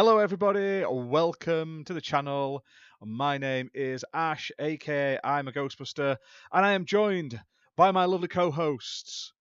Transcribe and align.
Hello, 0.00 0.16
everybody. 0.16 0.82
Welcome 0.90 1.84
to 1.84 1.92
the 1.92 2.00
channel. 2.00 2.64
My 3.04 3.36
name 3.36 3.68
is 3.74 4.02
Ash, 4.14 4.50
aka 4.58 5.18
I'm 5.22 5.46
a 5.46 5.52
Ghostbuster, 5.52 6.16
and 6.54 6.64
I 6.64 6.72
am 6.72 6.86
joined 6.86 7.38
by 7.76 7.90
my 7.90 8.06
lovely 8.06 8.28
co-hosts, 8.28 9.34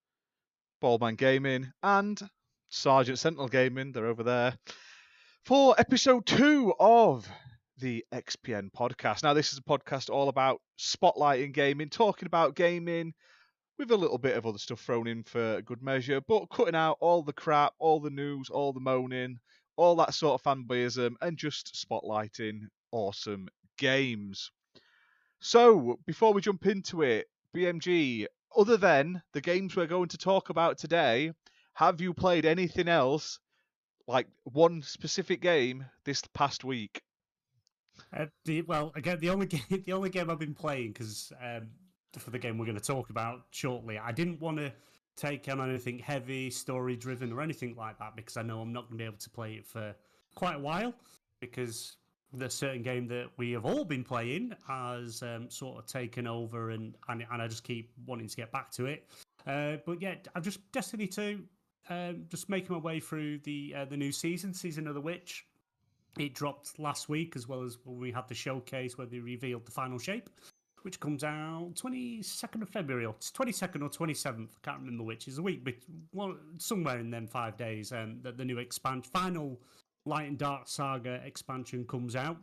Bald 0.81 0.99
Man 0.99 1.15
Gaming 1.15 1.71
and 1.81 2.19
Sergeant 2.67 3.19
Sentinel 3.19 3.47
Gaming. 3.47 3.93
They're 3.93 4.07
over 4.07 4.23
there 4.23 4.57
for 5.45 5.75
episode 5.77 6.25
two 6.25 6.73
of 6.77 7.25
the 7.77 8.03
XPN 8.13 8.69
podcast. 8.77 9.23
Now, 9.23 9.33
this 9.33 9.53
is 9.53 9.59
a 9.59 9.61
podcast 9.61 10.09
all 10.09 10.27
about 10.27 10.59
spotlighting 10.77 11.53
gaming, 11.53 11.87
talking 11.87 12.25
about 12.25 12.57
gaming 12.57 13.13
with 13.77 13.91
a 13.91 13.97
little 13.97 14.17
bit 14.17 14.35
of 14.35 14.45
other 14.45 14.57
stuff 14.57 14.81
thrown 14.81 15.07
in 15.07 15.23
for 15.23 15.61
good 15.61 15.81
measure, 15.81 16.19
but 16.27 16.49
cutting 16.49 16.75
out 16.75 16.97
all 16.99 17.23
the 17.23 17.31
crap, 17.31 17.71
all 17.79 18.01
the 18.01 18.09
news, 18.09 18.49
all 18.49 18.73
the 18.73 18.81
moaning, 18.81 19.39
all 19.79 19.95
that 19.95 20.13
sort 20.13 20.39
of 20.39 20.43
fanboyism, 20.43 21.13
and 21.21 21.37
just 21.37 21.73
spotlighting 21.73 22.67
awesome 22.91 23.47
games. 23.77 24.51
So, 25.39 25.99
before 26.05 26.33
we 26.33 26.41
jump 26.41 26.65
into 26.65 27.01
it, 27.01 27.27
BMG, 27.55 28.25
other 28.55 28.75
than 28.75 29.21
the 29.31 29.41
games 29.41 29.75
we're 29.75 29.87
going 29.87 30.09
to 30.09 30.17
talk 30.17 30.49
about 30.49 30.77
today, 30.77 31.31
have 31.73 32.01
you 32.01 32.13
played 32.13 32.45
anything 32.45 32.89
else, 32.89 33.39
like 34.05 34.27
one 34.43 34.81
specific 34.81 35.41
game, 35.41 35.85
this 36.03 36.21
past 36.33 36.65
week? 36.65 37.01
Uh, 38.15 38.25
the, 38.43 38.63
well, 38.63 38.91
again, 38.95 39.17
the 39.21 39.29
only 39.29 39.45
game, 39.47 39.83
the 39.85 39.93
only 39.93 40.09
game 40.09 40.29
I've 40.29 40.39
been 40.39 40.55
playing 40.55 40.91
because 40.91 41.31
um, 41.41 41.69
for 42.17 42.31
the 42.31 42.39
game 42.39 42.57
we're 42.57 42.65
going 42.65 42.77
to 42.77 42.83
talk 42.83 43.09
about 43.11 43.43
shortly, 43.51 43.97
I 43.97 44.11
didn't 44.11 44.41
want 44.41 44.57
to 44.57 44.73
take 45.19 45.47
on 45.49 45.61
anything 45.61 45.99
heavy, 45.99 46.49
story 46.49 46.95
driven, 46.95 47.31
or 47.31 47.41
anything 47.41 47.75
like 47.75 47.99
that 47.99 48.15
because 48.15 48.37
I 48.37 48.41
know 48.41 48.61
I'm 48.61 48.73
not 48.73 48.87
going 48.87 48.97
to 48.97 48.97
be 48.97 49.05
able 49.05 49.17
to 49.17 49.29
play 49.29 49.53
it 49.53 49.65
for 49.65 49.95
quite 50.35 50.55
a 50.55 50.59
while 50.59 50.93
because 51.39 51.97
the 52.33 52.49
certain 52.49 52.81
game 52.81 53.07
that 53.07 53.27
we 53.37 53.51
have 53.51 53.65
all 53.65 53.83
been 53.83 54.03
playing 54.03 54.53
has 54.67 55.23
um, 55.23 55.49
sort 55.49 55.79
of 55.79 55.85
taken 55.87 56.27
over, 56.27 56.71
and, 56.71 56.95
and 57.07 57.25
and 57.31 57.41
I 57.41 57.47
just 57.47 57.63
keep 57.63 57.91
wanting 58.05 58.27
to 58.27 58.35
get 58.35 58.51
back 58.51 58.71
to 58.71 58.85
it. 58.85 59.07
Uh, 59.47 59.77
but 59.85 60.01
yeah, 60.01 60.15
I'm 60.35 60.43
just 60.43 60.59
Destiny 60.71 61.07
two, 61.07 61.43
um, 61.89 62.25
just 62.29 62.49
making 62.49 62.73
my 62.73 62.81
way 62.81 62.99
through 62.99 63.39
the 63.39 63.73
uh, 63.77 63.85
the 63.85 63.97
new 63.97 64.11
season, 64.11 64.53
season 64.53 64.87
of 64.87 64.93
the 64.93 65.01
witch. 65.01 65.45
It 66.17 66.33
dropped 66.33 66.79
last 66.79 67.07
week, 67.07 67.35
as 67.35 67.47
well 67.47 67.63
as 67.63 67.77
when 67.83 67.99
we 67.99 68.11
had 68.11 68.27
the 68.27 68.35
showcase 68.35 68.97
where 68.97 69.07
they 69.07 69.19
revealed 69.19 69.65
the 69.65 69.71
final 69.71 69.97
shape, 69.97 70.29
which 70.83 70.99
comes 70.99 71.23
out 71.23 71.71
22nd 71.75 72.61
of 72.61 72.69
February, 72.69 73.05
or 73.05 73.13
22nd 73.13 73.81
or 73.83 73.89
27th, 73.89 74.49
I 74.49 74.59
can't 74.63 74.79
remember 74.79 75.03
which, 75.03 75.27
is 75.27 75.37
a 75.37 75.41
week, 75.41 75.63
but 75.63 75.75
well, 76.13 76.35
somewhere 76.57 76.99
in 76.99 77.09
them 77.09 77.27
five 77.27 77.57
days, 77.57 77.91
um, 77.91 78.19
that 78.23 78.37
the 78.37 78.45
new 78.45 78.57
expansion, 78.57 79.09
final 79.11 79.59
Light 80.05 80.27
and 80.27 80.37
Dark 80.37 80.67
Saga 80.67 81.21
expansion 81.25 81.85
comes 81.85 82.15
out. 82.15 82.37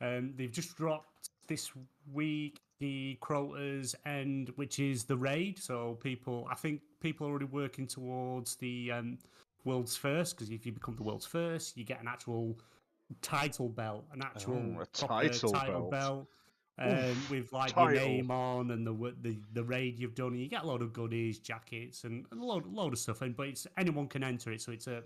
Um, 0.00 0.32
they've 0.36 0.50
just 0.50 0.76
dropped 0.76 1.30
this 1.46 1.70
week 2.12 2.60
the 2.80 3.16
Crota's 3.20 3.94
End, 4.06 4.50
which 4.56 4.78
is 4.78 5.04
the 5.04 5.16
raid. 5.16 5.58
So 5.58 5.98
people, 6.02 6.46
I 6.50 6.54
think 6.54 6.80
people 7.00 7.26
are 7.26 7.30
already 7.30 7.46
working 7.46 7.86
towards 7.86 8.56
the 8.56 8.92
um, 8.92 9.18
world's 9.64 9.96
first, 9.96 10.36
because 10.36 10.50
if 10.50 10.66
you 10.66 10.72
become 10.72 10.96
the 10.96 11.02
world's 11.02 11.26
first, 11.26 11.76
you 11.76 11.84
get 11.84 12.00
an 12.00 12.08
actual 12.08 12.58
title 13.22 13.68
belt, 13.68 14.04
an 14.12 14.22
actual 14.22 14.76
Oh, 14.78 14.80
a 14.82 14.86
title 14.86 15.52
title 15.52 15.80
belt. 15.82 15.90
belt. 15.90 16.26
Um, 16.76 17.16
with 17.30 17.52
like 17.52 17.72
title. 17.72 17.94
your 17.94 18.04
name 18.04 18.30
on 18.32 18.72
and 18.72 18.84
the 18.84 19.14
the 19.22 19.38
the 19.52 19.62
raid 19.62 19.98
you've 19.98 20.14
done, 20.16 20.28
and 20.32 20.40
you 20.40 20.48
get 20.48 20.64
a 20.64 20.66
lot 20.66 20.82
of 20.82 20.92
goodies, 20.92 21.38
jackets, 21.38 22.02
and 22.02 22.26
a 22.32 22.34
load 22.34 22.66
load 22.66 22.92
of 22.92 22.98
stuff. 22.98 23.22
And 23.22 23.36
but 23.36 23.46
it's 23.48 23.66
anyone 23.78 24.08
can 24.08 24.24
enter 24.24 24.50
it, 24.50 24.60
so 24.60 24.72
it's 24.72 24.88
a 24.88 25.02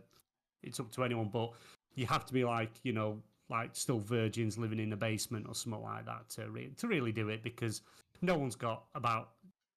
it's 0.63 0.81
up 0.81 0.91
to 0.93 1.05
anyone. 1.05 1.29
But 1.31 1.53
you 1.95 2.07
have 2.07 2.25
to 2.27 2.33
be 2.33 2.43
like 2.45 2.71
you 2.85 2.93
know 2.95 3.21
like 3.51 3.71
still 3.75 3.99
virgins 3.99 4.57
living 4.57 4.79
in 4.79 4.93
a 4.93 4.97
basement 4.97 5.47
or 5.47 5.55
something 5.55 5.83
like 5.83 6.07
that 6.07 6.29
to 6.31 6.49
re- 6.51 6.71
to 6.79 6.87
really 6.87 7.13
do 7.13 7.29
it 7.29 7.43
because 7.43 7.83
no 8.23 8.37
one's 8.37 8.57
got 8.57 8.85
about 8.95 9.31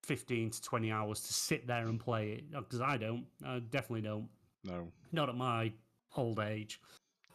fifteen 0.04 0.50
to 0.50 0.62
twenty 0.62 0.92
hours 0.92 1.20
to 1.24 1.34
sit 1.34 1.68
there 1.68 1.88
and 1.88 2.00
play 2.00 2.32
it 2.32 2.52
because 2.52 2.80
I 2.82 2.96
don't, 2.98 3.26
I 3.46 3.60
definitely 3.60 4.02
don't, 4.04 4.30
No. 4.64 4.88
not 5.12 5.28
at 5.30 5.36
my 5.36 5.74
old 6.16 6.40
age. 6.40 6.80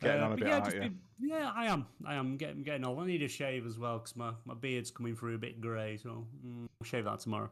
Getting 0.01 0.23
Uh, 0.23 0.27
on 0.27 0.33
a 0.33 0.37
bit, 0.37 0.49
yeah, 0.49 0.69
you? 0.73 0.81
been- 0.81 1.01
yeah, 1.19 1.53
I 1.55 1.67
am. 1.67 1.87
I 2.05 2.15
am 2.15 2.37
getting 2.37 2.63
getting 2.63 2.85
old. 2.85 2.99
I 3.01 3.07
need 3.07 3.23
a 3.23 3.29
shave 3.29 3.67
as 3.67 3.79
well 3.79 3.99
because 3.99 4.17
my, 4.17 4.33
my 4.45 4.55
beard's 4.55 4.91
coming 4.91 5.17
through 5.17 5.37
a 5.37 5.39
bit 5.39 5.61
grey. 5.61 5.97
So 5.97 6.27
mm, 6.47 6.67
I'll 6.81 6.87
shave 6.87 7.05
that 7.05 7.21
tomorrow. 7.21 7.51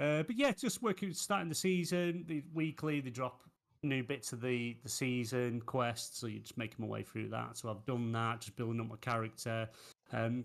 Uh, 0.00 0.22
but 0.22 0.36
yeah, 0.36 0.52
just 0.52 0.82
working, 0.82 1.12
starting 1.12 1.48
the 1.48 1.54
season. 1.54 2.24
The 2.26 2.42
weekly 2.54 3.00
they 3.00 3.10
drop 3.10 3.42
new 3.82 4.02
bits 4.02 4.32
of 4.32 4.40
the 4.40 4.76
the 4.82 4.88
season 4.88 5.60
quests, 5.60 6.18
so 6.18 6.26
you 6.26 6.40
just 6.40 6.56
making 6.56 6.84
my 6.84 6.90
way 6.90 7.02
through 7.02 7.28
that. 7.28 7.56
So 7.56 7.70
I've 7.70 7.84
done 7.84 8.10
that, 8.12 8.40
just 8.40 8.56
building 8.56 8.80
up 8.80 8.88
my 8.88 8.96
character, 8.96 9.68
um, 10.12 10.44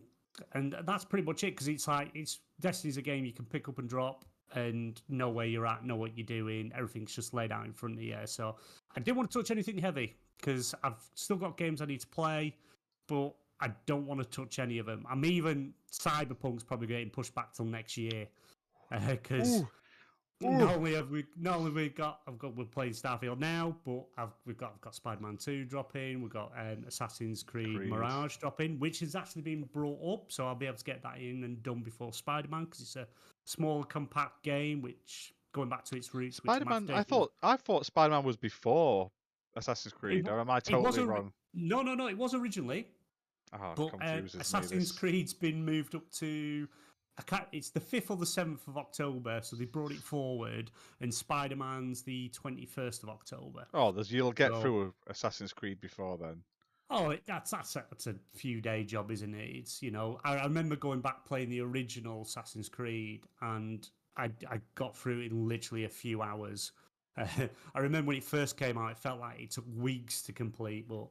and 0.53 0.75
that's 0.85 1.05
pretty 1.05 1.25
much 1.25 1.43
it. 1.45 1.51
Because 1.51 1.69
it's 1.69 1.87
like 1.87 2.11
it's 2.13 2.39
Destiny's 2.59 2.97
a 2.97 3.01
game 3.01 3.23
you 3.23 3.33
can 3.33 3.45
pick 3.45 3.69
up 3.69 3.79
and 3.79 3.87
drop. 3.87 4.25
And 4.55 4.99
know 5.09 5.29
where 5.29 5.45
you're 5.45 5.67
at, 5.67 5.85
know 5.85 5.95
what 5.95 6.17
you're 6.17 6.25
doing. 6.25 6.71
Everything's 6.75 7.13
just 7.13 7.35
laid 7.35 7.51
out 7.51 7.67
in 7.67 7.71
front 7.71 7.97
of 7.97 8.01
you. 8.01 8.17
So 8.25 8.55
I 8.97 8.99
didn't 8.99 9.15
want 9.17 9.29
to 9.29 9.37
touch 9.37 9.51
anything 9.51 9.77
heavy 9.77 10.15
because 10.39 10.73
I've 10.83 11.01
still 11.15 11.37
got 11.37 11.57
games 11.57 11.81
I 11.81 11.85
need 11.85 12.01
to 12.01 12.07
play, 12.07 12.55
but 13.07 13.33
I 13.61 13.71
don't 13.85 14.05
want 14.05 14.21
to 14.21 14.25
touch 14.25 14.59
any 14.59 14.77
of 14.77 14.85
them. 14.85 15.05
I'm 15.09 15.25
even 15.25 15.73
Cyberpunk's 15.91 16.63
probably 16.63 16.87
getting 16.87 17.09
pushed 17.09 17.35
back 17.35 17.53
till 17.53 17.65
next 17.65 17.97
year 17.97 18.27
because 19.07 19.61
Ooh. 19.61 19.67
not 20.41 20.77
only 20.77 20.95
have 20.95 21.09
we 21.09 21.25
not 21.37 21.57
only 21.57 21.71
we 21.71 21.89
got 21.89 22.21
I've 22.27 22.39
got 22.39 22.55
we're 22.55 22.65
playing 22.65 22.93
Starfield 22.93 23.39
now, 23.39 23.75
but 23.85 24.05
I've 24.17 24.33
we've 24.45 24.57
got 24.57 24.73
I've 24.75 24.81
got 24.81 24.95
Spider-Man 24.95 25.37
Two 25.37 25.65
dropping, 25.65 26.21
we've 26.21 26.31
got 26.31 26.53
um, 26.57 26.85
Assassin's 26.87 27.43
Creed, 27.43 27.75
Creed. 27.75 27.89
Mirage 27.89 28.37
dropping, 28.37 28.79
which 28.79 29.01
has 29.01 29.15
actually 29.15 29.41
been 29.41 29.63
brought 29.73 29.99
up, 30.13 30.31
so 30.31 30.47
I'll 30.47 30.55
be 30.55 30.67
able 30.67 30.77
to 30.77 30.83
get 30.85 31.03
that 31.03 31.17
in 31.17 31.43
and 31.43 31.61
done 31.61 31.81
before 31.81 32.13
Spider-Man 32.13 32.65
because 32.65 32.81
it's 32.81 32.95
a 32.95 33.07
small 33.43 33.83
compact 33.83 34.43
game 34.43 34.81
which 34.81 35.33
going 35.51 35.69
back 35.69 35.83
to 35.85 35.97
its 35.97 36.13
roots. 36.13 36.37
Spider 36.37 36.65
Man. 36.65 36.89
I 36.91 37.03
thought 37.03 37.33
I 37.43 37.57
thought 37.57 37.85
Spider 37.85 38.13
Man 38.13 38.23
was 38.23 38.37
before 38.37 39.11
Assassin's 39.59 39.93
Creed. 39.93 40.27
Or 40.27 40.39
am 40.39 40.49
I 40.49 40.59
totally 40.59 41.03
wrong? 41.03 41.31
No, 41.53 41.81
no, 41.81 41.93
no. 41.95 42.07
It 42.07 42.17
was 42.17 42.33
originally, 42.33 42.87
Oh, 43.53 43.73
but 43.75 43.93
uh, 44.05 44.21
Assassin's. 44.39 44.91
Creed's 44.91 45.33
been 45.33 45.63
moved 45.63 45.95
up 45.95 46.09
to. 46.13 46.67
I 47.17 47.21
can't, 47.23 47.45
it's 47.51 47.69
the 47.69 47.81
fifth 47.81 48.11
or 48.11 48.15
the 48.17 48.25
seventh 48.25 48.65
of 48.69 48.77
October, 48.77 49.41
so 49.43 49.57
they 49.57 49.65
brought 49.65 49.91
it 49.91 49.97
forward, 49.99 50.71
and 51.01 51.13
Spider 51.13 51.57
Man's 51.57 52.01
the 52.01 52.29
twenty 52.29 52.65
first 52.65 53.03
of 53.03 53.09
October. 53.09 53.65
Oh, 53.73 53.91
there's 53.91 54.11
you'll 54.11 54.31
get 54.31 54.51
So- 54.51 54.61
through 54.61 54.93
Assassin's 55.07 55.51
Creed 55.53 55.81
before 55.81 56.17
then. 56.17 56.41
Oh, 56.91 57.11
it, 57.11 57.21
that's 57.27 57.51
that's 57.51 57.75
a, 57.75 57.85
that's 57.91 58.07
a 58.07 58.15
few 58.33 58.61
day 58.61 58.83
job, 58.83 59.11
isn't 59.11 59.33
it? 59.35 59.49
It's 59.49 59.81
you 59.81 59.91
know, 59.91 60.19
I, 60.23 60.37
I 60.37 60.43
remember 60.43 60.75
going 60.75 61.01
back 61.01 61.25
playing 61.25 61.49
the 61.49 61.61
original 61.61 62.21
Assassin's 62.23 62.69
Creed, 62.69 63.25
and 63.41 63.87
I 64.17 64.31
I 64.49 64.61
got 64.75 64.95
through 64.97 65.19
it 65.19 65.31
in 65.31 65.47
literally 65.47 65.83
a 65.83 65.89
few 65.89 66.21
hours. 66.21 66.71
I 67.75 67.79
remember 67.79 68.09
when 68.09 68.17
it 68.17 68.23
first 68.23 68.57
came 68.57 68.77
out, 68.77 68.91
it 68.91 68.97
felt 68.97 69.19
like 69.19 69.39
it 69.39 69.51
took 69.51 69.65
weeks 69.75 70.21
to 70.23 70.33
complete, 70.33 70.87
but 70.87 71.07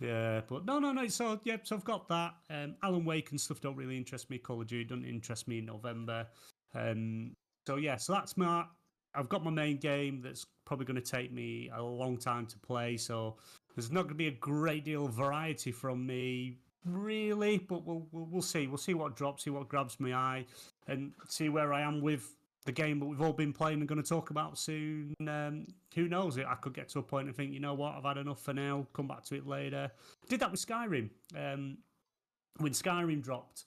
yeah, 0.00 0.40
but 0.48 0.64
no, 0.64 0.78
no, 0.78 0.92
no. 0.92 1.06
So 1.06 1.40
yeah, 1.44 1.58
so 1.62 1.76
I've 1.76 1.84
got 1.84 2.08
that. 2.08 2.34
Um, 2.50 2.74
Alan 2.82 3.04
Wake 3.04 3.30
and 3.30 3.40
stuff 3.40 3.60
don't 3.60 3.76
really 3.76 3.96
interest 3.96 4.30
me. 4.30 4.38
Call 4.38 4.60
of 4.60 4.66
Duty 4.66 4.84
doesn't 4.84 5.04
interest 5.04 5.46
me 5.46 5.58
in 5.58 5.66
November. 5.66 6.26
Um, 6.74 7.32
so 7.66 7.76
yeah, 7.76 7.96
so 7.96 8.12
that's 8.12 8.36
my. 8.36 8.64
I've 9.14 9.28
got 9.28 9.44
my 9.44 9.50
main 9.50 9.76
game 9.76 10.20
that's 10.22 10.46
probably 10.64 10.86
going 10.86 11.00
to 11.00 11.10
take 11.10 11.32
me 11.32 11.70
a 11.76 11.82
long 11.82 12.16
time 12.16 12.46
to 12.46 12.58
play. 12.58 12.96
So 12.96 13.36
there's 13.76 13.92
not 13.92 14.02
going 14.02 14.14
to 14.14 14.14
be 14.16 14.28
a 14.28 14.32
great 14.32 14.84
deal 14.84 15.06
of 15.06 15.12
variety 15.12 15.70
from 15.70 16.04
me, 16.04 16.56
really. 16.84 17.58
But 17.58 17.86
we'll 17.86 18.06
we'll, 18.10 18.26
we'll 18.30 18.42
see. 18.42 18.66
We'll 18.66 18.78
see 18.78 18.94
what 18.94 19.14
drops, 19.14 19.44
see 19.44 19.50
what 19.50 19.68
grabs 19.68 20.00
my 20.00 20.14
eye, 20.14 20.46
and 20.88 21.12
see 21.28 21.48
where 21.48 21.72
I 21.72 21.82
am 21.82 22.00
with 22.00 22.34
the 22.64 22.72
game 22.72 22.98
that 23.00 23.06
we've 23.06 23.20
all 23.20 23.32
been 23.32 23.52
playing 23.52 23.80
and 23.80 23.88
going 23.88 24.00
to 24.02 24.08
talk 24.08 24.30
about 24.30 24.56
soon. 24.58 25.14
Um, 25.28 25.66
who 25.94 26.08
knows? 26.08 26.36
It 26.36 26.46
I 26.48 26.54
could 26.54 26.74
get 26.74 26.88
to 26.90 27.00
a 27.00 27.02
point 27.02 27.26
and 27.26 27.36
think, 27.36 27.52
you 27.52 27.60
know 27.60 27.74
what, 27.74 27.94
I've 27.94 28.04
had 28.04 28.18
enough 28.18 28.40
for 28.40 28.54
now. 28.54 28.86
Come 28.92 29.08
back 29.08 29.24
to 29.24 29.34
it 29.36 29.46
later. 29.46 29.90
Did 30.28 30.40
that 30.40 30.50
with 30.50 30.64
Skyrim. 30.64 31.10
Um, 31.36 31.78
when 32.58 32.72
Skyrim 32.72 33.22
dropped, 33.22 33.64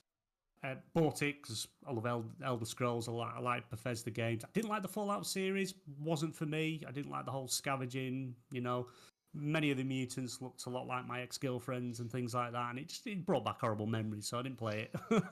uh, 0.63 0.75
bought 0.93 1.21
it 1.21 1.41
because 1.41 1.67
I 1.87 1.91
love 1.91 2.05
El- 2.05 2.25
Elder 2.43 2.65
Scrolls. 2.65 3.09
I 3.09 3.11
like, 3.11 3.33
I 3.35 3.39
like 3.39 3.69
Bethesda 3.69 4.11
games. 4.11 4.43
I 4.45 4.47
didn't 4.53 4.69
like 4.69 4.81
the 4.81 4.87
Fallout 4.87 5.27
series. 5.27 5.73
Wasn't 5.99 6.35
for 6.35 6.45
me. 6.45 6.81
I 6.87 6.91
didn't 6.91 7.11
like 7.11 7.25
the 7.25 7.31
whole 7.31 7.47
scavenging. 7.47 8.33
You 8.51 8.61
know, 8.61 8.87
many 9.33 9.71
of 9.71 9.77
the 9.77 9.83
mutants 9.83 10.41
looked 10.41 10.65
a 10.65 10.69
lot 10.69 10.87
like 10.87 11.05
my 11.05 11.21
ex 11.21 11.37
girlfriends 11.37 11.99
and 11.99 12.09
things 12.09 12.33
like 12.33 12.53
that, 12.53 12.69
and 12.69 12.79
it 12.79 12.87
just 12.87 13.05
it 13.05 13.25
brought 13.25 13.43
back 13.43 13.59
horrible 13.59 13.87
memories. 13.87 14.27
So 14.27 14.39
I 14.39 14.43
didn't 14.43 14.57
play 14.57 14.87
it. 14.93 15.23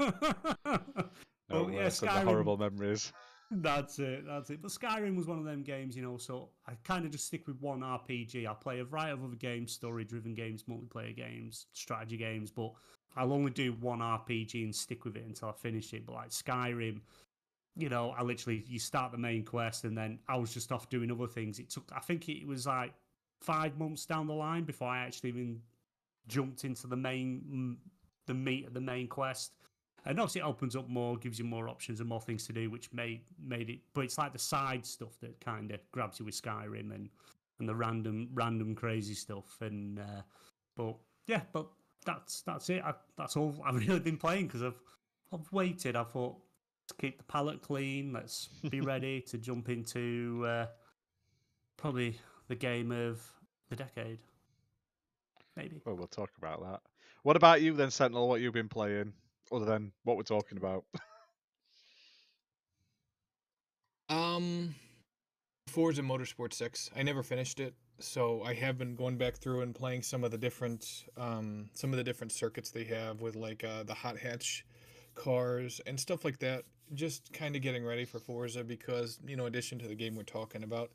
No 1.50 1.64
Well, 1.66 1.72
yeah, 1.72 1.88
Skyrim- 1.88 2.24
horrible 2.24 2.58
memories. 2.58 3.12
That's 3.56 4.00
it. 4.00 4.26
That's 4.26 4.50
it. 4.50 4.62
But 4.62 4.72
Skyrim 4.72 5.16
was 5.16 5.28
one 5.28 5.40
of 5.40 5.46
them 5.46 5.64
games, 5.64 5.96
you 5.96 6.02
know. 6.02 6.18
So 6.18 6.50
I 6.68 6.74
kind 6.84 7.06
of 7.06 7.12
just 7.12 7.28
stick 7.28 7.48
with 7.48 7.62
one 7.62 7.82
RPG. 7.82 8.48
I 8.48 8.54
play 8.54 8.80
a 8.80 8.86
variety 8.86 9.14
of 9.14 9.24
other 9.24 9.36
games, 9.36 9.72
story-driven 9.72 10.34
games, 10.34 10.64
multiplayer 10.64 11.16
games, 11.16 11.68
strategy 11.74 12.18
games, 12.18 12.52
but 12.52 12.74
I'll 13.16 13.34
only 13.34 13.52
do 13.52 13.74
one 13.74 14.00
RPG 14.00 14.64
and 14.64 14.76
stick 14.76 15.06
with 15.06 15.16
it 15.18 15.26
until 15.26 15.50
I 15.50 15.52
finish 15.54 15.94
it. 15.94 16.06
But 16.06 16.16
like 16.16 16.30
Skyrim, 16.30 17.02
you 17.76 17.90
know, 17.90 18.14
I 18.18 18.24
literally 18.24 18.64
you 18.68 18.80
start 18.80 19.12
the 19.12 19.18
main 19.18 19.44
quest 19.44 19.84
and 19.84 19.98
then 19.98 20.20
I 20.28 20.38
was 20.38 20.54
just 20.54 20.72
off 20.72 20.90
doing 20.90 21.12
other 21.12 21.28
things. 21.28 21.60
It 21.60 21.70
took, 21.70 21.92
I 21.96 22.00
think 22.00 22.30
it 22.30 22.48
was 22.48 22.66
like 22.66 22.94
five 23.42 23.78
months 23.78 24.06
down 24.06 24.28
the 24.28 24.34
line 24.34 24.64
before 24.64 24.88
I 24.88 25.00
actually 25.00 25.30
even 25.30 25.62
jumped 26.28 26.64
into 26.64 26.88
the 26.88 26.96
main 26.96 27.78
the 28.26 28.34
meat 28.34 28.66
of 28.66 28.74
the 28.74 28.82
main 28.82 29.08
quest. 29.08 29.54
And 30.06 30.20
obviously, 30.20 30.42
it 30.42 30.46
opens 30.46 30.76
up 30.76 30.90
more, 30.90 31.18
gives 31.18 31.40
you 31.40 31.46
more 31.46 31.70
options 31.70 32.00
and 32.00 32.10
more 32.10 32.20
things 32.20 32.46
to 32.48 32.54
do, 32.54 32.70
which 32.70 32.92
made 32.92 33.22
made 33.42 33.70
it. 33.70 33.80
But 33.94 34.02
it's 34.02 34.18
like 34.18 34.34
the 34.34 34.40
side 34.40 34.86
stuff 34.86 35.18
that 35.22 35.40
kind 35.40 35.72
of 35.72 35.80
grabs 35.92 36.20
you 36.20 36.26
with 36.26 36.40
Skyrim 36.40 36.94
and 36.94 37.10
and 37.60 37.70
the 37.70 37.76
random 37.76 38.30
random 38.34 38.76
crazy 38.76 39.14
stuff. 39.14 39.58
And 39.62 40.00
uh, 40.00 40.22
but 40.76 40.96
yeah, 41.28 41.42
but 41.54 41.68
that's 42.06 42.42
that's 42.42 42.70
it. 42.70 42.84
I, 42.84 42.94
that's 43.18 43.38
all 43.38 43.56
I've 43.66 43.76
really 43.88 44.00
been 44.00 44.18
playing 44.18 44.48
because 44.48 44.64
I've 44.64 44.82
I've 45.32 45.52
waited. 45.52 45.96
I 45.96 46.04
thought 46.04 46.36
to 46.88 46.96
keep 46.96 47.18
the 47.18 47.24
palette 47.24 47.62
clean. 47.62 48.14
Let's 48.14 48.50
be 48.70 48.82
ready 48.82 49.22
to 49.22 49.38
jump 49.38 49.70
into 49.70 50.44
uh, 50.48 50.66
probably 51.78 52.20
the 52.48 52.56
game 52.56 52.92
of 52.92 53.22
the 53.70 53.76
decade. 53.76 54.20
Maybe. 55.56 55.82
Well, 55.86 55.96
we'll 55.96 56.08
talk 56.08 56.32
about 56.38 56.62
that. 56.64 56.82
What 57.24 57.36
about 57.36 57.62
you 57.62 57.74
then, 57.74 57.92
Sentinel? 57.92 58.28
What 58.28 58.42
you've 58.42 58.54
been 58.54 58.68
playing, 58.68 59.14
other 59.52 59.66
than 59.66 59.92
what 60.04 60.18
we're 60.18 60.24
talking 60.24 60.58
about? 60.58 60.86
um, 64.10 64.76
Forza 65.68 66.02
Motorsport 66.02 66.54
Six. 66.54 66.90
I 66.96 67.04
never 67.04 67.24
finished 67.24 67.60
it, 67.60 67.74
so 68.00 68.44
I 68.44 68.54
have 68.54 68.78
been 68.78 68.96
going 68.96 69.18
back 69.18 69.36
through 69.36 69.62
and 69.62 69.74
playing 69.74 70.04
some 70.04 70.24
of 70.24 70.32
the 70.32 70.38
different, 70.38 71.06
um, 71.18 71.70
some 71.74 71.92
of 71.92 71.98
the 71.98 72.04
different 72.04 72.32
circuits 72.32 72.72
they 72.72 72.84
have 72.86 73.22
with 73.22 73.36
like 73.36 73.64
uh, 73.64 73.84
the 73.84 73.94
hot 73.94 74.18
hatch 74.18 74.66
cars 75.16 75.80
and 75.86 76.00
stuff 76.00 76.26
like 76.26 76.40
that. 76.40 76.64
Just 76.94 77.32
kind 77.34 77.56
of 77.56 77.62
getting 77.62 77.86
ready 77.86 78.06
for 78.06 78.20
Forza 78.20 78.64
because 78.64 79.20
you 79.26 79.36
know, 79.36 79.46
addition 79.46 79.80
to 79.80 79.88
the 79.88 79.96
game 79.96 80.16
we're 80.16 80.24
talking 80.24 80.64
about, 80.64 80.92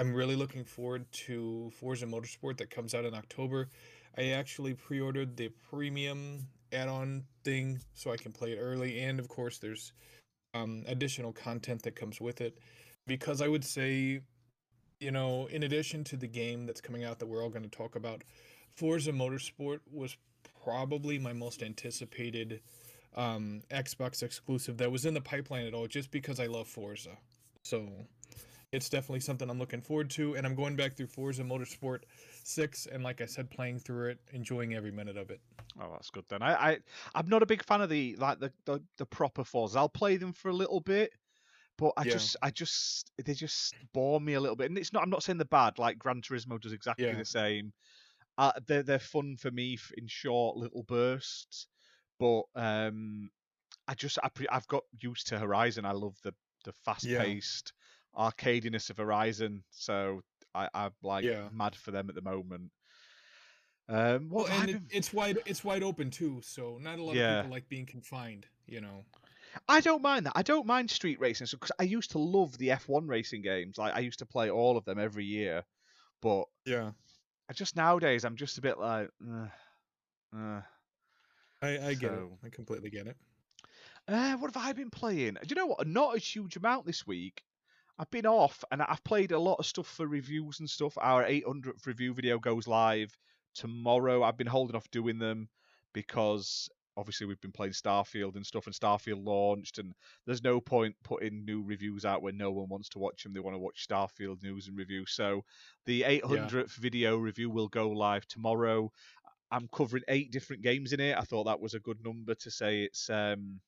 I'm 0.00 0.14
really 0.14 0.36
looking 0.36 0.64
forward 0.64 1.10
to 1.12 1.70
Forza 1.78 2.06
Motorsport 2.06 2.56
that 2.58 2.70
comes 2.70 2.94
out 2.94 3.04
in 3.04 3.14
October. 3.14 3.68
I 4.16 4.30
actually 4.30 4.74
pre-ordered 4.74 5.36
the 5.36 5.50
premium 5.70 6.46
add-on 6.72 7.24
thing 7.44 7.80
so 7.94 8.12
I 8.12 8.16
can 8.16 8.32
play 8.32 8.52
it 8.52 8.58
early, 8.58 9.00
and 9.00 9.18
of 9.18 9.28
course, 9.28 9.58
there's 9.58 9.92
um, 10.54 10.84
additional 10.86 11.32
content 11.32 11.82
that 11.82 11.96
comes 11.96 12.20
with 12.20 12.40
it. 12.40 12.58
Because 13.06 13.40
I 13.40 13.48
would 13.48 13.64
say, 13.64 14.20
you 15.00 15.10
know, 15.10 15.46
in 15.46 15.62
addition 15.62 16.04
to 16.04 16.16
the 16.16 16.28
game 16.28 16.66
that's 16.66 16.80
coming 16.80 17.04
out 17.04 17.18
that 17.18 17.26
we're 17.26 17.42
all 17.42 17.50
going 17.50 17.62
to 17.62 17.68
talk 17.68 17.96
about, 17.96 18.22
Forza 18.76 19.12
Motorsport 19.12 19.80
was 19.90 20.16
probably 20.62 21.18
my 21.18 21.32
most 21.32 21.62
anticipated 21.62 22.60
um, 23.16 23.62
Xbox 23.70 24.22
exclusive 24.22 24.76
that 24.76 24.92
was 24.92 25.06
in 25.06 25.14
the 25.14 25.20
pipeline 25.20 25.66
at 25.66 25.74
all, 25.74 25.86
just 25.86 26.10
because 26.10 26.38
I 26.38 26.46
love 26.46 26.68
Forza. 26.68 27.16
So 27.64 27.88
it's 28.72 28.88
definitely 28.88 29.20
something 29.20 29.50
I'm 29.50 29.58
looking 29.58 29.80
forward 29.80 30.10
to, 30.10 30.34
and 30.34 30.46
I'm 30.46 30.54
going 30.54 30.76
back 30.76 30.94
through 30.94 31.08
Forza 31.08 31.42
Motorsport 31.42 32.02
Six, 32.44 32.86
and 32.86 33.02
like 33.02 33.20
I 33.20 33.26
said, 33.26 33.50
playing 33.50 33.78
through 33.78 34.10
it, 34.10 34.18
enjoying 34.32 34.74
every 34.74 34.90
minute 34.90 35.16
of 35.16 35.30
it. 35.30 35.40
Oh, 35.80 35.88
that's 35.92 36.10
good 36.10 36.24
then. 36.28 36.42
I, 36.42 36.54
I 36.54 36.78
I'm 37.14 37.28
not 37.28 37.42
a 37.42 37.46
big 37.46 37.64
fan 37.64 37.80
of 37.80 37.88
the 37.88 38.16
like 38.16 38.40
the 38.40 38.52
the, 38.64 38.80
the 38.98 39.06
proper 39.06 39.44
Forza. 39.44 39.78
I'll 39.78 39.88
play 39.88 40.16
them 40.16 40.32
for 40.32 40.48
a 40.48 40.52
little 40.52 40.80
bit, 40.80 41.12
but 41.78 41.92
I 41.96 42.04
yeah. 42.04 42.12
just 42.12 42.36
I 42.42 42.50
just 42.50 43.10
they 43.24 43.34
just 43.34 43.74
bore 43.92 44.20
me 44.20 44.34
a 44.34 44.40
little 44.40 44.56
bit. 44.56 44.68
And 44.68 44.78
it's 44.78 44.92
not 44.92 45.02
I'm 45.02 45.10
not 45.10 45.22
saying 45.22 45.38
they're 45.38 45.44
bad. 45.44 45.78
Like 45.78 45.98
Gran 45.98 46.22
Turismo 46.22 46.60
does 46.60 46.72
exactly 46.72 47.06
yeah. 47.06 47.14
the 47.14 47.24
same. 47.24 47.72
Uh, 48.38 48.52
they're 48.66 48.82
they're 48.82 48.98
fun 48.98 49.36
for 49.36 49.50
me 49.50 49.78
in 49.96 50.06
short 50.06 50.56
little 50.56 50.82
bursts, 50.82 51.66
but 52.18 52.42
um, 52.56 53.30
I 53.86 53.94
just 53.94 54.18
I 54.22 54.30
I've 54.50 54.68
got 54.68 54.84
used 55.00 55.28
to 55.28 55.38
Horizon. 55.38 55.84
I 55.84 55.92
love 55.92 56.16
the 56.22 56.34
the 56.64 56.72
fast 56.72 57.06
paced. 57.06 57.72
Yeah 57.74 57.80
arcadiness 58.16 58.90
of 58.90 58.96
Horizon. 58.96 59.62
So 59.70 60.22
I, 60.54 60.68
I'm 60.74 60.92
like 61.02 61.24
yeah. 61.24 61.48
mad 61.52 61.74
for 61.76 61.90
them 61.90 62.08
at 62.08 62.14
the 62.14 62.22
moment. 62.22 62.70
Um, 63.88 64.28
well, 64.30 64.46
and 64.46 64.70
it, 64.70 64.82
it's 64.90 65.12
wide 65.12 65.38
it's 65.46 65.64
wide 65.64 65.82
open 65.82 66.10
too, 66.10 66.40
so 66.44 66.78
not 66.80 66.98
a 66.98 67.02
lot 67.02 67.16
yeah. 67.16 67.38
of 67.38 67.44
people 67.44 67.56
like 67.56 67.68
being 67.68 67.86
confined. 67.86 68.46
You 68.66 68.80
know. 68.80 69.04
I 69.68 69.80
don't 69.80 70.00
mind 70.00 70.26
that. 70.26 70.32
I 70.36 70.42
don't 70.42 70.66
mind 70.66 70.90
street 70.90 71.18
racing 71.18 71.48
because 71.50 71.72
I 71.80 71.82
used 71.82 72.12
to 72.12 72.18
love 72.18 72.56
the 72.56 72.68
F1 72.68 73.08
racing 73.08 73.42
games. 73.42 73.78
Like 73.78 73.96
I 73.96 73.98
used 73.98 74.20
to 74.20 74.26
play 74.26 74.48
all 74.48 74.76
of 74.76 74.84
them 74.84 75.00
every 75.00 75.24
year, 75.24 75.64
but 76.22 76.44
yeah, 76.64 76.92
I 77.48 77.52
just 77.52 77.74
nowadays 77.74 78.24
I'm 78.24 78.36
just 78.36 78.58
a 78.58 78.60
bit 78.60 78.78
like. 78.78 79.10
Uh, 79.28 79.46
uh. 80.36 80.60
I, 81.62 81.88
I 81.88 81.94
get 81.94 82.12
it. 82.12 82.28
I 82.44 82.48
completely 82.48 82.90
get 82.90 83.06
it. 83.06 83.16
Uh, 84.08 84.36
what 84.36 84.52
have 84.54 84.64
I 84.64 84.72
been 84.72 84.90
playing? 84.90 85.34
Do 85.34 85.48
you 85.48 85.56
know 85.56 85.66
what? 85.66 85.86
Not 85.86 86.16
a 86.16 86.18
huge 86.18 86.56
amount 86.56 86.86
this 86.86 87.06
week. 87.06 87.42
I've 87.98 88.10
been 88.10 88.26
off 88.26 88.64
and 88.70 88.82
I've 88.82 89.04
played 89.04 89.32
a 89.32 89.38
lot 89.38 89.56
of 89.58 89.66
stuff 89.66 89.86
for 89.86 90.06
reviews 90.06 90.60
and 90.60 90.70
stuff. 90.70 90.96
Our 91.00 91.24
800th 91.24 91.86
review 91.86 92.14
video 92.14 92.38
goes 92.38 92.66
live 92.66 93.16
tomorrow. 93.54 94.22
I've 94.22 94.38
been 94.38 94.46
holding 94.46 94.76
off 94.76 94.90
doing 94.90 95.18
them 95.18 95.48
because 95.92 96.68
obviously 96.96 97.26
we've 97.26 97.40
been 97.40 97.52
playing 97.52 97.72
Starfield 97.72 98.36
and 98.36 98.46
stuff, 98.46 98.66
and 98.66 98.74
Starfield 98.74 99.24
launched, 99.24 99.78
and 99.78 99.94
there's 100.26 100.44
no 100.44 100.60
point 100.60 100.94
putting 101.02 101.44
new 101.44 101.62
reviews 101.62 102.04
out 102.04 102.22
when 102.22 102.36
no 102.36 102.50
one 102.50 102.68
wants 102.68 102.88
to 102.90 102.98
watch 102.98 103.22
them. 103.22 103.32
They 103.32 103.40
want 103.40 103.54
to 103.54 103.58
watch 103.58 103.86
Starfield 103.88 104.42
news 104.42 104.68
and 104.68 104.76
review. 104.76 105.04
So 105.06 105.44
the 105.86 106.02
800th 106.02 106.52
yeah. 106.52 106.64
video 106.78 107.16
review 107.16 107.50
will 107.50 107.68
go 107.68 107.90
live 107.90 108.26
tomorrow. 108.26 108.92
I'm 109.50 109.68
covering 109.72 110.04
eight 110.08 110.30
different 110.30 110.62
games 110.62 110.92
in 110.92 111.00
it. 111.00 111.16
I 111.16 111.22
thought 111.22 111.44
that 111.44 111.60
was 111.60 111.74
a 111.74 111.80
good 111.80 112.04
number 112.04 112.34
to 112.34 112.50
say 112.50 112.82
it's 112.82 113.10
um, 113.10 113.60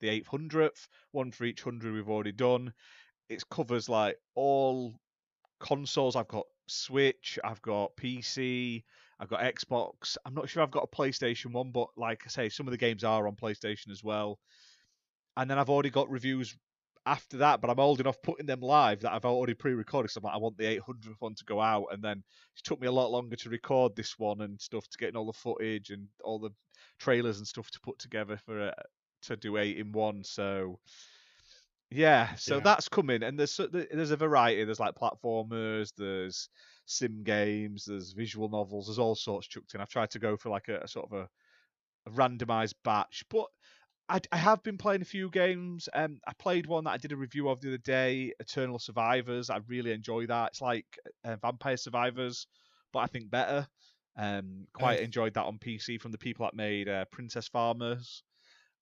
the 0.00 0.08
800th, 0.22 0.88
one 1.12 1.30
for 1.30 1.44
each 1.44 1.62
hundred 1.62 1.94
we've 1.94 2.08
already 2.08 2.32
done 2.32 2.72
it 3.28 3.48
covers 3.50 3.88
like 3.88 4.16
all 4.34 4.94
consoles. 5.60 6.16
I've 6.16 6.28
got 6.28 6.46
Switch, 6.66 7.38
I've 7.44 7.62
got 7.62 7.96
PC, 7.96 8.84
I've 9.20 9.28
got 9.28 9.40
Xbox. 9.40 10.16
I'm 10.24 10.34
not 10.34 10.48
sure 10.48 10.62
I've 10.62 10.70
got 10.70 10.88
a 10.90 10.96
PlayStation 10.96 11.52
one, 11.52 11.70
but 11.72 11.88
like 11.96 12.22
I 12.26 12.28
say, 12.28 12.48
some 12.48 12.66
of 12.66 12.70
the 12.70 12.78
games 12.78 13.04
are 13.04 13.26
on 13.26 13.36
PlayStation 13.36 13.90
as 13.90 14.02
well. 14.04 14.38
And 15.36 15.50
then 15.50 15.58
I've 15.58 15.70
already 15.70 15.90
got 15.90 16.10
reviews 16.10 16.56
after 17.06 17.38
that, 17.38 17.60
but 17.60 17.70
I'm 17.70 17.80
old 17.80 18.00
enough 18.00 18.20
putting 18.22 18.46
them 18.46 18.60
live 18.60 19.00
that 19.00 19.12
I've 19.12 19.24
already 19.24 19.54
pre-recorded. 19.54 20.10
So 20.10 20.20
I'm 20.20 20.24
like, 20.24 20.34
I 20.34 20.38
want 20.38 20.58
the 20.58 20.78
800th 20.78 21.14
one 21.20 21.34
to 21.36 21.44
go 21.44 21.60
out, 21.60 21.86
and 21.90 22.02
then 22.02 22.18
it 22.18 22.64
took 22.64 22.80
me 22.80 22.86
a 22.86 22.92
lot 22.92 23.10
longer 23.10 23.36
to 23.36 23.50
record 23.50 23.96
this 23.96 24.18
one 24.18 24.42
and 24.42 24.60
stuff 24.60 24.86
to 24.88 24.98
get 24.98 25.16
all 25.16 25.26
the 25.26 25.32
footage 25.32 25.90
and 25.90 26.06
all 26.22 26.38
the 26.38 26.50
trailers 26.98 27.38
and 27.38 27.46
stuff 27.46 27.70
to 27.70 27.80
put 27.80 27.98
together 27.98 28.38
for 28.44 28.68
uh, 28.68 28.72
to 29.22 29.36
do 29.36 29.56
eight 29.56 29.78
in 29.78 29.92
one. 29.92 30.22
So 30.22 30.78
yeah, 31.90 32.34
so 32.34 32.56
yeah. 32.56 32.62
that's 32.64 32.88
coming, 32.88 33.22
and 33.22 33.38
there's 33.38 33.58
there's 33.72 34.10
a 34.10 34.16
variety. 34.16 34.64
There's 34.64 34.80
like 34.80 34.94
platformers, 34.94 35.92
there's 35.96 36.50
sim 36.84 37.22
games, 37.22 37.86
there's 37.86 38.12
visual 38.12 38.48
novels, 38.48 38.86
there's 38.86 38.98
all 38.98 39.14
sorts 39.14 39.46
chucked 39.46 39.74
in. 39.74 39.80
I've 39.80 39.88
tried 39.88 40.10
to 40.10 40.18
go 40.18 40.36
for 40.36 40.50
like 40.50 40.68
a, 40.68 40.80
a 40.80 40.88
sort 40.88 41.10
of 41.10 41.18
a, 41.18 41.28
a 42.06 42.10
randomized 42.10 42.74
batch, 42.84 43.24
but 43.30 43.46
I, 44.08 44.20
I, 44.32 44.36
have 44.36 44.62
been 44.62 44.76
playing 44.76 45.02
a 45.02 45.06
few 45.06 45.30
games. 45.30 45.88
Um, 45.94 46.18
I 46.26 46.32
played 46.38 46.66
one 46.66 46.84
that 46.84 46.90
I 46.90 46.96
did 46.98 47.12
a 47.12 47.16
review 47.16 47.48
of 47.48 47.60
the 47.60 47.68
other 47.68 47.78
day, 47.78 48.32
Eternal 48.38 48.78
Survivors. 48.78 49.48
I 49.48 49.58
really 49.66 49.92
enjoy 49.92 50.26
that. 50.26 50.48
It's 50.48 50.60
like 50.60 50.86
uh, 51.24 51.36
Vampire 51.40 51.76
Survivors, 51.76 52.46
but 52.92 53.00
I 53.00 53.06
think 53.06 53.30
better. 53.30 53.66
Um, 54.16 54.66
quite 54.74 55.00
enjoyed 55.00 55.34
that 55.34 55.44
on 55.44 55.58
PC 55.58 56.00
from 56.00 56.10
the 56.12 56.18
people 56.18 56.44
that 56.44 56.54
made 56.54 56.88
uh, 56.88 57.04
Princess 57.12 57.48
Farmers 57.48 58.24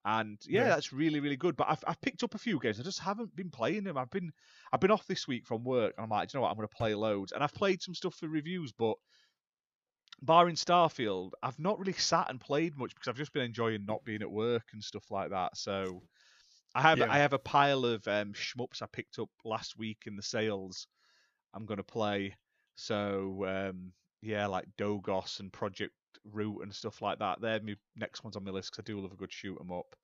and 0.07 0.37
yeah, 0.47 0.61
yeah, 0.61 0.67
that's 0.69 0.93
really 0.93 1.19
really 1.19 1.35
good. 1.35 1.57
But 1.57 1.67
I've 1.69 1.83
I've 1.85 1.99
picked 1.99 2.23
up 2.23 2.33
a 2.33 2.37
few 2.39 2.59
games. 2.59 2.79
I 2.79 2.83
just 2.83 2.99
haven't 2.99 3.35
been 3.35 3.49
playing 3.49 3.83
them. 3.83 3.97
I've 3.97 4.09
been 4.09 4.31
I've 4.71 4.79
been 4.79 4.91
off 4.91 5.05
this 5.05 5.27
week 5.27 5.45
from 5.45 5.65
work, 5.65 5.93
and 5.97 6.03
I'm 6.05 6.09
like, 6.09 6.33
you 6.33 6.37
know 6.37 6.43
what? 6.43 6.49
I'm 6.49 6.55
going 6.55 6.67
to 6.67 6.75
play 6.75 6.95
loads, 6.95 7.33
and 7.33 7.43
I've 7.43 7.53
played 7.53 7.81
some 7.81 7.93
stuff 7.93 8.15
for 8.15 8.29
reviews, 8.29 8.71
but 8.71 8.95
barring 10.21 10.55
Starfield, 10.55 11.31
I've 11.43 11.59
not 11.59 11.77
really 11.77 11.91
sat 11.93 12.29
and 12.29 12.39
played 12.39 12.77
much 12.77 12.95
because 12.95 13.09
I've 13.09 13.17
just 13.17 13.33
been 13.33 13.43
enjoying 13.43 13.85
not 13.85 14.05
being 14.05 14.21
at 14.21 14.31
work 14.31 14.63
and 14.71 14.81
stuff 14.81 15.11
like 15.11 15.31
that. 15.31 15.57
So 15.57 16.01
I 16.73 16.81
have 16.83 16.99
yeah. 16.99 17.11
I 17.11 17.17
have 17.17 17.33
a 17.33 17.39
pile 17.39 17.83
of 17.83 18.07
um, 18.07 18.31
shmups 18.31 18.81
I 18.81 18.85
picked 18.91 19.19
up 19.19 19.29
last 19.43 19.77
week 19.77 20.03
in 20.05 20.15
the 20.15 20.23
sales. 20.23 20.87
I'm 21.53 21.65
going 21.65 21.79
to 21.79 21.83
play. 21.83 22.33
So 22.75 23.45
um, 23.45 23.91
yeah, 24.21 24.47
like 24.47 24.67
Dogos 24.77 25.41
and 25.41 25.51
Project 25.51 25.91
Root 26.25 26.63
and 26.63 26.73
stuff 26.73 27.01
like 27.01 27.19
that. 27.19 27.41
They're 27.41 27.61
my 27.61 27.75
next 27.95 28.23
ones 28.23 28.35
on 28.35 28.43
my 28.43 28.51
list 28.51 28.71
because 28.71 28.83
I 28.83 28.85
do 28.85 28.99
love 28.99 29.11
a 29.11 29.15
good 29.15 29.31
shoot 29.31 29.57
'em 29.59 29.71
up. 29.71 29.95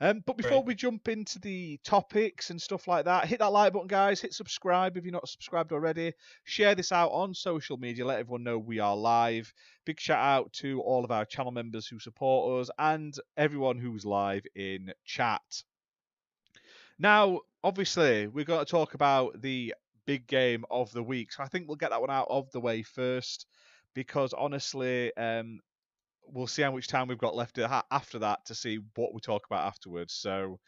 Um, 0.00 0.22
but 0.26 0.36
before 0.36 0.58
Great. 0.58 0.66
we 0.66 0.74
jump 0.74 1.08
into 1.08 1.38
the 1.38 1.78
topics 1.84 2.50
and 2.50 2.60
stuff 2.60 2.88
like 2.88 3.04
that, 3.04 3.26
hit 3.26 3.38
that 3.38 3.52
like 3.52 3.72
button, 3.72 3.86
guys. 3.86 4.20
Hit 4.20 4.34
subscribe 4.34 4.96
if 4.96 5.04
you're 5.04 5.12
not 5.12 5.28
subscribed 5.28 5.72
already. 5.72 6.12
Share 6.42 6.74
this 6.74 6.90
out 6.90 7.10
on 7.10 7.32
social 7.32 7.76
media. 7.76 8.04
Let 8.04 8.18
everyone 8.18 8.42
know 8.42 8.58
we 8.58 8.80
are 8.80 8.96
live. 8.96 9.52
Big 9.84 10.00
shout 10.00 10.18
out 10.18 10.52
to 10.54 10.80
all 10.82 11.04
of 11.04 11.12
our 11.12 11.24
channel 11.24 11.52
members 11.52 11.86
who 11.86 11.98
support 11.98 12.60
us 12.60 12.70
and 12.78 13.14
everyone 13.36 13.78
who's 13.78 14.04
live 14.04 14.44
in 14.56 14.92
chat. 15.04 15.62
Now, 16.98 17.40
obviously, 17.62 18.26
we're 18.26 18.44
going 18.44 18.64
to 18.64 18.70
talk 18.70 18.94
about 18.94 19.40
the 19.40 19.74
big 20.06 20.26
game 20.26 20.64
of 20.70 20.92
the 20.92 21.02
week. 21.02 21.32
So 21.32 21.42
I 21.42 21.48
think 21.48 21.66
we'll 21.66 21.76
get 21.76 21.90
that 21.90 22.00
one 22.00 22.10
out 22.10 22.28
of 22.30 22.50
the 22.52 22.60
way 22.60 22.82
first 22.82 23.46
because 23.94 24.32
honestly, 24.32 25.16
um, 25.16 25.60
we'll 26.26 26.46
see 26.46 26.62
how 26.62 26.72
much 26.72 26.88
time 26.88 27.08
we've 27.08 27.18
got 27.18 27.36
left 27.36 27.58
after 27.58 28.18
that 28.20 28.44
to 28.46 28.54
see 28.54 28.78
what 28.96 29.14
we 29.14 29.20
talk 29.20 29.46
about 29.46 29.66
afterwards. 29.66 30.12
So 30.14 30.58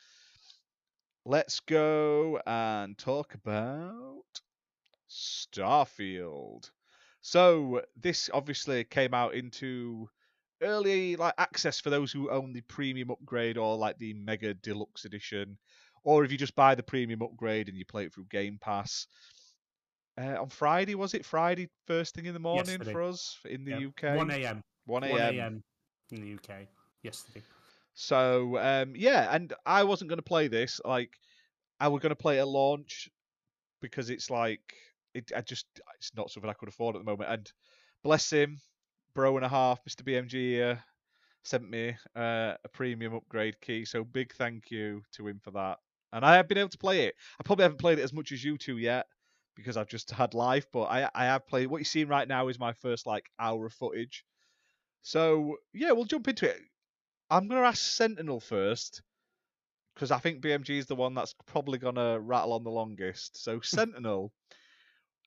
let's 1.25 1.61
go 1.61 2.41
and 2.47 2.97
talk 2.97 3.35
about 3.35 4.23
Starfield. 5.11 6.71
So 7.21 7.83
this 7.97 8.31
obviously 8.33 8.85
came 8.85 9.15
out 9.15 9.35
into 9.35 10.09
early 10.63 11.17
like 11.17 11.35
access 11.39 11.81
for 11.81 11.91
those 11.91 12.13
who 12.13 12.31
own 12.31 12.53
the 12.53 12.63
premium 12.63 13.11
upgrade 13.11 13.59
or 13.59 13.77
like 13.77 13.99
the 13.99 14.15
mega 14.15 14.55
deluxe 14.55 15.05
edition, 15.05 15.59
or 16.05 16.25
if 16.25 16.31
you 16.31 16.39
just 16.39 16.55
buy 16.55 16.75
the 16.75 16.83
premium 16.83 17.23
upgrade 17.23 17.69
and 17.69 17.77
you 17.77 17.85
play 17.85 18.05
it 18.05 18.15
through 18.15 18.27
Game 18.31 18.59
Pass. 18.61 19.07
Uh, 20.19 20.41
on 20.41 20.49
Friday 20.49 20.95
was 20.95 21.13
it 21.15 21.25
Friday 21.27 21.69
first 21.87 22.15
thing 22.15 22.25
in 22.25 22.33
the 22.33 22.41
morning 22.41 22.67
Yesterday. 22.67 22.93
for 22.93 23.03
us 23.03 23.39
in 23.45 23.65
the 23.65 23.73
Yeah, 23.73 24.11
UK? 24.11 24.17
1 24.17 24.31
a.m. 24.31 24.63
1 24.87 25.03
1 25.03 25.21
a.m. 25.21 25.35
a.m. 25.35 25.65
in 26.11 26.21
the 26.23 26.35
UK 26.35 26.67
yesterday. 27.03 27.43
So 27.95 28.59
um, 28.59 28.95
yeah, 28.97 29.29
and 29.35 29.53
I 29.67 29.85
wasn't 29.85 30.09
going 30.09 30.19
to 30.19 30.23
play 30.23 30.49
this. 30.49 30.81
Like, 30.85 31.11
I 31.81 31.89
was 31.89 32.01
going 32.01 32.11
to 32.11 32.17
play 32.17 32.39
it 32.39 32.41
at 32.41 32.49
launch 32.49 33.09
because 33.83 34.09
it's 34.11 34.31
like 34.31 34.61
it. 35.15 35.33
I 35.37 35.43
just 35.43 35.67
it's 35.99 36.13
not 36.17 36.31
something 36.31 36.49
I 36.49 36.55
could 36.55 36.69
afford 36.69 36.97
at 36.97 37.01
the 37.01 37.11
moment. 37.11 37.31
And 37.31 37.53
bless 38.03 38.31
him, 38.31 38.59
bro 39.15 39.37
and 39.37 39.45
a 39.45 39.49
half, 39.49 39.81
Mr. 39.85 40.03
BMG 40.03 40.33
here 40.33 40.83
sent 41.45 41.69
me 41.71 41.95
uh, 42.17 42.55
a 42.65 42.69
premium 42.73 43.15
upgrade 43.15 43.61
key. 43.61 43.85
So 43.85 44.03
big 44.03 44.35
thank 44.35 44.71
you 44.71 45.03
to 45.13 45.29
him 45.29 45.41
for 45.43 45.53
that. 45.53 45.79
And 46.13 46.25
I 46.25 46.37
have 46.37 46.49
been 46.49 46.59
able 46.59 46.71
to 46.71 46.79
play 46.79 47.05
it. 47.05 47.15
I 47.39 47.45
probably 47.45 47.63
haven't 47.65 47.79
played 47.79 47.99
it 47.99 48.03
as 48.03 48.13
much 48.13 48.33
as 48.33 48.43
you 48.43 48.59
two 48.59 48.79
yet 48.79 49.07
because 49.57 49.77
I've 49.77 49.89
just 49.89 50.11
had 50.13 50.35
life, 50.35 50.67
but 50.73 50.85
I 50.85 51.11
I 51.15 51.25
have 51.27 51.47
played. 51.47 51.69
What 51.69 51.79
you're 51.79 51.85
seeing 51.85 52.09
right 52.09 52.29
now 52.29 52.49
is 52.49 52.59
my 52.59 52.73
first 52.75 53.07
like 53.07 53.31
hour 53.39 53.67
of 53.67 53.73
footage. 53.73 54.25
So 55.03 55.57
yeah, 55.73 55.93
we'll 55.93 56.05
jump 56.05 56.29
into 56.29 56.49
it. 56.49 56.61
I'm 57.31 57.49
gonna 57.49 57.63
ask 57.63 57.83
Sentinel 57.83 58.41
first 58.41 59.03
because 59.95 60.11
I 60.11 60.19
think 60.19 60.43
BMG 60.43 60.79
is 60.79 60.87
the 60.87 60.95
one 60.95 61.15
that's 61.15 61.35
probably 61.47 61.79
gonna 61.79 62.21
rattle 62.21 62.53
on 62.53 62.65
the 62.65 62.71
longest. 62.71 63.43
So 63.43 63.61
Sentinel, 63.63 64.33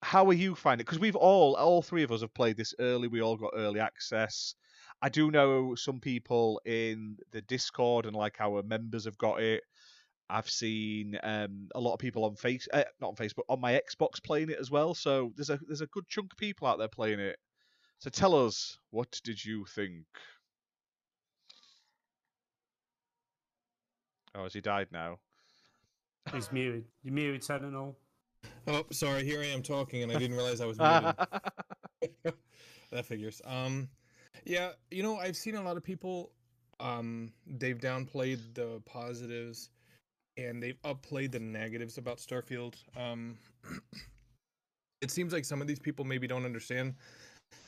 how 0.01 0.27
are 0.27 0.33
you 0.33 0.55
finding 0.55 0.83
it? 0.83 0.86
Because 0.86 1.00
we've 1.00 1.15
all, 1.15 1.55
all 1.55 1.81
three 1.81 2.03
of 2.03 2.12
us 2.12 2.21
have 2.21 2.33
played 2.33 2.57
this 2.57 2.74
early. 2.79 3.07
We 3.07 3.21
all 3.21 3.38
got 3.38 3.53
early 3.55 3.79
access. 3.79 4.55
I 5.01 5.09
do 5.09 5.31
know 5.31 5.75
some 5.75 6.00
people 6.00 6.62
in 6.65 7.17
the 7.31 7.41
Discord 7.41 8.05
and 8.05 8.15
like 8.15 8.39
our 8.39 8.63
members 8.63 9.05
have 9.05 9.17
got 9.17 9.41
it. 9.41 9.63
I've 10.29 10.50
seen 10.50 11.17
um, 11.24 11.69
a 11.74 11.79
lot 11.79 11.93
of 11.93 12.00
people 12.00 12.25
on 12.25 12.36
face, 12.36 12.67
uh, 12.71 12.83
not 13.01 13.09
on 13.09 13.15
Facebook, 13.15 13.43
on 13.50 13.59
my 13.59 13.74
Xbox 13.74 14.24
playing 14.24 14.50
it 14.50 14.59
as 14.59 14.69
well. 14.69 14.93
So 14.93 15.31
there's 15.36 15.50
a 15.50 15.59
there's 15.65 15.81
a 15.81 15.88
good 15.88 16.07
chunk 16.07 16.33
of 16.33 16.38
people 16.38 16.67
out 16.67 16.77
there 16.77 16.88
playing 16.88 17.19
it. 17.19 17.38
So 18.00 18.09
tell 18.09 18.36
us, 18.36 18.77
what 18.91 19.19
did 19.24 19.43
you 19.43 19.65
think? 19.65 20.05
Oh, 24.36 24.43
has 24.43 24.53
he 24.53 24.62
died 24.62 24.88
now? 24.91 25.19
He's 26.33 26.51
muted. 26.51 26.86
You 27.03 27.12
muted 27.12 27.43
Sentinel. 27.43 27.98
Oh, 28.67 28.86
sorry. 28.91 29.25
Here 29.25 29.41
I 29.41 29.48
am 29.48 29.63
talking, 29.63 30.03
and 30.03 30.12
I 30.12 30.17
didn't 30.17 30.38
realize 30.38 30.62
I 30.62 30.65
was 30.65 30.77
muted. 30.77 31.15
that 32.91 33.05
figures. 33.05 33.41
Um, 33.45 33.89
yeah, 34.45 34.71
you 34.91 35.03
know, 35.03 35.17
I've 35.17 35.36
seen 35.36 35.55
a 35.55 35.62
lot 35.62 35.75
of 35.75 35.83
people. 35.83 36.31
Um, 36.79 37.33
they've 37.45 37.77
downplayed 37.77 38.39
the 38.53 38.81
positives, 38.86 39.69
and 40.46 40.62
they've 40.62 40.79
upplayed 40.84 41.31
the 41.31 41.39
negatives 41.39 41.98
about 41.98 42.17
Starfield. 42.17 42.75
Um, 42.98 43.38
it 45.01 45.12
seems 45.12 45.34
like 45.34 45.46
some 45.46 45.62
of 45.62 45.67
these 45.67 45.79
people 45.79 46.05
maybe 46.05 46.27
don't 46.27 46.46
understand 46.46 46.96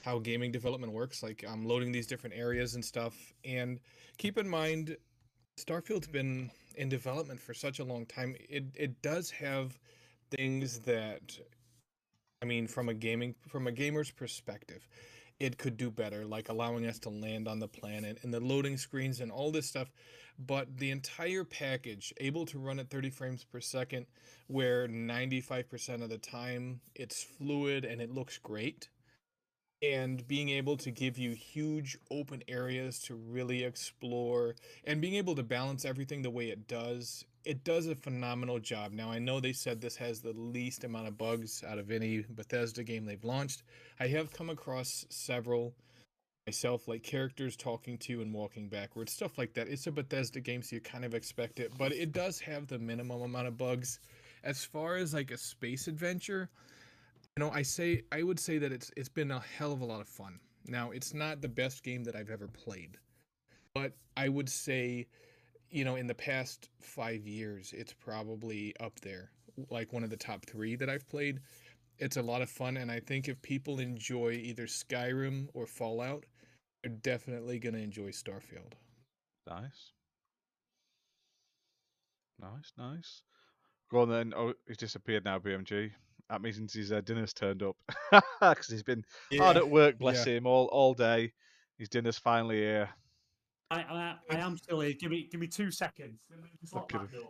how 0.04 0.20
gaming 0.20 0.52
development 0.52 0.94
works, 0.94 1.24
like 1.24 1.44
um, 1.48 1.66
loading 1.66 1.92
these 1.92 2.08
different 2.08 2.36
areas 2.36 2.76
and 2.76 2.84
stuff. 2.84 3.34
And 3.46 3.80
keep 4.18 4.38
in 4.38 4.48
mind, 4.48 4.98
Starfield's 5.60 6.08
been 6.08 6.50
in 6.76 6.90
development 6.90 7.40
for 7.40 7.54
such 7.54 7.80
a 7.80 7.84
long 7.84 8.06
time. 8.06 8.36
It 8.40 8.66
it 8.76 9.02
does 9.02 9.30
have 9.32 9.78
things 10.32 10.80
that 10.80 11.38
I 12.42 12.46
mean 12.46 12.68
from 12.68 12.90
a 12.90 12.94
gaming 12.94 13.36
from 13.48 13.68
a 13.68 13.72
gamer's 13.72 14.12
perspective, 14.12 14.88
it 15.42 15.58
could 15.58 15.76
do 15.76 15.90
better, 15.90 16.24
like 16.24 16.50
allowing 16.50 16.86
us 16.86 17.00
to 17.00 17.10
land 17.10 17.48
on 17.48 17.58
the 17.58 17.68
planet 17.68 18.20
and 18.22 18.32
the 18.32 18.40
loading 18.40 18.78
screens 18.78 19.20
and 19.20 19.32
all 19.32 19.50
this 19.50 19.66
stuff. 19.66 19.92
But 20.38 20.78
the 20.78 20.92
entire 20.92 21.44
package, 21.44 22.14
able 22.20 22.46
to 22.46 22.60
run 22.60 22.78
at 22.78 22.92
30 22.92 23.10
frames 23.10 23.44
per 23.44 23.60
second, 23.60 24.06
where 24.46 24.88
95% 24.88 26.04
of 26.04 26.10
the 26.10 26.20
time 26.20 26.80
it's 26.94 27.24
fluid 27.24 27.86
and 27.86 28.00
it 28.00 28.14
looks 28.14 28.38
great, 28.38 28.90
and 29.82 30.28
being 30.28 30.50
able 30.50 30.78
to 30.78 30.92
give 30.92 31.18
you 31.18 31.32
huge 31.32 31.98
open 32.12 32.44
areas 32.48 33.00
to 33.00 33.16
really 33.16 33.64
explore 33.64 34.56
and 34.84 35.02
being 35.02 35.16
able 35.16 35.34
to 35.34 35.42
balance 35.42 35.86
everything 35.86 36.22
the 36.22 36.30
way 36.30 36.50
it 36.50 36.68
does 36.68 37.26
it 37.46 37.64
does 37.64 37.88
a 37.88 37.96
phenomenal 37.96 38.60
job. 38.60 38.92
Now 38.92 39.12
i 39.12 39.20
know 39.20 39.40
they 39.40 39.54
said 39.54 39.82
this 39.82 39.96
has 39.98 40.22
the 40.22 40.34
least 40.34 40.84
amount 40.84 41.08
of 41.08 41.18
bugs 41.18 41.64
out 41.68 41.78
of 41.78 41.92
any 41.92 42.26
bethesda 42.30 42.84
game 42.84 43.06
they've 43.06 43.24
launched. 43.24 43.64
I 44.00 44.08
have 44.08 44.32
come 44.32 44.50
across 44.50 45.06
several 45.10 45.74
myself 46.48 46.88
like 46.88 47.04
characters 47.04 47.56
talking 47.56 47.98
to 48.00 48.22
and 48.22 48.34
walking 48.34 48.68
backwards 48.68 49.12
stuff 49.12 49.38
like 49.38 49.54
that. 49.54 49.68
It's 49.68 49.88
a 49.88 49.92
bethesda 49.92 50.40
game 50.40 50.62
so 50.62 50.76
you 50.76 50.82
kind 50.82 51.06
of 51.06 51.14
expect 51.14 51.60
it 51.60 51.72
but 51.78 51.92
it 51.92 52.12
does 52.12 52.40
have 52.42 52.68
the 52.68 52.80
minimum 52.80 53.22
amount 53.22 53.48
of 53.48 53.58
bugs. 53.58 54.00
As 54.44 54.64
far 54.66 54.96
as 54.96 55.14
like 55.14 55.32
a 55.32 55.38
space 55.38 55.88
adventure 55.88 56.50
you 57.38 57.46
know, 57.46 57.52
I 57.52 57.62
say 57.62 58.04
I 58.12 58.24
would 58.24 58.40
say 58.40 58.58
that 58.58 58.72
it's 58.72 58.92
it's 58.98 59.10
been 59.10 59.32
a 59.32 59.40
hell 59.40 59.72
of 59.72 59.82
a 59.82 59.86
lot 59.86 60.02
of 60.02 60.08
fun. 60.08 60.40
Now, 60.68 60.92
it's 60.92 61.14
not 61.14 61.42
the 61.42 61.48
best 61.48 61.84
game 61.84 62.04
that 62.04 62.16
I've 62.16 62.30
ever 62.30 62.48
played, 62.48 62.98
but 63.74 63.94
I 64.16 64.30
would 64.30 64.50
say, 64.50 65.08
you 65.72 65.86
know, 65.86 65.96
in 65.96 66.08
the 66.08 66.16
past 66.16 66.70
five 66.80 67.26
years, 67.26 67.74
it's 67.76 67.94
probably 67.94 68.76
up 68.80 69.00
there, 69.00 69.32
like 69.70 69.94
one 69.94 70.04
of 70.04 70.10
the 70.10 70.18
top 70.18 70.46
three 70.46 70.76
that 70.76 70.90
I've 70.90 71.08
played. 71.08 71.40
It's 71.98 72.18
a 72.18 72.22
lot 72.22 72.42
of 72.42 72.50
fun, 72.50 72.78
and 72.78 72.92
I 72.92 73.00
think 73.00 73.28
if 73.28 73.42
people 73.42 73.80
enjoy 73.80 74.32
either 74.32 74.66
Skyrim 74.66 75.48
or 75.54 75.66
Fallout, 75.66 76.26
they're 76.84 76.92
definitely 76.92 77.60
gonna 77.60 77.78
enjoy 77.78 78.10
Starfield. 78.10 78.74
Nice. 79.48 79.94
Nice, 82.40 82.74
nice. 82.78 83.22
Go 83.90 84.02
on 84.02 84.10
then. 84.10 84.34
Oh, 84.36 84.54
he's 84.68 84.78
disappeared 84.78 85.26
now, 85.26 85.38
BMG. 85.38 85.92
That 86.30 86.42
means 86.42 86.74
his 86.74 86.92
uh, 86.92 87.02
dinner's 87.02 87.34
turned 87.34 87.64
up. 87.64 87.76
Because 88.40 88.68
he's 88.68 88.84
been 88.84 89.04
hard 89.38 89.58
at 89.58 89.70
work, 89.70 90.00
bless 90.00 90.24
him, 90.24 90.48
all, 90.48 90.66
all 90.68 90.94
day. 90.94 91.34
His 91.78 91.90
dinner's 91.90 92.18
finally 92.18 92.58
here. 92.58 92.90
I, 93.72 93.80
I, 93.80 94.16
I 94.32 94.36
am 94.38 94.58
still 94.58 94.82
here. 94.82 94.94
Give 95.00 95.10
me 95.12 95.28
give 95.32 95.40
me 95.40 95.48
two 95.48 95.72
seconds. 95.72 96.20
Just 96.62 96.76
lock 96.76 96.92
that 96.92 97.12
door. 97.12 97.30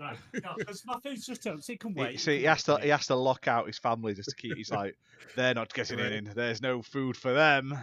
Right, 0.00 0.16
right. 0.32 0.42
No, 0.42 0.64
'cause 0.64 0.82
my 0.86 0.98
food's 1.00 1.26
just 1.26 1.42
turned. 1.42 1.62
So 1.62 1.72
it 1.74 1.80
can 1.80 1.92
He- 1.94 2.00
wait. 2.00 2.14
it 2.14 2.20
see, 2.20 2.32
can 2.32 2.38
he 2.40 2.44
has 2.46 2.62
to 2.64 2.74
wait. 2.76 2.84
he 2.84 2.88
has 2.90 3.06
to 3.08 3.14
lock 3.16 3.48
out 3.48 3.66
his 3.66 3.78
family 3.78 4.14
just 4.14 4.30
to 4.30 4.36
keep. 4.36 4.56
He's 4.56 4.70
like, 4.70 4.96
they're 5.36 5.54
not 5.54 5.72
getting 5.74 5.98
Right. 5.98 6.12
in. 6.12 6.24
There's 6.34 6.62
no 6.62 6.80
food 6.82 7.16
for 7.16 7.32
them. 7.32 7.76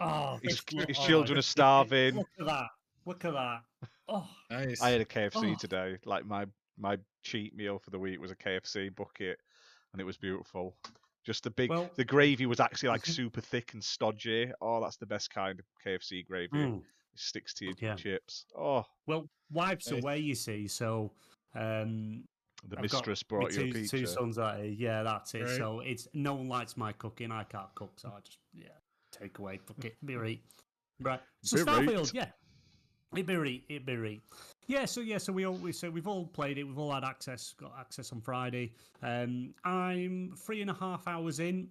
Oh, 0.00 0.38
His, 0.42 0.62
his 0.86 0.96
oh, 1.00 1.06
children 1.06 1.38
are 1.38 1.42
starving. 1.42 2.14
Look 2.16 2.28
at 2.38 2.46
that. 2.46 2.66
Look 3.04 3.24
at 3.24 3.32
that. 3.32 3.62
Oh, 4.08 4.28
Nice. 4.50 4.80
I 4.80 4.90
had 4.90 5.00
a 5.00 5.04
KFC 5.04 5.52
Oh. 5.52 5.58
today. 5.58 5.98
Like 6.04 6.24
my 6.24 6.46
my 6.78 6.96
cheat 7.24 7.56
meal 7.56 7.78
for 7.80 7.90
the 7.90 7.98
week 7.98 8.20
was 8.20 8.30
a 8.30 8.36
KFC 8.36 8.94
bucket, 8.94 9.40
and 9.92 10.00
it 10.00 10.04
was 10.04 10.16
beautiful. 10.16 10.76
Just 11.24 11.42
the 11.42 11.50
big, 11.50 11.68
Well- 11.70 11.90
the 11.96 12.04
gravy 12.04 12.46
was 12.46 12.60
actually 12.60 12.90
like 12.90 13.02
Mhm. 13.02 13.10
super 13.14 13.40
thick 13.40 13.72
and 13.74 13.82
stodgy. 13.82 14.52
Oh, 14.60 14.80
that's 14.80 14.96
the 14.98 15.04
best 15.06 15.30
kind 15.30 15.58
of 15.58 15.66
KFC 15.84 16.22
gravy. 16.22 16.56
mm. 16.56 16.82
It 17.18 17.22
sticks 17.22 17.52
to 17.54 17.64
your 17.64 17.74
Yeah. 17.80 17.96
chips. 17.96 18.46
Oh, 18.56 18.84
Well, 19.06 19.28
wipes 19.50 19.90
Nice. 19.90 20.02
away, 20.02 20.18
you 20.18 20.34
see. 20.36 20.68
So, 20.68 21.12
um, 21.54 22.24
the 22.64 22.76
I've 22.76 22.82
mistress 22.82 23.24
my 23.24 23.28
brought 23.28 23.52
you 23.54 23.62
a 23.62 23.66
two, 23.66 23.72
pizza. 23.72 23.98
two 23.98 24.06
sons 24.06 24.38
at 24.38 24.60
it. 24.60 24.78
Yeah, 24.78 25.02
that's 25.02 25.34
it. 25.34 25.42
Right. 25.42 25.56
So 25.56 25.80
it's 25.80 26.06
no 26.12 26.34
one 26.34 26.48
likes 26.48 26.76
my 26.76 26.92
cooking. 26.92 27.32
I 27.32 27.42
can't 27.44 27.72
cook, 27.74 27.98
so 27.98 28.12
I 28.16 28.20
just 28.20 28.38
yeah 28.52 28.68
take 29.10 29.38
away. 29.38 29.58
Fuck 29.58 29.84
it, 29.84 29.96
be 30.04 30.16
right. 30.16 30.40
Right. 31.00 31.20
So 31.42 31.56
Be 31.56 31.62
right. 31.62 31.88
Starfield, 31.88 32.12
yeah, 32.14 32.30
it 33.16 33.26
be 33.26 33.36
right. 33.36 33.64
It 33.68 33.86
be 33.86 33.96
right. 33.96 34.20
Yeah. 34.66 34.84
So 34.86 35.00
yeah. 35.00 35.18
So 35.18 35.32
we 35.32 35.44
all 35.46 35.54
we 35.54 35.72
so 35.72 35.88
we've 35.90 36.08
all 36.08 36.26
played 36.26 36.58
it. 36.58 36.64
We've 36.64 36.78
all 36.78 36.92
had 36.92 37.04
access. 37.04 37.52
Got 37.54 37.74
access 37.78 38.12
on 38.12 38.20
Friday. 38.20 38.74
Um, 39.02 39.54
I'm 39.64 40.34
three 40.36 40.60
and 40.60 40.70
a 40.70 40.74
half 40.74 41.06
hours 41.08 41.38
in. 41.40 41.68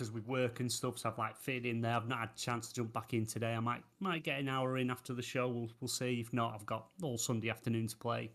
Because 0.00 0.14
with 0.14 0.26
work 0.26 0.60
and 0.60 0.72
stuff, 0.72 0.98
so 0.98 1.10
I've 1.10 1.18
like 1.18 1.36
fitted 1.36 1.66
in 1.66 1.82
there. 1.82 1.94
I've 1.94 2.08
not 2.08 2.20
had 2.20 2.30
a 2.34 2.38
chance 2.38 2.68
to 2.68 2.74
jump 2.74 2.94
back 2.94 3.12
in 3.12 3.26
today. 3.26 3.52
I 3.52 3.60
might 3.60 3.82
might 4.00 4.24
get 4.24 4.40
an 4.40 4.48
hour 4.48 4.78
in 4.78 4.90
after 4.90 5.12
the 5.12 5.20
show. 5.20 5.46
We'll 5.46 5.68
we'll 5.78 5.88
see. 5.88 6.20
If 6.20 6.32
not, 6.32 6.54
I've 6.54 6.64
got 6.64 6.86
all 7.02 7.18
Sunday 7.18 7.50
afternoon 7.50 7.86
to 7.88 7.96
play. 7.98 8.30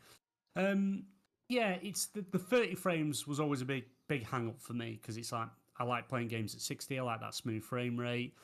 Um, 0.55 1.05
yeah, 1.49 1.77
it's 1.81 2.05
the, 2.05 2.23
the 2.31 2.37
30 2.37 2.75
frames 2.75 3.25
was 3.25 3.39
always 3.39 3.61
a 3.61 3.65
big 3.65 3.85
big 4.07 4.27
hang 4.27 4.47
up 4.47 4.61
for 4.61 4.73
me 4.73 4.99
because 5.01 5.17
it's 5.17 5.31
like 5.31 5.47
I 5.79 5.85
like 5.85 6.07
playing 6.07 6.27
games 6.27 6.53
at 6.53 6.61
60. 6.61 6.99
I 6.99 7.01
like 7.01 7.19
that 7.21 7.33
smooth 7.33 7.63
frame 7.63 7.99
rate, 7.99 8.35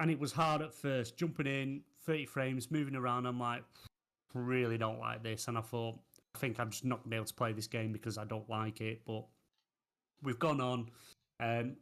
and 0.00 0.10
it 0.10 0.18
was 0.18 0.32
hard 0.32 0.60
at 0.60 0.74
first 0.74 1.16
jumping 1.16 1.46
in 1.46 1.82
30 2.04 2.26
frames, 2.26 2.68
moving 2.68 2.96
around. 2.96 3.26
I'm 3.26 3.38
like, 3.38 3.62
really 4.34 4.76
don't 4.76 4.98
like 4.98 5.22
this, 5.22 5.46
and 5.46 5.56
I 5.56 5.60
thought 5.60 6.00
I 6.34 6.40
think 6.40 6.58
I'm 6.58 6.70
just 6.70 6.84
not 6.84 7.04
gonna 7.04 7.10
be 7.10 7.16
able 7.16 7.26
to 7.26 7.34
play 7.34 7.52
this 7.52 7.68
game 7.68 7.92
because 7.92 8.18
I 8.18 8.24
don't 8.24 8.50
like 8.50 8.80
it. 8.80 9.02
But 9.06 9.24
we've 10.20 10.40
gone 10.40 10.60
on. 10.60 10.90
Um, 11.38 11.76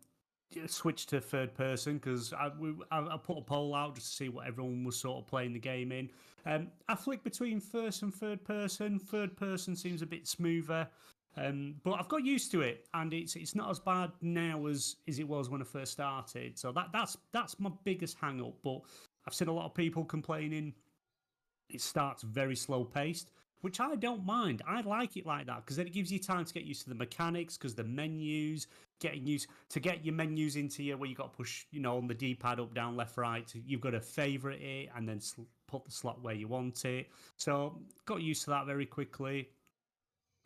switched 0.66 1.10
to 1.10 1.20
third 1.20 1.54
person 1.54 1.94
because 1.94 2.32
I, 2.32 2.50
I, 2.90 3.00
I 3.00 3.16
put 3.16 3.38
a 3.38 3.42
poll 3.42 3.74
out 3.74 3.94
just 3.94 4.10
to 4.10 4.16
see 4.16 4.28
what 4.28 4.46
everyone 4.46 4.84
was 4.84 4.96
sort 4.96 5.18
of 5.18 5.26
playing 5.26 5.52
the 5.52 5.58
game 5.58 5.92
in. 5.92 6.10
Um, 6.44 6.68
I 6.88 6.94
flick 6.94 7.22
between 7.22 7.60
first 7.60 8.02
and 8.02 8.12
third 8.12 8.44
person. 8.44 8.98
Third 8.98 9.36
person 9.36 9.76
seems 9.76 10.02
a 10.02 10.06
bit 10.06 10.26
smoother. 10.26 10.88
Um, 11.36 11.76
but 11.82 11.92
I've 11.92 12.08
got 12.08 12.24
used 12.24 12.50
to 12.52 12.60
it, 12.60 12.86
and 12.92 13.14
it's 13.14 13.36
it's 13.36 13.54
not 13.54 13.70
as 13.70 13.78
bad 13.78 14.12
now 14.20 14.66
as 14.66 14.96
as 15.08 15.18
it 15.18 15.26
was 15.26 15.48
when 15.48 15.62
I 15.62 15.64
first 15.64 15.92
started. 15.92 16.58
So 16.58 16.72
that 16.72 16.88
that's 16.92 17.16
that's 17.32 17.58
my 17.58 17.70
biggest 17.84 18.18
hang 18.20 18.42
up. 18.42 18.54
But 18.62 18.80
I've 19.26 19.32
seen 19.32 19.48
a 19.48 19.52
lot 19.52 19.64
of 19.64 19.74
people 19.74 20.04
complaining 20.04 20.74
it 21.72 21.80
starts 21.80 22.22
very 22.22 22.56
slow 22.56 22.84
paced, 22.84 23.30
which 23.62 23.80
I 23.80 23.94
don't 23.96 24.26
mind. 24.26 24.60
I 24.66 24.82
like 24.82 25.16
it 25.16 25.24
like 25.24 25.46
that 25.46 25.64
because 25.64 25.76
then 25.76 25.86
it 25.86 25.92
gives 25.92 26.12
you 26.12 26.18
time 26.18 26.44
to 26.44 26.52
get 26.52 26.64
used 26.64 26.82
to 26.82 26.88
the 26.88 26.94
mechanics, 26.94 27.56
because 27.56 27.74
the 27.74 27.84
menus, 27.84 28.66
getting 29.00 29.26
used 29.26 29.48
to 29.70 29.80
get 29.80 30.04
your 30.04 30.14
menus 30.14 30.56
into 30.56 30.82
you 30.82 30.96
where 30.96 31.08
you've 31.08 31.18
got 31.18 31.32
to 31.32 31.36
push, 31.36 31.64
you 31.70 31.80
know, 31.80 31.96
on 31.96 32.06
the 32.06 32.14
D 32.14 32.34
pad 32.34 32.60
up, 32.60 32.74
down, 32.74 32.96
left, 32.96 33.16
right. 33.16 33.50
You've 33.66 33.80
got 33.80 33.90
to 33.90 34.00
favorite 34.00 34.60
it 34.60 34.90
and 34.94 35.08
then 35.08 35.20
sl- 35.20 35.42
put 35.68 35.84
the 35.84 35.90
slot 35.90 36.22
where 36.22 36.34
you 36.34 36.48
want 36.48 36.84
it. 36.84 37.08
So 37.38 37.80
got 38.04 38.20
used 38.20 38.44
to 38.44 38.50
that 38.50 38.66
very 38.66 38.86
quickly. 38.86 39.48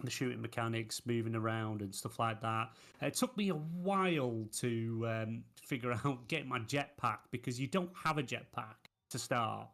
The 0.05 0.11
shooting 0.11 0.43
mechanics, 0.43 1.01
moving 1.07 1.35
around 1.35 1.81
and 1.81 1.95
stuff 1.95 2.19
like 2.19 2.43
that. 2.43 2.69
It 3.01 3.15
took 3.15 3.35
me 3.35 3.49
a 3.49 3.55
while 3.55 4.47
to 4.59 5.07
um, 5.09 5.45
figure 5.63 5.93
out 6.05 6.29
getting 6.29 6.49
my 6.49 6.59
jetpack 6.61 7.19
because 7.31 7.59
you 7.59 7.67
don't 7.67 7.91
have 8.05 8.19
a 8.19 8.23
jetpack 8.23 8.77
to 9.11 9.19
start. 9.19 9.69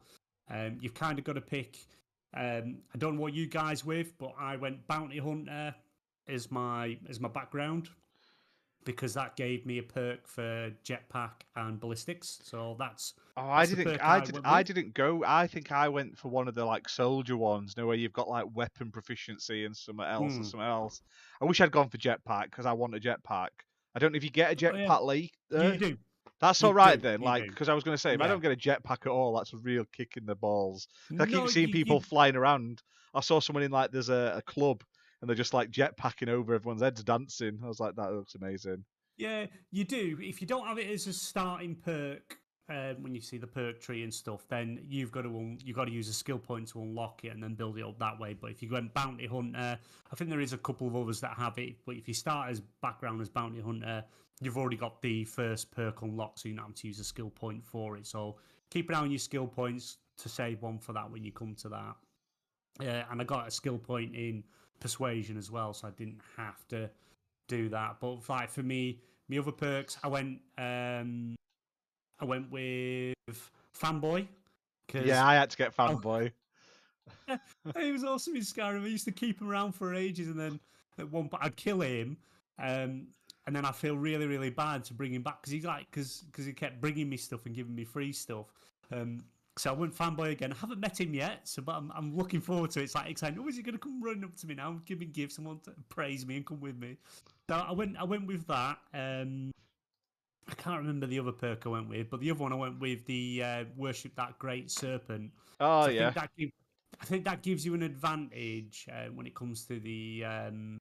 Um, 0.48 0.78
you've 0.80 0.94
kind 0.94 1.18
of 1.18 1.24
got 1.24 1.34
to 1.34 1.40
pick. 1.40 1.78
Um, 2.34 2.78
I 2.94 2.98
don't 2.98 3.16
know 3.16 3.20
what 3.22 3.34
you 3.34 3.46
guys 3.46 3.84
with, 3.84 4.16
but 4.18 4.32
I 4.38 4.56
went 4.56 4.86
bounty 4.86 5.18
hunter 5.18 5.74
as 6.28 6.50
my 6.50 6.98
as 7.08 7.20
my 7.20 7.28
background 7.28 7.90
because 8.84 9.14
that 9.14 9.36
gave 9.36 9.64
me 9.64 9.78
a 9.78 9.82
perk 9.82 10.26
for 10.26 10.70
jetpack 10.84 11.30
and 11.56 11.78
ballistics. 11.78 12.40
So 12.42 12.74
that's 12.78 13.14
Oh, 13.36 13.42
I 13.48 13.64
That's 13.64 13.78
didn't. 13.78 14.00
I 14.02 14.16
I 14.16 14.20
did. 14.20 14.38
I 14.44 14.62
didn't 14.62 14.92
go. 14.94 15.24
I 15.26 15.46
think 15.46 15.72
I 15.72 15.88
went 15.88 16.18
for 16.18 16.28
one 16.28 16.48
of 16.48 16.54
the 16.54 16.64
like 16.64 16.86
soldier 16.88 17.36
ones. 17.36 17.76
No, 17.78 17.86
where 17.86 17.96
you've 17.96 18.12
got 18.12 18.28
like 18.28 18.44
weapon 18.54 18.90
proficiency 18.90 19.64
and 19.64 19.74
something 19.74 20.04
else 20.04 20.32
Hmm. 20.32 20.36
and 20.38 20.46
something 20.46 20.68
else. 20.68 21.00
I 21.40 21.46
wish 21.46 21.60
I'd 21.60 21.70
gone 21.72 21.88
for 21.88 21.96
jetpack 21.96 22.44
because 22.44 22.66
I 22.66 22.72
want 22.72 22.94
a 22.94 23.00
jetpack. 23.00 23.48
I 23.94 23.98
don't 23.98 24.12
know 24.12 24.16
if 24.16 24.24
you 24.24 24.30
get 24.30 24.48
a 24.62 24.68
Oh, 24.70 24.76
yeah. 24.76 24.86
jetpack 24.86 25.04
leak. 25.06 25.32
you 25.50 25.76
do. 25.78 25.96
That's 26.42 26.62
all 26.62 26.74
right 26.74 27.00
do, 27.00 27.08
then. 27.08 27.20
Like 27.22 27.46
because 27.46 27.70
I 27.70 27.74
was 27.74 27.84
going 27.84 27.94
to 27.94 28.00
say 28.00 28.12
if 28.14 28.20
I 28.20 28.26
don't 28.26 28.42
get 28.42 28.52
a 28.52 28.56
jetpack 28.56 29.06
at 29.06 29.08
all, 29.08 29.34
that's 29.36 29.54
a 29.54 29.58
real 29.58 29.84
kick 29.96 30.16
in 30.16 30.26
the 30.26 30.34
balls. 30.34 30.88
I 31.18 31.24
keep 31.24 31.48
seeing 31.48 31.68
you- 31.68 31.72
people 31.72 31.96
you- 31.96 32.02
flying 32.02 32.36
around. 32.36 32.82
I 33.14 33.20
saw 33.20 33.40
someone 33.40 33.62
in 33.62 33.70
like 33.70 33.92
there's 33.92 34.08
a, 34.08 34.34
a 34.36 34.42
club 34.42 34.82
and 35.20 35.28
they're 35.28 35.36
just 35.36 35.54
like 35.54 35.70
jetpacking 35.70 36.28
over 36.28 36.54
everyone's 36.54 36.82
heads 36.82 37.02
dancing. 37.04 37.60
I 37.64 37.68
was 37.68 37.78
like, 37.78 37.94
that 37.94 38.12
looks 38.12 38.34
amazing. 38.34 38.84
Yeah, 39.16 39.46
you 39.70 39.84
do. 39.84 40.18
If 40.20 40.40
you 40.40 40.46
don't 40.46 40.66
have 40.66 40.78
it 40.78 40.90
as 40.90 41.06
a 41.06 41.12
starting 41.12 41.76
perk, 41.76 42.38
um, 42.68 43.02
when 43.02 43.14
you 43.14 43.20
see 43.20 43.38
the 43.38 43.46
perk 43.46 43.80
tree 43.80 44.02
and 44.02 44.12
stuff, 44.12 44.46
then 44.48 44.80
you've 44.88 45.10
got 45.10 45.22
to 45.22 45.28
un- 45.28 45.58
you've 45.64 45.76
got 45.76 45.86
to 45.86 45.92
use 45.92 46.08
a 46.08 46.12
skill 46.12 46.38
point 46.38 46.68
to 46.68 46.80
unlock 46.80 47.24
it 47.24 47.28
and 47.28 47.42
then 47.42 47.54
build 47.54 47.76
it 47.78 47.84
up 47.84 47.98
that 47.98 48.18
way. 48.18 48.34
But 48.34 48.50
if 48.50 48.62
you 48.62 48.68
go 48.68 48.76
and 48.76 48.92
bounty 48.94 49.26
hunter, 49.26 49.78
I 50.10 50.16
think 50.16 50.30
there 50.30 50.40
is 50.40 50.52
a 50.52 50.58
couple 50.58 50.86
of 50.86 50.96
others 50.96 51.20
that 51.20 51.36
have 51.36 51.58
it. 51.58 51.76
But 51.84 51.96
if 51.96 52.06
you 52.08 52.14
start 52.14 52.50
as 52.50 52.60
background 52.80 53.20
as 53.20 53.28
bounty 53.28 53.60
hunter, 53.60 54.04
you've 54.40 54.56
already 54.56 54.76
got 54.76 55.02
the 55.02 55.24
first 55.24 55.70
perk 55.70 56.02
unlocked, 56.02 56.40
so 56.40 56.48
you 56.48 56.56
don't 56.56 56.66
have 56.66 56.74
to 56.74 56.86
use 56.86 57.00
a 57.00 57.04
skill 57.04 57.30
point 57.30 57.64
for 57.64 57.96
it. 57.96 58.06
So 58.06 58.36
keep 58.70 58.88
an 58.88 58.94
eye 58.94 59.00
on 59.00 59.10
your 59.10 59.18
skill 59.18 59.46
points 59.46 59.98
to 60.18 60.28
save 60.28 60.62
one 60.62 60.78
for 60.78 60.92
that 60.92 61.10
when 61.10 61.24
you 61.24 61.32
come 61.32 61.54
to 61.56 61.68
that. 61.68 61.96
Uh, 62.80 63.04
and 63.10 63.20
I 63.20 63.24
got 63.24 63.48
a 63.48 63.50
skill 63.50 63.78
point 63.78 64.14
in 64.14 64.44
persuasion 64.80 65.36
as 65.36 65.50
well, 65.50 65.74
so 65.74 65.88
I 65.88 65.90
didn't 65.90 66.20
have 66.36 66.66
to 66.68 66.90
do 67.48 67.68
that. 67.70 67.96
But 68.00 68.28
like 68.28 68.50
for 68.50 68.62
me, 68.62 69.00
my 69.28 69.38
other 69.38 69.52
perks, 69.52 69.98
I 70.02 70.08
went 70.08 70.40
um 70.58 71.34
I 72.22 72.24
went 72.24 72.50
with 72.52 73.14
fanboy. 73.76 74.28
'cause 74.86 75.04
Yeah, 75.06 75.26
I 75.26 75.34
had 75.34 75.50
to 75.50 75.56
get 75.56 75.74
Oh. 75.78 75.96
fanboy. 75.96 76.32
he 77.78 77.90
was 77.92 78.04
awesome 78.04 78.36
in 78.36 78.42
Skyrim. 78.42 78.84
I 78.84 78.86
used 78.86 79.04
to 79.06 79.12
keep 79.12 79.40
him 79.40 79.48
around 79.50 79.72
for 79.72 79.92
ages, 79.92 80.28
and 80.28 80.38
then 80.38 80.60
at 80.98 81.10
one 81.10 81.28
point 81.28 81.42
I'd 81.42 81.56
kill 81.56 81.80
him, 81.80 82.16
um, 82.58 83.08
and 83.46 83.56
then 83.56 83.64
I 83.64 83.72
feel 83.72 83.96
really, 83.96 84.26
really 84.26 84.50
bad 84.50 84.84
to 84.84 84.94
bring 84.94 85.12
him 85.12 85.22
back 85.22 85.40
because 85.42 85.52
he's 85.52 85.64
like 85.64 85.90
because 85.90 86.18
because 86.30 86.46
he 86.46 86.52
kept 86.52 86.80
bringing 86.80 87.08
me 87.08 87.16
stuff 87.16 87.44
and 87.46 87.54
giving 87.54 87.74
me 87.74 87.84
free 87.84 88.12
stuff. 88.12 88.46
Um, 88.92 89.24
so 89.58 89.70
I 89.70 89.74
went 89.74 89.94
fanboy 89.94 90.30
again. 90.30 90.52
I 90.52 90.56
haven't 90.56 90.78
met 90.80 91.00
him 91.00 91.12
yet, 91.14 91.48
so 91.48 91.60
but 91.60 91.74
I'm, 91.74 91.90
I'm 91.94 92.16
looking 92.16 92.40
forward 92.40 92.70
to 92.72 92.80
it. 92.80 92.84
It's 92.84 92.94
like 92.94 93.10
exciting. 93.10 93.38
Oh, 93.42 93.48
is 93.48 93.56
he 93.56 93.62
going 93.62 93.74
to 93.74 93.78
come 93.80 94.00
running 94.02 94.24
up 94.24 94.36
to 94.36 94.46
me 94.46 94.54
now, 94.54 94.80
give 94.86 95.00
me 95.00 95.06
gifts, 95.06 95.38
and 95.38 95.46
want 95.46 95.64
to 95.64 95.72
praise 95.88 96.24
me 96.24 96.36
and 96.36 96.46
come 96.46 96.60
with 96.60 96.78
me? 96.78 96.96
So 97.50 97.56
I 97.56 97.72
went 97.72 97.96
I 97.98 98.04
went 98.04 98.26
with 98.28 98.46
that. 98.46 98.78
Um, 98.94 99.50
I 100.48 100.54
can't 100.54 100.78
remember 100.78 101.06
the 101.06 101.18
other 101.20 101.32
perk 101.32 101.66
I 101.66 101.68
went 101.70 101.88
with, 101.88 102.10
but 102.10 102.20
the 102.20 102.30
other 102.30 102.40
one 102.40 102.52
I 102.52 102.56
went 102.56 102.80
with 102.80 103.04
the 103.06 103.42
uh, 103.44 103.64
worship 103.76 104.14
that 104.16 104.38
great 104.38 104.70
serpent. 104.70 105.30
Oh 105.60 105.82
So 105.84 105.88
I 105.88 105.90
yeah. 105.90 106.10
Think 106.10 106.14
that 106.14 106.30
give, 106.36 106.50
I 107.00 107.04
think 107.04 107.24
that 107.24 107.42
gives 107.42 107.64
you 107.64 107.74
an 107.74 107.82
advantage 107.82 108.86
uh, 108.92 109.06
when 109.14 109.26
it 109.26 109.34
comes 109.34 109.64
to 109.66 109.78
the 109.80 110.24
um, 110.26 110.78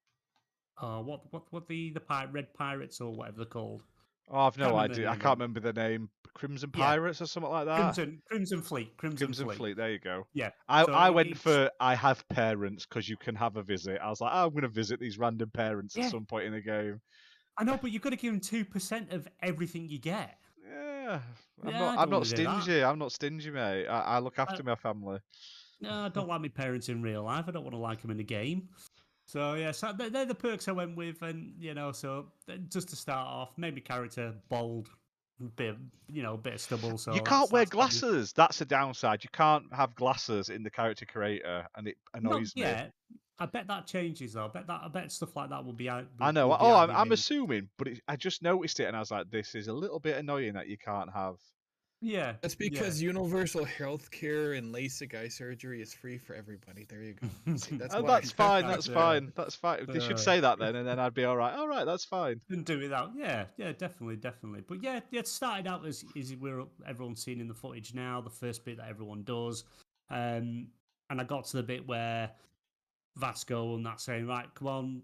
oh, 0.82 1.02
what 1.02 1.22
what 1.32 1.44
what 1.52 1.68
the 1.68 1.92
the 1.92 2.00
pirate, 2.00 2.32
red 2.32 2.54
pirates 2.54 3.00
or 3.02 3.12
whatever 3.14 3.38
they're 3.38 3.46
called. 3.46 3.84
Oh, 4.34 4.42
I've 4.48 4.58
no 4.58 4.78
idea. 4.78 5.10
I 5.10 5.16
can't 5.18 5.38
remember 5.40 5.60
the 5.60 5.74
name. 5.74 6.10
Crimson 6.34 6.72
Yeah. 6.74 6.86
Pirates 6.86 7.22
or 7.22 7.26
something 7.26 7.52
like 7.52 7.66
that. 7.66 7.94
Crimson 7.94 8.22
Crimson 8.30 8.62
Fleet. 8.62 8.96
Crimson. 8.98 9.28
Crimson 9.28 9.46
Fleet. 9.46 9.58
Fleet. 9.58 9.78
There 9.78 9.92
you 9.92 10.00
go. 10.00 10.24
Yeah. 10.34 10.52
I, 10.70 10.86
So 10.86 10.94
I 10.94 11.10
went 11.10 11.30
it's- 11.32 11.42
for 11.42 11.70
I 11.82 11.96
have 11.96 12.26
parents 12.30 12.86
because 12.88 13.10
you 13.10 13.18
can 13.18 13.36
have 13.36 13.58
a 13.58 13.64
visit. 13.64 14.00
I 14.02 14.10
was 14.10 14.22
like, 14.22 14.32
oh, 14.34 14.46
I'm 14.46 14.52
going 14.52 14.62
to 14.62 14.70
visit 14.70 15.00
these 15.02 15.18
random 15.18 15.50
parents 15.54 15.98
Yeah. 15.98 16.06
at 16.06 16.12
some 16.12 16.26
point 16.26 16.46
in 16.46 16.54
the 16.54 16.62
game. 16.62 17.02
I 17.62 17.64
know, 17.64 17.78
but 17.80 17.92
you've 17.92 18.02
got 18.02 18.10
to 18.10 18.16
give 18.16 18.34
them 18.34 18.40
two 18.42 18.66
percent 18.66 19.14
of 19.14 19.28
everything 19.44 19.88
you 19.88 20.00
get. 20.00 20.40
Yeah, 20.68 21.20
I'm 21.64 21.70
Yeah, 21.70 21.80
not. 21.80 22.00
I'm 22.00 22.10
not 22.10 22.26
stingy. 22.26 22.84
I'm 22.84 22.98
not 22.98 23.12
stingy, 23.12 23.52
mate. 23.52 23.86
I, 23.86 24.02
I 24.02 24.20
look 24.20 24.40
after 24.40 24.64
my 24.64 24.74
family. 24.74 25.20
No, 25.80 26.06
I 26.06 26.10
don't 26.10 26.28
like 26.28 26.42
my 26.42 26.48
parents 26.48 26.90
in 26.90 27.04
real 27.04 27.24
life. 27.24 27.46
I 27.48 27.52
don't 27.52 27.64
want 27.64 27.76
to 27.76 27.80
like 27.80 28.02
them 28.02 28.10
in 28.10 28.18
the 28.18 28.24
game. 28.24 28.70
So 29.28 29.54
yeah, 29.54 29.72
so 29.72 29.94
they're, 29.94 30.10
they're 30.10 30.26
the 30.26 30.34
perks 30.34 30.68
I 30.68 30.72
went 30.72 30.98
with, 30.98 31.22
and 31.22 31.54
you 31.60 31.76
know, 31.76 31.92
so 31.92 32.32
uh, 32.50 32.56
just 32.68 32.90
to 32.90 32.96
start 32.96 33.28
off, 33.28 33.54
maybe 33.58 33.80
character 33.80 34.34
bold, 34.50 34.90
bit 35.56 35.70
of, 35.70 35.78
you 36.08 36.24
know, 36.24 36.34
a 36.34 36.38
bit 36.38 36.56
of 36.56 36.62
stubble. 36.62 36.98
So 36.98 37.14
you 37.14 37.22
can't 37.22 37.52
wear 37.52 37.66
glasses. 37.66 38.34
That's 38.34 38.58
the 38.58 38.66
downside. 38.66 39.24
You 39.24 39.30
can't 39.34 39.66
have 39.72 39.94
glasses 39.94 40.50
in 40.50 40.64
the 40.64 40.72
character 40.72 41.06
creator, 41.06 41.68
and 41.76 41.88
it 41.88 41.98
Not 42.16 42.24
annoys 42.24 42.56
me. 42.56 42.64
yet. 42.64 42.92
I 43.40 43.46
bet 43.48 43.68
that 43.68 43.88
changes 43.88 44.34
though. 44.34 44.46
I 44.46 44.48
bet 44.50 44.68
that 44.68 44.82
I 44.84 44.88
bet 44.88 45.12
stuff 45.12 45.36
like 45.36 45.50
that 45.50 45.66
will 45.66 45.74
be 45.74 45.90
out. 45.90 46.06
I 46.20 46.32
know. 46.32 46.52
Oh, 46.52 46.76
I'm, 46.76 46.92
I'm 46.92 47.12
assuming, 47.12 47.70
but 47.78 47.88
it, 47.88 48.02
I 48.08 48.16
just 48.16 48.44
noticed 48.44 48.80
it, 48.80 48.86
and 48.86 48.96
I 48.96 49.00
was 49.00 49.12
like, 49.12 49.30
"This 49.32 49.56
is 49.56 49.68
a 49.68 49.74
little 49.74 50.00
bit 50.00 50.18
annoying 50.18 50.54
that 50.54 50.68
you 50.68 50.78
can't 50.78 51.10
have." 51.12 51.38
Yeah, 52.04 52.34
That's 52.42 52.56
yeah. 52.60 52.70
because 52.70 53.00
universal 53.00 53.64
health 53.64 54.10
care 54.10 54.54
and 54.54 54.74
LASIK 54.74 55.14
eye 55.14 55.28
surgery 55.28 55.84
is 55.84 55.94
free 55.94 56.18
for 56.18 56.34
everybody. 56.34 56.88
There 56.90 57.04
you 57.04 57.14
go. 57.14 57.56
See, 57.58 57.78
that's 57.78 57.94
oh, 57.96 58.02
that's 58.02 58.32
fine. 58.32 58.64
That's, 58.64 58.88
That's 58.88 58.90
uh, 58.90 58.94
fine. 59.00 59.34
That's 59.36 59.56
fine. 59.56 59.86
They 59.88 60.00
should 60.00 60.14
uh, 60.14 60.18
say 60.18 60.40
that 60.40 60.58
then, 60.58 60.76
and 60.76 60.88
then 60.88 60.98
I'd 60.98 61.14
be 61.14 61.26
all 61.26 61.38
right. 61.38 61.54
All 61.54 61.68
right, 61.68 61.86
that's 61.86 62.04
fine. 62.04 62.42
Didn't 62.50 62.66
do 62.66 62.80
it 62.80 62.84
without. 62.84 63.12
Yeah, 63.16 63.46
yeah, 63.56 63.72
definitely, 63.74 64.16
definitely. 64.16 64.64
But 64.68 64.82
yeah, 64.82 65.02
yeah, 65.12 65.20
it 65.20 65.28
started 65.28 65.68
out 65.68 65.86
as 65.86 66.04
is 66.16 66.36
we're 66.36 66.64
everyone's 66.88 67.24
seen 67.24 67.40
in 67.40 67.48
the 67.48 67.54
footage 67.54 67.94
now. 67.94 68.20
The 68.20 68.32
first 68.32 68.66
bit 68.66 68.78
that 68.78 68.90
everyone 68.90 69.22
does, 69.22 69.64
um, 70.10 70.70
and 71.12 71.22
I 71.22 71.24
got 71.24 71.46
to 71.46 71.58
the 71.58 71.64
bit 71.64 71.88
where 71.88 72.32
Vasco 73.18 73.76
and 73.76 73.86
that 73.86 74.00
saying, 74.02 74.28
right, 74.28 74.48
come 74.56 74.68
on, 74.68 75.02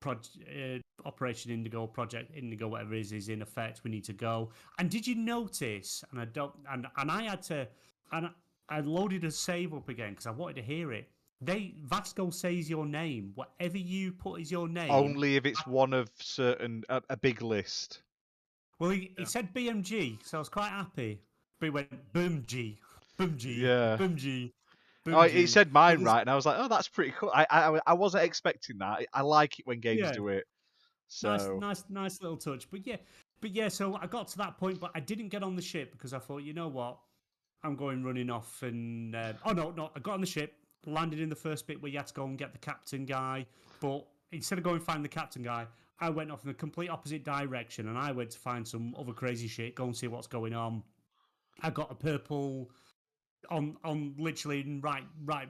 Proj- 0.00 0.38
uh, 0.48 0.78
Operation 1.06 1.50
Indigo, 1.50 1.86
Project 1.86 2.30
Indigo, 2.36 2.68
whatever 2.68 2.94
it 2.94 3.00
is, 3.00 3.12
is 3.12 3.28
in 3.28 3.42
effect. 3.42 3.80
We 3.84 3.90
need 3.90 4.04
to 4.04 4.12
go. 4.12 4.50
And 4.78 4.88
did 4.90 5.06
you 5.06 5.14
notice? 5.16 6.04
And 6.10 6.20
I 6.20 6.24
don't. 6.26 6.54
And 6.70 6.86
and 6.96 7.10
I 7.10 7.22
had 7.24 7.42
to. 7.44 7.66
And 8.12 8.30
I 8.68 8.80
loaded 8.80 9.24
a 9.24 9.30
save 9.30 9.74
up 9.74 9.88
again 9.88 10.10
because 10.10 10.26
I 10.26 10.30
wanted 10.30 10.56
to 10.56 10.62
hear 10.62 10.92
it. 10.92 11.08
They 11.40 11.74
Vasco 11.84 12.30
says 12.30 12.68
your 12.70 12.86
name. 12.86 13.32
Whatever 13.34 13.78
you 13.78 14.12
put 14.12 14.40
is 14.40 14.50
your 14.50 14.68
name. 14.68 14.90
Only 14.90 15.36
if 15.36 15.46
it's 15.46 15.66
one 15.66 15.92
of 15.92 16.10
certain 16.18 16.84
a, 16.88 17.00
a 17.10 17.16
big 17.16 17.42
list. 17.42 18.02
Well, 18.78 18.90
he, 18.90 19.00
Yeah. 19.16 19.20
he 19.20 19.24
said 19.24 19.52
BMG, 19.54 20.18
so 20.24 20.38
I 20.38 20.40
was 20.40 20.48
quite 20.48 20.70
happy. 20.70 21.20
But 21.58 21.66
he 21.66 21.70
went 21.70 22.12
BoomG, 22.12 22.78
BoomG, 23.18 23.56
Yeah. 23.58 23.96
BoomG. 23.96 24.52
Oh, 25.14 25.22
he 25.22 25.46
said 25.46 25.72
mine 25.72 26.02
right, 26.04 26.20
and 26.20 26.30
I 26.30 26.34
was 26.34 26.46
like, 26.46 26.56
"Oh, 26.58 26.68
that's 26.68 26.88
pretty 26.88 27.12
cool." 27.16 27.30
I 27.34 27.46
I, 27.50 27.80
I 27.86 27.94
wasn't 27.94 28.24
expecting 28.24 28.78
that. 28.78 29.06
I 29.12 29.22
like 29.22 29.58
it 29.58 29.66
when 29.66 29.80
games 29.80 30.00
Yeah. 30.00 30.12
do 30.12 30.28
it. 30.28 30.44
So 31.08 31.30
Nice, 31.30 31.48
nice, 31.60 31.84
nice 31.88 32.22
little 32.22 32.36
touch. 32.36 32.70
But 32.70 32.86
yeah, 32.86 32.96
but 33.40 33.50
yeah. 33.50 33.68
So 33.68 33.98
I 34.00 34.06
got 34.06 34.28
to 34.28 34.38
that 34.38 34.58
point, 34.58 34.78
but 34.80 34.90
I 34.94 35.00
didn't 35.00 35.28
get 35.28 35.42
on 35.42 35.56
the 35.56 35.62
ship 35.62 35.92
because 35.92 36.12
I 36.12 36.18
thought, 36.18 36.42
you 36.42 36.52
know 36.52 36.68
what, 36.68 36.98
I'm 37.62 37.76
going 37.76 38.04
running 38.04 38.30
off. 38.30 38.62
And 38.62 39.14
uh, 39.14 39.32
oh 39.44 39.52
no, 39.52 39.70
no, 39.70 39.90
I 39.96 40.00
got 40.00 40.14
on 40.14 40.20
the 40.20 40.26
ship, 40.26 40.54
landed 40.86 41.20
in 41.20 41.28
the 41.28 41.36
first 41.36 41.66
bit 41.66 41.80
where 41.82 41.90
you 41.90 41.98
had 41.98 42.06
to 42.08 42.14
go 42.14 42.24
and 42.24 42.36
get 42.38 42.52
the 42.52 42.58
captain 42.58 43.04
guy. 43.06 43.46
But 43.80 44.06
instead 44.32 44.58
of 44.58 44.64
going 44.64 44.80
find 44.80 45.04
the 45.04 45.08
captain 45.08 45.42
guy, 45.42 45.66
I 46.00 46.10
went 46.10 46.30
off 46.30 46.44
in 46.44 46.48
the 46.48 46.54
complete 46.54 46.88
opposite 46.90 47.24
direction, 47.24 47.88
and 47.88 47.96
I 47.98 48.12
went 48.12 48.30
to 48.30 48.38
find 48.38 48.66
some 48.66 48.94
other 48.98 49.12
crazy 49.12 49.48
shit, 49.48 49.74
go 49.74 49.84
and 49.84 49.96
see 49.96 50.08
what's 50.08 50.26
going 50.26 50.54
on. 50.54 50.82
I 51.62 51.70
got 51.70 51.90
a 51.90 51.94
purple 51.94 52.70
on 53.50 53.76
on 53.84 54.14
literally 54.18 54.78
right 54.82 55.04
right 55.24 55.48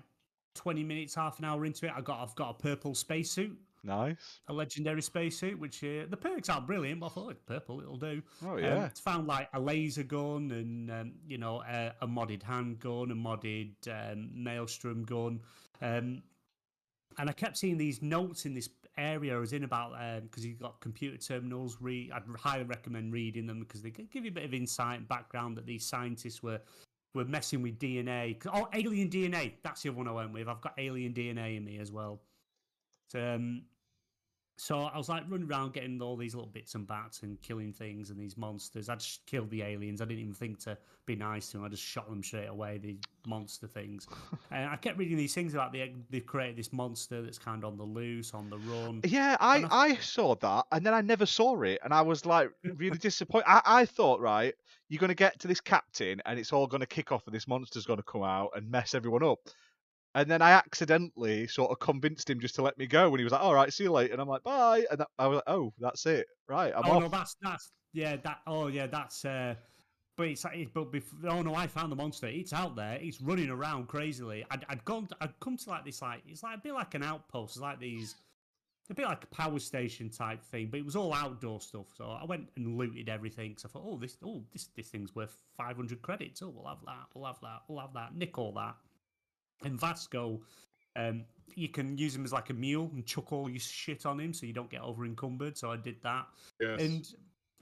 twenty 0.55 0.85
minutes, 0.85 1.15
half 1.15 1.39
an 1.39 1.45
hour 1.45 1.65
into 1.65 1.87
it. 1.87 1.93
I 1.95 2.01
got 2.01 2.21
I've 2.21 2.35
got 2.35 2.51
a 2.51 2.55
purple 2.55 2.95
spacesuit 2.95 3.59
nice. 3.85 4.41
a 4.49 4.53
legendary 4.53 5.03
spacesuit, 5.03 5.59
which 5.59 5.83
uh, 5.83 6.07
the 6.09 6.17
perks 6.17 6.49
aren't 6.49 6.67
brilliant, 6.67 7.01
but 7.01 7.07
I 7.07 7.09
thought 7.11 7.37
"Oh, 7.37 7.43
purple, 7.47 7.81
it'll 7.81 7.97
do. 7.97 8.23
Oh 8.45 8.53
Um, 8.53 8.59
yeah. 8.59 8.85
it's 8.87 9.01
found 9.01 9.27
like 9.27 9.49
a 9.55 9.61
laser 9.61 10.03
gun 10.03 10.51
and 10.51 10.91
um, 10.91 11.13
you 11.27 11.39
know 11.39 11.63
a, 11.63 11.93
a 12.03 12.07
modded 12.07 12.43
handgun, 12.43 13.11
a 13.11 13.15
modded 13.15 13.73
um, 13.89 14.31
maelstrom 14.35 15.05
gun, 15.05 15.41
um, 15.83 16.23
and 17.19 17.29
I 17.29 17.33
kept 17.33 17.57
seeing 17.57 17.79
these 17.79 18.03
notes 18.03 18.47
in 18.47 18.55
this 18.55 18.69
area 18.97 19.37
I 19.37 19.39
was 19.39 19.53
in 19.53 19.63
about 19.63 19.93
because 20.23 20.43
um, 20.43 20.49
you've 20.51 20.61
got 20.61 20.81
computer 20.81 21.17
terminals. 21.17 21.79
Read, 21.81 22.11
I'd 22.13 22.23
highly 22.37 22.65
recommend 22.65 23.13
reading 23.13 23.47
them 23.47 23.61
because 23.61 23.83
they 23.83 23.91
give 23.91 24.25
you 24.25 24.31
a 24.31 24.35
bit 24.35 24.45
of 24.45 24.55
insight 24.55 24.99
and 24.99 25.09
background 25.09 25.57
that 25.57 25.67
these 25.67 25.87
scientists 25.87 26.43
were 26.43 26.61
were 27.15 27.25
messing 27.25 27.63
with 27.63 27.79
DNA. 27.79 28.37
Oh, 28.53 28.69
alien 28.73 29.09
DNA. 29.09 29.55
That's 29.63 29.83
the 29.83 29.91
other 29.91 29.99
one 29.99 30.09
I 30.09 30.13
went 30.13 30.33
with. 30.33 30.49
I've 30.49 30.61
got 30.61 30.75
alien 30.79 31.13
DNA 31.15 31.57
in 31.57 31.65
me 31.65 31.79
as 31.79 31.91
well. 31.91 32.21
So, 33.09 33.35
um, 33.35 33.63
so 34.61 34.81
I 34.81 34.99
was 34.99 35.09
like 35.09 35.23
running 35.29 35.49
around 35.49 35.73
getting 35.73 36.03
all 36.03 36.17
these 36.17 36.35
little 36.35 36.51
bits 36.51 36.75
and 36.75 36.85
bats 36.85 37.23
and 37.23 37.41
killing 37.43 37.73
things 37.73 38.11
and 38.11 38.19
these 38.19 38.37
monsters. 38.37 38.89
I 38.89 38.97
just 38.97 39.25
killed 39.25 39.51
the 39.51 39.63
aliens. 39.63 40.03
I 40.03 40.05
didn't 40.05 40.19
even 40.19 40.35
think 40.35 40.59
to 40.65 40.77
be 41.07 41.15
nice 41.15 41.51
to 41.51 41.59
them. 41.59 41.65
I 41.65 41.69
just 41.69 41.85
shot 41.85 42.11
them 42.11 42.25
straight 42.25 42.49
away. 42.49 42.79
These 42.79 42.99
monster 43.25 43.69
things. 43.69 44.09
and 44.51 44.69
I 44.69 44.75
kept 44.75 44.99
reading 44.99 45.17
these 45.17 45.33
things 45.33 45.55
about 45.55 45.73
the 45.73 45.93
they've 46.11 46.27
created 46.27 46.57
this 46.57 46.73
monster 46.73 47.23
that's 47.23 47.39
kind 47.39 47.63
of 47.63 47.71
on 47.71 47.77
the 47.79 47.85
loose, 47.85 48.35
on 48.35 48.51
the 48.51 48.59
run. 48.59 49.01
Yeah, 49.05 49.37
I, 49.39 49.63
I, 49.63 49.69
I 49.71 49.95
saw 49.97 50.35
that 50.35 50.67
and 50.73 50.85
then 50.85 50.93
I 50.93 51.03
never 51.03 51.25
saw 51.25 51.63
it 51.63 51.79
and 51.85 51.95
I 51.95 52.03
was 52.03 52.27
like 52.27 52.51
really 52.65 52.99
disappointed. 52.99 53.45
I, 53.47 53.63
I 53.65 53.85
thought 53.85 54.21
right, 54.21 54.55
you're 54.89 54.99
going 54.99 55.09
to 55.09 55.15
get 55.15 55.39
to 55.39 55.47
this 55.47 55.61
captain 55.61 56.21
and 56.27 56.37
it's 56.37 56.53
all 56.53 56.67
going 56.67 56.81
to 56.81 56.87
kick 56.87 57.13
off 57.13 57.23
and 57.27 57.35
this 57.35 57.47
monster's 57.47 57.87
going 57.87 57.99
to 57.99 58.03
come 58.03 58.25
out 58.25 58.51
and 58.57 58.69
mess 58.69 58.93
everyone 58.97 59.23
up. 59.23 59.39
And 60.19 60.29
then 60.29 60.43
I 60.43 60.51
accidentally 60.51 61.47
sort 61.47 61.71
of 61.71 61.79
convinced 61.79 62.29
him 62.29 62.41
just 62.41 62.57
to 62.57 62.63
let 62.63 62.77
me 62.77 62.89
go 62.89 63.09
when 63.09 63.21
he 63.21 63.25
was 63.25 63.33
like, 63.33 63.41
"All 63.43 63.55
right, 63.55 63.73
see 63.73 63.85
you 63.85 63.93
later." 63.93 64.13
And 64.13 64.21
I'm 64.21 64.27
like, 64.27 64.43
"Bye." 64.43 64.85
And 64.91 64.99
that, 64.99 65.09
I 65.17 65.29
was 65.29 65.37
like, 65.37 65.45
"Oh, 65.47 65.73
that's 65.79 66.07
it, 66.07 66.27
right?" 66.49 66.73
I'm 66.77 66.83
oh 66.87 66.95
off. 66.95 67.03
no, 67.03 67.09
that's 67.09 67.37
that's 67.41 67.71
yeah, 67.93 68.17
that 68.17 68.39
oh 68.47 68.67
yeah, 68.67 68.89
that's. 68.89 69.25
uh 69.25 69.55
but 70.17 70.27
it's 70.27 70.45
but 70.75 70.91
before, 70.91 71.31
oh 71.31 71.43
no, 71.43 71.55
I 71.55 71.69
found 71.69 71.93
the 71.93 71.97
monster. 71.97 72.27
It's 72.27 72.53
out 72.53 72.75
there. 72.75 72.99
It's 73.01 73.21
running 73.21 73.51
around 73.51 73.87
crazily. 73.87 74.45
I'd, 74.51 74.67
I'd 74.69 74.85
gone. 74.85 75.09
I'd 75.21 75.39
come 75.39 75.57
to 75.57 75.71
like 75.71 75.85
this 75.85 76.03
like 76.03 76.23
it's 76.27 76.43
like 76.43 76.57
a 76.57 76.61
bit 76.61 76.75
like 76.75 76.95
an 76.95 77.05
outpost. 77.05 77.55
It's 77.55 77.63
like 77.63 77.79
these 77.79 78.17
a 78.91 78.95
bit 78.95 79.07
like 79.07 79.23
a 79.23 79.27
power 79.29 79.59
station 79.59 80.11
type 80.11 80.43
thing, 80.45 80.69
but 80.71 80.81
it 80.81 80.85
was 80.85 80.97
all 80.97 81.13
outdoor 81.13 81.61
stuff. 81.61 81.87
So 81.97 82.05
I 82.07 82.25
went 82.25 82.49
and 82.57 82.77
looted 82.77 83.09
everything. 83.09 83.55
So 83.59 83.69
I 83.69 83.73
thought, 83.73 83.85
oh, 83.87 83.99
this, 83.99 84.17
oh, 84.25 84.43
this, 84.53 84.69
this 84.77 84.89
thing's 84.89 85.15
worth 85.15 85.37
500 85.57 86.01
credits. 86.01 86.43
Oh, 86.43 86.49
we'll 86.49 86.67
have 86.67 86.79
that. 86.87 87.07
We'll 87.15 87.27
have 87.27 87.41
that. 87.43 87.63
We'll 87.69 87.81
have 87.81 87.93
that. 87.95 88.17
Nick 88.17 88.39
all 88.39 88.53
that. 88.53 88.77
In 89.65 89.77
Vasco, 89.77 90.41
um, 90.97 91.25
you 91.55 91.69
can 91.69 91.99
use 91.99 92.15
him 92.15 92.25
as 92.25 92.33
like 92.33 92.51
a 92.51 92.55
mule 92.55 92.91
and 92.95 93.05
chuck 93.05 93.33
all 93.33 93.49
your 93.51 93.61
shit 93.61 94.07
on 94.07 94.21
him 94.21 94.33
so 94.33 94.47
you 94.47 94.53
don't 94.53 94.71
get 94.71 94.83
over 94.83 95.05
encumbered. 95.05 95.59
So 95.59 95.73
I 95.73 95.77
did 95.77 95.97
that. 96.03 96.27
Yes. 96.61 96.81
And 96.81 97.09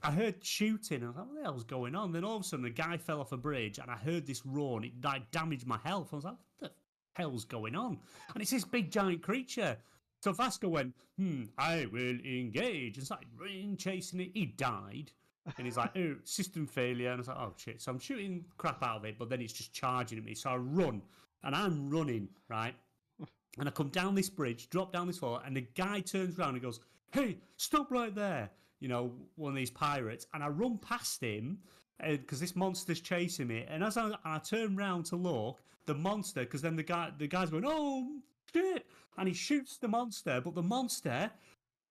I 0.03 0.11
heard 0.11 0.35
shooting. 0.43 1.03
I 1.03 1.07
was 1.07 1.15
like, 1.15 1.25
what 1.27 1.35
the 1.35 1.43
hell's 1.43 1.63
going 1.63 1.95
on? 1.95 2.11
Then 2.11 2.23
all 2.23 2.35
of 2.35 2.41
a 2.41 2.45
sudden, 2.45 2.65
a 2.65 2.69
guy 2.69 2.97
fell 2.97 3.19
off 3.19 3.31
a 3.31 3.37
bridge 3.37 3.79
and 3.79 3.89
I 3.89 3.95
heard 3.95 4.27
this 4.27 4.45
roar 4.45 4.77
and 4.77 4.85
it 4.85 4.91
like, 5.03 5.31
damaged 5.31 5.65
my 5.65 5.79
health. 5.83 6.09
I 6.11 6.15
was 6.15 6.25
like, 6.25 6.35
what 6.59 6.71
the 6.71 7.21
hell's 7.21 7.45
going 7.45 7.75
on? 7.75 7.97
And 8.33 8.41
it's 8.41 8.51
this 8.51 8.63
big 8.63 8.91
giant 8.91 9.23
creature. 9.23 9.77
So 10.21 10.33
Vasco 10.33 10.67
went, 10.67 10.93
hmm, 11.17 11.43
I 11.57 11.87
will 11.91 12.19
engage. 12.23 12.97
And 12.97 13.05
started 13.05 13.27
running, 13.39 13.77
chasing 13.77 14.19
it. 14.19 14.31
He 14.33 14.45
died. 14.45 15.11
And 15.57 15.65
he's 15.65 15.77
like, 15.77 15.95
oh, 15.95 16.15
system 16.23 16.67
failure. 16.67 17.09
And 17.11 17.15
I 17.15 17.19
was 17.19 17.27
like, 17.27 17.37
oh, 17.37 17.53
shit. 17.55 17.81
So 17.81 17.91
I'm 17.91 17.99
shooting 17.99 18.43
crap 18.57 18.83
out 18.83 18.97
of 18.97 19.05
it, 19.05 19.17
but 19.17 19.29
then 19.29 19.41
it's 19.41 19.53
just 19.53 19.73
charging 19.73 20.17
at 20.17 20.25
me. 20.25 20.35
So 20.35 20.49
I 20.49 20.57
run 20.57 21.01
and 21.43 21.55
I'm 21.55 21.89
running, 21.89 22.29
right? 22.49 22.75
And 23.59 23.67
I 23.67 23.71
come 23.71 23.89
down 23.89 24.13
this 24.13 24.29
bridge, 24.29 24.69
drop 24.69 24.93
down 24.93 25.07
this 25.07 25.17
floor, 25.17 25.41
and 25.43 25.57
the 25.57 25.65
guy 25.73 25.99
turns 26.01 26.37
around 26.37 26.53
and 26.53 26.61
goes, 26.61 26.79
Hey, 27.11 27.37
stop 27.55 27.89
right 27.89 28.13
there. 28.13 28.51
You 28.79 28.87
know, 28.87 29.11
one 29.35 29.51
of 29.51 29.55
these 29.55 29.71
pirates. 29.71 30.27
And 30.35 30.43
I 30.43 30.49
run 30.49 30.77
past 30.77 31.23
him 31.23 31.57
because 31.99 32.39
uh, 32.39 32.43
this 32.43 32.55
monster's 32.55 33.01
chasing 33.01 33.47
me. 33.47 33.65
And 33.67 33.83
as 33.83 33.97
I, 33.97 34.11
I 34.23 34.37
turn 34.37 34.75
round 34.75 35.05
to 35.07 35.15
look, 35.15 35.59
the 35.87 35.95
monster, 35.95 36.41
because 36.41 36.61
then 36.61 36.75
the 36.75 36.83
guy, 36.83 37.11
the 37.17 37.27
guy's 37.27 37.49
going, 37.49 37.63
Oh, 37.65 38.19
shit. 38.53 38.85
And 39.17 39.27
he 39.27 39.33
shoots 39.33 39.77
the 39.77 39.87
monster, 39.87 40.39
but 40.39 40.53
the 40.53 40.61
monster 40.61 41.31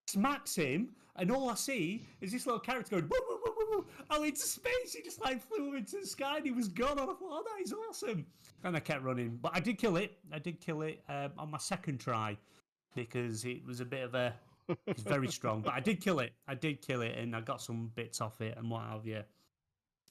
smacks 0.06 0.54
him. 0.54 0.90
And 1.16 1.30
all 1.30 1.50
I 1.50 1.54
see 1.54 2.06
is 2.20 2.32
this 2.32 2.46
little 2.46 2.60
character 2.60 2.92
going, 2.92 3.08
woo, 3.10 3.18
woo, 3.28 3.38
woo, 3.44 3.52
woo, 3.76 3.86
oh, 4.10 4.24
into 4.24 4.40
space. 4.40 4.94
He 4.94 5.02
just 5.02 5.22
like 5.22 5.42
flew 5.42 5.74
into 5.74 6.00
the 6.00 6.06
sky 6.06 6.38
and 6.38 6.46
he 6.46 6.52
was 6.52 6.68
gone. 6.68 6.98
I 6.98 7.04
thought, 7.04 7.18
oh, 7.22 7.44
that 7.44 7.62
is 7.62 7.72
awesome. 7.88 8.26
And 8.64 8.76
I 8.76 8.80
kept 8.80 9.02
running. 9.02 9.38
But 9.40 9.52
I 9.54 9.60
did 9.60 9.78
kill 9.78 9.96
it. 9.96 10.18
I 10.32 10.38
did 10.38 10.60
kill 10.60 10.82
it 10.82 11.02
um, 11.08 11.32
on 11.38 11.50
my 11.50 11.58
second 11.58 11.98
try 11.98 12.36
because 12.94 13.44
it 13.44 13.64
was 13.66 13.80
a 13.80 13.84
bit 13.84 14.04
of 14.04 14.14
a. 14.14 14.34
It's 14.86 15.02
very 15.02 15.28
strong. 15.28 15.60
But 15.62 15.74
I 15.74 15.80
did 15.80 16.00
kill 16.00 16.18
it. 16.18 16.32
I 16.48 16.54
did 16.54 16.82
kill 16.82 17.02
it 17.02 17.16
and 17.16 17.36
I 17.36 17.40
got 17.40 17.62
some 17.62 17.92
bits 17.94 18.20
off 18.20 18.40
it 18.40 18.56
and 18.58 18.68
what 18.68 18.82
have 18.82 19.06
you. 19.06 19.22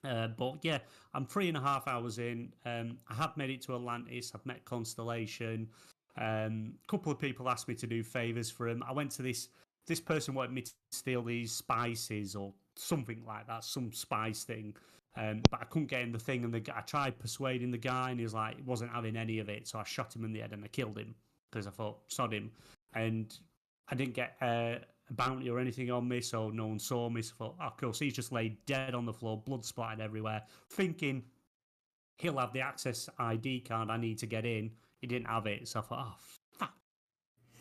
Uh, 0.06 0.28
but 0.28 0.58
yeah, 0.62 0.78
I'm 1.13 1.25
three 1.25 1.47
and 1.47 1.58
a 1.58 1.62
half 1.62 1.88
hours 1.88 2.19
in. 2.19 2.54
Um, 2.65 2.97
I 3.10 3.15
have 3.15 3.36
made 3.38 3.49
it 3.49 3.62
to 3.63 3.75
Atlantis. 3.75 4.32
I've 4.36 4.45
met 4.45 4.63
Constellation. 4.65 5.67
A 6.17 6.45
um, 6.45 6.73
couple 6.88 7.12
of 7.12 7.19
people 7.19 7.49
asked 7.49 7.67
me 7.67 7.75
to 7.75 7.88
do 7.88 8.04
favors 8.04 8.49
for 8.49 8.67
him. 8.67 8.84
I 8.88 8.93
went 8.93 9.12
to 9.12 9.21
this. 9.21 9.49
This 9.88 9.99
person 9.99 10.34
wanted 10.34 10.51
me 10.51 10.62
to 10.62 10.71
steal 10.91 11.21
these 11.21 11.51
spices 11.51 12.36
or 12.36 12.54
something 12.76 13.24
like 13.26 13.48
that, 13.48 13.64
some 13.64 13.92
spice 13.92 14.44
thing. 14.44 14.76
Um, 15.18 15.42
but 15.50 15.62
I 15.62 15.66
couldn't 15.66 15.88
get 15.88 16.02
in 16.02 16.12
the 16.12 16.20
thing, 16.20 16.44
and 16.44 16.54
the, 16.54 16.62
I 16.76 16.82
tried 16.82 17.18
persuading 17.18 17.72
the 17.72 17.78
guy, 17.78 18.10
and 18.10 18.20
he 18.20 18.26
was 18.26 18.34
like, 18.34 18.58
he 18.58 18.64
wasn't 18.64 18.92
having 18.92 19.16
any 19.16 19.40
of 19.40 19.48
it. 19.50 19.68
So 19.68 19.80
I 19.80 19.84
shot 19.84 20.16
him 20.16 20.26
in 20.26 20.34
the 20.34 20.42
head 20.42 20.52
and 20.52 20.64
I 20.64 20.68
killed 20.68 20.98
him 20.98 21.16
because 21.50 21.68
I 21.68 21.72
thought, 21.72 22.00
sod 22.08 22.34
him. 22.34 22.52
And 22.94 23.38
I 23.90 23.96
didn't 23.96 24.14
get 24.14 24.36
uh, 24.42 24.76
a 25.10 25.14
bounty 25.14 25.50
or 25.50 25.60
anything 25.60 25.90
on 25.92 26.08
me, 26.08 26.22
so 26.22 26.50
no 26.50 26.68
one 26.68 26.80
saw 26.80 27.10
me. 27.10 27.22
So 27.22 27.34
I 27.36 27.38
thought, 27.38 27.56
oh, 27.62 27.70
cool. 27.78 27.94
So 27.94 28.06
he's 28.06 28.14
just 28.14 28.32
laid 28.32 28.58
dead 28.66 28.94
on 28.94 29.06
the 29.06 29.14
floor, 29.14 29.42
blood 29.46 29.64
splattered 29.64 30.02
everywhere, 30.02 30.42
thinking 30.70 31.24
he'll 32.18 32.38
have 32.38 32.54
the 32.54 32.62
access 32.62 33.10
ID 33.20 33.62
card 33.62 33.90
I 33.90 33.98
need 33.98 34.18
to 34.20 34.26
get 34.26 34.46
in. 34.46 34.72
He 35.02 35.08
didn't 35.08 35.28
have 35.28 35.46
it, 35.48 35.68
so 35.68 35.80
I 35.80 35.84
thought, 35.84 36.08
oh, 36.08 36.16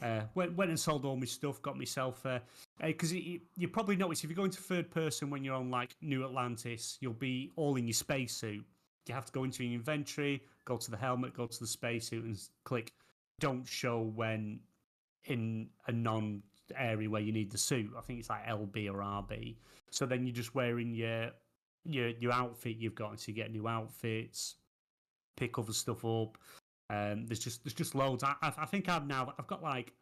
uh, 0.03 0.23
went 0.35 0.57
went 0.57 0.71
and 0.71 0.79
sold 0.79 1.05
all 1.05 1.17
my 1.17 1.27
stuff, 1.27 1.61
got 1.63 1.79
myself 1.79 2.25
a. 2.25 2.43
because 2.81 3.13
uh, 3.13 3.17
uh, 3.17 3.39
you 3.57 3.69
probably 3.69 3.97
notice 3.97 4.25
if 4.25 4.31
you 4.31 4.37
go 4.37 4.45
into 4.45 4.61
third 4.61 4.91
person 4.91 5.31
when 5.31 5.45
you're 5.45 5.55
on 5.55 5.71
like 5.71 5.97
New 6.03 6.25
Atlantis, 6.25 6.99
you'll 7.01 7.13
be 7.13 7.53
all 7.57 7.77
in 7.77 7.87
your 7.87 7.95
spacesuit. 7.95 8.65
You 9.07 9.15
have 9.15 9.27
to 9.27 9.33
go 9.33 9.45
into 9.45 9.65
your 9.65 9.75
inventory, 9.75 10.43
go 10.65 10.77
to 10.77 10.91
the 10.91 10.97
helmet, 10.97 11.35
go 11.35 11.47
to 11.47 11.61
the 11.61 11.67
spacesuit, 11.67 12.25
and 12.25 12.39
click 12.65 12.93
"Don't 13.41 13.67
show 13.67 14.01
when 14.01 14.61
in 15.27 15.69
a 15.87 15.93
non 15.93 16.43
area 16.77 17.09
where 17.09 17.23
you 17.23 17.33
need 17.33 17.51
the 17.51 17.59
suit." 17.59 17.91
I 17.97 18.01
think 18.01 18.21
it's 18.21 18.31
like 18.31 18.47
LB 18.47 18.91
or 18.91 18.99
RB. 18.99 19.57
So 19.91 20.07
then 20.07 20.27
you're 20.27 20.35
just 20.35 20.55
wearing 20.55 20.95
your 20.95 21.31
your 21.85 22.09
your 22.09 22.33
outfit 22.33 22.77
you've 22.79 22.95
got, 22.95 23.21
so 23.21 23.29
you 23.29 23.35
get 23.35 23.53
new 23.53 23.69
outfits, 23.69 24.57
pick 25.37 25.59
other 25.59 25.73
stuff 25.73 26.05
up. 26.05 26.39
Um, 26.91 27.27
there's 27.27 27.41
just 27.41 27.65
there's 27.65 27.75
just 27.75 27.95
loads. 27.95 28.23
I, 28.23 28.35
I 28.43 28.67
think 28.67 28.89
I've 28.89 29.07
now 29.07 29.33
I've 29.39 29.47
got 29.47 29.63
like 29.63 29.93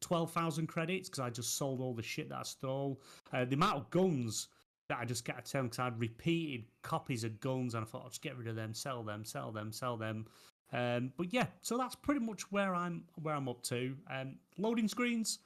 twelve 0.00 0.32
thousand 0.32 0.66
credits 0.66 1.08
because 1.08 1.20
I 1.20 1.30
just 1.30 1.56
sold 1.56 1.80
all 1.80 1.94
the 1.94 2.02
shit 2.02 2.28
that 2.30 2.38
I 2.38 2.42
stole. 2.42 3.00
Uh, 3.32 3.44
the 3.44 3.54
amount 3.54 3.76
of 3.76 3.90
guns 3.90 4.48
that 4.88 4.98
I 4.98 5.04
just 5.04 5.24
got 5.24 5.44
to 5.44 5.50
tell 5.50 5.62
because 5.62 5.78
I 5.78 5.84
had 5.84 5.98
repeated 5.98 6.64
copies 6.82 7.24
of 7.24 7.40
guns 7.40 7.74
and 7.74 7.84
I 7.84 7.86
thought 7.86 8.02
I'll 8.02 8.08
just 8.08 8.22
get 8.22 8.36
rid 8.36 8.48
of 8.48 8.56
them, 8.56 8.74
sell 8.74 9.02
them, 9.02 9.24
sell 9.24 9.50
them, 9.52 9.72
sell 9.72 9.96
them. 9.96 10.26
Um, 10.72 11.12
but 11.16 11.32
yeah, 11.32 11.46
so 11.62 11.78
that's 11.78 11.94
pretty 11.94 12.20
much 12.20 12.50
where 12.50 12.74
I'm 12.74 13.04
where 13.22 13.34
I'm 13.34 13.48
up 13.48 13.62
to. 13.64 13.96
Um, 14.10 14.36
loading 14.58 14.88
screens. 14.88 15.38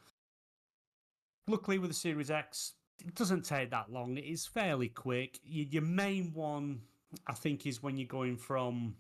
Luckily 1.47 1.79
with 1.79 1.91
the 1.91 1.95
Series 1.95 2.31
X, 2.31 2.75
it 3.07 3.15
doesn't 3.15 3.45
take 3.45 3.71
that 3.71 3.91
long. 3.93 4.17
It 4.17 4.25
is 4.25 4.47
fairly 4.47 4.89
quick. 4.89 5.39
Your, 5.45 5.67
your 5.67 5.83
main 5.83 6.33
one, 6.35 6.81
I 7.27 7.35
think, 7.35 7.67
is 7.67 7.83
when 7.83 7.97
you're 7.97 8.07
going 8.07 8.37
from 8.37 8.97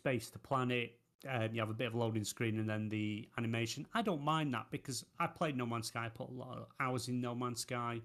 space 0.00 0.30
to 0.30 0.38
planet. 0.38 0.94
Um, 1.28 1.50
you 1.52 1.60
have 1.60 1.68
a 1.70 1.74
bit 1.74 1.88
of 1.88 1.94
a 1.94 1.98
loading 1.98 2.24
screen 2.24 2.58
and 2.58 2.68
then 2.68 2.88
the 2.88 3.28
animation. 3.36 3.86
I 3.92 4.00
don't 4.00 4.22
mind 4.22 4.54
that 4.54 4.66
because 4.70 5.04
I 5.18 5.26
played 5.26 5.56
No 5.56 5.66
Man's 5.66 5.88
Sky, 5.88 6.06
I 6.06 6.08
put 6.08 6.30
a 6.30 6.32
lot 6.32 6.56
of 6.56 6.66
hours 6.80 7.08
in 7.08 7.20
No 7.20 7.34
Man's 7.34 7.60
Sky, 7.60 8.00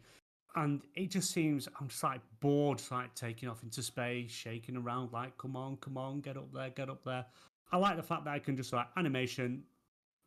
and 0.56 0.82
it 0.96 1.12
just 1.12 1.32
seems 1.32 1.70
I'm 1.80 1.88
just 1.88 2.04
like 2.04 2.20
bored, 2.42 2.82
like 2.92 3.16
taking 3.16 3.48
off 3.48 3.64
into 3.64 3.82
space, 3.82 4.32
shaking 4.32 4.76
around, 4.76 5.14
like, 5.14 5.38
come 5.38 5.56
on, 5.56 5.78
come 5.78 5.98
on, 5.98 6.20
get 6.20 6.36
up 6.36 6.52
there, 6.54 6.70
get 6.70 6.90
up 6.90 7.06
there. 7.06 7.26
I 7.72 7.78
like 7.78 7.96
the 7.96 8.04
fact 8.04 8.26
that 8.26 8.32
I 8.32 8.40
can 8.40 8.58
just 8.58 8.74
like 8.74 8.88
animation, 8.98 9.64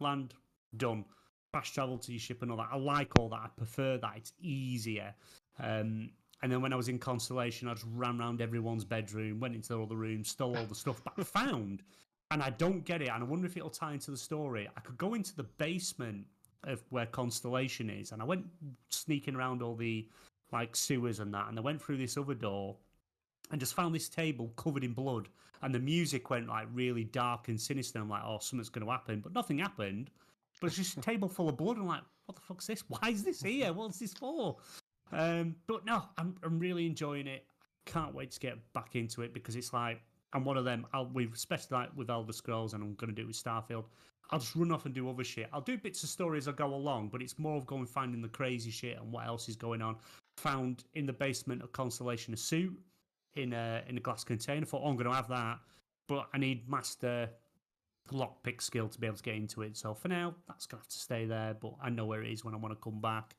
land, 0.00 0.33
done, 0.78 1.04
fast 1.52 1.74
travel 1.74 1.98
to 1.98 2.12
your 2.12 2.20
ship 2.20 2.42
and 2.42 2.50
all 2.50 2.57
that. 2.57 2.68
I 2.72 2.76
like 2.76 3.12
all 3.18 3.28
that. 3.28 3.40
I 3.44 3.48
prefer 3.54 3.98
that. 3.98 4.14
It's 4.16 4.33
easier. 4.40 5.14
Um, 5.59 6.11
and 6.42 6.53
then 6.53 6.62
when 6.62 6.72
I 6.72 6.77
was 6.77 6.88
in 6.88 6.98
Constellation, 6.98 7.68
I 7.68 7.74
just 7.74 7.87
ran 7.94 8.20
around 8.20 8.40
everyone's 8.40 8.85
bedroom, 8.85 9.40
went 9.40 9.55
into 9.55 9.74
all 9.74 9.87
the 9.87 9.96
rooms, 9.96 10.29
stole 10.29 10.57
all 10.57 10.66
the 10.66 10.74
stuff, 10.74 11.03
but 11.05 11.27
found, 11.27 11.83
and 12.31 12.42
I 12.42 12.51
don't 12.51 12.85
get 12.85 13.03
it, 13.03 13.09
and 13.09 13.22
I 13.22 13.27
wonder 13.27 13.46
if 13.46 13.57
it'll 13.57 13.70
tie 13.70 13.94
into 13.94 14.11
the 14.11 14.16
story. 14.16 14.68
I 14.77 14.81
could 14.81 14.98
go 14.98 15.14
into 15.14 15.35
the 15.35 15.42
basement 15.42 16.27
of 16.64 16.83
where 16.90 17.07
Constellation 17.07 17.90
is, 17.90 18.12
and 18.12 18.22
I 18.22 18.24
went 18.24 18.44
sneaking 18.90 19.35
around 19.35 19.62
all 19.62 19.74
the 19.74 20.07
like 20.53 20.77
sewers 20.77 21.20
and 21.20 21.33
that, 21.35 21.48
and 21.48 21.59
I 21.59 21.62
went 21.62 21.83
through 21.83 21.98
this 21.98 22.16
other 22.16 22.35
door 22.35 22.77
and 23.51 23.61
just 23.61 23.74
found 23.74 23.94
this 23.94 24.09
table 24.09 24.53
covered 24.57 24.85
in 24.85 24.92
blood, 24.92 25.29
and 25.62 25.74
the 25.74 25.81
music 25.81 26.31
went 26.31 26.48
like 26.48 26.68
really 26.72 27.05
dark 27.05 27.48
and 27.48 27.61
sinister. 27.61 27.98
I'm 27.98 28.09
like, 28.09 28.22
oh, 28.24 28.38
something's 28.40 28.68
going 28.68 28.87
to 28.87 28.92
happen, 28.92 29.20
but 29.20 29.35
nothing 29.35 29.59
happened. 29.59 30.11
But 30.61 30.68
it's 30.68 30.77
just 30.77 30.96
a 30.96 31.01
table 31.01 31.29
full 31.29 31.48
of 31.48 31.57
blood. 31.57 31.79
I'm 31.79 31.87
like, 31.87 32.03
what 32.27 32.35
the 32.35 32.42
fuck's 32.42 32.66
this? 32.66 32.85
Why 32.88 33.11
is 33.11 33.24
this 33.24 33.42
here? 33.42 33.72
What's 33.72 33.98
this 33.98 34.12
for? 34.12 34.57
Um, 35.12 35.56
but 35.66 35.84
no, 35.84 36.02
I'm 36.16 36.36
I'm 36.42 36.58
really 36.58 36.86
enjoying 36.86 37.26
it. 37.26 37.44
Can't 37.86 38.14
wait 38.14 38.30
to 38.32 38.40
get 38.40 38.56
back 38.72 38.94
into 38.94 39.22
it 39.22 39.32
because 39.32 39.56
it's 39.56 39.72
like 39.72 40.02
I'm 40.32 40.44
one 40.44 40.56
of 40.56 40.64
them. 40.64 40.86
I'll, 40.92 41.06
we've 41.12 41.32
especially 41.32 41.76
like 41.78 41.96
with 41.96 42.10
Elder 42.10 42.32
Scrolls, 42.32 42.74
and 42.74 42.82
I'm 42.82 42.94
going 42.94 43.08
to 43.08 43.14
do 43.14 43.22
it 43.22 43.28
with 43.28 43.42
Starfield. 43.42 43.84
I'll 44.30 44.38
just 44.38 44.54
run 44.54 44.70
off 44.72 44.84
and 44.84 44.94
do 44.94 45.08
other 45.08 45.24
shit. 45.24 45.48
I'll 45.52 45.62
do 45.62 45.78
bits 45.78 46.02
of 46.02 46.10
story 46.10 46.36
as 46.36 46.48
I 46.48 46.52
go 46.52 46.74
along, 46.74 47.08
but 47.08 47.22
it's 47.22 47.38
more 47.38 47.56
of 47.56 47.66
going 47.66 47.86
finding 47.86 48.20
the 48.20 48.28
crazy 48.28 48.70
shit 48.70 48.98
and 48.98 49.10
what 49.10 49.26
else 49.26 49.48
is 49.48 49.56
going 49.56 49.80
on. 49.80 49.96
Found 50.38 50.84
in 50.94 51.06
the 51.06 51.12
basement 51.14 51.62
of 51.62 51.72
Constellation 51.72 52.34
a 52.34 52.36
suit 52.36 52.78
in 53.36 53.52
a 53.54 53.82
in 53.88 53.96
a 53.96 54.00
glass 54.00 54.24
container. 54.24 54.66
Thought, 54.66 54.82
oh, 54.84 54.90
I'm 54.90 54.96
going 54.96 55.08
to 55.08 55.14
have 55.14 55.28
that, 55.28 55.58
but 56.08 56.28
I 56.34 56.38
need 56.38 56.68
master 56.68 57.30
lockpick 58.08 58.60
skill 58.60 58.88
to 58.88 58.98
be 58.98 59.06
able 59.06 59.16
to 59.16 59.22
get 59.22 59.34
into 59.34 59.62
it. 59.62 59.76
So 59.76 59.94
for 59.94 60.08
now, 60.08 60.34
that's 60.46 60.66
gonna 60.66 60.82
have 60.82 60.88
to 60.88 60.98
stay 60.98 61.24
there. 61.26 61.54
But 61.54 61.74
I 61.82 61.90
know 61.90 62.06
where 62.06 62.22
it 62.22 62.30
is 62.32 62.44
when 62.44 62.54
I 62.54 62.56
want 62.58 62.72
to 62.74 62.80
come 62.82 63.00
back. 63.00 63.34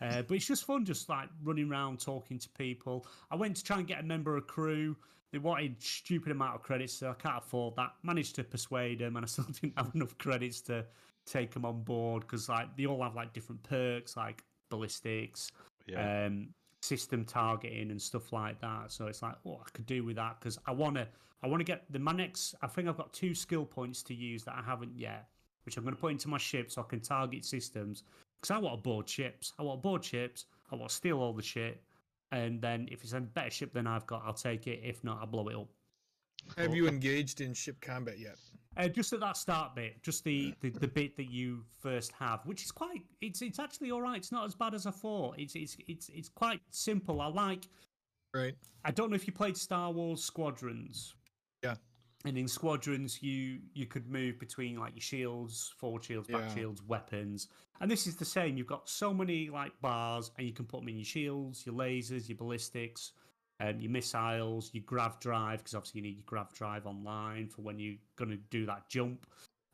Uh, 0.00 0.22
but 0.22 0.34
it's 0.36 0.46
just 0.46 0.64
fun, 0.64 0.84
just 0.84 1.08
like 1.08 1.28
running 1.42 1.70
around 1.70 2.00
talking 2.00 2.38
to 2.38 2.48
people. 2.50 3.06
I 3.30 3.36
went 3.36 3.56
to 3.56 3.64
try 3.64 3.78
and 3.78 3.86
get 3.86 4.00
a 4.00 4.02
member 4.02 4.36
of 4.36 4.46
crew. 4.46 4.96
They 5.32 5.38
wanted 5.38 5.82
stupid 5.82 6.30
amount 6.32 6.54
of 6.56 6.62
credits, 6.62 6.92
so 6.92 7.10
I 7.10 7.14
can't 7.14 7.38
afford 7.38 7.76
that. 7.76 7.92
Managed 8.02 8.34
to 8.36 8.44
persuade 8.44 8.98
them, 8.98 9.16
and 9.16 9.24
I 9.24 9.26
still 9.28 9.44
didn't 9.60 9.78
have 9.78 9.94
enough 9.94 10.16
credits 10.18 10.60
to 10.62 10.84
take 11.24 11.52
them 11.52 11.64
on 11.64 11.82
board 11.82 12.22
because 12.22 12.48
like 12.48 12.76
they 12.76 12.86
all 12.86 13.02
have 13.02 13.14
like 13.14 13.32
different 13.32 13.62
perks, 13.62 14.16
like 14.16 14.42
ballistics, 14.70 15.50
Yeah. 15.86 16.26
um, 16.26 16.48
system 16.82 17.24
targeting 17.24 17.90
and 17.90 18.02
stuff 18.02 18.32
like 18.32 18.60
that. 18.60 18.92
So 18.92 19.06
it's 19.06 19.22
like, 19.22 19.36
what 19.44 19.60
I 19.66 19.70
could 19.72 19.86
do 19.86 20.04
with 20.04 20.16
that 20.16 20.38
because 20.40 20.58
I 20.66 20.72
want 20.72 20.96
to, 20.96 21.06
I 21.42 21.46
want 21.46 21.60
to 21.60 21.64
get 21.64 21.84
the 21.90 21.98
my 21.98 22.12
next. 22.12 22.54
I 22.62 22.66
think 22.66 22.88
I've 22.88 22.96
got 22.96 23.12
two 23.12 23.34
skill 23.34 23.64
points 23.64 24.02
to 24.04 24.14
use 24.14 24.44
that 24.44 24.54
I 24.54 24.62
haven't 24.62 24.96
yet, 24.96 25.28
which 25.64 25.76
I'm 25.76 25.84
going 25.84 25.94
to 25.94 26.00
put 26.00 26.12
into 26.12 26.28
my 26.28 26.38
ship 26.38 26.70
so 26.70 26.82
I 26.82 26.84
can 26.84 27.00
target 27.00 27.44
systems. 27.44 28.02
Because 28.40 28.56
I 28.56 28.58
want 28.58 28.76
to 28.76 28.82
board 28.82 29.08
ships. 29.08 29.52
I 29.58 29.62
want 29.62 29.78
to 29.78 29.82
board 29.82 30.04
ships. 30.04 30.46
I 30.70 30.74
want 30.74 30.90
to 30.90 30.94
steal 30.94 31.18
all 31.18 31.32
the 31.32 31.42
shit. 31.42 31.80
And 32.32 32.60
then 32.60 32.88
if 32.90 33.04
it's 33.04 33.12
a 33.12 33.20
better 33.20 33.50
ship 33.50 33.72
than 33.72 33.86
I've 33.86 34.06
got, 34.06 34.22
I'll 34.26 34.32
take 34.32 34.66
it. 34.66 34.80
If 34.82 35.04
not, 35.04 35.18
I'll 35.20 35.26
blow 35.26 35.48
it 35.48 35.54
up. 35.54 35.68
Have 36.56 36.74
you 36.74 36.86
engaged 36.88 37.40
in 37.40 37.54
ship 37.54 37.80
combat 37.80 38.18
yet? 38.18 38.38
Uh, 38.76 38.88
just 38.88 39.12
at 39.12 39.20
that 39.20 39.36
start 39.36 39.74
bit, 39.74 40.02
just 40.02 40.24
the, 40.24 40.54
the, 40.60 40.70
the 40.70 40.88
bit 40.88 41.14
that 41.16 41.30
you 41.30 41.62
first 41.80 42.10
have, 42.12 42.40
which 42.46 42.62
is 42.62 42.70
quite 42.72 43.02
it's 43.20 43.42
it's 43.42 43.58
actually 43.58 43.90
all 43.90 44.00
right. 44.00 44.16
It's 44.16 44.32
not 44.32 44.46
as 44.46 44.54
bad 44.54 44.72
as 44.72 44.86
I 44.86 44.90
thought. 44.90 45.38
It's 45.38 45.54
it's 45.54 45.76
it's 45.86 46.08
it's 46.08 46.28
quite 46.28 46.60
simple. 46.70 47.20
I 47.20 47.26
like. 47.26 47.68
Right. 48.34 48.54
I 48.82 48.90
don't 48.90 49.10
know 49.10 49.16
if 49.16 49.26
you 49.26 49.32
played 49.34 49.58
Star 49.58 49.90
Wars 49.90 50.24
Squadrons. 50.24 51.14
Yeah. 51.62 51.74
And 52.24 52.38
in 52.38 52.48
Squadrons, 52.48 53.22
you 53.22 53.58
you 53.74 53.84
could 53.84 54.08
move 54.08 54.38
between 54.38 54.78
like 54.78 54.94
your 54.94 55.02
shields, 55.02 55.74
forward 55.76 56.04
shields, 56.04 56.28
back 56.28 56.44
Yeah. 56.48 56.54
shields, 56.54 56.82
weapons, 56.82 57.48
and 57.80 57.90
this 57.90 58.06
is 58.06 58.16
the 58.16 58.24
same. 58.24 58.56
You've 58.56 58.68
got 58.68 58.88
so 58.88 59.12
many 59.12 59.50
like 59.50 59.72
bars, 59.82 60.30
and 60.38 60.46
you 60.46 60.54
can 60.54 60.64
put 60.64 60.80
them 60.80 60.88
in 60.88 60.96
your 60.96 61.04
shields, 61.04 61.66
your 61.66 61.74
lasers, 61.74 62.26
your 62.28 62.38
ballistics, 62.38 63.12
um, 63.62 63.80
your 63.80 63.90
missiles, 63.90 64.70
your 64.72 64.82
grav 64.84 65.20
drive, 65.20 65.58
because 65.58 65.74
obviously 65.74 66.00
you 66.00 66.06
need 66.06 66.16
your 66.16 66.24
grav 66.26 66.52
drive 66.52 66.86
online 66.86 67.48
for 67.48 67.62
when 67.62 67.78
you're 67.78 67.96
going 68.16 68.30
to 68.30 68.38
do 68.50 68.66
that 68.66 68.88
jump. 68.88 69.26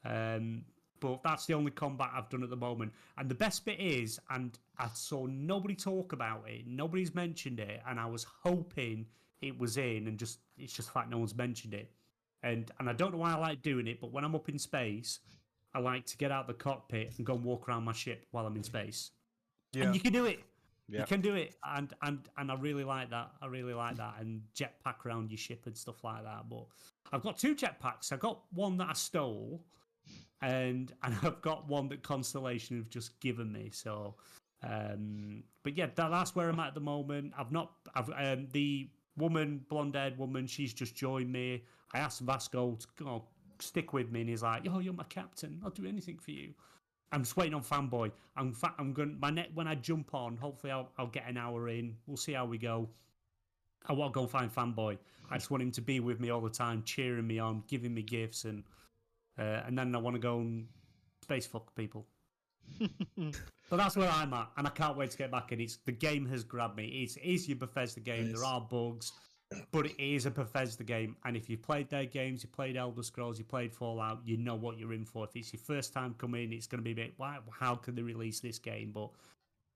Um, 0.04 0.64
but 1.00 1.22
that's 1.22 1.46
the 1.46 1.54
only 1.54 1.70
combat 1.70 2.10
I've 2.14 2.28
done 2.28 2.42
at 2.42 2.50
the 2.50 2.56
moment. 2.56 2.92
And 3.16 3.28
the 3.28 3.34
best 3.34 3.64
bit 3.64 3.80
is, 3.80 4.18
and 4.30 4.58
I 4.78 4.88
saw 4.92 5.26
nobody 5.26 5.74
talk 5.74 6.12
about 6.12 6.44
it, 6.46 6.66
nobody's 6.66 7.14
mentioned 7.14 7.60
it, 7.60 7.80
and 7.88 7.98
I 7.98 8.06
was 8.06 8.26
hoping 8.44 9.06
it 9.40 9.58
was 9.58 9.76
in, 9.76 10.08
and 10.08 10.18
just 10.18 10.40
it's 10.58 10.72
just 10.72 10.88
the 10.88 10.92
fact 10.92 11.08
no 11.08 11.18
one's 11.18 11.36
mentioned 11.36 11.72
it. 11.74 11.90
And 12.42 12.70
and 12.78 12.90
I 12.90 12.92
don't 12.92 13.12
know 13.12 13.18
why 13.18 13.32
I 13.32 13.38
like 13.38 13.62
doing 13.62 13.86
it, 13.86 14.00
but 14.00 14.12
when 14.12 14.24
I'm 14.24 14.34
up 14.34 14.48
in 14.48 14.58
space, 14.58 15.20
I 15.74 15.78
like 15.78 16.04
to 16.06 16.16
get 16.16 16.30
out 16.30 16.46
the 16.46 16.54
cockpit 16.54 17.14
and 17.16 17.26
go 17.26 17.34
and 17.34 17.44
walk 17.44 17.68
around 17.68 17.84
my 17.84 17.92
ship 17.92 18.26
while 18.32 18.46
I'm 18.46 18.56
in 18.56 18.64
space. 18.64 19.12
And 19.86 19.94
you 19.94 20.00
can 20.00 20.12
do 20.12 20.26
it. 20.26 20.40
Yeah. 20.88 21.00
You 21.00 21.06
can 21.06 21.20
do 21.20 21.34
it, 21.34 21.54
and 21.64 21.92
and 22.02 22.20
and 22.38 22.50
I 22.50 22.54
really 22.54 22.84
like 22.84 23.10
that. 23.10 23.32
I 23.42 23.46
really 23.46 23.74
like 23.74 23.96
that, 23.98 24.14
and 24.20 24.40
jetpack 24.54 25.04
around 25.04 25.30
your 25.30 25.38
ship 25.38 25.66
and 25.66 25.76
stuff 25.76 26.02
like 26.02 26.24
that. 26.24 26.48
But 26.48 26.66
I've 27.12 27.22
got 27.22 27.38
two 27.38 27.54
jetpacks. 27.54 28.10
I 28.12 28.16
got 28.16 28.40
one 28.52 28.78
that 28.78 28.88
I 28.88 28.92
stole, 28.94 29.62
and 30.40 30.92
and 31.02 31.14
I've 31.22 31.42
got 31.42 31.68
one 31.68 31.88
that 31.88 32.02
Constellation 32.02 32.78
have 32.78 32.88
just 32.88 33.20
given 33.20 33.52
me. 33.52 33.70
So, 33.70 34.14
um, 34.62 35.42
but 35.62 35.76
yeah, 35.76 35.86
that, 35.94 36.10
that's 36.10 36.34
where 36.34 36.48
I'm 36.48 36.58
at 36.60 36.68
at 36.68 36.74
the 36.74 36.80
moment. 36.80 37.34
I've 37.38 37.52
not. 37.52 37.72
I've 37.94 38.10
um, 38.16 38.48
the 38.52 38.88
woman, 39.18 39.64
blonde-haired 39.68 40.16
woman. 40.16 40.46
She's 40.46 40.72
just 40.72 40.94
joined 40.94 41.30
me. 41.30 41.64
I 41.92 41.98
asked 41.98 42.20
Vasco 42.20 42.76
to 42.76 43.04
go 43.04 43.24
stick 43.58 43.92
with 43.92 44.10
me, 44.10 44.20
and 44.20 44.30
he's 44.30 44.42
like, 44.42 44.66
"Oh, 44.70 44.78
you're 44.78 44.94
my 44.94 45.04
captain. 45.04 45.60
I'll 45.62 45.70
do 45.70 45.86
anything 45.86 46.18
for 46.18 46.30
you." 46.30 46.54
I'm 47.12 47.22
just 47.22 47.36
waiting 47.36 47.54
on 47.54 47.62
fanboy. 47.62 48.10
I'm 48.36 48.52
fa- 48.52 48.74
I'm 48.78 48.92
going 48.92 49.18
my 49.20 49.30
net 49.30 49.50
when 49.54 49.66
I 49.66 49.74
jump 49.74 50.14
on. 50.14 50.36
Hopefully, 50.36 50.72
I'll 50.72 50.90
I'll 50.98 51.06
get 51.06 51.28
an 51.28 51.36
hour 51.36 51.68
in. 51.68 51.96
We'll 52.06 52.16
see 52.16 52.32
how 52.32 52.44
we 52.44 52.58
go. 52.58 52.88
I 53.86 53.92
want 53.92 54.12
to 54.12 54.14
go 54.14 54.22
and 54.22 54.30
find 54.30 54.54
fanboy. 54.54 54.98
I 55.30 55.36
just 55.38 55.50
want 55.50 55.62
him 55.62 55.70
to 55.72 55.80
be 55.80 56.00
with 56.00 56.20
me 56.20 56.30
all 56.30 56.40
the 56.40 56.50
time, 56.50 56.82
cheering 56.84 57.26
me 57.26 57.38
on, 57.38 57.62
giving 57.68 57.94
me 57.94 58.02
gifts, 58.02 58.44
and 58.44 58.64
uh, 59.38 59.62
and 59.66 59.78
then 59.78 59.94
I 59.94 59.98
want 59.98 60.14
to 60.14 60.20
go 60.20 60.38
and 60.40 60.66
space 61.22 61.46
fuck 61.46 61.74
people. 61.74 62.06
But 63.70 63.76
that's 63.76 63.98
where 63.98 64.08
I'm 64.08 64.32
at, 64.32 64.48
and 64.56 64.66
I 64.66 64.70
can't 64.70 64.96
wait 64.96 65.10
to 65.10 65.18
get 65.18 65.30
back 65.30 65.52
in. 65.52 65.60
It's 65.60 65.76
the 65.84 65.92
game 65.92 66.24
has 66.26 66.42
grabbed 66.42 66.76
me. 66.76 66.86
It's 66.86 67.18
is 67.18 67.46
your 67.48 67.58
Bethesda 67.58 68.00
game. 68.00 68.32
There 68.32 68.44
are 68.44 68.62
bugs, 68.62 69.12
but 69.70 69.86
it 69.86 69.98
is 70.02 70.26
a 70.26 70.30
Bethesda 70.30 70.84
game. 70.84 71.16
And 71.24 71.36
if 71.36 71.48
you've 71.48 71.62
played 71.62 71.88
their 71.88 72.04
games, 72.04 72.42
you 72.42 72.48
played 72.50 72.76
Elder 72.76 73.02
Scrolls, 73.02 73.38
you 73.38 73.44
played 73.44 73.72
Fallout, 73.72 74.20
you 74.24 74.36
know 74.36 74.54
what 74.54 74.78
you're 74.78 74.92
in 74.92 75.04
for. 75.04 75.24
If 75.24 75.36
it's 75.36 75.52
your 75.52 75.60
first 75.60 75.92
time 75.92 76.14
coming, 76.18 76.52
it's 76.52 76.66
going 76.66 76.80
to 76.80 76.84
be 76.84 76.92
a 76.92 76.94
bit. 76.94 77.14
Why? 77.16 77.38
How 77.50 77.74
can 77.74 77.94
they 77.94 78.02
release 78.02 78.40
this 78.40 78.58
game? 78.58 78.90
But 78.92 79.10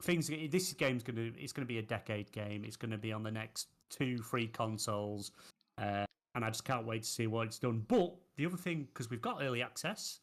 things. 0.03 0.29
This 0.51 0.73
game's 0.75 1.03
going 1.03 1.17
to. 1.17 1.33
It's 1.41 1.53
going 1.53 1.67
to 1.67 1.73
be 1.73 1.79
a 1.79 1.83
decade 1.83 2.31
game. 2.33 2.65
It's 2.65 2.77
going 2.77 2.91
to 2.91 2.99
be 2.99 3.13
on 3.13 3.23
the 3.23 3.31
next 3.31 3.69
two, 3.91 4.19
three 4.19 4.47
consoles. 4.49 5.33
Uh, 5.79 6.05
and 6.35 6.45
I 6.45 6.49
just 6.49 6.65
can't 6.65 6.87
wait 6.87 7.03
to 7.03 7.09
see 7.09 7.27
what 7.27 7.47
it's 7.47 7.59
done. 7.59 7.85
But 7.89 8.15
the 8.37 8.47
other 8.47 8.57
thing, 8.57 8.89
because 8.93 9.11
we've 9.11 9.21
got 9.21 9.43
early 9.43 9.63
access, 9.63 10.21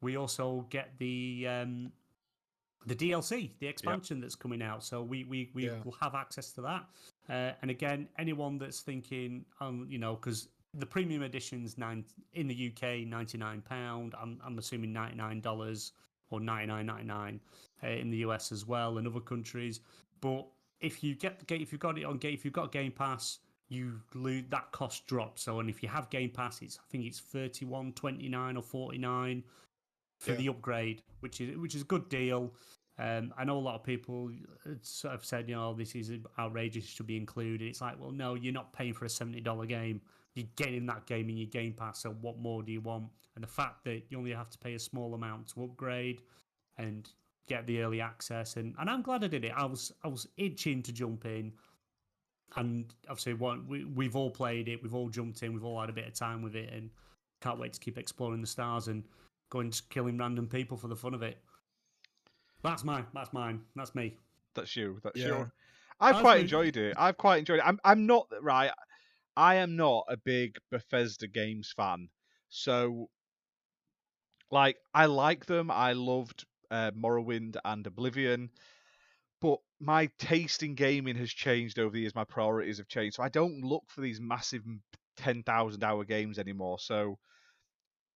we 0.00 0.16
also 0.16 0.66
get 0.70 0.90
the 0.98 1.46
um, 1.48 1.92
the 2.86 2.94
DLC, 2.94 3.50
the 3.60 3.66
expansion 3.66 4.20
that's 4.20 4.34
coming 4.36 4.62
out. 4.62 4.82
So 4.84 5.02
we 5.02 5.24
we, 5.24 5.50
we 5.54 5.66
Yeah. 5.66 5.82
will 5.84 5.96
have 6.00 6.14
access 6.14 6.52
to 6.52 6.60
that. 6.62 6.86
Uh, 7.30 7.52
and 7.62 7.70
again, 7.70 8.08
anyone 8.18 8.58
that's 8.58 8.80
thinking, 8.80 9.44
um, 9.60 9.86
you 9.88 9.98
know, 9.98 10.16
because 10.16 10.48
the 10.74 10.86
premium 10.86 11.22
edition's 11.22 11.78
nine 11.78 12.04
in 12.34 12.48
the 12.48 12.72
UK, 12.72 13.06
ninety 13.06 13.38
nine 13.38 13.60
pound. 13.62 14.14
I'm 14.20 14.40
I'm 14.44 14.58
assuming 14.58 14.92
ninety 14.92 15.16
nine 15.16 15.40
dollars 15.40 15.92
or 16.30 16.40
ninety 16.40 16.66
nine 16.66 16.86
ninety 16.86 17.04
nine 17.04 17.40
uh, 17.84 17.88
in 17.88 18.10
the 18.10 18.18
US 18.18 18.52
as 18.52 18.66
well 18.66 18.98
and 18.98 19.06
other 19.06 19.20
countries. 19.20 19.80
But 20.20 20.46
if 20.80 21.04
you 21.04 21.14
get 21.14 21.38
the 21.46 21.54
if 21.54 21.72
you've 21.72 21.80
got 21.80 21.98
it 21.98 22.04
on 22.04 22.18
game, 22.18 22.34
if 22.34 22.44
you've 22.44 22.54
got 22.54 22.72
Game 22.72 22.92
Pass, 22.92 23.38
you 23.68 24.00
lose 24.14 24.44
that 24.50 24.72
cost 24.72 25.06
drops. 25.06 25.42
So, 25.42 25.60
and 25.60 25.70
if 25.70 25.82
you 25.82 25.88
have 25.88 26.10
Game 26.10 26.30
Pass, 26.30 26.62
it's 26.62 26.78
I 26.78 26.86
think 26.90 27.04
it's 27.04 27.20
thirty 27.20 27.64
one 27.64 27.92
twenty 27.92 28.28
nine 28.28 28.56
or 28.56 28.62
forty 28.62 28.98
nine 28.98 29.44
for 30.20 30.32
Yeah. 30.32 30.36
the 30.36 30.48
upgrade, 30.48 31.02
which 31.20 31.40
is 31.40 31.56
which 31.58 31.74
is 31.74 31.82
a 31.82 31.86
good 31.86 32.08
deal. 32.08 32.52
Um, 33.00 33.32
I 33.38 33.44
know 33.44 33.56
a 33.56 33.60
lot 33.60 33.76
of 33.76 33.82
people 33.82 34.30
uh, 34.66 34.74
sort 34.82 35.14
of 35.14 35.24
said, 35.24 35.48
you 35.48 35.54
know, 35.54 35.72
this 35.72 35.94
is 35.94 36.12
outrageous, 36.38 36.84
should 36.84 37.06
be 37.06 37.16
included. 37.16 37.66
It's 37.66 37.80
like, 37.80 37.98
well, 37.98 38.10
no, 38.10 38.34
you're 38.34 38.52
not 38.52 38.74
paying 38.74 38.92
for 38.92 39.06
a 39.06 39.08
seventy 39.08 39.40
dollar 39.40 39.64
game. 39.64 40.02
You're 40.34 40.48
getting 40.56 40.84
that 40.86 41.06
game 41.06 41.30
in 41.30 41.38
your 41.38 41.48
Game 41.48 41.72
Pass. 41.72 42.00
So, 42.00 42.10
what 42.20 42.38
more 42.38 42.62
do 42.62 42.72
you 42.72 42.82
want? 42.82 43.06
And 43.34 43.42
the 43.42 43.48
fact 43.48 43.84
that 43.84 44.02
you 44.10 44.18
only 44.18 44.32
have 44.32 44.50
to 44.50 44.58
pay 44.58 44.74
a 44.74 44.78
small 44.78 45.14
amount 45.14 45.48
to 45.54 45.64
upgrade 45.64 46.22
and 46.76 47.08
get 47.48 47.66
the 47.66 47.80
early 47.80 48.02
access, 48.02 48.56
and, 48.56 48.74
and 48.78 48.90
I'm 48.90 49.02
glad 49.02 49.24
I 49.24 49.28
did 49.28 49.46
it. 49.46 49.52
I 49.56 49.64
was 49.64 49.92
I 50.04 50.08
was 50.08 50.28
itching 50.36 50.82
to 50.82 50.92
jump 50.92 51.24
in, 51.24 51.52
and 52.56 52.92
obviously, 53.08 53.32
one 53.32 53.66
we 53.66 53.84
we've 53.86 54.14
all 54.14 54.30
played 54.30 54.68
it, 54.68 54.82
we've 54.82 54.94
all 54.94 55.08
jumped 55.08 55.42
in, 55.42 55.54
we've 55.54 55.64
all 55.64 55.80
had 55.80 55.88
a 55.88 55.94
bit 55.94 56.06
of 56.06 56.12
time 56.12 56.42
with 56.42 56.54
it, 56.54 56.70
and 56.70 56.90
can't 57.40 57.58
wait 57.58 57.72
to 57.72 57.80
keep 57.80 57.96
exploring 57.96 58.42
the 58.42 58.46
stars 58.46 58.88
and 58.88 59.04
going 59.48 59.70
to 59.70 59.82
killing 59.88 60.18
random 60.18 60.46
people 60.46 60.76
for 60.76 60.88
the 60.88 60.96
fun 60.96 61.14
of 61.14 61.22
it. 61.22 61.38
That's 62.62 62.84
mine. 62.84 63.06
That's 63.14 63.32
mine. 63.32 63.62
That's 63.74 63.94
me. 63.94 64.16
That's 64.54 64.76
you. 64.76 65.00
That's 65.02 65.18
Yeah. 65.18 65.26
your. 65.26 65.52
I've 66.00 66.14
That's 66.14 66.22
quite 66.22 66.36
me. 66.36 66.42
enjoyed 66.42 66.76
it. 66.76 66.94
I've 66.98 67.16
quite 67.16 67.38
enjoyed 67.38 67.58
it. 67.58 67.64
I'm. 67.66 67.78
I'm 67.84 68.06
not 68.06 68.28
right. 68.42 68.70
I 69.36 69.56
am 69.56 69.76
not 69.76 70.04
a 70.08 70.16
big 70.16 70.58
Bethesda 70.70 71.28
games 71.28 71.72
fan. 71.74 72.08
So, 72.48 73.08
like, 74.50 74.76
I 74.92 75.06
like 75.06 75.46
them. 75.46 75.70
I 75.70 75.92
loved 75.92 76.44
uh, 76.70 76.90
Morrowind 76.90 77.56
and 77.64 77.86
Oblivion, 77.86 78.50
but 79.40 79.60
my 79.80 80.10
taste 80.18 80.62
in 80.62 80.74
gaming 80.74 81.16
has 81.16 81.30
changed 81.30 81.78
over 81.78 81.92
the 81.92 82.00
years. 82.00 82.14
My 82.14 82.24
priorities 82.24 82.78
have 82.78 82.88
changed. 82.88 83.16
So 83.16 83.22
I 83.22 83.28
don't 83.28 83.62
look 83.62 83.84
for 83.88 84.00
these 84.00 84.20
massive 84.20 84.62
ten 85.16 85.42
thousand 85.42 85.84
hour 85.84 86.04
games 86.04 86.38
anymore. 86.38 86.78
So. 86.78 87.18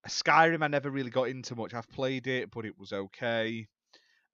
Skyrim, 0.06 0.62
I 0.62 0.68
never 0.68 0.90
really 0.90 1.08
got 1.08 1.30
into 1.30 1.56
much. 1.56 1.72
I've 1.72 1.88
played 1.88 2.26
it, 2.26 2.50
but 2.50 2.66
it 2.66 2.78
was 2.78 2.92
okay. 2.92 3.66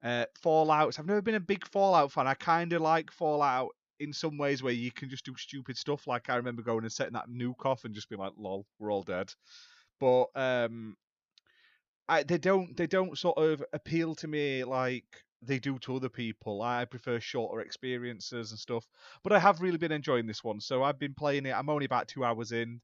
Uh, 0.03 0.25
Fallout. 0.41 0.97
I've 0.97 1.05
never 1.05 1.21
been 1.21 1.35
a 1.35 1.39
big 1.39 1.67
Fallout 1.67 2.11
fan. 2.11 2.27
I 2.27 2.33
kind 2.33 2.73
of 2.73 2.81
like 2.81 3.11
Fallout 3.11 3.69
in 3.99 4.11
some 4.11 4.37
ways 4.37 4.63
where 4.63 4.73
you 4.73 4.91
can 4.91 5.09
just 5.09 5.25
do 5.25 5.35
stupid 5.37 5.77
stuff. 5.77 6.07
Like 6.07 6.29
I 6.29 6.35
remember 6.35 6.63
going 6.63 6.83
and 6.83 6.91
setting 6.91 7.13
that 7.13 7.29
nuke 7.29 7.65
off 7.65 7.85
and 7.85 7.93
just 7.93 8.09
being 8.09 8.19
like, 8.19 8.33
"Lol, 8.37 8.65
we're 8.79 8.91
all 8.91 9.03
dead." 9.03 9.31
But 9.99 10.25
um, 10.35 10.97
I, 12.09 12.23
they 12.23 12.39
don't 12.39 12.75
they 12.75 12.87
don't 12.87 13.17
sort 13.17 13.37
of 13.37 13.63
appeal 13.73 14.15
to 14.15 14.27
me 14.27 14.63
like 14.63 15.05
they 15.43 15.59
do 15.59 15.77
to 15.79 15.95
other 15.95 16.09
people. 16.09 16.61
I 16.61 16.85
prefer 16.85 17.19
shorter 17.19 17.61
experiences 17.61 18.51
and 18.51 18.59
stuff. 18.59 18.85
But 19.23 19.33
I 19.33 19.39
have 19.39 19.61
really 19.61 19.77
been 19.77 19.91
enjoying 19.91 20.27
this 20.27 20.43
one. 20.43 20.59
So 20.59 20.83
I've 20.83 20.99
been 20.99 21.13
playing 21.13 21.45
it. 21.45 21.55
I'm 21.55 21.69
only 21.69 21.85
about 21.85 22.07
two 22.07 22.23
hours 22.23 22.51
in, 22.51 22.81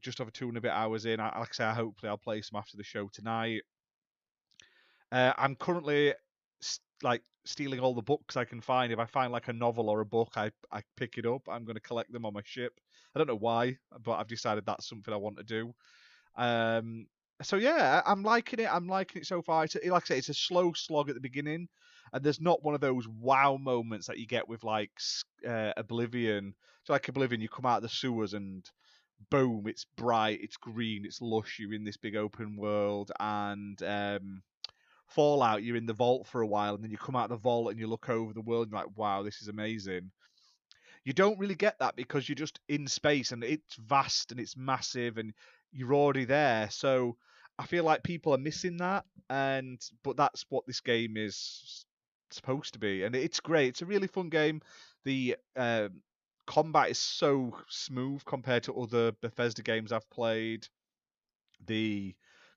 just 0.00 0.20
over 0.20 0.30
two 0.30 0.48
and 0.48 0.56
a 0.56 0.60
bit 0.60 0.72
hours 0.72 1.06
in. 1.06 1.20
I, 1.20 1.38
like 1.38 1.50
I 1.50 1.52
say, 1.52 1.70
hopefully 1.70 2.10
I'll 2.10 2.18
play 2.18 2.40
some 2.42 2.58
after 2.58 2.76
the 2.76 2.84
show 2.84 3.08
tonight. 3.12 3.62
Uh, 5.10 5.32
I'm 5.36 5.54
currently 5.54 6.14
like 7.02 7.22
stealing 7.44 7.80
all 7.80 7.94
the 7.94 8.02
books 8.02 8.36
I 8.36 8.44
can 8.44 8.60
find. 8.60 8.92
If 8.92 8.98
I 8.98 9.06
find 9.06 9.32
like 9.32 9.48
a 9.48 9.52
novel 9.52 9.88
or 9.90 10.00
a 10.00 10.06
book, 10.06 10.32
I 10.36 10.50
I 10.70 10.82
pick 10.96 11.18
it 11.18 11.26
up. 11.26 11.42
I'm 11.48 11.64
going 11.64 11.76
to 11.76 11.80
collect 11.80 12.12
them 12.12 12.24
on 12.24 12.34
my 12.34 12.42
ship. 12.44 12.72
I 13.14 13.18
don't 13.18 13.28
know 13.28 13.36
why, 13.36 13.76
but 14.04 14.12
I've 14.12 14.28
decided 14.28 14.64
that's 14.64 14.88
something 14.88 15.12
I 15.12 15.18
want 15.18 15.36
to 15.38 15.44
do. 15.44 15.74
Um, 16.36 17.06
so 17.42 17.56
yeah, 17.56 18.02
I'm 18.06 18.22
liking 18.22 18.60
it. 18.60 18.72
I'm 18.72 18.86
liking 18.86 19.22
it 19.22 19.26
so 19.26 19.42
far. 19.42 19.64
It's, 19.64 19.76
like 19.84 20.04
I 20.04 20.06
say, 20.06 20.18
it's 20.18 20.28
a 20.28 20.34
slow 20.34 20.72
slog 20.72 21.08
at 21.08 21.14
the 21.14 21.20
beginning, 21.20 21.68
and 22.12 22.24
there's 22.24 22.40
not 22.40 22.62
one 22.62 22.74
of 22.74 22.80
those 22.80 23.08
wow 23.08 23.56
moments 23.56 24.06
that 24.06 24.18
you 24.18 24.26
get 24.26 24.48
with 24.48 24.62
like 24.64 24.90
uh, 25.46 25.72
Oblivion. 25.76 26.54
So 26.84 26.92
like 26.92 27.08
Oblivion, 27.08 27.40
you 27.40 27.48
come 27.48 27.66
out 27.66 27.76
of 27.76 27.82
the 27.82 27.88
sewers 27.88 28.34
and 28.34 28.64
boom, 29.30 29.64
it's 29.66 29.86
bright, 29.96 30.40
it's 30.42 30.56
green, 30.56 31.04
it's 31.04 31.20
lush. 31.20 31.58
You're 31.58 31.74
in 31.74 31.84
this 31.84 31.96
big 31.96 32.16
open 32.16 32.56
world, 32.56 33.10
and 33.18 33.82
um, 33.82 34.42
Fallout, 35.14 35.62
you're 35.62 35.76
in 35.76 35.86
the 35.86 35.92
vault 35.92 36.26
for 36.26 36.40
a 36.40 36.46
while, 36.46 36.74
and 36.74 36.82
then 36.82 36.90
you 36.90 36.98
come 36.98 37.16
out 37.16 37.24
of 37.24 37.30
the 37.30 37.36
vault 37.36 37.70
and 37.70 37.78
you 37.78 37.86
look 37.86 38.08
over 38.08 38.32
the 38.32 38.40
world, 38.40 38.64
and 38.66 38.72
you're 38.72 38.82
like, 38.82 38.96
wow, 38.96 39.22
this 39.22 39.42
is 39.42 39.48
amazing. 39.48 40.10
You 41.04 41.12
don't 41.12 41.38
really 41.38 41.56
get 41.56 41.78
that 41.80 41.96
because 41.96 42.28
you're 42.28 42.36
just 42.36 42.60
in 42.68 42.86
space 42.86 43.32
and 43.32 43.42
it's 43.42 43.74
vast 43.74 44.30
and 44.30 44.38
it's 44.38 44.56
massive 44.56 45.18
and 45.18 45.32
you're 45.72 45.94
already 45.94 46.24
there. 46.24 46.70
So 46.70 47.16
I 47.58 47.66
feel 47.66 47.82
like 47.82 48.04
people 48.04 48.34
are 48.34 48.38
missing 48.38 48.76
that, 48.78 49.04
and 49.28 49.80
but 50.04 50.16
that's 50.16 50.44
what 50.48 50.66
this 50.66 50.80
game 50.80 51.16
is 51.16 51.84
supposed 52.30 52.74
to 52.74 52.78
be, 52.78 53.04
and 53.04 53.14
it's 53.14 53.40
great. 53.40 53.68
It's 53.68 53.82
a 53.82 53.86
really 53.86 54.06
fun 54.06 54.28
game. 54.28 54.60
The 55.04 55.36
um, 55.56 56.02
combat 56.46 56.90
is 56.90 56.98
so 56.98 57.56
smooth 57.68 58.24
compared 58.24 58.64
to 58.64 58.74
other 58.74 59.12
Bethesda 59.20 59.62
games 59.62 59.92
I've 59.92 60.08
played. 60.10 60.66
The 61.66 62.14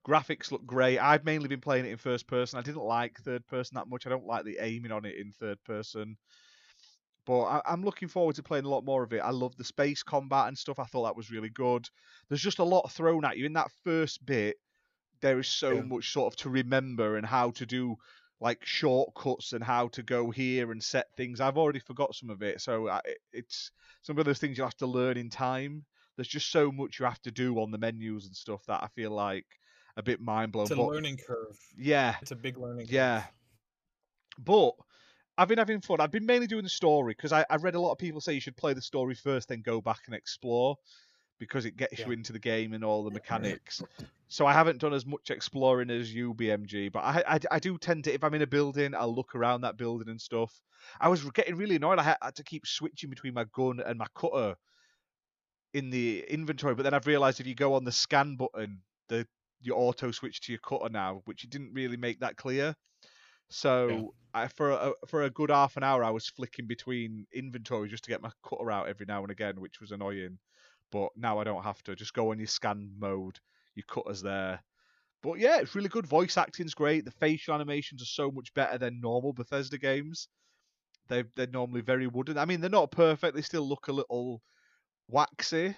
graphics 0.08 0.52
look 0.52 0.66
great. 0.66 1.00
I've 1.00 1.26
mainly 1.26 1.48
been 1.48 1.62
playing 1.62 1.86
it 1.86 1.92
in 1.92 1.98
first 1.98 2.28
person. 2.28 2.60
I 2.60 2.62
didn't 2.62 2.84
like 2.84 3.18
third 3.20 3.46
person 3.48 3.76
that 3.76 3.88
much. 3.90 4.06
I 4.06 4.10
don't 4.10 4.26
like 4.26 4.46
the 4.46 4.58
aiming 4.62 4.92
on 4.92 5.06
it 5.06 5.16
in 5.18 5.32
third 5.32 5.64
person. 5.64 6.18
But 7.26 7.42
I, 7.44 7.62
I'm 7.66 7.84
looking 7.84 8.08
forward 8.08 8.36
to 8.36 8.44
playing 8.44 8.66
a 8.66 8.70
lot 8.70 8.84
more 8.86 9.04
of 9.04 9.14
it. 9.14 9.20
I 9.20 9.32
love 9.32 9.56
the 9.56 9.64
space 9.64 10.04
combat 10.04 10.48
and 10.48 10.58
stuff. 10.58 10.80
I 10.80 10.86
thought 10.86 11.06
that 11.06 11.16
was 11.16 11.32
really 11.32 11.50
good. 11.50 11.88
There's 12.30 12.42
just 12.42 12.60
a 12.60 12.64
lot 12.64 12.92
thrown 12.92 13.26
at 13.26 13.38
you 13.38 13.46
in 13.46 13.54
that 13.54 13.72
first 13.84 14.26
bit. 14.26 14.58
There 15.22 15.40
is 15.40 15.50
so 15.50 15.82
Yeah. 15.82 15.84
much 15.84 16.12
sort 16.12 16.34
of 16.34 16.38
to 16.42 16.50
remember 16.50 17.18
and 17.18 17.26
how 17.26 17.52
to 17.52 17.66
do 17.66 17.98
like 18.42 18.66
shortcuts 18.66 19.54
and 19.54 19.64
how 19.64 19.88
to 19.90 20.04
go 20.04 20.32
here 20.32 20.72
and 20.72 20.84
set 20.84 21.08
things. 21.18 21.42
I've 21.42 21.58
already 21.58 21.80
forgot 21.80 22.16
some 22.16 22.30
of 22.30 22.44
it, 22.44 22.62
so 22.62 22.90
I, 22.90 23.02
it's 23.34 23.72
some 24.04 24.20
of 24.20 24.26
those 24.26 24.40
things 24.40 24.58
you 24.58 24.64
have 24.66 24.78
to 24.78 24.88
learn 24.88 25.18
in 25.18 25.30
time. 25.30 25.86
There's 26.18 26.28
just 26.28 26.52
so 26.52 26.72
much 26.72 27.00
you 27.00 27.06
have 27.06 27.22
to 27.24 27.32
do 27.32 27.60
on 27.60 27.72
the 27.72 27.78
menus 27.80 28.26
and 28.28 28.36
stuff 28.36 28.66
that 28.68 28.84
I 28.84 28.88
feel 28.90 29.12
like 29.12 29.48
a 29.98 30.04
bit 30.04 30.20
mind 30.22 30.52
blown. 30.52 30.64
It's 30.64 30.72
a 30.72 30.76
But 30.76 30.88
learning 30.88 31.18
curve. 31.18 31.58
yeah, 31.78 32.16
It's 32.22 32.32
a 32.32 32.36
big 32.36 32.58
learning 32.58 32.88
yeah. 32.90 33.22
curve. 33.22 34.46
but 34.46 34.72
I've 35.38 35.48
been 35.50 35.58
having 35.58 35.82
fun. 35.82 36.00
I've 36.00 36.12
been 36.12 36.26
mainly 36.26 36.48
doing 36.48 36.64
the 36.64 36.70
story 36.70 37.14
because 37.14 37.34
I, 37.34 37.46
I 37.50 37.58
read 37.58 37.76
a 37.76 37.80
lot 37.80 37.92
of 37.92 37.98
people 37.98 38.22
say 38.22 38.34
you 38.34 38.40
should 38.40 38.56
play 38.56 38.74
the 38.74 38.82
story 38.82 39.16
first, 39.16 39.50
then 39.50 39.62
go 39.62 39.82
back 39.82 40.00
and 40.06 40.16
explore 40.16 40.78
because 41.40 41.66
it 41.66 41.76
gets 41.76 42.00
you 42.00 42.12
into 42.12 42.32
the 42.32 42.40
game 42.40 42.72
and 42.72 42.84
all 42.86 43.04
the 43.04 43.12
mechanics. 43.12 43.82
So 44.30 44.46
I 44.46 44.54
haven't 44.54 44.80
done 44.80 44.94
as 44.94 45.06
much 45.06 45.30
exploring 45.32 45.90
as 45.90 46.14
you, 46.14 46.34
BMG, 46.34 46.90
but 46.90 47.00
I, 47.00 47.24
I, 47.28 47.40
I 47.52 47.60
do 47.60 47.78
tend 47.78 48.06
to, 48.06 48.14
if 48.14 48.24
I'm 48.24 48.34
in 48.34 48.42
a 48.42 48.48
building, 48.48 48.96
I'll 48.96 49.14
look 49.14 49.36
around 49.36 49.62
that 49.62 49.76
building 49.76 50.08
and 50.08 50.20
stuff. 50.22 50.54
I 51.02 51.10
was 51.10 51.22
getting 51.32 51.56
really 51.58 51.76
annoyed. 51.76 52.00
I 52.00 52.04
had, 52.04 52.18
had 52.22 52.36
to 52.36 52.44
keep 52.46 52.66
switching 52.66 53.10
between 53.10 53.34
my 53.34 53.44
gun 53.54 53.82
and 53.86 53.98
my 54.00 54.08
cutter 54.16 54.56
in 55.74 55.90
the 55.90 56.24
inventory, 56.30 56.74
but 56.76 56.84
then 56.84 56.94
I've 56.94 57.08
realised 57.08 57.42
if 57.42 57.48
you 57.48 57.56
go 57.56 57.74
on 57.74 57.84
the 57.84 57.92
scan 57.92 58.38
button, 58.38 58.82
the 59.10 59.28
you 59.66 59.74
auto 59.74 60.12
switch 60.12 60.42
to 60.42 60.52
your 60.52 60.60
cutter 60.60 60.90
now, 60.90 61.22
which 61.26 61.44
it 61.44 61.50
didn't 61.50 61.74
really 61.74 61.98
make 61.98 62.20
that 62.20 62.38
clear. 62.38 62.76
So 63.50 64.14
I, 64.34 64.48
for 64.48 64.72
a, 64.72 64.94
for 65.08 65.24
a 65.24 65.30
good 65.30 65.50
half 65.50 65.78
an 65.78 65.84
hour, 65.84 66.04
I 66.04 66.10
was 66.10 66.28
flicking 66.28 66.68
between 66.68 67.28
inventory 67.34 67.90
just 67.90 68.04
to 68.06 68.10
get 68.10 68.22
my 68.22 68.32
cutter 68.48 68.72
out 68.72 68.90
every 68.90 69.06
now 69.06 69.22
and 69.22 69.32
again, 69.32 69.60
which 69.60 69.80
was 69.80 69.92
annoying. 69.92 70.40
But 70.92 71.10
now 71.16 71.40
I 71.40 71.44
don't 71.44 71.64
have 71.64 71.82
to. 71.84 71.96
Just 71.96 72.14
go 72.14 72.32
on 72.32 72.40
your 72.40 72.48
scan 72.48 72.92
mode, 72.98 73.40
your 73.76 73.86
cutter's 73.88 74.22
there. 74.22 74.64
But 75.22 75.40
yeah, 75.40 75.60
it's 75.60 75.76
really 75.76 75.90
good. 75.90 76.06
Voice 76.06 76.38
acting's 76.38 76.74
great. 76.74 77.06
The 77.06 77.12
facial 77.12 77.56
animations 77.56 78.02
are 78.02 78.06
so 78.06 78.30
much 78.32 78.54
better 78.54 78.78
than 78.78 79.02
normal 79.02 79.34
Bethesda 79.34 79.78
games. 79.78 80.28
They 81.08 81.24
they're 81.36 81.48
normally 81.48 81.82
very 81.82 82.08
wooden. 82.08 82.38
I 82.38 82.46
mean, 82.46 82.62
they're 82.62 82.70
not 82.70 82.92
perfect. 82.92 83.36
They 83.36 83.42
still 83.42 83.68
look 83.68 83.88
a 83.88 83.94
little 83.94 84.42
waxy, 85.08 85.76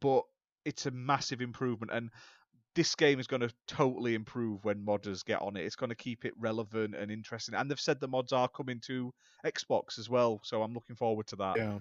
but 0.00 0.22
it's 0.64 0.86
a 0.86 0.90
massive 0.90 1.40
improvement. 1.40 1.92
And 1.92 2.10
this 2.74 2.94
game 2.94 3.20
is 3.20 3.26
going 3.26 3.40
to 3.40 3.50
totally 3.66 4.14
improve 4.14 4.64
when 4.64 4.84
modders 4.84 5.24
get 5.24 5.40
on 5.40 5.56
it. 5.56 5.64
It's 5.64 5.76
going 5.76 5.90
to 5.90 5.96
keep 5.96 6.24
it 6.24 6.32
relevant 6.38 6.94
and 6.94 7.10
interesting. 7.10 7.54
And 7.54 7.70
they've 7.70 7.80
said 7.80 8.00
the 8.00 8.08
mods 8.08 8.32
are 8.32 8.48
coming 8.48 8.80
to 8.86 9.12
Xbox 9.46 9.98
as 9.98 10.10
well, 10.10 10.40
so 10.42 10.62
I'm 10.62 10.74
looking 10.74 10.96
forward 10.96 11.26
to 11.28 11.36
that. 11.36 11.56
Yeah. 11.56 11.78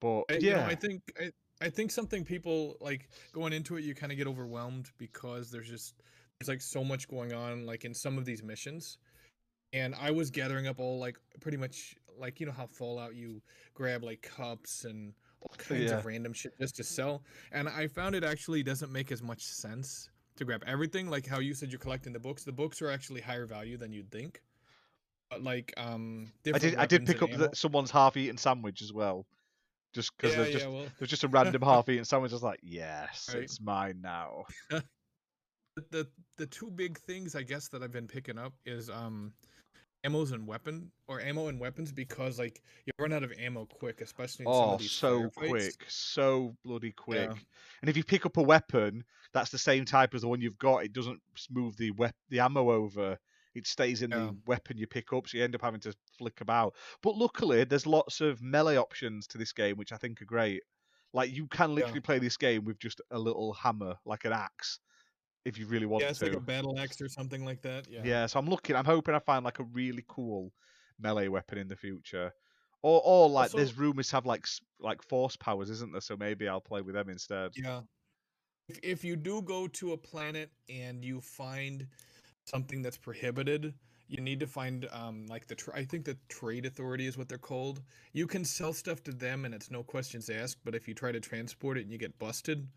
But 0.00 0.24
I, 0.30 0.34
yeah, 0.34 0.38
you 0.40 0.50
know, 0.54 0.64
I 0.66 0.74
think 0.74 1.02
I, 1.20 1.30
I 1.60 1.70
think 1.70 1.90
something 1.90 2.24
people 2.24 2.76
like 2.80 3.08
going 3.32 3.52
into 3.52 3.76
it, 3.76 3.84
you 3.84 3.94
kind 3.94 4.12
of 4.12 4.18
get 4.18 4.26
overwhelmed 4.26 4.90
because 4.98 5.50
there's 5.50 5.68
just 5.68 5.94
there's 6.38 6.48
like 6.48 6.60
so 6.60 6.84
much 6.84 7.08
going 7.08 7.32
on, 7.32 7.66
like 7.66 7.84
in 7.84 7.94
some 7.94 8.18
of 8.18 8.24
these 8.24 8.42
missions. 8.42 8.98
And 9.72 9.94
I 10.00 10.10
was 10.10 10.30
gathering 10.30 10.66
up 10.66 10.80
all 10.80 10.98
like 10.98 11.18
pretty 11.40 11.58
much 11.58 11.96
like 12.18 12.40
you 12.40 12.46
know 12.46 12.52
how 12.52 12.66
Fallout 12.66 13.14
you 13.14 13.42
grab 13.74 14.02
like 14.02 14.22
cups 14.22 14.84
and 14.84 15.12
all 15.40 15.54
kinds 15.56 15.90
Yeah. 15.90 15.98
of 15.98 16.06
random 16.06 16.32
shit 16.32 16.58
just 16.58 16.76
to 16.76 16.84
sell. 16.84 17.22
And 17.52 17.68
I 17.68 17.86
found 17.86 18.14
it 18.14 18.24
actually 18.24 18.62
doesn't 18.62 18.90
make 18.92 19.12
as 19.12 19.22
much 19.22 19.42
sense 19.42 20.10
to 20.36 20.44
grab 20.44 20.62
everything. 20.66 21.08
Like 21.08 21.26
how 21.26 21.38
you 21.40 21.54
said 21.54 21.70
you're 21.70 21.78
collecting 21.78 22.12
the 22.12 22.18
books. 22.20 22.44
The 22.44 22.52
books 22.52 22.82
are 22.82 22.90
actually 22.90 23.20
higher 23.20 23.46
value 23.46 23.76
than 23.76 23.92
you'd 23.92 24.10
think. 24.10 24.42
But 25.30 25.42
like 25.42 25.72
um, 25.76 26.32
I 26.52 26.58
did 26.58 26.76
I 26.76 26.86
did 26.86 27.04
pick 27.06 27.22
up 27.22 27.30
the, 27.30 27.50
someone's 27.54 27.90
half-eaten 27.90 28.38
sandwich 28.38 28.80
as 28.80 28.92
well, 28.94 29.26
just 29.92 30.16
because 30.16 30.32
Yeah, 30.32 30.38
there's 30.42 30.52
just 30.52 30.64
yeah, 30.66 30.72
well, 30.72 30.86
there's 30.98 31.10
just 31.10 31.24
a 31.24 31.28
random 31.28 31.60
half-eaten 31.62 32.04
sandwich. 32.06 32.32
I 32.32 32.34
was 32.34 32.42
like, 32.42 32.60
yes, 32.62 33.28
Right. 33.32 33.42
it's 33.42 33.60
mine 33.60 34.00
now. 34.02 34.44
the 35.90 36.08
the 36.38 36.46
two 36.46 36.70
big 36.70 36.98
things 36.98 37.34
I 37.36 37.42
guess 37.42 37.68
that 37.68 37.82
I've 37.82 37.92
been 37.92 38.08
picking 38.08 38.38
up 38.38 38.52
is 38.66 38.88
um 38.90 39.32
ammos 40.08 40.32
and 40.32 40.46
weapon 40.46 40.90
or 41.06 41.20
ammo 41.20 41.48
and 41.48 41.58
weapons 41.60 41.92
because 41.92 42.38
like 42.38 42.62
you 42.86 42.92
run 42.98 43.12
out 43.12 43.22
of 43.22 43.32
ammo 43.38 43.66
quick, 43.66 44.00
especially 44.00 44.44
in 44.46 44.52
some 44.52 44.62
Oh, 44.62 44.74
of 44.74 44.80
these 44.80 44.90
so 44.90 45.30
quick, 45.30 45.74
so 45.88 46.56
bloody 46.64 46.92
quick. 46.92 47.30
Yeah. 47.30 47.36
And 47.82 47.88
if 47.90 47.96
you 47.96 48.04
pick 48.04 48.24
up 48.26 48.36
a 48.36 48.42
weapon 48.42 49.04
that's 49.32 49.50
the 49.50 49.58
same 49.58 49.84
type 49.84 50.14
as 50.14 50.22
the 50.22 50.28
one 50.28 50.40
you've 50.40 50.58
got, 50.58 50.84
it 50.84 50.92
doesn't 50.92 51.20
move 51.50 51.76
the 51.76 51.90
wep- 51.92 52.16
the 52.30 52.40
ammo 52.40 52.70
over. 52.70 53.18
It 53.54 53.66
stays 53.66 54.02
in 54.02 54.10
Yeah. 54.10 54.18
the 54.18 54.36
weapon 54.46 54.76
you 54.78 54.86
pick 54.86 55.12
up, 55.12 55.26
so 55.28 55.36
you 55.38 55.44
end 55.44 55.54
up 55.54 55.62
having 55.62 55.80
to 55.80 55.94
flick 56.18 56.40
about. 56.40 56.74
But 57.02 57.16
luckily, 57.16 57.64
there's 57.64 57.86
lots 57.86 58.20
of 58.20 58.40
melee 58.42 58.76
options 58.76 59.26
to 59.28 59.38
this 59.38 59.52
game, 59.52 59.76
which 59.76 59.92
I 59.92 59.96
think 59.96 60.22
are 60.22 60.26
great. 60.26 60.62
Like 61.12 61.32
you 61.32 61.46
can 61.48 61.74
literally 61.74 62.00
play 62.00 62.18
this 62.18 62.36
game 62.36 62.64
with 62.64 62.78
just 62.78 63.00
a 63.10 63.18
little 63.18 63.52
hammer, 63.54 63.96
like 64.04 64.24
an 64.26 64.32
axe, 64.32 64.78
if 65.48 65.58
you 65.58 65.66
really 65.66 65.86
want 65.86 66.02
Yeah, 66.04 66.10
it's 66.10 66.18
to. 66.20 66.26
like 66.26 66.36
a 66.36 66.40
battle 66.40 66.78
axe 66.78 67.00
or 67.00 67.08
something 67.08 67.44
like 67.44 67.60
that. 67.62 67.86
Yeah. 67.90 68.02
Yeah, 68.04 68.26
so 68.26 68.38
I'm 68.38 68.48
looking. 68.48 68.76
I'm 68.76 68.84
hoping 68.84 69.14
I 69.14 69.18
find 69.18 69.44
like 69.44 69.58
a 69.58 69.64
really 69.64 70.04
cool 70.08 70.52
melee 71.00 71.28
weapon 71.28 71.58
in 71.58 71.68
the 71.68 71.76
future, 71.76 72.32
or 72.82 73.00
or 73.04 73.28
like 73.28 73.44
Also- 73.44 73.56
there's 73.58 73.76
rumors 73.78 74.10
have 74.10 74.26
like 74.26 74.46
like 74.78 75.02
force 75.02 75.36
powers, 75.36 75.70
isn't 75.70 75.92
there? 75.92 76.00
So 76.00 76.16
maybe 76.16 76.48
I'll 76.48 76.60
play 76.60 76.82
with 76.82 76.94
them 76.94 77.08
instead. 77.08 77.52
Yeah. 77.56 77.82
If 78.68 78.78
if 78.82 79.04
you 79.04 79.16
do 79.16 79.42
go 79.42 79.66
to 79.68 79.92
a 79.92 79.96
planet 79.96 80.50
and 80.68 81.04
you 81.04 81.20
find 81.20 81.86
something 82.44 82.82
that's 82.82 82.96
prohibited, 82.98 83.74
you 84.08 84.20
need 84.22 84.40
to 84.40 84.46
find 84.46 84.86
um 84.92 85.26
like 85.26 85.46
the 85.46 85.54
tra- 85.54 85.76
I 85.76 85.84
think 85.84 86.04
the 86.04 86.16
trade 86.28 86.66
authority 86.66 87.06
is 87.06 87.16
what 87.16 87.28
they're 87.28 87.38
called. 87.38 87.82
You 88.12 88.26
can 88.26 88.44
sell 88.44 88.72
stuff 88.72 89.02
to 89.04 89.12
them 89.12 89.44
and 89.44 89.54
it's 89.54 89.70
no 89.70 89.82
questions 89.82 90.28
asked, 90.30 90.58
but 90.64 90.74
if 90.74 90.86
you 90.88 90.94
try 90.94 91.12
to 91.12 91.20
transport 91.20 91.78
it 91.78 91.82
and 91.82 91.92
you 91.92 91.98
get 91.98 92.18
busted, 92.18 92.68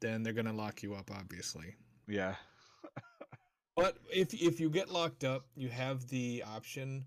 then 0.00 0.22
they're 0.22 0.32
going 0.34 0.46
to 0.46 0.52
lock 0.52 0.82
you 0.82 0.94
up 0.94 1.10
obviously. 1.10 1.74
Yeah, 2.06 2.34
But 3.76 3.96
if 4.12 4.32
if 4.34 4.60
you 4.60 4.70
get 4.70 4.90
locked 4.90 5.24
up, 5.24 5.46
you 5.56 5.68
have 5.68 6.06
the 6.08 6.44
option 6.46 7.06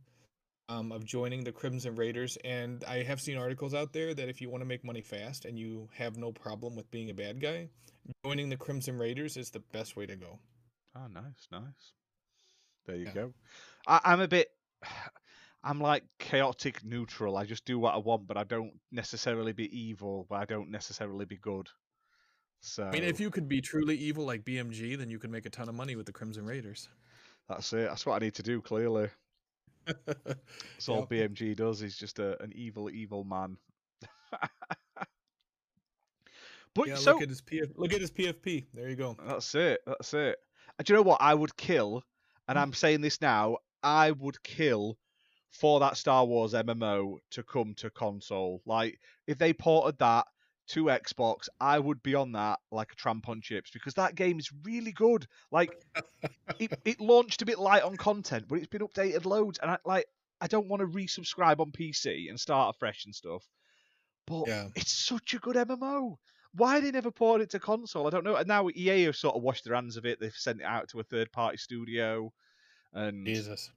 um, 0.70 0.92
of 0.92 1.06
joining 1.06 1.44
the 1.44 1.52
Crimson 1.52 1.96
Raiders, 1.96 2.38
and 2.44 2.84
I 2.86 3.04
have 3.04 3.22
seen 3.22 3.38
articles 3.38 3.74
out 3.74 3.94
there 3.94 4.14
that 4.14 4.28
if 4.30 4.42
you 4.42 4.50
want 4.50 4.62
to 4.62 4.66
make 4.66 4.84
money 4.84 5.02
fast 5.02 5.46
and 5.46 5.58
you 5.58 5.90
have 5.96 6.18
no 6.18 6.32
problem 6.32 6.76
with 6.76 6.92
being 6.92 7.10
a 7.10 7.14
bad 7.14 7.40
guy, 7.40 7.70
joining 8.26 8.50
the 8.50 8.58
Crimson 8.58 8.98
Raiders 8.98 9.38
is 9.38 9.50
the 9.50 9.62
best 9.72 9.96
way 9.96 10.06
to 10.06 10.16
go. 10.18 10.40
Oh, 10.96 11.08
nice, 11.08 11.48
nice. 11.52 11.94
There 12.86 12.96
you 12.98 13.06
Yeah. 13.06 13.12
go. 13.14 13.34
I, 13.88 14.02
I'm 14.04 14.22
a 14.22 14.28
bit. 14.28 14.50
I'm 15.64 15.82
like 15.82 16.04
chaotic 16.20 16.84
neutral. 16.86 17.36
I 17.36 17.44
just 17.46 17.66
do 17.66 17.80
what 17.80 17.94
I 17.94 17.98
want, 17.98 18.28
but 18.28 18.38
I 18.38 18.44
don't 18.44 18.80
necessarily 18.92 19.52
be 19.54 19.66
evil, 19.78 20.26
but 20.30 20.36
I 20.40 20.46
don't 20.46 20.70
necessarily 20.70 21.26
be 21.26 21.38
good. 21.38 21.68
So 22.62 22.86
I 22.86 22.92
mean, 22.92 23.04
if 23.04 23.20
you 23.20 23.30
could 23.30 23.48
be 23.48 23.62
truly 23.62 23.96
evil 23.96 24.26
like 24.26 24.44
BMG, 24.44 24.98
then 24.98 25.10
you 25.10 25.20
could 25.20 25.32
make 25.32 25.46
a 25.46 25.50
ton 25.50 25.70
of 25.70 25.76
money 25.76 25.96
with 25.96 26.06
the 26.06 26.12
Crimson 26.12 26.46
Raiders. 26.46 26.90
that's 27.48 27.72
it. 27.74 27.88
That's 27.88 28.06
what 28.06 28.22
I 28.22 28.26
need 28.26 28.36
to 28.36 28.44
do. 28.44 28.62
Clearly, 28.62 29.10
that's 30.06 30.90
all. 30.90 31.06
BMG 31.06 31.56
does. 31.56 31.80
He's 31.80 31.98
just 31.98 32.20
a, 32.20 32.42
an 32.42 32.52
evil, 32.56 32.90
evil 32.90 33.24
man. 33.24 33.58
but 36.74 36.88
yeah, 36.88 36.96
so 36.96 37.14
look 37.14 37.22
at 37.24 37.30
his 37.30 37.42
PF, 37.42 37.72
look 37.76 37.94
at 37.94 38.02
his 38.02 38.12
PFP. 38.12 38.66
There 38.74 38.90
you 38.90 38.96
go. 38.96 39.16
That's 39.26 39.56
it. 39.56 39.82
That's 39.86 40.14
it. 40.14 40.38
And 40.78 40.86
do 40.86 40.94
you 40.94 40.98
know 40.98 41.04
what? 41.04 41.22
I 41.22 41.34
would 41.34 41.56
kill 41.56 42.04
and 42.48 42.58
I'm 42.58 42.72
mm. 42.72 42.76
saying 42.76 43.02
this 43.02 43.22
now, 43.22 43.58
I 43.84 44.12
would 44.12 44.42
kill 44.44 44.98
for 45.52 45.80
that 45.80 45.98
Star 45.98 46.26
Wars 46.26 46.54
MMO 46.54 47.18
to 47.32 47.44
come 47.44 47.74
to 47.76 47.90
console. 47.90 48.62
Like 48.66 49.00
if 49.28 49.38
they 49.38 49.54
ported 49.54 50.00
that 50.00 50.26
to 50.70 50.86
Xbox, 50.86 51.48
I 51.60 51.80
would 51.80 52.02
be 52.04 52.16
on 52.16 52.34
that 52.34 52.60
like 52.72 52.92
a 52.92 52.96
tramp 52.96 53.30
on 53.30 53.42
chips 53.42 53.72
because 53.72 53.94
that 53.96 54.16
game 54.16 54.40
is 54.40 54.52
really 54.64 54.92
good. 54.92 55.28
Like 55.52 55.74
it, 56.60 56.78
it 56.86 57.00
launched 57.00 57.42
a 57.42 57.46
bit 57.46 57.60
light 57.60 57.84
on 57.84 57.96
content, 57.98 58.46
but 58.48 58.58
it's 58.60 58.68
been 58.68 58.82
updated 58.82 59.26
loads, 59.26 59.60
and 59.60 59.72
I 59.72 59.78
like 59.86 60.06
I 60.40 60.48
don't 60.48 60.68
want 60.68 60.82
to 60.82 60.88
resubscribe 60.88 61.60
on 61.60 61.72
PC 61.72 62.30
and 62.30 62.40
start 62.40 62.76
afresh 62.76 63.06
and 63.06 63.16
stuff. 63.16 63.44
But 64.26 64.48
Yeah. 64.48 64.68
it's 64.76 64.92
such 64.92 65.34
a 65.34 65.40
good 65.40 65.56
MMO. 65.56 66.18
Why 66.54 66.80
they 66.80 66.92
never 66.92 67.12
ported 67.12 67.46
it 67.46 67.52
to 67.52 67.60
console? 67.60 68.08
I 68.08 68.10
don't 68.10 68.24
know. 68.24 68.36
And 68.36 68.48
now 68.48 68.70
EA 68.70 69.04
have 69.04 69.16
sort 69.16 69.36
of 69.36 69.44
washed 69.44 69.64
their 69.66 69.76
hands 69.76 69.98
of 69.98 70.06
it. 70.06 70.20
They've 70.20 70.34
sent 70.34 70.62
it 70.62 70.66
out 70.66 70.90
to 70.90 71.00
a 71.00 71.04
third 71.04 71.32
party 71.32 71.58
studio, 71.58 72.34
and 72.94 73.26
Jesus. 73.26 73.70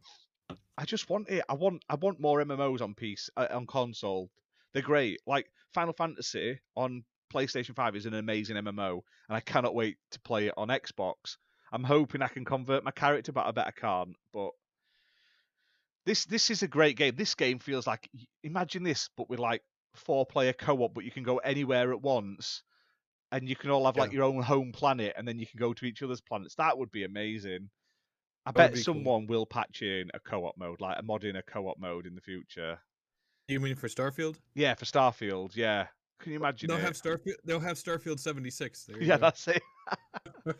I 0.76 0.84
just 0.84 1.11
want 1.11 1.28
it. 1.28 1.45
I 1.49 1.55
want 1.55 1.84
I 1.88 1.95
want 1.97 2.20
more 2.20 2.43
MMOs 2.43 2.80
on 2.80 2.95
piece 2.95 3.28
uh, 3.36 3.49
on 3.51 3.66
console. 3.66 4.30
They're 4.72 4.82
great. 4.82 5.20
Like 5.26 5.51
Final 5.75 5.93
Fantasy 5.95 6.59
on 6.77 7.05
PlayStation 7.33 7.75
5 7.75 7.97
is 7.97 8.07
an 8.07 8.14
amazing 8.14 8.57
MMO, 8.57 9.01
and 9.29 9.37
I 9.37 9.41
cannot 9.41 9.75
wait 9.75 9.97
to 10.12 10.21
play 10.21 10.47
it 10.49 10.55
on 10.57 10.68
Xbox. 10.68 11.37
I'm 11.73 11.85
hoping 11.85 12.23
I 12.23 12.29
can 12.29 12.45
convert 12.45 12.85
my 12.85 12.91
character, 12.91 13.33
but 13.33 13.47
I 13.47 13.53
bet 13.53 13.66
I 13.68 13.71
can't. 13.71 14.16
But 14.33 14.51
this 16.07 16.25
this 16.25 16.51
is 16.51 16.62
a 16.62 16.68
great 16.68 16.97
game. 16.97 17.14
This 17.16 17.35
game 17.35 17.59
feels 17.59 17.87
like 17.87 18.09
imagine 18.43 18.83
this, 18.83 19.09
but 19.16 19.29
with 19.29 19.39
like 19.39 19.62
four 19.95 20.27
player 20.27 20.53
co-op, 20.53 20.95
but 20.95 21.05
you 21.05 21.11
can 21.11 21.23
go 21.23 21.39
anywhere 21.39 21.93
at 21.93 22.03
once, 22.03 22.62
and 23.31 23.49
you 23.49 23.55
can 23.55 23.71
all 23.71 23.87
have 23.87 23.97
like 23.97 24.12
your 24.12 24.25
own 24.25 24.43
home 24.43 24.73
planet, 24.73 25.14
and 25.16 25.27
then 25.27 25.39
you 25.39 25.47
can 25.47 25.59
go 25.59 25.73
to 25.73 25.85
each 25.85 26.03
other's 26.03 26.21
planets. 26.21 26.57
That 26.57 26.77
would 26.79 26.91
be 26.91 27.05
amazing. 27.05 27.71
I 28.47 28.51
That 28.51 28.57
bet 28.57 28.73
be 28.73 28.79
cool. 28.79 28.95
someone 28.95 29.27
will 29.27 29.47
patch 29.47 29.83
in 29.83 30.11
a 30.14 30.18
co-op 30.18 30.57
mode, 30.57 30.81
like 30.81 30.99
a 30.99 31.03
mod 31.03 31.25
in 31.25 31.37
a 31.37 31.43
co-op 31.43 31.79
mode 31.79 32.07
in 32.07 32.14
the 32.14 32.21
future. 32.21 32.79
You 33.51 33.59
mean 33.61 33.74
for 33.74 33.88
Starfield? 33.88 34.36
Yeah, 34.55 34.74
for 34.74 34.84
Starfield. 34.84 35.57
Yeah, 35.57 35.88
can 36.20 36.32
you 36.32 36.38
imagine 36.38 36.68
They'll 36.68 36.78
it? 36.78 36.82
have 36.82 36.92
Starfield. 36.94 37.34
They'll 37.44 37.61
have 37.61 37.76
Starfield 37.76 38.20
seventy 38.20 38.51
six. 38.51 38.88
Yeah, 39.01 39.16
go. 39.16 39.22
that's 39.22 39.48
it. 39.48 39.62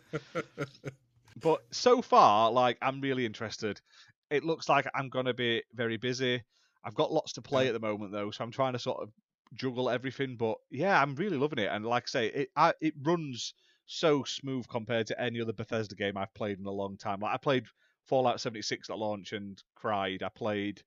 But 1.41 1.61
so 1.71 2.01
far, 2.01 2.51
like, 2.51 2.77
I'm 2.81 3.01
really 3.01 3.25
interested. 3.25 3.81
It 4.29 4.43
looks 4.43 4.69
like 4.69 4.85
I'm 4.93 5.09
gonna 5.09 5.33
be 5.33 5.63
very 5.73 5.97
busy. 5.97 6.43
I've 6.83 6.93
got 6.93 7.11
lots 7.11 7.33
to 7.33 7.41
play 7.41 7.67
at 7.67 7.73
the 7.73 7.79
moment 7.79 8.11
though, 8.11 8.31
so 8.31 8.43
I'm 8.43 8.51
trying 8.51 8.73
to 8.73 8.79
sort 8.79 9.01
of 9.01 9.11
juggle 9.53 9.89
everything. 9.89 10.35
But 10.37 10.57
yeah, 10.69 11.01
I'm 11.01 11.15
really 11.15 11.37
loving 11.37 11.59
it. 11.59 11.69
And 11.71 11.85
like 11.85 12.03
I 12.03 12.07
say, 12.07 12.27
it 12.27 12.49
I, 12.55 12.73
it 12.81 12.93
runs 13.01 13.53
so 13.85 14.23
smooth 14.23 14.67
compared 14.67 15.07
to 15.07 15.19
any 15.19 15.41
other 15.41 15.53
Bethesda 15.53 15.95
game 15.95 16.17
I've 16.17 16.33
played 16.33 16.59
in 16.59 16.65
a 16.65 16.71
long 16.71 16.97
time. 16.97 17.21
Like 17.21 17.33
I 17.33 17.37
played 17.37 17.65
Fallout 18.05 18.39
76 18.39 18.89
at 18.89 18.97
launch 18.97 19.33
and 19.33 19.61
cried. 19.75 20.23
I 20.23 20.29
played 20.29 20.83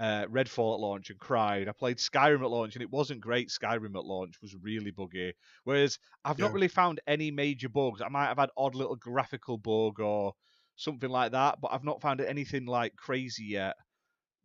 uh, 0.00 0.24
Redfall 0.26 0.74
at 0.74 0.80
launch 0.80 1.10
and 1.10 1.18
cried. 1.20 1.68
I 1.68 1.72
played 1.72 1.98
Skyrim 1.98 2.42
at 2.42 2.50
launch 2.50 2.74
and 2.74 2.82
it 2.82 2.90
wasn't 2.90 3.20
great. 3.20 3.50
Skyrim 3.50 3.94
at 3.96 4.04
launch 4.04 4.34
was 4.42 4.56
really 4.56 4.90
buggy. 4.90 5.34
Whereas 5.64 5.98
I've 6.24 6.38
not 6.38 6.52
really 6.54 6.68
found 6.68 7.00
any 7.06 7.30
major 7.30 7.68
bugs. 7.68 8.00
I 8.00 8.08
might 8.08 8.26
have 8.28 8.38
had 8.38 8.48
odd 8.56 8.74
little 8.74 8.96
graphical 8.96 9.58
bug 9.58 10.00
or 10.00 10.32
something 10.76 11.10
like 11.10 11.32
that, 11.32 11.60
but 11.60 11.72
I've 11.72 11.84
not 11.84 12.00
found 12.00 12.22
anything 12.22 12.64
like 12.64 12.96
crazy 12.96 13.44
yet. 13.44 13.76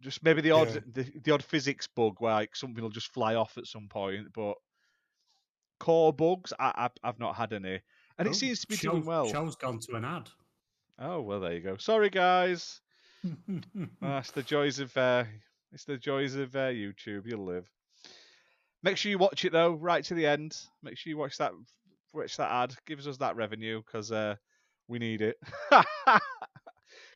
Just 0.01 0.23
maybe 0.23 0.41
the 0.41 0.51
odd 0.51 0.73
Yeah. 0.75 0.81
the, 0.91 1.19
the 1.23 1.31
odd 1.31 1.43
physics 1.43 1.87
bug 1.87 2.15
where 2.19 2.33
like 2.33 2.53
something 2.55 2.83
will 2.83 2.89
just 2.89 3.13
fly 3.13 3.35
off 3.35 3.57
at 3.57 3.65
some 3.65 3.87
point, 3.87 4.27
but 4.33 4.55
core 5.79 6.13
bugs 6.13 6.51
I, 6.59 6.71
I've, 6.75 6.91
I've 7.03 7.19
not 7.19 7.35
had 7.35 7.53
any, 7.53 7.79
and 8.17 8.27
Oh, 8.27 8.31
it 8.31 8.35
seems 8.35 8.59
to 8.61 8.67
be 8.67 8.75
doing 8.75 9.05
well. 9.05 9.29
Show's 9.31 9.55
gone 9.55 9.79
to 9.79 9.95
an 9.95 10.03
ad. 10.05 10.29
Oh 10.99 11.21
well, 11.21 11.39
there 11.39 11.53
you 11.53 11.61
go. 11.61 11.77
Sorry 11.77 12.09
guys. 12.09 12.81
It's 14.01 14.31
the 14.31 14.43
joys 14.43 14.79
of 14.79 14.95
uh, 14.97 15.23
it's 15.71 15.85
the 15.85 15.97
joys 15.97 16.35
of 16.35 16.55
uh, 16.55 16.69
YouTube. 16.69 17.23
You'll 17.25 17.45
live. 17.45 17.69
Make 18.83 18.97
sure 18.97 19.09
you 19.09 19.17
watch 19.17 19.45
it 19.45 19.51
though, 19.51 19.73
right 19.73 20.03
to 20.05 20.13
the 20.13 20.27
end. 20.27 20.55
Make 20.83 20.97
sure 20.97 21.09
you 21.09 21.17
watch 21.17 21.37
that 21.37 21.51
watch 22.13 22.37
that 22.37 22.51
ad. 22.51 22.75
Gives 22.85 23.07
us 23.07 23.17
that 23.17 23.35
revenue 23.35 23.81
because 23.85 24.11
uh, 24.11 24.35
we 24.87 24.99
need 24.99 25.21
it. 25.21 25.37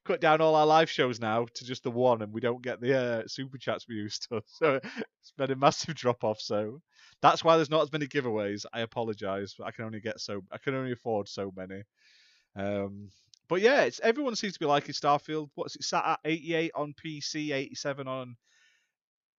Cut 0.05 0.21
down 0.21 0.41
all 0.41 0.55
our 0.55 0.65
live 0.65 0.89
shows 0.89 1.19
now 1.19 1.45
to 1.53 1.65
just 1.65 1.83
the 1.83 1.91
one, 1.91 2.21
and 2.21 2.33
we 2.33 2.41
don't 2.41 2.63
get 2.63 2.81
the 2.81 2.97
uh, 2.97 3.23
super 3.27 3.57
chats 3.57 3.87
we 3.87 3.95
used 3.95 4.27
to. 4.29 4.41
So 4.47 4.75
it's 4.83 5.33
been 5.37 5.51
a 5.51 5.55
massive 5.55 5.93
drop 5.95 6.23
off. 6.23 6.39
So 6.41 6.81
that's 7.21 7.43
why 7.43 7.55
there's 7.55 7.69
not 7.69 7.83
as 7.83 7.91
many 7.91 8.07
giveaways. 8.07 8.65
I 8.73 8.79
apologise, 8.81 9.55
but 9.57 9.67
I 9.67 9.71
can 9.71 9.85
only 9.85 9.99
get 9.99 10.19
so 10.19 10.41
I 10.51 10.57
can 10.57 10.73
only 10.73 10.93
afford 10.93 11.27
so 11.27 11.51
many. 11.55 11.83
Um, 12.55 13.09
but 13.49 13.61
yeah, 13.61 13.81
it's 13.81 13.99
everyone 14.01 14.35
seems 14.35 14.53
to 14.53 14.59
be 14.59 14.65
liking 14.67 14.93
Starfield. 14.93 15.49
What's 15.55 15.75
it 15.75 15.83
sat 15.83 16.05
at? 16.05 16.19
88 16.23 16.71
on 16.75 16.93
PC, 16.93 17.51
87 17.51 18.07
on 18.07 18.35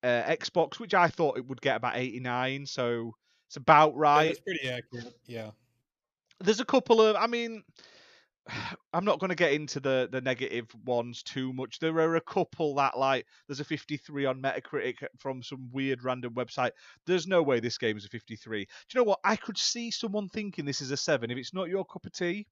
uh, 0.02 0.22
Xbox, 0.24 0.80
which 0.80 0.94
I 0.94 1.08
thought 1.08 1.38
it 1.38 1.46
would 1.46 1.60
get 1.60 1.76
about 1.76 1.96
89. 1.96 2.66
So 2.66 3.14
it's 3.48 3.56
about 3.56 3.96
right. 3.96 4.26
That's 4.26 4.40
pretty 4.40 4.68
accurate. 4.68 5.14
Yeah. 5.26 5.50
There's 6.40 6.60
a 6.60 6.64
couple 6.64 7.00
of, 7.00 7.14
I 7.16 7.28
mean, 7.28 7.62
I'm 8.92 9.04
not 9.04 9.20
going 9.20 9.28
to 9.28 9.36
get 9.36 9.52
into 9.52 9.78
the 9.78 10.08
the 10.10 10.20
negative 10.20 10.66
ones 10.84 11.22
too 11.22 11.52
much. 11.52 11.78
There 11.78 11.96
are 11.98 12.16
a 12.16 12.20
couple 12.20 12.74
that 12.76 12.98
like 12.98 13.26
there's 13.46 13.60
a 13.60 13.64
53 13.64 14.24
on 14.26 14.42
Metacritic 14.42 14.96
from 15.18 15.40
some 15.42 15.68
weird 15.70 16.02
random 16.02 16.34
website. 16.34 16.72
There's 17.06 17.28
no 17.28 17.42
way 17.42 17.60
this 17.60 17.78
game 17.78 17.96
is 17.96 18.06
a 18.06 18.08
53. 18.08 18.64
Do 18.64 18.68
you 18.92 19.00
know 19.00 19.08
what? 19.08 19.20
I 19.22 19.36
could 19.36 19.58
see 19.58 19.92
someone 19.92 20.28
thinking 20.28 20.64
this 20.64 20.80
is 20.80 20.90
a 20.90 20.96
7 20.96 21.30
if 21.30 21.38
it's 21.38 21.54
not 21.54 21.68
your 21.68 21.84
cup 21.84 22.06
of 22.06 22.12
tea 22.12 22.46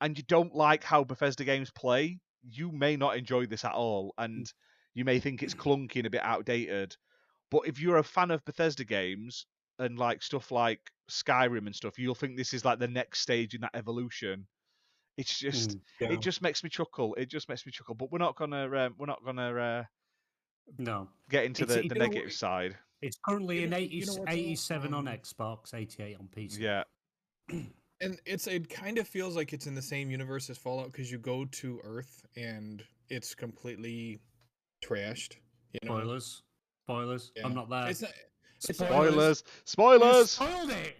and 0.00 0.16
you 0.16 0.24
don't 0.28 0.54
like 0.54 0.82
how 0.84 1.04
Bethesda 1.04 1.44
games 1.44 1.70
play, 1.70 2.18
you 2.42 2.72
may 2.72 2.96
not 2.96 3.16
enjoy 3.16 3.46
this 3.46 3.64
at 3.64 3.72
all 3.72 4.14
and 4.18 4.50
you 4.94 5.04
may 5.04 5.20
think 5.20 5.42
it's 5.42 5.54
clunky 5.54 5.96
and 5.96 6.06
a 6.06 6.10
bit 6.10 6.22
outdated. 6.22 6.96
But 7.50 7.62
if 7.66 7.80
you're 7.80 7.98
a 7.98 8.04
fan 8.04 8.30
of 8.30 8.44
Bethesda 8.44 8.84
games 8.84 9.46
and 9.78 9.98
like 9.98 10.22
stuff 10.22 10.50
like 10.50 10.80
Skyrim 11.10 11.66
and 11.66 11.74
stuff, 11.74 11.98
you'll 11.98 12.14
think 12.14 12.36
this 12.36 12.54
is 12.54 12.64
like 12.64 12.78
the 12.78 12.88
next 12.88 13.20
stage 13.20 13.54
in 13.54 13.60
that 13.62 13.74
evolution. 13.74 14.46
It's 15.18 15.38
just 15.38 15.70
Mm, 15.72 15.80
yeah. 16.00 16.12
it 16.12 16.20
just 16.20 16.40
makes 16.40 16.62
me 16.64 16.70
chuckle. 16.70 17.14
It 17.16 17.28
just 17.28 17.48
makes 17.48 17.66
me 17.66 17.72
chuckle. 17.72 17.94
But 17.94 18.10
we're 18.10 18.18
not 18.18 18.36
gonna 18.36 18.64
um, 18.86 18.94
we're 18.98 19.06
not 19.06 19.22
gonna 19.24 19.54
uh, 19.54 19.84
no. 20.78 21.08
get 21.28 21.44
into 21.44 21.64
It's- 21.64 21.82
the, 21.82 21.88
the 21.88 21.94
negative 21.96 22.24
what- 22.24 22.32
side. 22.32 22.76
It's 23.02 23.18
currently 23.26 23.60
You 23.60 23.66
an 23.66 23.72
80, 23.72 23.96
you 23.96 24.06
know 24.06 24.24
87 24.28 24.92
on 24.94 25.08
Um, 25.08 25.14
Xbox, 25.16 25.72
88 25.74 26.16
on 26.18 26.28
PC. 26.36 26.58
Yeah, 26.58 26.84
And 28.00 28.18
it's 28.24 28.46
it 28.46 28.68
kind 28.68 28.98
of 28.98 29.06
feels 29.06 29.36
like 29.36 29.52
it's 29.52 29.66
in 29.66 29.74
the 29.74 29.82
same 29.82 30.10
universe 30.10 30.48
as 30.48 30.56
Fallout 30.56 30.92
because 30.92 31.10
you 31.10 31.18
go 31.18 31.44
to 31.44 31.80
Earth 31.84 32.24
and 32.36 32.82
it's 33.08 33.34
completely 33.34 34.20
trashed. 34.82 35.36
You 35.72 35.88
know? 35.88 35.98
Spoilers. 35.98 36.42
Spoilers. 36.86 37.32
Yeah. 37.36 37.46
I'm 37.46 37.54
not 37.54 37.68
there. 37.68 37.88
It's 37.88 38.02
not. 38.02 38.12
It's 38.68 38.78
Spoilers. 38.78 39.10
spoilers, 39.14 39.44
You 39.46 39.62
spoilers. 39.64 40.30
spoiled 40.30 40.70
it. 40.70 40.96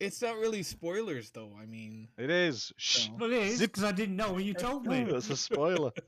it's 0.00 0.20
not 0.22 0.36
really 0.36 0.62
spoilers 0.62 1.30
though. 1.30 1.52
I 1.60 1.66
mean, 1.66 2.08
It 2.18 2.30
is. 2.30 2.72
Shh. 2.76 3.08
No. 3.08 3.16
Well, 3.20 3.32
it 3.32 3.42
is 3.42 3.60
because 3.60 3.84
I 3.84 3.92
didn't 3.92 4.16
know 4.16 4.32
when 4.32 4.44
you 4.44 4.54
told 4.54 4.86
me. 4.86 5.04
That's 5.04 5.30
a 5.30 5.36
spoiler. 5.36 5.92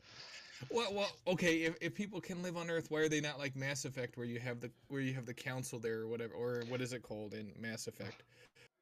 well, 0.70 0.92
well, 0.92 1.10
okay. 1.26 1.58
If, 1.62 1.76
if 1.80 1.94
people 1.94 2.20
can 2.20 2.42
live 2.42 2.56
on 2.56 2.68
Earth, 2.70 2.90
why 2.90 3.00
are 3.00 3.08
they 3.08 3.20
not 3.20 3.38
like 3.38 3.56
Mass 3.56 3.84
Effect, 3.84 4.16
where 4.16 4.26
you 4.26 4.38
have 4.40 4.60
the 4.60 4.70
where 4.88 5.00
you 5.00 5.14
have 5.14 5.26
the 5.26 5.34
council 5.34 5.78
there 5.78 6.00
or 6.00 6.08
whatever, 6.08 6.34
or 6.34 6.62
what 6.68 6.80
is 6.80 6.92
it 6.92 7.02
called 7.02 7.34
in 7.34 7.52
Mass 7.58 7.86
Effect? 7.86 8.22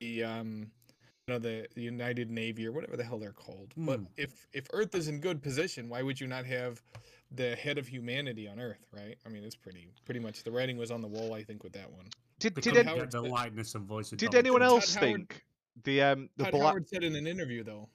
The 0.00 0.24
um, 0.24 0.70
you 0.87 0.87
know, 1.28 1.38
the, 1.38 1.66
the 1.74 1.82
United 1.82 2.30
Navy 2.30 2.66
or 2.66 2.72
whatever 2.72 2.96
the 2.96 3.04
hell 3.04 3.18
they're 3.18 3.32
called. 3.32 3.72
But 3.76 3.98
Hmm. 4.00 4.04
if 4.16 4.46
if 4.52 4.66
Earth 4.72 4.94
is 4.94 5.08
in 5.08 5.20
good 5.20 5.42
position, 5.42 5.88
why 5.88 6.02
would 6.02 6.20
you 6.20 6.26
not 6.26 6.44
have 6.46 6.82
the 7.30 7.54
head 7.56 7.78
of 7.78 7.86
humanity 7.86 8.48
on 8.48 8.58
Earth? 8.60 8.86
Right? 8.92 9.16
I 9.24 9.28
mean, 9.28 9.44
it's 9.44 9.56
pretty 9.56 9.88
pretty 10.04 10.20
much 10.20 10.42
the 10.44 10.50
writing 10.50 10.76
was 10.76 10.90
on 10.90 11.00
the 11.02 11.08
wall. 11.08 11.34
I 11.34 11.42
think 11.44 11.62
with 11.62 11.72
that 11.74 11.90
one. 11.92 12.06
Did 12.38 12.54
They 12.54 12.60
did, 12.60 12.70
couldn't 12.74 12.78
any, 12.78 12.88
Howard 12.88 13.10
get 13.10 13.18
the 13.18 13.22
said- 13.22 13.30
likeness 13.32 13.74
and 13.74 13.84
voice. 13.86 14.12
of 14.12 14.18
did 14.18 14.26
Donald 14.30 14.44
anyone 14.46 14.60
Trump. 14.60 14.72
else 14.74 14.94
Todd 14.94 15.02
Howard- 15.04 15.28
think 15.28 15.44
the 15.84 16.02
um 16.02 16.30
the 16.36 16.44
Todd 16.44 16.52
black? 16.52 16.66
Howard 16.68 16.88
said 16.88 17.04
in 17.04 17.14
an 17.16 17.26
interview 17.26 17.62
though. 17.64 17.88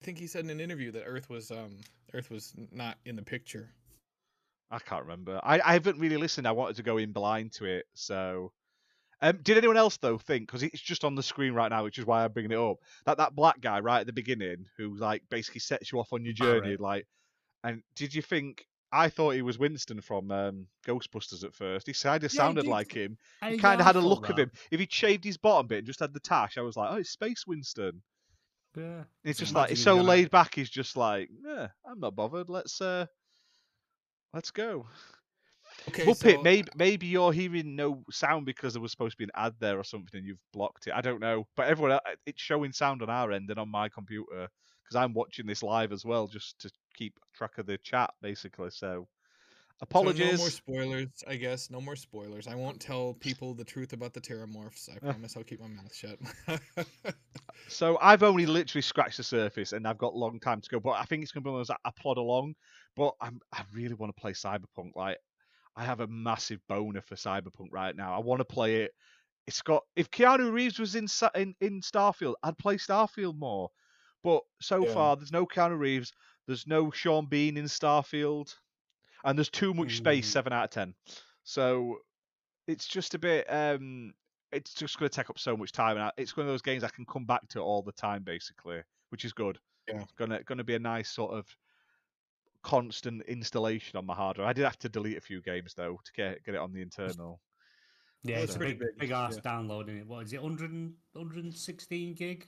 I 0.00 0.04
think 0.04 0.18
he 0.18 0.26
said 0.28 0.44
in 0.44 0.50
an 0.50 0.60
interview 0.60 0.92
that 0.92 1.04
Earth 1.04 1.28
was 1.28 1.50
um 1.50 1.76
Earth 2.14 2.30
was 2.30 2.54
not 2.70 2.98
in 3.04 3.16
the 3.16 3.22
picture. 3.22 3.72
I 4.70 4.78
can't 4.78 5.02
remember. 5.02 5.40
I, 5.42 5.60
I 5.60 5.72
haven't 5.72 5.98
really 5.98 6.18
listened. 6.18 6.46
I 6.46 6.52
wanted 6.52 6.76
to 6.76 6.82
go 6.82 6.98
in 6.98 7.10
blind 7.10 7.52
to 7.52 7.64
it. 7.64 7.86
So, 7.94 8.52
um, 9.20 9.38
did 9.42 9.58
anyone 9.58 9.76
else 9.76 9.96
though 9.96 10.18
think? 10.18 10.46
Because 10.46 10.62
it's 10.62 10.80
just 10.80 11.04
on 11.04 11.14
the 11.14 11.22
screen 11.22 11.52
right 11.52 11.70
now, 11.70 11.84
which 11.84 11.98
is 11.98 12.06
why 12.06 12.24
I'm 12.24 12.32
bringing 12.32 12.52
it 12.52 12.58
up. 12.58 12.78
That 13.06 13.18
that 13.18 13.34
black 13.34 13.60
guy 13.60 13.80
right 13.80 14.00
at 14.00 14.06
the 14.06 14.12
beginning, 14.12 14.66
who 14.76 14.96
like 14.96 15.22
basically 15.30 15.60
sets 15.60 15.92
you 15.92 15.98
off 16.00 16.12
on 16.12 16.24
your 16.24 16.34
journey, 16.34 16.76
like. 16.76 17.06
And 17.64 17.82
did 17.96 18.14
you 18.14 18.22
think? 18.22 18.66
I 18.92 19.10
thought 19.10 19.34
he 19.34 19.42
was 19.42 19.58
Winston 19.58 20.00
from 20.00 20.30
um, 20.30 20.66
Ghostbusters 20.86 21.44
at 21.44 21.54
first. 21.54 21.86
He 21.86 21.92
kind 21.92 22.22
of 22.24 22.32
Yeah, 22.32 22.36
sounded 22.36 22.66
like 22.66 22.92
him. 22.92 23.18
He 23.46 23.58
kind 23.58 23.80
of 23.80 23.86
had 23.86 23.96
a 23.96 24.00
look 24.00 24.30
of 24.30 24.38
him. 24.38 24.50
If 24.70 24.80
he 24.80 24.86
shaved 24.90 25.24
his 25.24 25.36
bottom 25.36 25.66
bit 25.66 25.78
and 25.78 25.86
just 25.86 26.00
had 26.00 26.14
the 26.14 26.20
tash, 26.20 26.56
I 26.56 26.62
was 26.62 26.76
like, 26.76 26.90
oh, 26.92 26.96
it's 26.96 27.10
Space 27.10 27.46
Winston. 27.46 28.02
Yeah. 28.76 29.04
It's 29.24 29.38
just 29.38 29.54
like 29.54 29.70
it's 29.70 29.80
he's 29.80 29.84
so 29.84 29.96
laid 29.96 30.30
back. 30.30 30.54
He's 30.54 30.70
just 30.70 30.96
like, 30.96 31.28
yeah, 31.44 31.68
I'm 31.84 32.00
not 32.00 32.14
bothered. 32.14 32.48
Let's 32.48 32.80
uh, 32.80 33.06
let's 34.32 34.50
go. 34.52 34.86
Okay, 35.88 36.06
Muppet, 36.06 36.34
so, 36.34 36.40
uh, 36.40 36.42
maybe 36.42 36.68
maybe 36.76 37.06
you're 37.06 37.32
hearing 37.32 37.76
no 37.76 38.02
sound 38.10 38.46
because 38.46 38.72
there 38.74 38.82
was 38.82 38.90
supposed 38.90 39.12
to 39.12 39.18
be 39.18 39.24
an 39.24 39.30
ad 39.34 39.54
there 39.58 39.78
or 39.78 39.84
something, 39.84 40.18
and 40.18 40.26
you've 40.26 40.42
blocked 40.52 40.86
it. 40.86 40.92
I 40.94 41.00
don't 41.00 41.20
know, 41.20 41.46
but 41.56 41.68
everyone, 41.68 41.92
el- 41.92 42.14
it's 42.26 42.40
showing 42.42 42.72
sound 42.72 43.02
on 43.02 43.10
our 43.10 43.32
end 43.32 43.50
and 43.50 43.58
on 43.58 43.68
my 43.70 43.88
computer 43.88 44.48
because 44.82 44.96
I'm 44.96 45.12
watching 45.14 45.46
this 45.46 45.62
live 45.62 45.92
as 45.92 46.04
well, 46.04 46.26
just 46.28 46.58
to 46.60 46.70
keep 46.96 47.14
track 47.34 47.58
of 47.58 47.66
the 47.66 47.78
chat 47.78 48.10
basically. 48.22 48.70
So 48.70 49.08
So 49.78 49.82
apologies. 49.82 50.32
no 50.32 50.36
more 50.38 50.50
spoilers, 50.50 51.08
I 51.26 51.36
guess. 51.36 51.70
No 51.70 51.80
more 51.80 51.96
spoilers. 51.96 52.46
I 52.46 52.54
won't 52.54 52.80
tell 52.80 53.14
people 53.14 53.54
the 53.54 53.64
truth 53.64 53.92
about 53.92 54.12
the 54.12 54.20
Terrormorphs. 54.20 54.88
I 54.94 54.98
promise 55.12 55.36
I'll 55.36 55.44
keep 55.44 55.60
my 55.60 55.68
mouth 55.68 55.94
shut. 55.94 56.18
So 57.68 57.98
I've 58.00 58.22
only 58.22 58.46
literally 58.46 58.82
scratched 58.82 59.18
the 59.18 59.22
surface, 59.22 59.72
and 59.72 59.86
I've 59.86 59.98
got 59.98 60.14
a 60.14 60.16
long 60.16 60.40
time 60.40 60.60
to 60.60 60.70
go. 60.70 60.80
But 60.80 60.92
I 60.92 61.04
think 61.04 61.22
it's 61.22 61.32
going 61.32 61.42
to 61.42 61.48
be 61.48 61.50
one 61.50 61.60
of 61.60 61.66
those 61.66 61.76
I 61.84 61.90
plod 61.98 62.16
along. 62.16 62.54
But 62.96 63.14
I'm, 63.20 63.40
I 63.52 63.62
really 63.74 63.94
want 63.94 64.14
to 64.14 64.20
play 64.20 64.32
Cyberpunk. 64.32 64.92
Like 64.94 65.18
I 65.78 65.84
have 65.84 66.00
a 66.00 66.08
massive 66.08 66.60
boner 66.68 67.00
for 67.00 67.14
Cyberpunk 67.14 67.68
right 67.70 67.94
now. 67.94 68.12
I 68.14 68.18
want 68.18 68.40
to 68.40 68.44
play 68.44 68.82
it. 68.82 68.92
It's 69.46 69.62
got 69.62 69.84
if 69.96 70.10
Keanu 70.10 70.52
Reeves 70.52 70.78
was 70.78 70.96
in 70.96 71.06
in, 71.36 71.54
in 71.60 71.80
Starfield, 71.80 72.34
I'd 72.42 72.58
play 72.58 72.76
Starfield 72.76 73.38
more. 73.38 73.70
But 74.24 74.42
so 74.60 74.84
Yeah. 74.84 74.92
far, 74.92 75.16
there's 75.16 75.32
no 75.32 75.46
Keanu 75.46 75.78
Reeves. 75.78 76.12
There's 76.46 76.66
no 76.66 76.90
Sean 76.90 77.26
Bean 77.26 77.56
in 77.56 77.66
Starfield, 77.66 78.54
and 79.24 79.38
there's 79.38 79.50
too 79.50 79.72
much 79.72 79.96
space. 79.98 80.28
Mm. 80.28 80.32
Seven 80.32 80.52
out 80.52 80.64
of 80.64 80.70
ten. 80.70 80.94
So 81.44 82.00
it's 82.66 82.88
just 82.88 83.14
a 83.14 83.18
bit. 83.18 83.46
um 83.48 84.12
It's 84.50 84.74
just 84.74 84.98
going 84.98 85.08
to 85.10 85.14
take 85.14 85.30
up 85.30 85.38
so 85.38 85.56
much 85.56 85.72
time, 85.72 85.96
and 85.96 86.06
I- 86.06 86.12
it's 86.16 86.36
one 86.36 86.46
of 86.46 86.52
those 86.52 86.62
games 86.62 86.82
I 86.82 86.88
can 86.88 87.04
come 87.06 87.24
back 87.26 87.46
to 87.50 87.60
all 87.60 87.82
the 87.82 87.92
time, 87.92 88.24
basically, 88.24 88.82
which 89.10 89.24
is 89.24 89.32
good. 89.32 89.60
Yeah. 89.86 90.00
It's 90.02 90.12
gonna 90.12 90.42
gonna 90.42 90.64
be 90.64 90.74
a 90.74 90.78
nice 90.80 91.10
sort 91.10 91.34
of 91.34 91.46
constant 92.68 93.22
installation 93.22 93.96
on 93.96 94.04
my 94.04 94.14
hard 94.14 94.36
drive. 94.36 94.48
I 94.48 94.52
did 94.52 94.64
have 94.64 94.78
to 94.80 94.90
delete 94.90 95.16
a 95.16 95.22
few 95.22 95.40
games 95.40 95.72
though 95.74 95.98
to 96.04 96.12
get 96.12 96.44
get 96.44 96.54
it 96.54 96.60
on 96.60 96.72
the 96.72 96.82
internal. 96.82 97.40
Yeah, 98.22 98.34
Well, 98.34 98.42
it's 98.42 98.50
it's 98.50 98.56
a 98.56 98.58
pretty 98.58 98.74
big, 98.74 98.88
big, 98.98 98.98
big 98.98 99.10
ass 99.12 99.36
yeah. 99.36 99.40
downloading 99.50 99.96
it. 99.96 100.06
What 100.06 100.26
is 100.26 100.32
it? 100.32 100.42
100, 100.42 100.70
116 101.12 102.14
gig? 102.14 102.46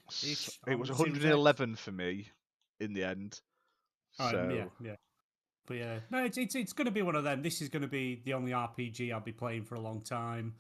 It 0.67 0.79
was 0.79 0.91
111 0.91 1.77
for 1.77 1.93
me 1.93 2.29
in 2.81 2.93
the 2.93 3.05
end. 3.05 3.41
Oh, 4.19 4.31
so 4.31 4.51
yeah, 4.53 4.65
yeah. 4.85 4.97
But 5.67 5.77
yeah, 5.77 5.99
no, 6.11 6.25
it's 6.25 6.37
it's 6.37 6.55
it's 6.55 6.73
going 6.73 6.87
to 6.87 6.91
be 6.91 7.03
one 7.03 7.15
of 7.15 7.25
them. 7.25 7.43
This 7.43 7.63
is 7.63 7.69
going 7.69 7.83
to 7.83 7.89
be 7.89 8.21
the 8.25 8.35
only 8.35 8.53
RPG 8.53 9.13
I'll 9.13 9.21
be 9.21 9.33
playing 9.33 9.65
for 9.65 9.77
a 9.77 9.81
long 9.81 10.03
time, 10.03 10.55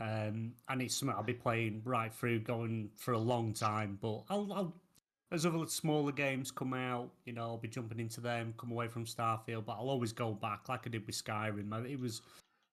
um, 0.00 0.52
and 0.68 0.82
it's 0.82 0.98
something 0.98 1.16
I'll 1.16 1.22
be 1.22 1.34
playing 1.34 1.82
right 1.84 2.12
through, 2.12 2.40
going 2.40 2.90
for 2.96 3.12
a 3.12 3.18
long 3.18 3.54
time. 3.54 3.98
But 4.02 4.24
I'll, 4.28 4.52
I'll 4.52 4.76
as 5.32 5.44
other 5.44 5.66
smaller 5.66 6.12
games 6.12 6.50
come 6.50 6.72
out, 6.72 7.10
you 7.24 7.32
know, 7.32 7.42
I'll 7.42 7.58
be 7.58 7.68
jumping 7.68 7.98
into 7.98 8.20
them, 8.20 8.54
come 8.56 8.70
away 8.70 8.88
from 8.88 9.04
Starfield, 9.04 9.64
but 9.64 9.72
I'll 9.72 9.90
always 9.90 10.12
go 10.12 10.32
back, 10.32 10.68
like 10.68 10.86
I 10.86 10.90
did 10.90 11.06
with 11.06 11.16
Skyrim. 11.16 11.90
It 11.90 12.00
was, 12.00 12.22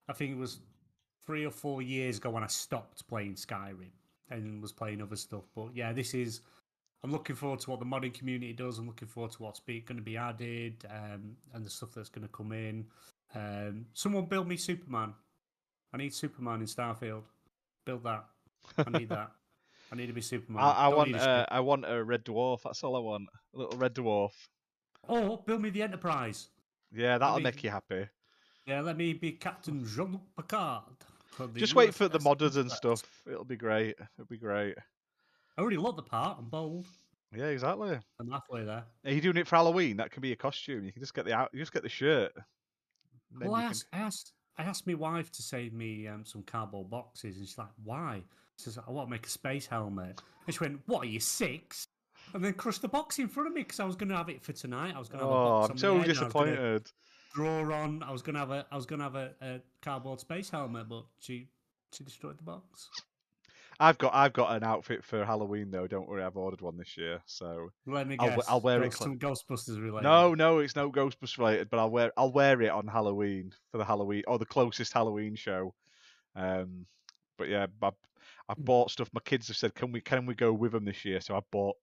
I 0.08 0.14
think 0.14 0.32
it 0.32 0.38
was 0.38 0.60
three 1.26 1.46
or 1.46 1.52
four 1.52 1.82
years 1.82 2.18
ago 2.18 2.30
when 2.30 2.44
I 2.44 2.48
stopped 2.48 3.08
playing 3.08 3.36
Skyrim 3.36 3.92
and 4.30 4.62
was 4.62 4.72
playing 4.72 5.02
other 5.02 5.16
stuff. 5.16 5.44
But 5.56 5.70
yeah, 5.74 5.94
this 5.94 6.14
is. 6.14 6.42
I'm 7.04 7.12
looking 7.12 7.36
forward 7.36 7.60
to 7.62 7.70
what 7.70 7.80
the 7.80 7.86
modding 7.86 8.14
community 8.14 8.54
does. 8.54 8.78
I'm 8.78 8.88
looking 8.88 9.10
forward 9.10 9.34
to 9.34 9.44
what's 9.44 9.60
going 9.60 9.84
to 9.88 10.02
be 10.02 10.16
added 10.16 10.86
um, 10.90 11.36
and 11.54 11.66
the 11.66 11.70
stuff 11.70 11.90
that's 11.94 12.08
going 12.08 12.26
to 12.26 12.32
come 12.34 12.54
in. 12.54 12.86
Um, 13.36 13.88
someone 13.94 14.26
build 14.26 14.48
me 14.48 14.56
Superman. 14.56 15.14
I 15.92 15.98
need 15.98 16.14
Superman 16.14 16.62
in 16.62 16.68
Starfield. 16.68 17.24
Build 17.86 18.06
that. 18.06 18.24
I 18.78 18.98
need 18.98 19.10
that. 19.10 19.32
I 19.94 19.96
need 19.96 20.08
to 20.08 20.14
be 20.14 20.22
Superman. 20.22 20.64
I, 20.64 20.72
I 20.72 20.88
want 20.88 21.16
uh. 21.16 21.46
I 21.50 21.60
want 21.60 21.86
a 21.88 22.04
red 22.04 22.26
dwarf. 22.26 22.64
That's 22.64 22.84
all 22.84 22.96
I 22.96 23.00
want. 23.00 23.28
A 23.54 23.58
little 23.60 23.78
red 23.78 23.94
dwarf. 23.94 24.32
Oh, 25.08 25.38
build 25.46 25.62
me 25.62 25.70
the 25.70 25.84
Enterprise. 25.84 26.50
Yeah, 26.92 27.20
that'll 27.20 27.36
mean- 27.36 27.44
make 27.44 27.64
you 27.64 27.70
happy. 27.70 28.08
Yeah, 28.66 28.82
let 28.82 28.98
me 28.98 29.14
be 29.14 29.34
Captain 29.34 29.86
Jean-Luc 29.86 30.22
Picard. 30.38 30.84
Just 31.56 31.76
wait 31.76 31.94
for 31.94 32.08
the 32.08 32.20
modders 32.20 32.56
and 32.56 32.72
stuff. 32.72 33.04
It'll 33.28 33.44
be 33.44 33.58
great. 33.58 33.96
It'll 34.18 34.26
be 34.30 34.38
great. 34.38 34.76
I 35.58 35.62
already 35.62 35.78
love 35.78 35.98
the 35.98 36.02
part. 36.04 36.38
I'm 36.40 36.46
bold. 36.50 36.88
Yeah, 37.36 37.48
exactly. 37.48 38.00
I'm 38.20 38.32
halfway 38.32 38.64
there. 38.64 38.86
Are 39.06 39.12
you 39.12 39.20
doing 39.20 39.38
it 39.38 39.48
for 39.48 39.58
Halloween? 39.58 39.98
That 39.98 40.12
can 40.12 40.22
be 40.22 40.32
a 40.32 40.36
costume. 40.36 40.86
You 40.86 40.92
can 40.92 41.02
just 41.02 41.14
get 41.14 41.26
the 41.26 41.34
out. 41.34 41.50
You 41.54 41.60
just 41.60 41.74
get 41.74 41.84
the 41.84 41.90
shirt. 41.90 42.32
Well, 43.38 43.54
I 43.54 43.64
can- 43.64 43.70
asked, 43.72 43.86
I 43.92 43.98
asked, 43.98 44.34
I 44.58 44.64
asked 44.64 44.88
my 44.88 44.94
wife 44.94 45.32
to 45.34 45.42
save 45.42 45.74
me 45.74 46.08
um, 46.08 46.24
some 46.26 46.42
cardboard 46.44 46.90
boxes, 46.90 47.38
and 47.38 47.46
she's 47.48 47.58
like, 47.58 47.68
"Why?" 47.84 48.24
She 48.58 48.64
says, 48.66 48.80
"I 48.88 48.92
want 48.92 49.08
to 49.08 49.12
make 49.12 49.26
a 49.26 49.30
space 49.30 49.66
helmet." 49.66 50.22
And 50.46 50.54
she 50.54 50.60
went, 50.60 50.82
"What 50.86 51.04
are 51.04 51.10
you 51.10 51.20
six? 51.20 51.88
And 52.34 52.44
then 52.44 52.54
crushed 52.54 52.82
the 52.82 52.88
box 52.88 53.20
in 53.20 53.28
front 53.28 53.48
of 53.48 53.54
me 53.54 53.62
because 53.62 53.80
I 53.80 53.86
was 53.86 53.96
going 53.96 54.10
to 54.10 54.16
have 54.16 54.30
it 54.30 54.42
for 54.42 54.54
tonight. 54.54 54.94
I 54.96 55.00
was 55.00 55.10
going 55.10 55.20
to 55.20 55.26
have 55.26 55.34
a 55.34 55.38
Oh, 55.38 55.68
I'm 55.70 55.78
so 55.78 55.98
head, 55.98 56.08
and 56.10 56.18
I 56.20 56.24
was 56.24 56.34
gonna 56.34 56.52
disappointed. 56.56 56.92
Draw 57.36 57.74
on. 57.76 58.04
I 58.04 58.12
was 58.12 58.22
going 58.22 58.34
to 58.36 58.40
have 58.40 58.52
a. 58.52 58.66
I 58.72 58.76
was 58.76 58.86
going 58.86 59.00
to 59.00 59.04
have 59.04 59.16
a, 59.16 59.32
a 59.42 59.62
cardboard 59.82 60.20
space 60.20 60.50
helmet, 60.50 60.88
but 60.90 61.04
she 61.20 61.48
she 61.92 62.04
destroyed 62.04 62.38
the 62.40 62.44
box. 62.44 62.90
I've 63.80 63.98
got 63.98 64.14
I've 64.14 64.34
got 64.34 64.56
an 64.56 64.64
outfit 64.64 65.04
for 65.04 65.26
Halloween 65.26 65.72
though. 65.72 65.88
Don't 65.88 66.08
worry, 66.08 66.24
I've 66.24 66.38
ordered 66.38 66.62
one 66.62 66.78
this 66.78 66.96
year. 66.96 67.22
So 67.26 67.70
Let 67.88 68.08
me 68.08 68.18
I'll 68.20 68.30
guess. 68.30 68.46
I'll 68.48 68.62
wear 68.62 68.82
it 68.84 68.92
Ghost- 68.92 69.00
some 69.00 69.18
Ghostbusters 69.18 69.82
related. 69.84 70.04
no, 70.04 70.36
no, 70.36 70.60
it's 70.60 70.76
no 70.76 70.92
Ghostbusters 70.92 71.38
related, 71.40 71.70
but 71.72 71.80
I'll 71.80 71.90
wear 71.90 72.12
I'll 72.16 72.32
wear 72.32 72.62
it 72.62 72.70
on 72.70 72.88
Halloween 72.88 73.52
for 73.72 73.80
the 73.80 73.86
Halloween 73.86 74.24
or 74.28 74.38
the 74.38 74.46
closest 74.46 74.94
Halloween 74.94 75.36
show. 75.36 75.74
Um, 76.36 76.86
but 77.38 77.50
yeah, 77.50 77.66
I 78.50 78.54
Hmm. 78.54 78.64
bought 78.64 78.92
stuff. 78.92 79.10
My 79.14 79.22
kids 79.24 79.48
have 79.48 79.58
said, 79.58 79.74
can 79.76 79.92
we 79.92 80.02
can 80.02 80.26
we 80.26 80.36
go 80.36 80.52
with 80.54 80.72
them 80.74 80.86
this 80.86 81.06
year? 81.06 81.22
So 81.22 81.36
I 81.36 81.42
bought 81.52 81.76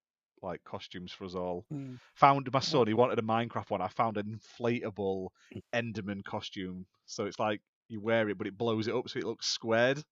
like 0.42 0.62
costumes 0.64 1.12
for 1.12 1.24
us 1.24 1.34
all. 1.34 1.66
Mm. 1.72 1.98
Found 2.14 2.48
my 2.52 2.60
son. 2.60 2.86
He 2.86 2.94
wanted 2.94 3.18
a 3.18 3.22
Minecraft 3.22 3.68
one. 3.70 3.82
I 3.82 3.88
found 3.88 4.16
an 4.16 4.38
inflatable 4.40 5.28
Enderman 5.74 6.24
costume. 6.24 6.86
So 7.06 7.26
it's 7.26 7.38
like 7.38 7.60
you 7.88 8.00
wear 8.00 8.28
it, 8.30 8.38
but 8.38 8.46
it 8.46 8.56
blows 8.56 8.88
it 8.88 8.94
up 8.94 9.08
so 9.08 9.18
it 9.18 9.24
looks 9.26 9.46
squared. 9.48 10.02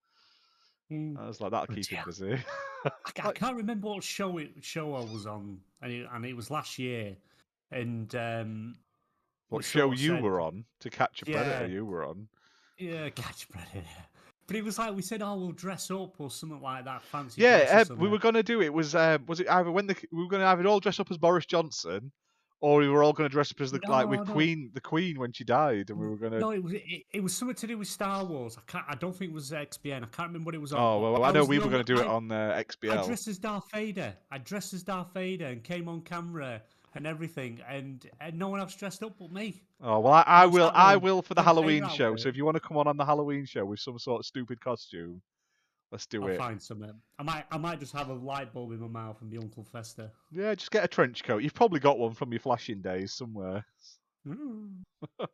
Mm. 0.92 1.18
I 1.18 1.26
was 1.26 1.40
like, 1.40 1.50
that'll 1.52 1.74
keep 1.74 1.86
him 1.86 2.02
busy. 2.04 2.38
I, 2.84 2.90
I 3.24 3.32
can't 3.32 3.56
remember 3.56 3.88
what 3.88 4.02
show 4.04 4.36
it 4.38 4.50
show 4.60 4.94
I 4.94 5.00
was 5.00 5.26
on, 5.26 5.60
and 5.82 5.92
it, 5.92 6.06
and 6.12 6.24
it 6.26 6.34
was 6.34 6.50
last 6.50 6.78
year. 6.78 7.16
And 7.70 8.14
um, 8.14 8.76
what 9.48 9.64
show 9.64 9.92
you 9.92 10.14
said- 10.14 10.22
were 10.22 10.40
on 10.40 10.64
to 10.80 10.90
catch 10.90 11.22
a 11.22 11.24
predator? 11.26 11.66
Yeah. 11.66 11.72
You 11.72 11.84
were 11.86 12.04
on. 12.06 12.28
Yeah, 12.78 13.08
catch 13.10 13.44
a 13.44 13.48
predator. 13.48 13.86
But 14.48 14.56
it 14.56 14.64
was 14.64 14.78
like 14.78 14.96
we 14.96 15.02
said, 15.02 15.20
oh, 15.22 15.36
we'll 15.36 15.52
dress 15.52 15.90
up 15.90 16.18
or 16.18 16.30
something 16.30 16.60
like 16.62 16.86
that. 16.86 17.02
Fancy. 17.02 17.42
dress 17.42 17.68
Yeah, 17.68 17.84
uh, 17.90 17.94
we 17.96 18.08
were 18.08 18.18
gonna 18.18 18.42
do 18.42 18.62
it. 18.62 18.72
Was 18.72 18.94
uh, 18.94 19.18
was 19.26 19.40
it 19.40 19.48
either 19.50 19.70
when 19.70 19.86
the 19.86 19.94
we 20.10 20.22
were 20.22 20.28
gonna 20.28 20.46
either 20.46 20.66
all 20.66 20.80
dress 20.80 20.98
up 20.98 21.10
as 21.10 21.18
Boris 21.18 21.44
Johnson, 21.44 22.10
or 22.60 22.78
we 22.78 22.88
were 22.88 23.02
all 23.02 23.12
gonna 23.12 23.28
dress 23.28 23.50
up 23.50 23.60
as 23.60 23.70
the 23.72 23.80
like 23.86 24.08
with 24.08 24.20
No, 24.20 24.24
no. 24.24 24.32
Queen, 24.32 24.70
the 24.72 24.80
Queen 24.80 25.18
when 25.18 25.32
she 25.32 25.44
died, 25.44 25.90
and 25.90 25.98
we 25.98 26.08
were 26.08 26.16
gonna. 26.16 26.38
No, 26.38 26.52
it 26.52 26.64
was 26.64 26.72
it, 26.72 27.02
it 27.12 27.22
was 27.22 27.36
something 27.36 27.56
to 27.56 27.66
do 27.66 27.76
with 27.76 27.88
Star 27.88 28.24
Wars. 28.24 28.56
I 28.56 28.62
can't. 28.66 28.86
I 28.88 28.94
don't 28.94 29.14
think 29.14 29.32
it 29.32 29.34
was 29.34 29.50
XPN. 29.50 29.96
I 30.02 30.06
can't 30.06 30.28
remember 30.28 30.46
what 30.46 30.54
it 30.54 30.62
was 30.62 30.72
on. 30.72 30.80
oh 30.80 31.12
well, 31.12 31.24
I 31.24 31.30
know 31.30 31.44
we 31.44 31.58
were 31.58 31.68
gonna 31.68 31.84
do 31.84 32.00
it 32.00 32.06
on 32.06 32.32
uh, 32.32 32.54
I 32.56 33.04
dressed 33.04 33.28
as 33.28 33.36
Darth 33.36 33.70
Vader. 33.70 34.14
I 34.30 34.38
dressed 34.38 34.72
as 34.72 34.82
Darth 34.82 35.12
Vader 35.12 35.46
and 35.46 35.62
came 35.62 35.90
on 35.90 36.00
camera 36.00 36.62
and 36.98 37.06
everything, 37.06 37.60
and, 37.66 38.04
and 38.20 38.38
no 38.38 38.48
one 38.48 38.60
else 38.60 38.74
dressed 38.74 39.02
up 39.02 39.14
but 39.18 39.32
me. 39.32 39.62
Oh 39.80 40.00
well, 40.00 40.12
I, 40.12 40.24
I 40.26 40.46
will. 40.46 40.70
I 40.74 40.96
will 40.96 41.22
for 41.22 41.32
the 41.34 41.42
Halloween 41.42 41.88
show. 41.88 42.16
So 42.16 42.28
if 42.28 42.36
you 42.36 42.44
want 42.44 42.56
to 42.56 42.60
come 42.60 42.76
on 42.76 42.86
on 42.86 42.96
the 42.96 43.04
Halloween 43.04 43.46
show 43.46 43.64
with 43.64 43.80
some 43.80 43.98
sort 43.98 44.20
of 44.20 44.26
stupid 44.26 44.60
costume, 44.60 45.22
let's 45.92 46.06
do 46.06 46.22
I'll 46.24 46.28
it. 46.30 46.36
find 46.38 46.60
something. 46.60 46.92
I 47.18 47.22
might. 47.22 47.44
I 47.50 47.56
might 47.56 47.80
just 47.80 47.92
have 47.94 48.08
a 48.08 48.14
light 48.14 48.52
bulb 48.52 48.72
in 48.72 48.80
my 48.80 48.88
mouth 48.88 49.16
and 49.22 49.30
be 49.30 49.38
Uncle 49.38 49.64
Fester. 49.64 50.10
Yeah, 50.32 50.54
just 50.54 50.70
get 50.70 50.84
a 50.84 50.88
trench 50.88 51.22
coat. 51.24 51.42
You've 51.42 51.54
probably 51.54 51.80
got 51.80 51.98
one 51.98 52.12
from 52.14 52.32
your 52.32 52.40
flashing 52.40 52.82
days 52.82 53.12
somewhere. 53.12 53.64
Mm. 54.26 54.82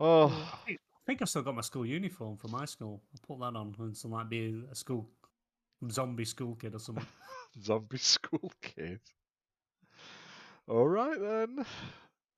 Oh, 0.00 0.26
I 0.26 0.66
think- 0.66 0.80
I 0.80 1.04
think 1.04 1.22
I've 1.22 1.28
still 1.28 1.42
got 1.42 1.56
my 1.56 1.62
school 1.62 1.84
uniform 1.84 2.36
from 2.36 2.52
my 2.52 2.64
school. 2.64 3.02
I'll 3.12 3.36
put 3.36 3.40
that 3.40 3.58
on 3.58 3.74
and 3.80 3.96
some 3.96 4.12
might 4.12 4.28
be 4.30 4.62
a 4.70 4.74
school 4.74 5.08
zombie 5.90 6.24
school 6.24 6.54
kid 6.54 6.76
or 6.76 6.78
something. 6.78 7.06
zombie 7.62 7.98
school 7.98 8.52
kid. 8.62 9.00
All 10.68 10.88
right 10.88 11.18
then. 11.20 11.64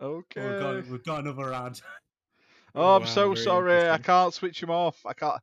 Okay. 0.01 0.41
Oh, 0.41 0.51
we've, 0.51 0.61
got, 0.61 0.91
we've 0.91 1.05
got 1.05 1.21
another 1.25 1.53
ad. 1.53 1.81
Oh, 2.75 2.97
I'm 2.97 3.03
Wow, 3.03 3.07
so 3.07 3.35
sorry. 3.35 3.89
I 3.89 3.99
can't 3.99 4.35
switch 4.35 4.61
them 4.61 4.71
off. 4.71 5.01
I 5.07 5.13
can't. 5.13 5.41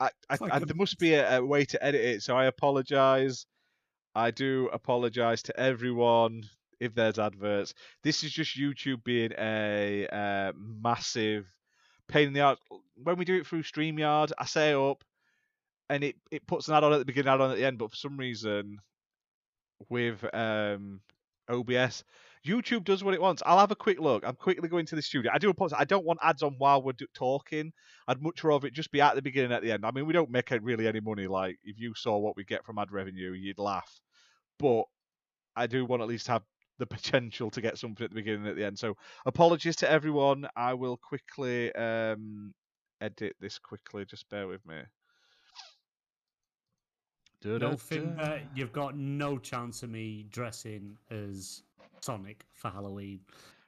I, 0.00 0.10
I, 0.28 0.36
like 0.40 0.52
I, 0.52 0.56
a- 0.56 0.64
there 0.64 0.76
must 0.76 0.98
be 0.98 1.14
a, 1.14 1.38
a 1.38 1.44
way 1.44 1.64
to 1.66 1.84
edit 1.84 2.00
it, 2.00 2.22
so 2.22 2.36
I 2.36 2.46
apologise. 2.46 3.46
I 4.14 4.30
do 4.30 4.68
apologise 4.72 5.42
to 5.44 5.58
everyone 5.58 6.42
if 6.80 6.94
there's 6.94 7.18
adverts. 7.18 7.72
This 8.02 8.24
is 8.24 8.32
just 8.32 8.58
YouTube 8.58 9.04
being 9.04 9.32
a 9.38 10.06
uh, 10.08 10.52
massive 10.56 11.46
pain 12.08 12.28
in 12.28 12.32
the 12.34 12.40
ass. 12.40 12.58
When 12.96 13.16
we 13.16 13.24
do 13.24 13.38
it 13.38 13.46
through 13.46 13.62
StreamYard, 13.62 14.32
I 14.36 14.44
say 14.46 14.72
up, 14.74 15.04
and 15.88 16.02
it, 16.02 16.16
it 16.30 16.46
puts 16.46 16.68
an 16.68 16.74
ad 16.74 16.84
on 16.84 16.92
at 16.92 16.98
the 16.98 17.04
beginning, 17.04 17.32
ad 17.32 17.40
on 17.40 17.52
at 17.52 17.56
the 17.56 17.64
end. 17.64 17.78
But 17.78 17.90
for 17.90 17.96
some 17.96 18.16
reason, 18.16 18.78
with 19.88 20.22
um, 20.34 21.00
OBS, 21.52 22.04
YouTube 22.46 22.84
does 22.84 23.04
what 23.04 23.14
it 23.14 23.20
wants. 23.20 23.42
I'll 23.46 23.58
have 23.58 23.70
a 23.70 23.76
quick 23.76 24.00
look. 24.00 24.24
I'm 24.26 24.34
quickly 24.34 24.68
going 24.68 24.86
to 24.86 24.96
the 24.96 25.02
studio. 25.02 25.30
I 25.32 25.38
do 25.38 25.50
apologize. 25.50 25.78
I 25.80 25.84
don't 25.84 26.04
want 26.04 26.18
ads 26.22 26.42
on 26.42 26.54
while 26.58 26.82
we're 26.82 26.92
talking. 27.14 27.72
I'd 28.08 28.22
much 28.22 28.42
rather 28.42 28.66
it 28.66 28.74
just 28.74 28.90
be 28.90 29.00
at 29.00 29.14
the 29.14 29.22
beginning, 29.22 29.52
at 29.52 29.62
the 29.62 29.72
end. 29.72 29.84
I 29.86 29.92
mean, 29.92 30.06
we 30.06 30.12
don't 30.12 30.30
make 30.30 30.50
really 30.62 30.88
any 30.88 31.00
money. 31.00 31.26
Like 31.26 31.58
if 31.64 31.78
you 31.78 31.94
saw 31.94 32.18
what 32.18 32.36
we 32.36 32.44
get 32.44 32.64
from 32.64 32.78
ad 32.78 32.90
revenue, 32.90 33.32
you'd 33.32 33.58
laugh. 33.58 34.00
But 34.58 34.84
I 35.54 35.66
do 35.66 35.84
want 35.84 36.02
at 36.02 36.08
least 36.08 36.26
have 36.26 36.42
the 36.78 36.86
potential 36.96 37.50
to 37.50 37.60
get 37.60 37.78
something 37.78 38.04
at 38.04 38.10
the 38.10 38.16
beginning 38.16 38.48
at 38.48 38.56
the 38.56 38.64
end. 38.64 38.78
So 38.78 38.96
apologies 39.24 39.76
to 39.76 39.90
everyone. 39.90 40.48
I 40.56 40.74
will 40.74 40.96
quickly 40.96 41.72
um, 41.74 42.52
edit 43.00 43.36
this 43.40 43.58
quickly. 43.58 44.04
Just 44.04 44.28
bear 44.28 44.48
with 44.48 44.66
me. 44.66 44.80
No. 47.44 47.70
Finbar, 47.70 48.40
you've 48.54 48.72
got 48.72 48.96
no 48.96 49.38
chance 49.38 49.82
of 49.82 49.90
me 49.90 50.26
dressing 50.30 50.96
as 51.10 51.62
Sonic 52.00 52.44
for 52.52 52.70
Halloween. 52.70 53.20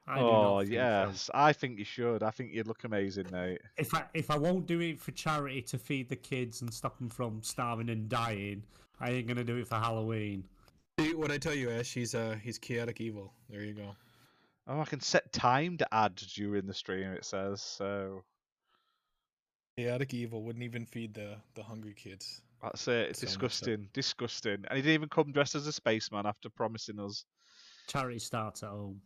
I 0.06 0.18
oh 0.20 0.60
yes, 0.60 1.22
so. 1.22 1.32
I 1.34 1.52
think 1.54 1.78
you 1.78 1.84
should. 1.84 2.22
I 2.22 2.30
think 2.30 2.52
you'd 2.52 2.66
look 2.66 2.84
amazing, 2.84 3.26
mate. 3.32 3.60
If 3.78 3.94
I 3.94 4.04
if 4.12 4.30
I 4.30 4.36
won't 4.36 4.66
do 4.66 4.80
it 4.80 5.00
for 5.00 5.12
charity 5.12 5.62
to 5.62 5.78
feed 5.78 6.10
the 6.10 6.16
kids 6.16 6.60
and 6.60 6.72
stop 6.72 6.98
them 6.98 7.08
from 7.08 7.42
starving 7.42 7.88
and 7.88 8.08
dying, 8.08 8.62
I 9.00 9.10
ain't 9.10 9.26
gonna 9.26 9.44
do 9.44 9.56
it 9.56 9.66
for 9.66 9.76
Halloween. 9.76 10.44
See 11.00 11.14
what 11.14 11.30
I 11.30 11.38
tell 11.38 11.54
you, 11.54 11.70
Ash, 11.70 11.94
he's 11.94 12.14
uh 12.14 12.36
he's 12.42 12.58
chaotic 12.58 13.00
evil. 13.00 13.32
There 13.48 13.64
you 13.64 13.72
go. 13.72 13.96
Oh, 14.66 14.80
I 14.80 14.84
can 14.84 15.00
set 15.00 15.32
time 15.32 15.78
to 15.78 15.94
add 15.94 16.16
during 16.16 16.66
the 16.66 16.74
stream. 16.74 17.10
It 17.10 17.24
says 17.24 17.62
so. 17.62 18.24
Chaotic 19.78 20.12
evil 20.12 20.42
wouldn't 20.42 20.64
even 20.64 20.84
feed 20.84 21.14
the 21.14 21.36
the 21.54 21.62
hungry 21.62 21.94
kids. 21.94 22.42
That's 22.64 22.88
it. 22.88 23.10
It's 23.10 23.20
so 23.20 23.26
disgusting, 23.26 23.88
disgusting. 23.92 24.64
And 24.68 24.76
he 24.76 24.82
didn't 24.82 24.94
even 24.94 25.08
come 25.08 25.32
dressed 25.32 25.54
as 25.54 25.66
a 25.66 25.72
spaceman 25.72 26.26
after 26.26 26.48
promising 26.48 26.98
us. 26.98 27.24
Charity 27.86 28.18
starts 28.18 28.62
at 28.62 28.70
home. 28.70 29.00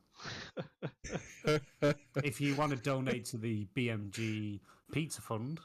if 2.24 2.40
you 2.40 2.54
want 2.54 2.70
to 2.70 2.76
donate 2.76 3.24
to 3.26 3.36
the 3.36 3.66
BMG 3.76 4.60
Pizza 4.92 5.20
Fund, 5.20 5.58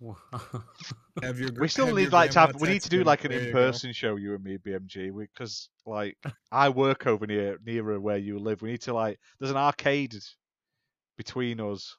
have 1.22 1.40
your, 1.40 1.50
we 1.58 1.68
still 1.68 1.92
need 1.94 2.12
like 2.12 2.30
to 2.32 2.40
have. 2.40 2.60
We 2.60 2.68
need 2.68 2.82
to 2.82 2.88
do 2.88 3.02
like 3.02 3.24
an 3.24 3.32
in-person 3.32 3.92
show, 3.92 4.16
you 4.16 4.34
and 4.34 4.44
me, 4.44 4.56
BMG, 4.56 5.16
because 5.16 5.70
like 5.86 6.16
I 6.52 6.68
work 6.68 7.06
over 7.06 7.26
near 7.26 7.58
nearer 7.64 7.98
where 7.98 8.16
you 8.16 8.38
live. 8.38 8.62
We 8.62 8.70
need 8.70 8.82
to 8.82 8.94
like. 8.94 9.18
There's 9.38 9.50
an 9.50 9.56
arcade 9.56 10.14
between 11.16 11.60
us 11.60 11.96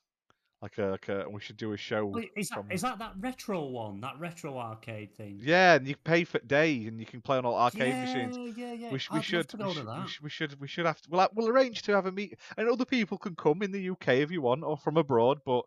like 0.62 0.78
a, 0.78 0.86
like 0.88 1.08
a 1.08 1.26
we 1.30 1.40
should 1.40 1.56
do 1.58 1.72
a 1.72 1.78
show. 1.78 2.14
Is, 2.36 2.50
that, 2.50 2.56
from... 2.56 2.72
is 2.72 2.82
that 2.82 3.00
that 3.00 3.14
retro 3.20 3.66
one? 3.66 4.02
That 4.02 4.20
retro 4.20 4.58
arcade 4.58 5.16
thing? 5.16 5.40
Yeah, 5.42 5.76
and 5.76 5.88
you 5.88 5.96
pay 5.96 6.26
for 6.26 6.40
day, 6.40 6.86
and 6.86 7.00
you 7.00 7.06
can 7.06 7.22
play 7.22 7.38
on 7.38 7.46
all 7.46 7.56
arcade 7.56 7.94
yeah, 7.94 8.06
machines. 8.06 8.58
Yeah, 8.58 8.74
yeah, 8.74 8.88
we, 8.88 8.94
we 8.94 9.00
should, 9.00 9.14
we 9.14 9.22
should, 9.22 9.54
we, 9.58 9.74
should, 9.74 9.88
we 10.22 10.30
should, 10.30 10.62
we 10.62 10.68
should 10.68 10.86
have 10.86 11.02
to. 11.02 11.10
We'll, 11.10 11.30
we'll 11.34 11.48
arrange 11.48 11.84
to 11.84 11.94
have 11.94 12.08
a 12.08 12.12
meet, 12.12 12.38
and 12.58 12.68
other 12.68 12.86
people 12.86 13.18
can 13.18 13.36
come 13.36 13.62
in 13.62 13.72
the 13.72 13.90
UK 13.90 14.10
if 14.16 14.32
you 14.32 14.42
want, 14.42 14.64
or 14.64 14.76
from 14.78 14.98
abroad. 14.98 15.40
But 15.46 15.64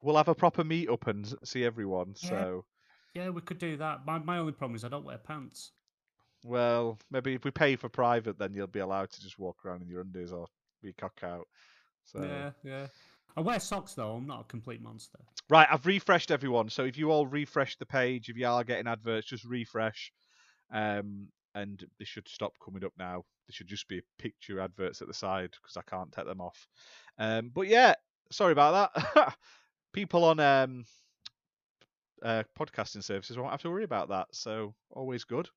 we'll 0.00 0.16
have 0.16 0.28
a 0.28 0.34
proper 0.34 0.64
meet 0.64 0.88
up 0.88 1.06
and 1.06 1.32
see 1.44 1.64
everyone. 1.64 2.14
Yeah. 2.22 2.28
So 2.30 2.64
yeah, 3.14 3.28
we 3.28 3.42
could 3.42 3.58
do 3.58 3.76
that. 3.76 4.06
My 4.06 4.18
my 4.18 4.38
only 4.38 4.52
problem 4.52 4.76
is 4.76 4.84
I 4.84 4.88
don't 4.88 5.04
wear 5.04 5.18
pants. 5.18 5.72
Well, 6.44 6.98
maybe 7.10 7.34
if 7.34 7.44
we 7.44 7.50
pay 7.50 7.76
for 7.76 7.88
private, 7.88 8.38
then 8.38 8.54
you'll 8.54 8.68
be 8.68 8.78
allowed 8.78 9.10
to 9.10 9.20
just 9.20 9.38
walk 9.38 9.64
around 9.64 9.82
in 9.82 9.88
your 9.88 10.02
undies 10.02 10.32
or 10.32 10.46
be 10.82 10.92
cock 10.92 11.20
out. 11.22 11.48
So 12.04 12.22
yeah, 12.22 12.50
yeah. 12.62 12.86
I 13.36 13.40
wear 13.40 13.60
socks 13.60 13.94
though. 13.94 14.12
I'm 14.12 14.26
not 14.26 14.40
a 14.40 14.44
complete 14.44 14.82
monster. 14.82 15.18
Right, 15.48 15.68
I've 15.70 15.86
refreshed 15.86 16.30
everyone. 16.30 16.68
So 16.68 16.84
if 16.84 16.98
you 16.98 17.10
all 17.10 17.26
refresh 17.26 17.76
the 17.76 17.86
page, 17.86 18.28
if 18.28 18.36
you 18.36 18.46
are 18.46 18.64
getting 18.64 18.86
adverts, 18.86 19.28
just 19.28 19.44
refresh, 19.44 20.12
um, 20.72 21.28
and 21.54 21.84
they 21.98 22.04
should 22.04 22.28
stop 22.28 22.52
coming 22.62 22.84
up 22.84 22.92
now. 22.98 23.24
There 23.46 23.54
should 23.54 23.68
just 23.68 23.88
be 23.88 24.02
picture 24.18 24.60
adverts 24.60 25.00
at 25.00 25.08
the 25.08 25.14
side 25.14 25.50
because 25.62 25.76
I 25.76 25.88
can't 25.88 26.12
take 26.12 26.26
them 26.26 26.40
off. 26.40 26.68
Um, 27.18 27.50
but 27.54 27.66
yeah, 27.68 27.94
sorry 28.30 28.52
about 28.52 28.92
that. 28.94 29.34
People 29.94 30.24
on 30.24 30.38
um, 30.38 30.84
uh, 32.22 32.42
podcasting 32.58 33.02
services 33.02 33.38
won't 33.38 33.50
have 33.50 33.62
to 33.62 33.70
worry 33.70 33.84
about 33.84 34.10
that. 34.10 34.26
So 34.32 34.74
always 34.90 35.24
good. 35.24 35.48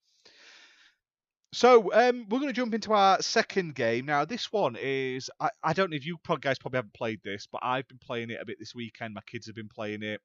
So 1.53 1.91
um, 1.93 2.27
we're 2.29 2.39
going 2.39 2.47
to 2.47 2.53
jump 2.53 2.73
into 2.73 2.93
our 2.93 3.21
second 3.21 3.75
game 3.75 4.05
now. 4.05 4.23
This 4.23 4.53
one 4.53 4.77
is 4.79 5.29
I, 5.39 5.49
I 5.61 5.73
don't 5.73 5.89
know 5.89 5.97
if 5.97 6.05
you 6.05 6.17
guys 6.39 6.57
probably 6.57 6.77
haven't 6.77 6.93
played 6.93 7.19
this, 7.23 7.47
but 7.51 7.59
I've 7.61 7.87
been 7.89 7.97
playing 7.97 8.29
it 8.29 8.39
a 8.41 8.45
bit 8.45 8.57
this 8.57 8.73
weekend. 8.73 9.13
My 9.13 9.21
kids 9.27 9.47
have 9.47 9.55
been 9.55 9.67
playing 9.67 10.01
it 10.01 10.21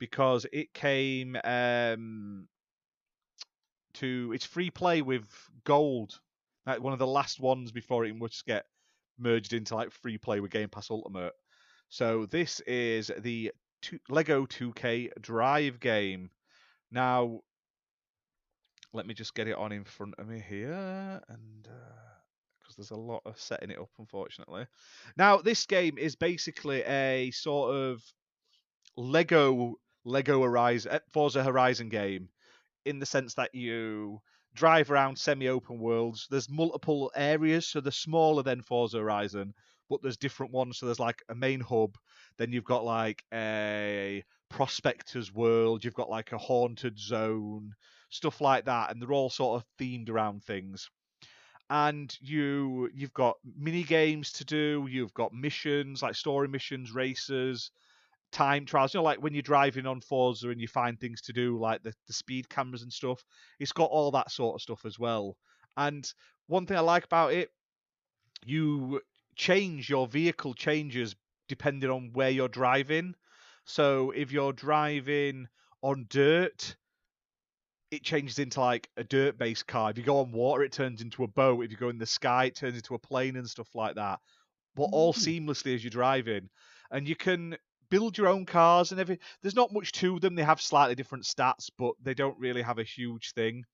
because 0.00 0.44
it 0.52 0.74
came 0.74 1.36
um, 1.44 2.48
to 3.94 4.32
it's 4.34 4.44
free 4.44 4.70
play 4.70 5.02
with 5.02 5.24
gold, 5.64 6.18
like 6.66 6.80
one 6.80 6.92
of 6.92 6.98
the 6.98 7.06
last 7.06 7.38
ones 7.38 7.70
before 7.70 8.04
it 8.04 8.18
would 8.18 8.34
get 8.44 8.64
merged 9.18 9.52
into 9.52 9.76
like 9.76 9.92
free 9.92 10.18
play 10.18 10.40
with 10.40 10.50
Game 10.50 10.68
Pass 10.68 10.90
Ultimate. 10.90 11.32
So 11.90 12.26
this 12.26 12.58
is 12.60 13.12
the 13.18 13.52
two, 13.82 14.00
Lego 14.08 14.46
2K 14.46 15.10
Drive 15.20 15.78
game. 15.78 16.30
Now 16.90 17.42
let 18.96 19.06
me 19.06 19.14
just 19.14 19.34
get 19.34 19.48
it 19.48 19.56
on 19.56 19.72
in 19.72 19.84
front 19.84 20.14
of 20.18 20.26
me 20.26 20.42
here, 20.46 21.20
and 21.28 21.62
because 21.62 22.74
uh, 22.74 22.76
there's 22.78 22.90
a 22.90 22.96
lot 22.96 23.22
of 23.26 23.38
setting 23.40 23.70
it 23.70 23.78
up, 23.78 23.90
unfortunately. 23.98 24.66
Now, 25.16 25.38
this 25.38 25.66
game 25.66 25.98
is 25.98 26.16
basically 26.16 26.82
a 26.82 27.30
sort 27.30 27.74
of 27.74 28.02
Lego 28.96 29.74
Lego 30.04 30.42
Horizon 30.42 30.92
eh, 30.92 30.98
Forza 31.12 31.42
Horizon 31.42 31.88
game, 31.88 32.28
in 32.84 32.98
the 32.98 33.06
sense 33.06 33.34
that 33.34 33.54
you 33.54 34.20
drive 34.54 34.90
around 34.90 35.18
semi-open 35.18 35.78
worlds. 35.78 36.26
There's 36.30 36.48
multiple 36.48 37.12
areas, 37.14 37.68
so 37.68 37.80
they're 37.80 37.92
smaller 37.92 38.42
than 38.42 38.62
Forza 38.62 38.98
Horizon, 38.98 39.52
but 39.90 40.00
there's 40.02 40.16
different 40.16 40.52
ones. 40.52 40.78
So 40.78 40.86
there's 40.86 41.00
like 41.00 41.22
a 41.28 41.34
main 41.34 41.60
hub, 41.60 41.96
then 42.38 42.52
you've 42.52 42.64
got 42.64 42.84
like 42.84 43.22
a 43.34 44.24
prospector's 44.48 45.32
world, 45.32 45.84
you've 45.84 45.94
got 45.94 46.08
like 46.08 46.32
a 46.32 46.38
haunted 46.38 46.98
zone, 46.98 47.74
stuff 48.16 48.40
like 48.40 48.64
that, 48.64 48.90
and 48.90 49.00
they're 49.00 49.12
all 49.12 49.30
sort 49.30 49.60
of 49.60 49.66
themed 49.78 50.08
around 50.08 50.42
things. 50.42 50.90
And 51.68 52.16
you 52.20 52.88
you've 52.94 53.12
got 53.12 53.36
mini 53.56 53.82
games 53.82 54.32
to 54.34 54.44
do, 54.44 54.86
you've 54.88 55.14
got 55.14 55.32
missions 55.34 56.02
like 56.02 56.14
story 56.14 56.48
missions, 56.48 56.92
races, 56.92 57.70
time 58.32 58.66
trials. 58.66 58.94
You 58.94 58.98
know, 58.98 59.04
like 59.04 59.22
when 59.22 59.34
you're 59.34 59.42
driving 59.42 59.86
on 59.86 60.00
Forza 60.00 60.50
and 60.50 60.60
you 60.60 60.68
find 60.68 60.98
things 60.98 61.20
to 61.22 61.32
do, 61.32 61.58
like 61.58 61.82
the, 61.82 61.92
the 62.06 62.12
speed 62.12 62.48
cameras 62.48 62.82
and 62.82 62.92
stuff. 62.92 63.24
It's 63.58 63.72
got 63.72 63.90
all 63.90 64.10
that 64.12 64.30
sort 64.30 64.54
of 64.54 64.62
stuff 64.62 64.84
as 64.84 64.98
well. 64.98 65.36
And 65.76 66.10
one 66.46 66.66
thing 66.66 66.76
I 66.76 66.80
like 66.80 67.04
about 67.04 67.32
it, 67.32 67.50
you 68.44 69.00
change 69.34 69.90
your 69.90 70.06
vehicle 70.06 70.54
changes 70.54 71.14
depending 71.48 71.90
on 71.90 72.10
where 72.12 72.30
you're 72.30 72.48
driving. 72.48 73.14
So 73.64 74.12
if 74.12 74.32
you're 74.32 74.52
driving 74.52 75.48
on 75.82 76.06
dirt, 76.08 76.76
it 77.90 78.02
changes 78.02 78.38
into 78.38 78.60
like 78.60 78.88
a 78.96 79.04
dirt 79.04 79.38
based 79.38 79.66
car. 79.66 79.90
If 79.90 79.98
you 79.98 80.04
go 80.04 80.20
on 80.20 80.32
water, 80.32 80.62
it 80.64 80.72
turns 80.72 81.02
into 81.02 81.24
a 81.24 81.28
boat. 81.28 81.64
If 81.64 81.70
you 81.70 81.76
go 81.76 81.88
in 81.88 81.98
the 81.98 82.06
sky, 82.06 82.46
it 82.46 82.56
turns 82.56 82.76
into 82.76 82.94
a 82.94 82.98
plane 82.98 83.36
and 83.36 83.48
stuff 83.48 83.74
like 83.74 83.94
that. 83.94 84.18
But 84.74 84.90
all 84.92 85.12
mm. 85.14 85.46
seamlessly 85.46 85.74
as 85.74 85.84
you're 85.84 85.90
driving. 85.90 86.48
And 86.90 87.08
you 87.08 87.16
can 87.16 87.56
build 87.90 88.18
your 88.18 88.28
own 88.28 88.44
cars 88.44 88.90
and 88.90 89.00
everything. 89.00 89.24
There's 89.42 89.54
not 89.54 89.72
much 89.72 89.92
to 89.92 90.18
them. 90.18 90.34
They 90.34 90.42
have 90.42 90.60
slightly 90.60 90.94
different 90.94 91.24
stats, 91.24 91.70
but 91.78 91.94
they 92.02 92.14
don't 92.14 92.38
really 92.38 92.62
have 92.62 92.78
a 92.78 92.84
huge 92.84 93.32
thing. 93.32 93.64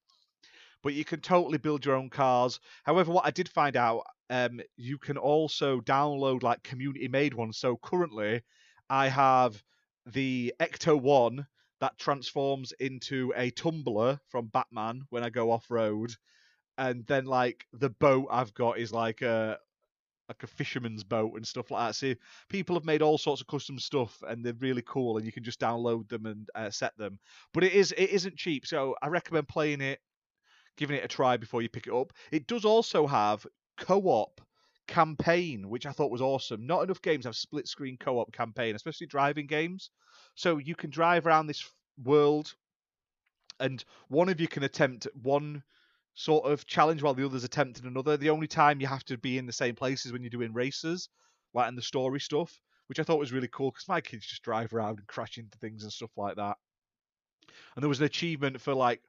But 0.83 0.95
you 0.95 1.05
can 1.05 1.21
totally 1.21 1.59
build 1.59 1.85
your 1.85 1.95
own 1.95 2.11
cars. 2.11 2.61
However, 2.85 3.13
what 3.13 3.25
I 3.25 3.31
did 3.31 3.49
find 3.49 3.77
out, 3.77 4.03
um, 4.31 4.61
you 4.77 4.99
can 4.99 5.17
also 5.17 5.81
download 5.81 6.43
like 6.43 6.63
community 6.63 7.09
made 7.09 7.35
ones. 7.35 7.59
So 7.59 7.79
currently, 7.83 8.43
I 8.91 9.09
have 9.09 9.63
the 10.07 10.53
Ecto 10.61 11.01
One 11.01 11.47
that 11.83 11.99
transforms 11.99 12.73
into 12.79 13.33
a 13.37 13.51
tumbler 13.51 14.21
from 14.29 14.47
Batman 14.47 15.03
when 15.11 15.25
I 15.25 15.31
go 15.31 15.51
off 15.51 15.69
road, 15.69 16.15
and 16.79 17.05
then 17.07 17.25
like 17.25 17.67
the 17.73 17.91
boat 17.91 18.29
I've 18.31 18.55
got 18.55 18.79
is 18.79 18.93
like 18.93 19.21
a 19.21 19.59
like 20.29 20.45
a 20.45 20.47
fisherman's 20.47 21.03
boat 21.03 21.33
and 21.35 21.45
stuff 21.45 21.73
like 21.73 21.89
that. 21.89 21.95
So 21.97 22.15
people 22.49 22.77
have 22.77 22.85
made 22.85 23.03
all 23.03 23.19
sorts 23.19 23.41
of 23.41 23.49
custom 23.49 23.81
stuff, 23.81 24.23
and 24.29 24.45
they're 24.45 24.55
really 24.61 24.83
cool, 24.87 25.17
and 25.17 25.27
you 25.27 25.33
can 25.33 25.43
just 25.43 25.59
download 25.59 26.09
them 26.09 26.27
and 26.27 26.49
uh, 26.55 26.71
set 26.71 26.97
them. 26.97 27.19
But 27.53 27.65
it 27.65 27.73
is 27.73 27.91
it 27.91 28.11
isn't 28.11 28.37
cheap, 28.37 28.65
so 28.65 28.95
I 29.03 29.09
recommend 29.09 29.49
playing 29.49 29.81
it, 29.81 29.99
giving 30.77 30.97
it 30.97 31.05
a 31.05 31.09
try 31.09 31.37
before 31.37 31.63
you 31.63 31.69
pick 31.69 31.89
it 31.89 31.93
up. 31.93 32.13
It 32.31 32.47
does 32.47 32.65
also 32.65 33.09
have 33.09 33.45
co-op 33.77 34.41
campaign, 34.87 35.69
which 35.69 35.87
I 35.87 35.93
thought 35.93 36.11
was 36.11 36.23
awesome. 36.23 36.67
Not 36.67 36.83
enough 36.83 37.03
games 37.03 37.25
have 37.25 37.37
split 37.37 37.69
screen 37.69 37.97
co-op 37.99 38.33
campaign, 38.33 38.75
especially 38.75 39.07
driving 39.07 39.47
games. 39.47 39.91
So 40.35 40.59
you 40.59 40.75
can 40.75 40.91
drive 40.91 41.27
around 41.27 41.47
this 41.47 41.65
world, 42.03 42.55
and 43.61 43.85
one 44.09 44.29
of 44.29 44.41
you 44.41 44.49
can 44.49 44.63
attempt 44.63 45.07
one 45.23 45.63
sort 46.15 46.45
of 46.45 46.67
challenge 46.67 47.03
while 47.03 47.15
the 47.15 47.25
other's 47.25 47.45
attempting 47.45 47.87
another. 47.87 48.17
The 48.17 48.31
only 48.31 48.47
time 48.47 48.81
you 48.81 48.87
have 48.87 49.05
to 49.05 49.19
be 49.19 49.39
in 49.39 49.47
the 49.47 49.53
same 49.53 49.75
place 49.75 50.05
is 50.05 50.13
when 50.13 50.23
you're 50.23 50.31
doing 50.31 50.53
races, 50.53 51.09
like 51.55 51.69
in 51.69 51.77
the 51.77 51.83
story 51.83 52.21
stuff, 52.21 52.61
which 52.87 52.99
I 52.99 53.03
thought 53.03 53.19
was 53.19 53.33
really 53.33 53.49
cool 53.49 53.71
because 53.71 53.89
my 53.89 54.01
kids 54.01 54.27
just 54.27 54.43
drive 54.43 54.75
around 54.75 54.99
and 54.99 55.07
crash 55.07 55.39
into 55.39 55.59
things 55.59 55.83
and 55.83 55.93
stuff 55.93 56.11
like 56.17 56.37
that. 56.37 56.57
And 57.75 57.83
there 57.83 57.89
was 57.89 58.01
an 58.01 58.07
achievement 58.07 58.61
for 58.61 58.75
like 58.75 59.01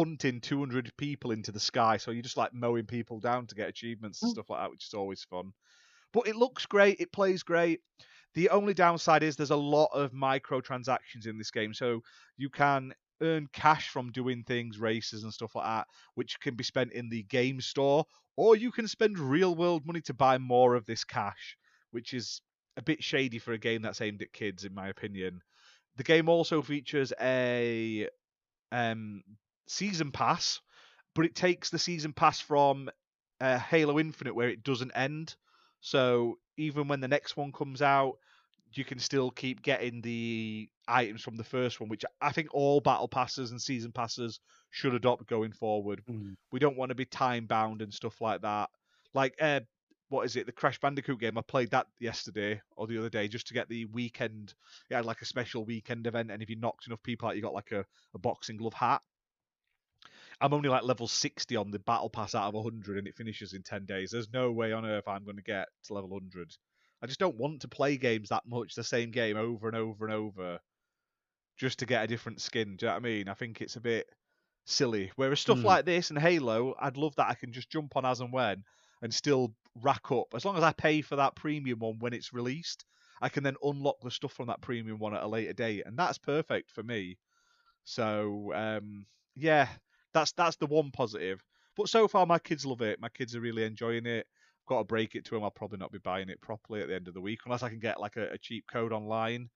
punting 0.00 0.40
200 0.40 0.90
people 0.96 1.30
into 1.30 1.52
the 1.52 1.60
sky, 1.60 1.98
so 1.98 2.10
you're 2.10 2.22
just 2.22 2.38
like 2.38 2.54
mowing 2.54 2.86
people 2.86 3.20
down 3.20 3.46
to 3.46 3.54
get 3.54 3.68
achievements 3.68 4.22
and 4.22 4.30
mm. 4.30 4.32
stuff 4.32 4.48
like 4.48 4.58
that, 4.58 4.70
which 4.70 4.86
is 4.86 4.94
always 4.94 5.24
fun. 5.24 5.52
But 6.14 6.26
it 6.26 6.36
looks 6.36 6.64
great, 6.64 7.00
it 7.00 7.12
plays 7.12 7.42
great. 7.42 7.80
The 8.32 8.48
only 8.48 8.72
downside 8.72 9.22
is 9.22 9.36
there's 9.36 9.50
a 9.50 9.56
lot 9.56 9.90
of 9.92 10.12
microtransactions 10.12 11.26
in 11.26 11.36
this 11.36 11.50
game, 11.50 11.74
so 11.74 12.00
you 12.38 12.48
can 12.48 12.94
earn 13.20 13.46
cash 13.52 13.90
from 13.90 14.10
doing 14.10 14.42
things, 14.44 14.78
races 14.78 15.22
and 15.22 15.34
stuff 15.34 15.54
like 15.54 15.66
that, 15.66 15.86
which 16.14 16.40
can 16.40 16.54
be 16.54 16.64
spent 16.64 16.92
in 16.92 17.10
the 17.10 17.24
game 17.24 17.60
store, 17.60 18.06
or 18.38 18.56
you 18.56 18.72
can 18.72 18.88
spend 18.88 19.18
real 19.18 19.54
world 19.54 19.84
money 19.84 20.00
to 20.00 20.14
buy 20.14 20.38
more 20.38 20.76
of 20.76 20.86
this 20.86 21.04
cash, 21.04 21.58
which 21.90 22.14
is 22.14 22.40
a 22.78 22.82
bit 22.82 23.04
shady 23.04 23.38
for 23.38 23.52
a 23.52 23.58
game 23.58 23.82
that's 23.82 24.00
aimed 24.00 24.22
at 24.22 24.32
kids, 24.32 24.64
in 24.64 24.72
my 24.72 24.88
opinion. 24.88 25.42
The 25.96 26.04
game 26.04 26.30
also 26.30 26.62
features 26.62 27.12
a 27.20 28.08
um, 28.72 29.22
season 29.70 30.10
pass, 30.10 30.60
but 31.14 31.24
it 31.24 31.34
takes 31.34 31.70
the 31.70 31.78
season 31.78 32.12
pass 32.12 32.40
from 32.40 32.90
uh, 33.40 33.58
Halo 33.58 33.98
Infinite 33.98 34.34
where 34.34 34.48
it 34.48 34.64
doesn't 34.64 34.92
end. 34.94 35.36
So 35.80 36.38
even 36.56 36.88
when 36.88 37.00
the 37.00 37.08
next 37.08 37.36
one 37.36 37.52
comes 37.52 37.80
out, 37.80 38.14
you 38.72 38.84
can 38.84 38.98
still 38.98 39.30
keep 39.30 39.62
getting 39.62 40.00
the 40.00 40.68
items 40.86 41.22
from 41.22 41.36
the 41.36 41.44
first 41.44 41.80
one, 41.80 41.88
which 41.88 42.04
I 42.20 42.32
think 42.32 42.48
all 42.52 42.80
battle 42.80 43.08
passes 43.08 43.50
and 43.50 43.60
season 43.60 43.90
passes 43.92 44.40
should 44.70 44.94
adopt 44.94 45.26
going 45.26 45.52
forward. 45.52 46.02
Mm. 46.08 46.36
We 46.52 46.60
don't 46.60 46.76
want 46.76 46.90
to 46.90 46.94
be 46.94 47.04
time 47.04 47.46
bound 47.46 47.82
and 47.82 47.92
stuff 47.92 48.20
like 48.20 48.42
that. 48.42 48.70
Like, 49.12 49.34
uh, 49.40 49.60
what 50.08 50.26
is 50.26 50.36
it? 50.36 50.46
The 50.46 50.52
Crash 50.52 50.78
Bandicoot 50.78 51.20
game. 51.20 51.38
I 51.38 51.42
played 51.42 51.70
that 51.70 51.86
yesterday 51.98 52.60
or 52.76 52.86
the 52.86 52.98
other 52.98 53.08
day 53.08 53.28
just 53.28 53.46
to 53.48 53.54
get 53.54 53.68
the 53.68 53.86
weekend. 53.86 54.54
It 54.88 54.94
had 54.94 55.04
like 55.04 55.22
a 55.22 55.26
special 55.26 55.64
weekend 55.64 56.06
event, 56.06 56.30
and 56.30 56.42
if 56.42 56.50
you 56.50 56.56
knocked 56.56 56.86
enough 56.86 57.02
people 57.02 57.28
out, 57.28 57.36
you 57.36 57.42
got 57.42 57.54
like 57.54 57.72
a, 57.72 57.84
a 58.14 58.18
boxing 58.18 58.56
glove 58.56 58.74
hat. 58.74 59.02
I'm 60.40 60.54
only 60.54 60.68
like 60.68 60.82
level 60.84 61.06
60 61.08 61.56
on 61.56 61.70
the 61.70 61.78
battle 61.80 62.10
pass 62.10 62.34
out 62.34 62.48
of 62.48 62.54
100, 62.54 62.98
and 62.98 63.06
it 63.08 63.16
finishes 63.16 63.52
in 63.54 63.62
10 63.62 63.86
days. 63.86 64.10
There's 64.10 64.32
no 64.32 64.52
way 64.52 64.72
on 64.72 64.86
earth 64.86 65.08
I'm 65.08 65.24
going 65.24 65.36
to 65.36 65.42
get 65.42 65.68
to 65.84 65.94
level 65.94 66.10
100. 66.10 66.56
I 67.02 67.06
just 67.06 67.20
don't 67.20 67.36
want 67.36 67.62
to 67.62 67.68
play 67.68 67.96
games 67.96 68.28
that 68.30 68.44
much, 68.46 68.74
the 68.74 68.84
same 68.84 69.10
game 69.10 69.36
over 69.36 69.68
and 69.68 69.76
over 69.76 70.04
and 70.06 70.14
over, 70.14 70.60
just 71.56 71.78
to 71.80 71.86
get 71.86 72.04
a 72.04 72.06
different 72.06 72.40
skin. 72.40 72.76
Do 72.76 72.86
you 72.86 72.88
know 72.90 72.94
what 72.94 73.00
I 73.00 73.08
mean? 73.08 73.28
I 73.28 73.34
think 73.34 73.60
it's 73.60 73.76
a 73.76 73.80
bit 73.80 74.08
silly. 74.66 75.12
Whereas 75.16 75.40
stuff 75.40 75.60
Mm. 75.60 75.64
like 75.64 75.84
this 75.84 76.10
and 76.10 76.18
Halo, 76.18 76.74
I'd 76.80 76.96
love 76.96 77.14
that 77.16 77.28
I 77.30 77.34
can 77.34 77.52
just 77.52 77.70
jump 77.70 77.96
on 77.96 78.06
as 78.06 78.20
and 78.20 78.32
when 78.32 78.64
and 79.02 79.12
still 79.14 79.54
rack 79.76 80.10
up. 80.12 80.34
As 80.34 80.44
long 80.44 80.56
as 80.56 80.62
I 80.62 80.72
pay 80.72 81.02
for 81.02 81.16
that 81.16 81.36
premium 81.36 81.78
one 81.80 81.98
when 82.00 82.12
it's 82.14 82.32
released, 82.32 82.84
I 83.20 83.28
can 83.28 83.42
then 83.44 83.56
unlock 83.62 83.96
the 84.02 84.10
stuff 84.10 84.32
from 84.32 84.48
that 84.48 84.62
premium 84.62 84.98
one 84.98 85.14
at 85.14 85.22
a 85.22 85.28
later 85.28 85.52
date, 85.52 85.84
and 85.86 85.98
that's 85.98 86.18
perfect 86.18 86.70
for 86.70 86.82
me. 86.82 87.18
So 87.84 88.52
um, 88.54 89.06
yeah, 89.36 89.68
that's 90.12 90.32
that's 90.32 90.56
the 90.56 90.66
one 90.66 90.90
positive. 90.90 91.42
But 91.76 91.88
so 91.88 92.08
far, 92.08 92.26
my 92.26 92.38
kids 92.38 92.66
love 92.66 92.82
it. 92.82 93.00
My 93.00 93.08
kids 93.08 93.34
are 93.36 93.40
really 93.40 93.64
enjoying 93.64 94.06
it. 94.06 94.26
I've 94.62 94.66
got 94.66 94.78
to 94.78 94.84
break 94.84 95.14
it 95.14 95.24
to 95.26 95.34
them. 95.34 95.44
I'll 95.44 95.50
probably 95.50 95.78
not 95.78 95.92
be 95.92 95.98
buying 95.98 96.28
it 96.28 96.40
properly 96.40 96.82
at 96.82 96.88
the 96.88 96.94
end 96.94 97.08
of 97.08 97.14
the 97.14 97.20
week 97.20 97.40
unless 97.44 97.62
I 97.62 97.68
can 97.68 97.78
get 97.78 98.00
like 98.00 98.16
a, 98.16 98.30
a 98.32 98.38
cheap 98.38 98.64
code 98.70 98.92
online. 98.92 99.48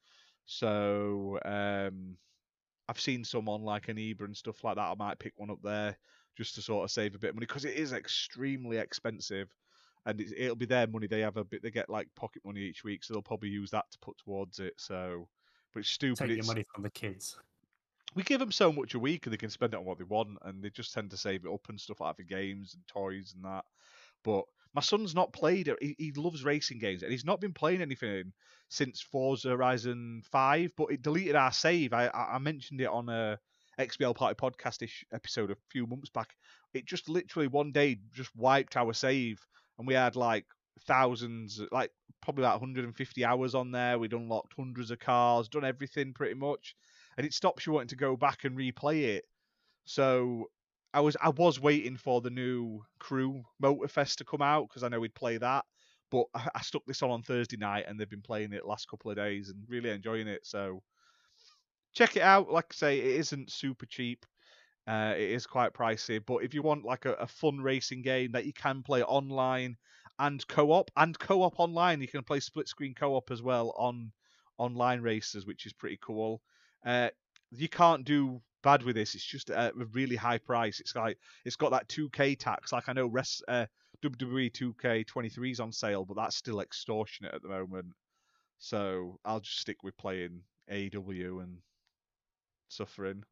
So 0.47 1.39
um, 1.45 2.17
I've 2.89 3.01
seen 3.01 3.25
some 3.25 3.49
on 3.49 3.63
like 3.63 3.89
an 3.89 3.97
eBay 3.97 4.25
and 4.25 4.37
stuff 4.37 4.63
like 4.65 4.77
that. 4.77 4.91
I 4.91 4.95
might 4.95 5.19
pick 5.19 5.33
one 5.37 5.51
up 5.51 5.61
there 5.63 5.97
just 6.37 6.55
to 6.57 6.63
sort 6.63 6.85
of 6.85 6.91
save 6.91 7.15
a 7.15 7.19
bit 7.19 7.31
of 7.31 7.37
money 7.37 7.47
because 7.47 7.65
it 7.65 7.77
is 7.77 7.93
extremely 7.93 8.77
expensive, 8.79 9.55
and 10.07 10.21
it's, 10.21 10.33
it'll 10.37 10.57
be 10.57 10.67
their 10.67 10.87
money. 10.87 11.07
They 11.07 11.21
have 11.21 11.37
a 11.37 11.45
bit. 11.45 11.63
They 11.63 11.71
get 11.71 11.89
like 11.89 12.09
pocket 12.15 12.43
money 12.45 12.61
each 12.61 12.85
week, 12.85 13.05
so 13.05 13.15
they'll 13.15 13.23
probably 13.23 13.49
use 13.51 13.71
that 13.71 13.91
to 13.93 13.99
put 14.01 14.19
towards 14.19 14.59
it. 14.61 14.75
So, 14.79 15.29
but 15.73 15.81
it's 15.81 15.91
stupid. 15.91 16.29
Take 16.29 16.37
your 16.37 16.39
It's, 16.39 16.47
money 16.47 16.65
from 16.75 16.83
the 16.83 16.91
kids. 16.91 17.39
We 18.15 18.23
give 18.23 18.41
them 18.41 18.53
so 18.53 18.73
much 18.73 18.95
a 18.95 18.99
week 18.99 19.27
and 19.27 19.33
they 19.33 19.39
can 19.39 19.51
spend 19.51 19.75
it 19.75 19.77
on 19.79 19.85
what 19.85 19.99
they 19.99 20.05
want 20.05 20.39
and 20.43 20.63
they 20.63 20.71
just 20.71 20.93
tend 20.93 21.11
to 21.11 21.17
save 21.17 21.45
it 21.45 21.53
up 21.53 21.69
and 21.69 21.81
stuff 21.81 22.01
like 22.01 22.17
for 22.17 22.23
games 22.23 22.75
and 22.75 22.87
toys 22.87 23.35
and 23.35 23.45
that. 23.45 23.65
But 24.23 24.45
my 24.75 24.81
son's 24.81 25.15
not 25.15 25.33
played 25.33 25.69
it 25.69 25.77
he, 25.81 25.95
he 25.99 26.13
loves 26.13 26.45
racing 26.45 26.79
games 26.79 27.03
and 27.03 27.13
he's 27.13 27.25
not 27.25 27.41
been 27.41 27.53
playing 27.53 27.83
anything 27.83 28.33
since 28.69 29.01
Forza 29.01 29.51
Horizon 29.51 30.23
5 30.31 30.71
but 30.77 30.93
it 30.93 31.03
deleted 31.03 31.37
our 31.37 31.53
save. 31.53 31.93
I, 31.93 32.07
I 32.07 32.35
I 32.35 32.39
mentioned 32.39 32.81
it 32.81 32.89
on 32.89 33.09
a 33.09 33.39
XBL 33.79 34.15
Party 34.15 34.37
podcast 34.37 34.89
episode 35.13 35.51
a 35.51 35.57
few 35.71 35.87
months 35.87 36.11
back. 36.11 36.35
It 36.73 36.87
just 36.87 37.09
literally 37.09 37.49
one 37.49 37.73
day 37.73 37.99
just 38.13 38.35
wiped 38.37 38.77
our 38.77 38.93
save 38.93 39.45
and 39.79 39.87
we 39.87 39.95
had 39.95 40.17
like 40.17 40.47
thousands 40.87 41.61
like 41.73 41.91
probably 42.21 42.45
about 42.45 42.61
150 42.61 43.25
hours 43.25 43.55
on 43.55 43.73
there. 43.73 43.99
We'd 43.99 44.13
unlocked 44.13 44.55
hundreds 44.57 44.91
of 44.91 45.01
cars 45.01 45.49
done 45.49 45.65
everything 45.65 46.15
pretty 46.15 46.35
much 46.35 46.75
and 47.17 47.27
it 47.27 47.35
stops 47.35 47.67
you 47.67 47.73
wanting 47.73 47.89
to 47.89 47.97
go 47.97 48.17
back 48.17 48.45
and 48.45 48.57
replay 48.57 49.03
it. 49.17 49.25
So 49.85 50.51
I 50.95 51.01
was 51.01 51.17
I 51.23 51.31
was 51.31 51.61
waiting 51.61 51.97
for 51.97 52.21
the 52.21 52.31
new 52.31 52.83
Crew 52.99 53.45
Motorfest 53.63 54.17
to 54.17 54.25
come 54.25 54.43
out 54.43 54.69
because 54.69 54.83
I 54.83 54.89
know 54.89 55.01
we'd 55.01 55.15
play 55.15 55.39
that. 55.39 55.65
But 56.11 56.27
I, 56.35 56.49
I 56.57 56.63
stuck 56.63 56.85
this 56.87 57.03
on 57.03 57.11
on 57.11 57.23
Thursday 57.23 57.57
night 57.57 57.87
and 57.89 57.99
they've 57.99 58.09
been 58.11 58.23
playing 58.23 58.53
it 58.53 58.67
last 58.67 58.89
couple 58.89 59.11
of 59.11 59.17
days 59.17 59.51
and 59.51 59.65
really 59.69 59.91
enjoying 59.91 60.29
it. 60.29 60.47
So 60.47 60.83
check 61.95 62.17
it 62.17 62.23
out. 62.23 62.51
Like 62.51 62.67
I 62.71 62.75
say, 62.75 62.99
it 62.99 63.17
isn't 63.21 63.53
super 63.53 63.87
cheap. 63.87 64.27
Uh, 64.87 65.15
it 65.17 65.31
is 65.31 65.47
quite 65.47 65.75
pricey, 65.75 66.21
but 66.25 66.39
if 66.39 66.55
you 66.55 66.63
want 66.63 66.85
like 66.85 67.07
a, 67.07 67.15
a 67.15 67.27
fun 67.27 67.61
racing 67.61 68.03
game 68.03 68.33
that 68.33 68.47
you 68.47 68.53
can 68.53 68.83
play 68.83 69.03
online 69.05 69.77
and 70.19 70.47
co-op 70.49 70.91
and 70.97 71.19
co-op 71.19 71.61
online, 71.61 72.01
you 72.03 72.09
can 72.09 72.25
play 72.25 72.41
split 72.41 72.69
screen 72.69 72.95
co-op 72.95 73.31
as 73.31 73.43
well 73.43 73.75
on 73.79 74.13
online 74.59 75.03
races, 75.03 75.47
which 75.47 75.67
is 75.67 75.73
pretty 75.73 75.99
cool. 76.03 76.43
Uh, 76.85 77.09
you 77.51 77.69
can't 77.69 78.05
do 78.05 78.41
bad 78.63 78.83
with 78.83 78.97
this. 78.97 79.15
It's 79.15 79.25
just 79.25 79.51
a, 79.51 79.73
really 79.93 80.17
high 80.17 80.39
price. 80.39 80.81
It's 80.81 80.97
like 80.97 81.19
it's 81.45 81.57
got 81.57 81.71
that 81.71 81.89
2K 81.89 82.39
tax. 82.39 82.73
Like 82.73 82.89
I 82.89 82.93
know 82.93 83.07
res, 83.07 83.43
uh, 83.49 83.67
WWE 84.03 84.51
2K23 84.51 85.51
is 85.51 85.61
on 85.61 85.73
sale, 85.73 86.05
but 86.05 86.17
that's 86.17 86.37
still 86.37 86.61
extortionate 86.61 87.35
at 87.35 87.43
the 87.43 87.49
moment. 87.49 87.87
So 88.59 89.19
I'll 89.25 89.41
just 89.41 89.61
stick 89.61 89.83
with 89.83 89.97
playing 89.97 90.41
AEW 90.73 91.43
and 91.43 91.59
suffering. 92.69 93.23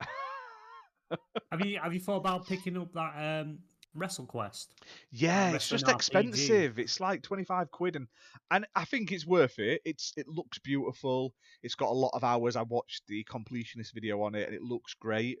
Have 1.52 1.64
you 1.64 1.78
have 1.78 1.94
you 1.94 2.00
thought 2.00 2.18
about 2.18 2.46
picking 2.46 2.76
up 2.76 2.92
that 2.92 3.42
um, 3.42 3.60
WrestleQuest? 3.96 4.66
Yeah, 5.10 5.50
it's 5.52 5.68
just 5.68 5.86
RPG. 5.86 5.94
expensive. 5.94 6.78
It's 6.78 7.00
like 7.00 7.22
twenty 7.22 7.44
five 7.44 7.70
quid, 7.70 7.96
and 7.96 8.06
and 8.50 8.66
I 8.74 8.84
think 8.84 9.12
it's 9.12 9.26
worth 9.26 9.58
it. 9.58 9.80
It's 9.84 10.12
it 10.16 10.28
looks 10.28 10.58
beautiful. 10.58 11.34
It's 11.62 11.74
got 11.74 11.90
a 11.90 11.92
lot 11.94 12.10
of 12.14 12.24
hours. 12.24 12.56
I 12.56 12.62
watched 12.62 13.06
the 13.06 13.24
completionist 13.24 13.92
video 13.92 14.22
on 14.22 14.34
it, 14.34 14.46
and 14.46 14.54
it 14.54 14.62
looks 14.62 14.94
great. 14.94 15.38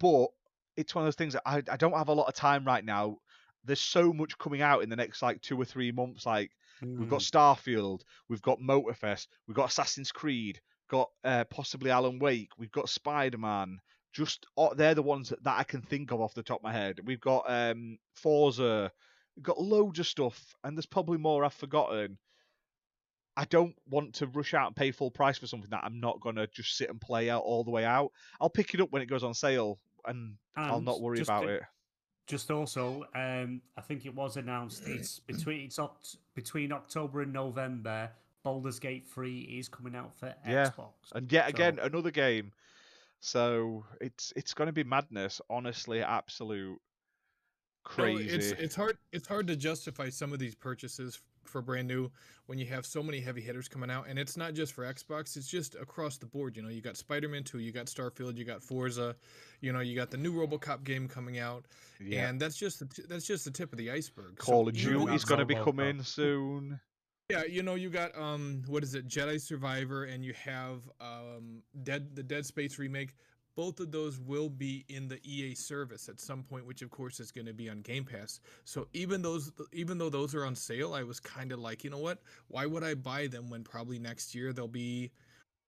But 0.00 0.28
it's 0.76 0.94
one 0.94 1.02
of 1.02 1.06
those 1.06 1.16
things 1.16 1.34
that 1.34 1.42
I 1.46 1.62
I 1.70 1.76
don't 1.76 1.92
have 1.96 2.08
a 2.08 2.12
lot 2.14 2.28
of 2.28 2.34
time 2.34 2.64
right 2.64 2.84
now. 2.84 3.18
There's 3.64 3.80
so 3.80 4.12
much 4.12 4.38
coming 4.38 4.62
out 4.62 4.82
in 4.82 4.88
the 4.88 4.96
next 4.96 5.20
like 5.22 5.40
two 5.42 5.60
or 5.60 5.64
three 5.64 5.92
months. 5.92 6.24
Like 6.26 6.52
we've 6.80 7.08
got 7.08 7.20
Mm. 7.20 7.30
Starfield, 7.30 8.02
we've 8.28 8.42
got 8.42 8.60
Motorfest, 8.60 9.26
we've 9.46 9.56
got 9.56 9.68
Assassin's 9.70 10.12
Creed, 10.12 10.60
got 10.88 11.10
uh, 11.24 11.44
possibly 11.50 11.90
Alan 11.90 12.18
Wake, 12.20 12.50
we've 12.56 12.70
got 12.70 12.88
Spider 12.88 13.38
Man. 13.38 13.80
Just 14.12 14.46
oh, 14.56 14.74
they're 14.74 14.94
the 14.94 15.02
ones 15.02 15.28
that, 15.28 15.42
that 15.44 15.58
I 15.58 15.64
can 15.64 15.82
think 15.82 16.12
of 16.12 16.20
off 16.20 16.34
the 16.34 16.42
top 16.42 16.60
of 16.60 16.64
my 16.64 16.72
head. 16.72 17.00
We've 17.04 17.20
got 17.20 17.44
um, 17.46 17.98
Forza, 18.14 18.90
we've 19.36 19.44
got 19.44 19.60
loads 19.60 19.98
of 19.98 20.06
stuff, 20.06 20.54
and 20.64 20.76
there's 20.76 20.86
probably 20.86 21.18
more 21.18 21.44
I've 21.44 21.52
forgotten. 21.52 22.18
I 23.36 23.44
don't 23.44 23.76
want 23.88 24.14
to 24.14 24.26
rush 24.26 24.52
out 24.54 24.66
and 24.66 24.74
pay 24.74 24.90
full 24.90 25.12
price 25.12 25.38
for 25.38 25.46
something 25.46 25.70
that 25.70 25.84
I'm 25.84 26.00
not 26.00 26.20
gonna 26.20 26.46
just 26.48 26.76
sit 26.76 26.90
and 26.90 27.00
play 27.00 27.30
out 27.30 27.42
all 27.42 27.62
the 27.62 27.70
way 27.70 27.84
out. 27.84 28.10
I'll 28.40 28.50
pick 28.50 28.74
it 28.74 28.80
up 28.80 28.90
when 28.90 29.02
it 29.02 29.06
goes 29.06 29.22
on 29.22 29.34
sale, 29.34 29.78
and, 30.06 30.34
I'll 30.56 30.80
not 30.80 31.00
worry 31.00 31.20
about 31.20 31.48
it. 31.48 31.62
Just 32.26 32.50
also, 32.50 33.04
um, 33.14 33.62
I 33.76 33.80
think 33.80 34.04
it 34.04 34.14
was 34.14 34.36
announced 34.36 34.82
it's 34.86 35.18
between 35.26 35.60
it's 35.66 35.78
oct- 35.78 36.16
between 36.34 36.72
October 36.72 37.22
and 37.22 37.32
November. 37.32 38.10
Baldur's 38.42 38.78
Gate 38.78 39.06
Three 39.06 39.40
is 39.40 39.68
coming 39.68 39.94
out 39.94 40.16
for 40.16 40.34
Yeah, 40.46 40.70
Xbox. 40.70 40.92
And 41.14 41.30
yet 41.30 41.48
again, 41.48 41.76
So- 41.76 41.84
another 41.84 42.10
game. 42.10 42.52
So 43.20 43.84
it's 44.00 44.32
it's 44.36 44.54
going 44.54 44.66
to 44.66 44.72
be 44.72 44.84
madness. 44.84 45.40
Honestly, 45.50 46.02
absolute 46.02 46.78
No, 46.78 46.78
crazy. 47.84 48.28
it's 48.28 48.50
it's 48.52 48.74
hard 48.74 48.98
it's 49.12 49.26
hard 49.28 49.46
to 49.48 49.56
justify 49.56 50.08
some 50.10 50.32
of 50.32 50.38
these 50.38 50.54
purchases 50.54 51.20
for 51.44 51.62
brand 51.62 51.88
new 51.88 52.10
when 52.44 52.58
you 52.58 52.66
have 52.66 52.84
so 52.84 53.02
many 53.02 53.20
heavy 53.20 53.40
hitters 53.40 53.68
coming 53.68 53.90
out 53.90 54.06
and 54.06 54.18
it's 54.18 54.36
not 54.36 54.52
just 54.52 54.74
for 54.74 54.84
Xbox 54.84 55.34
it's 55.34 55.48
just 55.48 55.74
across 55.76 56.18
the 56.18 56.26
board 56.26 56.54
you 56.58 56.62
know 56.62 56.68
you 56.68 56.82
got 56.82 56.94
Spider-Man 56.98 57.42
2 57.42 57.60
you 57.60 57.72
got 57.72 57.86
Starfield 57.86 58.36
you 58.36 58.44
got 58.44 58.62
Forza 58.62 59.16
you 59.62 59.72
know 59.72 59.80
you 59.80 59.96
got 59.96 60.10
the 60.10 60.18
new 60.18 60.34
RoboCop 60.34 60.84
game 60.84 61.08
coming 61.08 61.38
out 61.38 61.64
yeah. 61.98 62.28
and 62.28 62.38
that's 62.38 62.54
just 62.56 62.80
the 62.80 62.84
t- 62.84 63.02
that's 63.08 63.26
just 63.26 63.46
the 63.46 63.50
tip 63.50 63.72
of 63.72 63.78
the 63.78 63.90
iceberg 63.90 64.34
So 64.42 64.44
Call 64.44 64.68
of 64.68 64.74
Duty 64.74 64.94
with- 64.96 65.06
Duty's 65.06 65.24
going 65.24 65.38
to 65.40 65.46
be 65.46 65.54
coming 65.54 66.02
soon. 66.02 66.78
Yeah, 67.30 67.44
you 67.44 67.62
know, 67.62 67.74
you 67.74 67.90
got 67.90 68.16
um 68.18 68.62
what 68.68 68.82
is 68.82 68.94
it, 68.94 69.06
Jedi 69.06 69.38
Survivor 69.38 70.04
and 70.04 70.24
you 70.24 70.32
have 70.32 70.88
um 70.98 71.62
Dead 71.82 72.16
the 72.16 72.22
Dead 72.22 72.46
Space 72.46 72.78
remake. 72.78 73.14
Both 73.54 73.80
of 73.80 73.92
those 73.92 74.18
will 74.18 74.48
be 74.48 74.86
in 74.88 75.08
the 75.08 75.20
EA 75.24 75.54
service 75.54 76.08
at 76.08 76.20
some 76.20 76.42
point, 76.42 76.64
which 76.64 76.80
of 76.80 76.90
course 76.90 77.20
is 77.20 77.30
going 77.30 77.44
to 77.44 77.52
be 77.52 77.68
on 77.68 77.82
Game 77.82 78.04
Pass. 78.04 78.40
So 78.64 78.88
even 78.94 79.20
those 79.20 79.52
even 79.74 79.98
though 79.98 80.08
those 80.08 80.34
are 80.34 80.46
on 80.46 80.54
sale, 80.54 80.94
I 80.94 81.02
was 81.02 81.20
kind 81.20 81.52
of 81.52 81.58
like, 81.58 81.84
you 81.84 81.90
know 81.90 81.98
what? 81.98 82.22
Why 82.46 82.64
would 82.64 82.82
I 82.82 82.94
buy 82.94 83.26
them 83.26 83.50
when 83.50 83.62
probably 83.62 83.98
next 83.98 84.34
year 84.34 84.54
they'll 84.54 84.66
be 84.66 85.10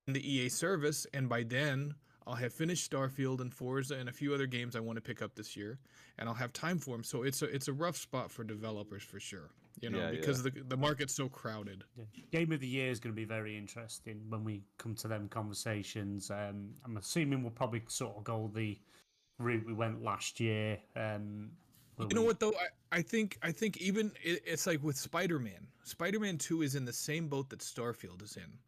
in 0.06 0.14
the 0.14 0.26
EA 0.26 0.48
service 0.48 1.06
and 1.12 1.28
by 1.28 1.42
then 1.42 1.94
I'll 2.26 2.36
have 2.36 2.54
finished 2.54 2.90
Starfield 2.90 3.40
and 3.42 3.52
Forza 3.52 3.96
and 3.96 4.08
a 4.08 4.12
few 4.12 4.32
other 4.32 4.46
games 4.46 4.76
I 4.76 4.80
want 4.80 4.96
to 4.96 5.02
pick 5.02 5.20
up 5.20 5.34
this 5.34 5.58
year 5.58 5.78
and 6.18 6.26
I'll 6.26 6.34
have 6.36 6.54
time 6.54 6.78
for 6.78 6.92
them. 6.92 7.04
So 7.04 7.22
it's 7.22 7.42
a 7.42 7.54
it's 7.54 7.68
a 7.68 7.74
rough 7.74 7.98
spot 7.98 8.30
for 8.30 8.44
developers 8.44 9.02
for 9.02 9.20
sure. 9.20 9.50
You 9.80 9.90
know, 9.90 9.98
Yeah, 9.98 10.10
because 10.10 10.42
the 10.42 10.50
the 10.50 10.76
market's 10.76 11.14
so 11.14 11.28
crowded. 11.28 11.84
Yeah. 11.96 12.04
Game 12.30 12.52
of 12.52 12.60
the 12.60 12.66
year 12.66 12.90
is 12.90 13.00
going 13.00 13.14
to 13.14 13.16
be 13.16 13.24
very 13.24 13.56
interesting 13.56 14.22
when 14.28 14.44
we 14.44 14.62
come 14.78 14.94
to 14.96 15.08
them 15.08 15.28
conversations. 15.28 16.30
Um, 16.30 16.74
I'm 16.84 16.96
assuming 16.98 17.42
we'll 17.42 17.50
probably 17.52 17.82
sort 17.88 18.16
of 18.16 18.24
go 18.24 18.50
the 18.54 18.78
route 19.38 19.64
we 19.66 19.72
went 19.72 20.02
last 20.02 20.38
year. 20.38 20.78
Um, 20.96 21.50
You 21.98 22.08
know 22.14 22.20
we- 22.20 22.26
what 22.28 22.40
though? 22.40 22.52
I, 22.52 22.98
I 22.98 23.02
think 23.02 23.38
I 23.42 23.52
think 23.52 23.78
even 23.78 24.12
it, 24.22 24.42
it's 24.46 24.66
like 24.66 24.82
with 24.82 24.96
Spider-Man. 24.96 25.66
Spider-Man 25.84 26.36
2 26.38 26.62
is 26.62 26.74
in 26.74 26.84
the 26.84 26.92
same 26.92 27.28
boat 27.28 27.48
that 27.50 27.60
Starfield 27.60 28.22
is 28.22 28.36
in. 28.36 28.58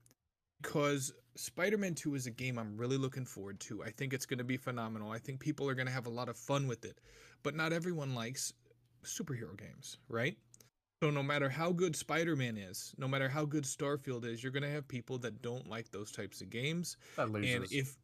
Because 0.63 1.13
Spider-Man 1.35 1.95
2 1.95 2.15
is 2.15 2.27
a 2.27 2.31
game 2.31 2.59
I'm 2.59 2.77
really 2.77 2.97
looking 2.97 3.25
forward 3.27 3.59
to. 3.61 3.83
I 3.83 3.91
think 3.91 4.13
it's 4.13 4.27
going 4.27 4.39
to 4.39 4.45
be 4.45 4.57
phenomenal. 4.57 5.11
I 5.11 5.19
think 5.19 5.41
people 5.41 5.69
are 5.69 5.75
going 5.75 5.87
to 5.89 5.93
have 5.93 6.07
a 6.07 6.11
lot 6.11 6.29
of 6.29 6.37
fun 6.37 6.67
with 6.69 6.85
it. 6.85 7.01
But 7.43 7.55
not 7.57 7.73
everyone 7.73 8.15
likes 8.15 8.53
superhero 9.05 9.57
games, 9.59 9.99
right? 10.09 10.37
So 11.03 11.11
no 11.11 11.21
matter 11.25 11.49
how 11.49 11.73
good 11.73 11.97
Spider-Man 11.97 12.57
is, 12.57 12.95
no 12.97 13.09
matter 13.09 13.29
how 13.29 13.45
good 13.45 13.65
Starfield 13.65 14.25
is, 14.25 14.41
you're 14.41 14.53
going 14.53 14.63
to 14.63 14.71
have 14.71 14.87
people 14.87 15.19
that 15.19 15.43
don't 15.43 15.69
like 15.69 15.91
those 15.91 16.13
types 16.13 16.41
of 16.41 16.49
games. 16.49 16.97
And 17.19 17.67
if 17.73 17.97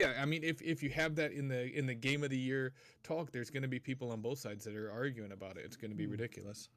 yeah, 0.00 0.14
I 0.18 0.24
mean 0.24 0.42
if 0.42 0.62
if 0.62 0.82
you 0.82 0.88
have 0.88 1.14
that 1.16 1.32
in 1.32 1.48
the 1.48 1.70
in 1.76 1.84
the 1.84 1.94
game 1.94 2.24
of 2.24 2.30
the 2.30 2.38
year 2.38 2.72
talk, 3.02 3.32
there's 3.32 3.50
going 3.50 3.64
to 3.64 3.68
be 3.68 3.78
people 3.78 4.10
on 4.12 4.22
both 4.22 4.38
sides 4.38 4.64
that 4.64 4.74
are 4.74 4.90
arguing 4.90 5.32
about 5.32 5.58
it. 5.58 5.64
It's 5.66 5.76
going 5.76 5.90
to 5.90 5.96
be 5.96 6.06
Mm. 6.06 6.12
ridiculous. 6.12 6.70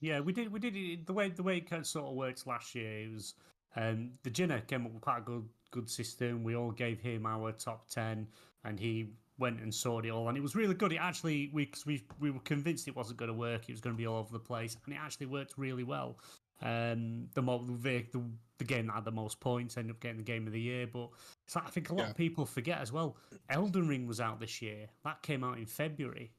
Yeah, 0.00 0.18
we 0.18 0.32
did. 0.32 0.50
We 0.50 0.58
did 0.58 0.74
it 0.74 1.06
the 1.06 1.12
way 1.12 1.28
the 1.28 1.44
way 1.44 1.58
it 1.58 1.70
kind 1.70 1.78
of 1.78 1.86
sort 1.86 2.06
of 2.06 2.14
worked 2.14 2.44
last 2.48 2.74
year. 2.74 3.04
It 3.04 3.12
was 3.12 3.34
um, 3.76 4.14
the 4.24 4.30
Jinner 4.32 4.66
came 4.66 4.84
up 4.84 4.94
with 4.94 5.02
quite 5.02 5.18
a 5.18 5.20
good 5.20 5.48
good 5.70 5.88
system. 5.88 6.42
We 6.42 6.56
all 6.56 6.72
gave 6.72 6.98
him 7.00 7.24
our 7.24 7.52
top 7.52 7.88
ten, 7.88 8.26
and 8.64 8.80
he 8.80 9.10
went 9.38 9.60
and 9.60 9.72
saw 9.74 9.98
it 10.00 10.10
all, 10.10 10.28
and 10.28 10.36
it 10.36 10.40
was 10.42 10.54
really 10.56 10.74
good. 10.74 10.92
It 10.92 10.96
actually 10.96 11.50
we 11.52 11.66
cause 11.66 11.86
we 11.86 12.04
we 12.20 12.30
were 12.30 12.40
convinced 12.40 12.88
it 12.88 12.96
wasn't 12.96 13.18
going 13.18 13.30
to 13.30 13.34
work. 13.36 13.68
It 13.68 13.72
was 13.72 13.80
going 13.80 13.94
to 13.94 13.98
be 13.98 14.06
all 14.06 14.18
over 14.18 14.32
the 14.32 14.38
place, 14.38 14.76
and 14.84 14.94
it 14.94 14.98
actually 14.98 15.26
worked 15.26 15.54
really 15.56 15.84
well. 15.84 16.18
Um, 16.60 17.28
the 17.34 17.42
mo- 17.42 17.64
the, 17.64 18.04
the 18.12 18.20
the 18.58 18.64
game 18.64 18.88
that 18.88 18.94
had 18.94 19.04
the 19.04 19.12
most 19.12 19.38
points 19.38 19.76
ended 19.76 19.92
up 19.94 20.00
getting 20.00 20.16
the 20.16 20.24
game 20.24 20.46
of 20.48 20.52
the 20.52 20.60
year, 20.60 20.88
but 20.92 21.10
it's 21.46 21.54
like, 21.54 21.66
I 21.66 21.70
think 21.70 21.90
a 21.90 21.94
lot 21.94 22.04
Yeah. 22.04 22.10
of 22.10 22.16
people 22.16 22.44
forget 22.44 22.80
as 22.80 22.90
well. 22.92 23.16
Elden 23.48 23.86
Ring 23.86 24.08
was 24.08 24.20
out 24.20 24.40
this 24.40 24.60
year. 24.60 24.88
That 25.04 25.22
came 25.22 25.44
out 25.44 25.58
in 25.58 25.66
February, 25.66 26.32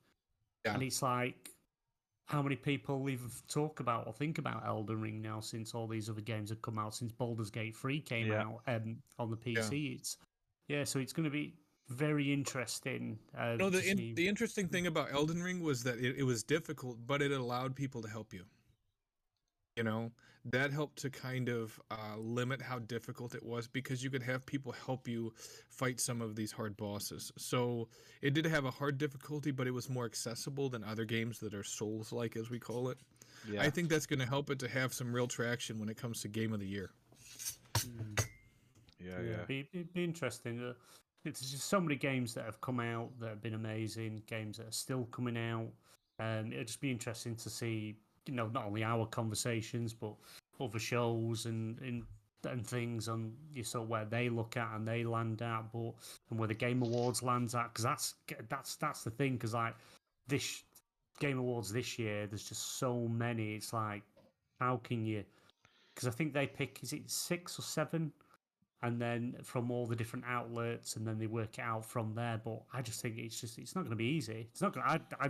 Yeah. 0.66 0.74
and 0.74 0.84
it's 0.84 1.02
like 1.02 1.52
how 2.26 2.42
many 2.42 2.58
people 2.58 3.10
even 3.10 3.30
talk 3.48 3.80
about 3.80 4.06
or 4.08 4.14
think 4.14 4.38
about 4.38 4.66
Elden 4.68 5.00
Ring 5.00 5.22
now 5.22 5.40
since 5.40 5.74
all 5.74 5.88
these 5.88 6.10
other 6.10 6.20
games 6.22 6.50
have 6.50 6.62
come 6.62 6.78
out 6.78 6.94
since 6.94 7.12
Baldur's 7.14 7.50
Gate 7.50 7.76
3 7.78 8.02
came 8.02 8.28
Yeah. 8.28 8.44
out 8.44 8.62
um, 8.68 8.98
on 9.18 9.32
the 9.32 9.38
PC. 9.38 9.96
It's 9.96 10.18
yeah, 10.68 10.84
so 10.84 11.00
it's 11.00 11.14
going 11.14 11.24
to 11.24 11.32
be 11.32 11.56
very 11.90 12.32
interesting. 12.32 13.20
Uh, 13.38 13.56
No, 13.58 13.70
the 13.70 13.88
in, 13.88 14.16
the 14.16 14.28
interesting 14.28 14.68
thing 14.68 14.88
about 14.88 15.12
Elden 15.12 15.42
Ring 15.42 15.62
was 15.62 15.84
that 15.84 15.98
it, 16.00 16.18
it 16.18 16.24
was 16.24 16.44
difficult, 16.44 16.98
but 17.06 17.22
it 17.22 17.32
allowed 17.32 17.76
people 17.76 18.02
to 18.02 18.10
help 18.10 18.34
you. 18.34 18.46
You 19.76 19.84
know, 19.84 20.12
that 20.46 20.72
helped 20.72 21.00
to 21.00 21.10
kind 21.10 21.50
of 21.50 21.80
uh, 21.92 22.18
limit 22.18 22.62
how 22.62 22.80
difficult 22.80 23.34
it 23.36 23.44
was 23.44 23.68
because 23.68 24.04
you 24.04 24.10
could 24.10 24.24
have 24.24 24.46
people 24.46 24.74
help 24.86 25.08
you 25.08 25.34
fight 25.70 26.00
some 26.00 26.22
of 26.22 26.36
these 26.36 26.52
hard 26.52 26.76
bosses. 26.78 27.32
So 27.38 27.88
it 28.22 28.34
did 28.34 28.46
have 28.46 28.66
a 28.66 28.72
hard 28.72 28.98
difficulty, 28.98 29.52
but 29.52 29.68
it 29.68 29.72
was 29.72 29.90
more 29.90 30.06
accessible 30.06 30.70
than 30.70 30.84
other 30.84 31.06
games 31.06 31.40
that 31.40 31.54
are 31.54 31.64
Souls-like, 31.64 32.36
as 32.36 32.50
we 32.50 32.60
call 32.60 32.90
it. 32.90 32.98
Yeah. 33.50 33.62
I 33.62 33.70
think 33.70 33.90
that's 33.90 34.06
going 34.06 34.20
to 34.20 34.26
help 34.26 34.50
it 34.50 34.60
to 34.60 34.68
have 34.68 34.94
some 34.94 35.14
real 35.14 35.28
traction 35.28 35.80
when 35.80 35.90
it 35.90 35.98
comes 35.98 36.22
to 36.22 36.28
Game 36.28 36.54
of 36.54 36.60
the 36.60 36.68
Year. 36.68 36.92
Mm. 37.78 38.26
yeah, 39.00 39.22
yeah. 39.22 39.46
Be, 39.48 39.70
be, 39.72 39.84
be 39.84 40.04
interesting. 40.04 40.74
There's 41.24 41.40
just 41.40 41.68
so 41.68 41.82
many 41.82 41.96
games 41.96 42.34
that 42.34 42.46
have 42.46 42.62
come 42.62 42.80
out 42.80 43.10
that 43.20 43.30
have 43.30 43.42
been 43.42 43.54
amazing. 43.54 44.24
Games 44.26 44.58
that 44.58 44.68
are 44.68 44.72
still 44.72 45.06
coming 45.12 45.38
out. 45.38 45.68
Um, 46.20 46.52
it'll 46.52 46.66
just 46.66 46.82
be 46.82 46.92
interesting 46.92 47.36
to 47.36 47.50
see, 47.50 47.96
you 48.26 48.34
know, 48.34 48.48
not 48.48 48.66
only 48.66 48.84
our 48.84 49.06
conversations 49.06 49.94
but 49.94 50.14
other 50.60 50.80
shows 50.80 51.46
and 51.46 51.80
and, 51.80 52.04
and 52.46 52.66
things 52.66 53.10
on 53.10 53.34
you 53.54 53.64
saw 53.64 53.82
where 53.82 54.06
they 54.06 54.30
look 54.30 54.58
at 54.58 54.76
and 54.76 54.88
they 54.88 55.04
land 55.04 55.42
at, 55.42 55.72
but 55.72 55.94
and 56.30 56.40
where 56.40 56.48
the 56.48 56.54
Game 56.54 56.82
Awards 56.82 57.22
lands 57.22 57.56
at 57.56 57.74
because 57.74 57.84
that's 57.84 58.16
that's 58.48 58.76
that's 58.76 59.04
the 59.04 59.12
thing 59.12 59.34
because 59.34 59.54
like 59.54 59.76
this 60.28 60.64
Game 61.20 61.38
Awards 61.38 61.72
this 61.72 62.00
year, 62.00 62.28
there's 62.28 62.48
just 62.48 62.78
so 62.78 63.08
many. 63.10 63.56
It's 63.56 63.74
like, 63.74 64.04
how 64.60 64.78
can 64.84 65.06
you? 65.06 65.24
Because 65.94 66.08
I 66.08 66.12
think 66.12 66.34
they 66.34 66.48
pick 66.48 66.80
is 66.82 66.94
it 66.94 67.10
six 67.10 67.60
or 67.60 67.62
seven 67.62 68.12
and 68.82 69.02
then 69.02 69.36
from 69.44 69.72
all 69.72 69.86
the 69.86 69.96
different 69.96 70.26
outlets, 70.28 70.96
and 70.96 71.06
then 71.08 71.18
they 71.20 71.28
work 71.28 71.58
it 71.58 71.62
out 71.62 71.86
from 71.86 72.14
there. 72.16 72.40
But 72.44 72.62
I 72.74 72.82
just 72.82 73.02
think 73.02 73.18
it's 73.18 73.40
just 73.40 73.58
it's 73.58 73.76
not 73.76 73.82
going 73.82 73.92
to 73.92 73.96
be 73.98 74.06
easy. 74.06 74.48
It's 74.52 74.62
not 74.62 74.74
going. 74.74 74.86
I 74.88 75.00
I 75.20 75.30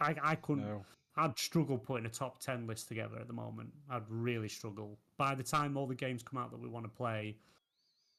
I 0.00 0.14
I 0.22 0.34
couldn't. 0.36 0.64
No. 0.66 0.84
I'd 1.16 1.36
struggle 1.38 1.78
putting 1.78 2.06
a 2.06 2.10
top 2.10 2.40
ten 2.40 2.66
list 2.66 2.86
together 2.88 3.16
at 3.20 3.26
the 3.26 3.32
moment. 3.32 3.70
I'd 3.90 4.08
really 4.08 4.48
struggle. 4.48 4.98
By 5.16 5.34
the 5.34 5.42
time 5.42 5.76
all 5.76 5.86
the 5.86 5.94
games 5.94 6.22
come 6.22 6.38
out 6.40 6.50
that 6.52 6.60
we 6.60 6.68
want 6.68 6.84
to 6.84 6.90
play, 6.90 7.36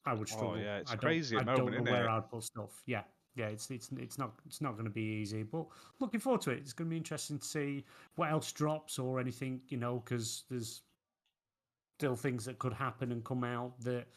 I 0.06 0.14
would 0.14 0.28
struggle. 0.28 0.50
Oh, 0.50 0.52
struggle. 0.56 0.66
yeah, 0.66 0.78
it's 0.80 0.92
I 0.92 0.96
don't- 0.96 1.02
crazy 1.02 1.36
at 1.38 1.42
I 1.44 1.46
the 1.46 1.58
don't 1.58 1.66
moment, 1.66 1.86
know 1.86 1.92
where 1.92 2.06
it? 2.06 2.10
I'd 2.10 2.30
put 2.30 2.44
stuff. 2.44 2.82
Yeah, 2.86 3.04
yeah. 3.36 3.48
It's 3.48 3.70
it's 3.72 3.90
it's 3.98 4.18
not 4.18 4.34
it's 4.46 4.60
not 4.62 4.74
going 4.74 4.86
to 4.86 4.90
be 4.92 5.02
easy. 5.02 5.44
But 5.44 5.66
looking 6.00 6.20
forward 6.20 6.42
to 6.42 6.52
it. 6.52 6.58
It's 6.60 6.74
going 6.74 6.90
to 6.90 6.94
be 6.94 6.98
interesting 6.98 7.40
to 7.40 7.46
see 7.46 7.86
what 8.16 8.32
else 8.32 8.52
drops 8.52 9.00
or 9.00 9.20
anything. 9.20 9.62
You 9.70 9.78
know, 9.78 10.00
because 10.04 10.44
there's 10.50 10.82
still 11.98 12.16
things 12.16 12.46
that 12.46 12.60
could 12.60 12.74
happen 12.74 13.12
and 13.12 13.24
come 13.24 13.44
out 13.44 13.80
that 13.82 14.08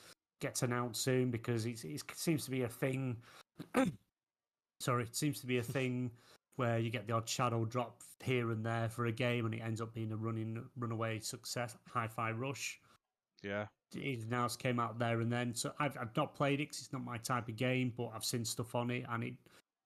gets 0.42 0.62
announced 0.62 1.02
soon 1.02 1.30
because 1.30 1.64
it's, 1.64 1.84
it 1.84 2.02
seems 2.14 2.44
to 2.44 2.50
be 2.50 2.62
a 2.62 2.68
thing. 2.68 3.16
Sorry, 4.80 5.04
it 5.04 5.16
seems 5.16 5.40
to 5.40 5.46
be 5.46 5.58
a 5.58 5.62
thing 5.62 6.10
where 6.56 6.78
you 6.78 6.90
get 6.90 7.06
the 7.06 7.14
odd 7.14 7.28
shadow 7.28 7.64
drop 7.64 8.02
here 8.22 8.50
and 8.50 8.66
there 8.66 8.88
for 8.88 9.06
a 9.06 9.12
game, 9.12 9.46
and 9.46 9.54
it 9.54 9.60
ends 9.60 9.80
up 9.80 9.94
being 9.94 10.12
a 10.12 10.16
running 10.16 10.62
runaway 10.76 11.18
success. 11.20 11.76
Hi-Fi 11.88 12.32
Rush. 12.32 12.78
Yeah. 13.42 13.66
It 13.94 14.28
now 14.28 14.48
came 14.48 14.80
out 14.80 14.98
there 14.98 15.20
and 15.20 15.30
then, 15.30 15.54
so 15.54 15.72
I've 15.78 15.96
I've 15.98 16.16
not 16.16 16.34
played 16.34 16.60
it 16.60 16.68
it's 16.68 16.92
not 16.92 17.04
my 17.04 17.18
type 17.18 17.48
of 17.48 17.56
game, 17.56 17.92
but 17.96 18.10
I've 18.14 18.24
seen 18.24 18.44
stuff 18.44 18.74
on 18.74 18.90
it, 18.90 19.04
and 19.10 19.24
it, 19.24 19.34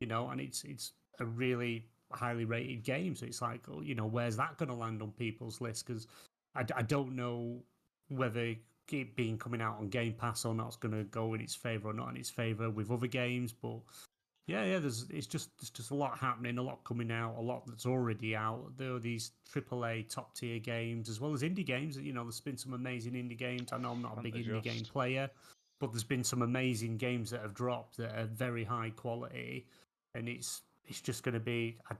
you 0.00 0.06
know, 0.06 0.28
and 0.30 0.40
it's 0.40 0.64
it's 0.64 0.92
a 1.20 1.26
really 1.26 1.86
highly 2.12 2.44
rated 2.44 2.84
game. 2.84 3.14
So 3.14 3.26
it's 3.26 3.42
like, 3.42 3.62
oh, 3.70 3.80
you 3.80 3.94
know, 3.94 4.06
where's 4.06 4.36
that 4.36 4.56
going 4.58 4.68
to 4.68 4.74
land 4.74 5.02
on 5.02 5.10
people's 5.12 5.60
list? 5.60 5.86
Because 5.86 6.06
I, 6.54 6.64
I 6.76 6.82
don't 6.82 7.16
know 7.16 7.62
whether 8.08 8.54
it 8.92 9.16
being 9.16 9.38
coming 9.38 9.60
out 9.60 9.78
on 9.78 9.88
Game 9.88 10.14
Pass 10.14 10.44
or 10.44 10.54
not 10.54 10.68
is 10.68 10.76
going 10.76 10.94
to 10.96 11.04
go 11.04 11.34
in 11.34 11.40
its 11.40 11.54
favor 11.54 11.90
or 11.90 11.92
not 11.92 12.10
in 12.10 12.16
its 12.16 12.30
favor 12.30 12.70
with 12.70 12.90
other 12.90 13.06
games. 13.06 13.52
But 13.52 13.78
yeah, 14.46 14.64
yeah, 14.64 14.78
there's 14.78 15.06
it's 15.10 15.26
just 15.26 15.50
there's 15.58 15.70
just 15.70 15.90
a 15.90 15.94
lot 15.94 16.18
happening, 16.18 16.58
a 16.58 16.62
lot 16.62 16.84
coming 16.84 17.10
out, 17.10 17.34
a 17.36 17.40
lot 17.40 17.66
that's 17.66 17.86
already 17.86 18.36
out. 18.36 18.76
There 18.76 18.94
are 18.94 19.00
these 19.00 19.32
AAA 19.52 20.08
top 20.08 20.34
tier 20.36 20.60
games 20.60 21.08
as 21.08 21.20
well 21.20 21.32
as 21.32 21.42
indie 21.42 21.66
games. 21.66 21.96
You 21.96 22.12
know, 22.12 22.22
there's 22.22 22.40
been 22.40 22.56
some 22.56 22.72
amazing 22.72 23.14
indie 23.14 23.36
games. 23.36 23.72
I 23.72 23.78
know 23.78 23.90
I'm 23.90 24.02
not 24.02 24.18
a 24.18 24.22
big 24.22 24.34
indie 24.34 24.62
game 24.62 24.84
player, 24.84 25.28
but 25.80 25.92
there's 25.92 26.04
been 26.04 26.24
some 26.24 26.42
amazing 26.42 26.96
games 26.96 27.30
that 27.30 27.40
have 27.42 27.54
dropped 27.54 27.96
that 27.96 28.16
are 28.16 28.26
very 28.26 28.62
high 28.62 28.90
quality, 28.90 29.66
and 30.14 30.28
it's 30.28 30.62
it's 30.86 31.00
just 31.00 31.24
going 31.24 31.34
to 31.34 31.40
be. 31.40 31.78
I 31.90 31.94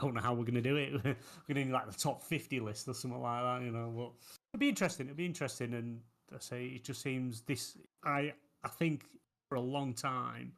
don't 0.00 0.14
know 0.14 0.20
how 0.20 0.34
we're 0.34 0.42
going 0.42 0.54
to 0.54 0.60
do 0.60 0.74
it. 0.74 0.92
we're 0.94 1.02
going 1.02 1.16
to 1.48 1.54
need 1.54 1.70
like 1.70 1.88
the 1.88 1.96
top 1.96 2.24
50 2.24 2.58
list 2.58 2.88
or 2.88 2.94
something 2.94 3.22
like 3.22 3.42
that, 3.42 3.64
you 3.64 3.70
know. 3.70 3.92
But 3.94 4.10
it'll 4.52 4.60
be 4.60 4.68
interesting. 4.68 5.06
It'll 5.06 5.16
be 5.16 5.26
interesting, 5.26 5.72
and 5.74 6.00
I 6.32 6.38
say 6.38 6.66
it 6.66 6.84
just 6.84 7.02
seems 7.02 7.42
this. 7.42 7.76
I 8.04 8.32
I 8.62 8.68
think 8.68 9.04
for 9.48 9.56
a 9.56 9.60
long 9.60 9.94
time. 9.94 10.52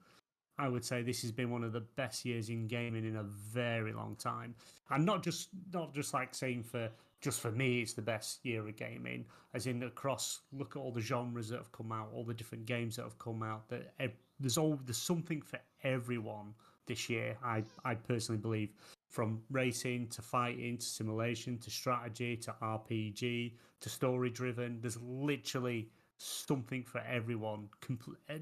I 0.59 0.69
would 0.69 0.85
say 0.87 1.03
this 1.03 1.21
has 1.21 1.33
been 1.33 1.51
one 1.51 1.63
of 1.65 1.75
the 1.75 1.83
best 1.83 2.25
years 2.25 2.49
in 2.49 2.67
gaming 2.67 3.05
in 3.05 3.17
a 3.17 3.23
very 3.23 3.93
long 3.93 4.17
time, 4.17 4.55
and 4.89 5.05
not 5.05 5.23
just 5.23 5.51
not 5.73 5.93
just 5.93 6.15
like 6.15 6.35
saying 6.35 6.63
for 6.63 6.89
just 7.21 7.41
for 7.41 7.51
me 7.51 7.83
it's 7.83 7.93
the 7.93 8.01
best 8.01 8.45
year 8.45 8.67
of 8.67 8.77
gaming, 8.77 9.27
as 9.53 9.67
in 9.67 9.83
across. 9.83 10.41
Look 10.53 10.75
at 10.77 10.79
all 10.79 10.93
the 10.93 11.01
genres 11.01 11.51
that 11.51 11.59
have 11.59 11.73
come 11.73 11.93
out, 11.93 12.09
all 12.15 12.25
the 12.25 12.33
different 12.33 12.65
games 12.65 12.97
that 12.97 13.03
have 13.03 13.19
come 13.19 13.43
out. 13.43 13.69
That 13.69 13.93
there's 14.41 14.57
all 14.57 14.79
there's 14.85 14.97
something 14.97 15.43
for 15.43 15.59
everyone 15.85 16.55
this 16.87 17.11
year. 17.11 17.37
I 17.45 17.63
I 17.85 17.95
personally 17.95 18.41
believe 18.41 18.71
from 19.09 19.43
racing 19.51 20.09
to 20.09 20.23
fighting 20.23 20.79
to 20.79 20.85
simulation 20.87 21.59
to 21.59 21.71
strategy 21.71 22.37
to 22.37 22.55
RPG 22.63 23.55
to 23.81 23.89
story 23.89 24.31
driven. 24.31 24.81
There's 24.81 25.01
literally 25.01 25.91
something 26.19 26.83
for 26.85 27.01
everyone. 27.01 27.69
Compl- 27.81 28.17
eh, 28.29 28.39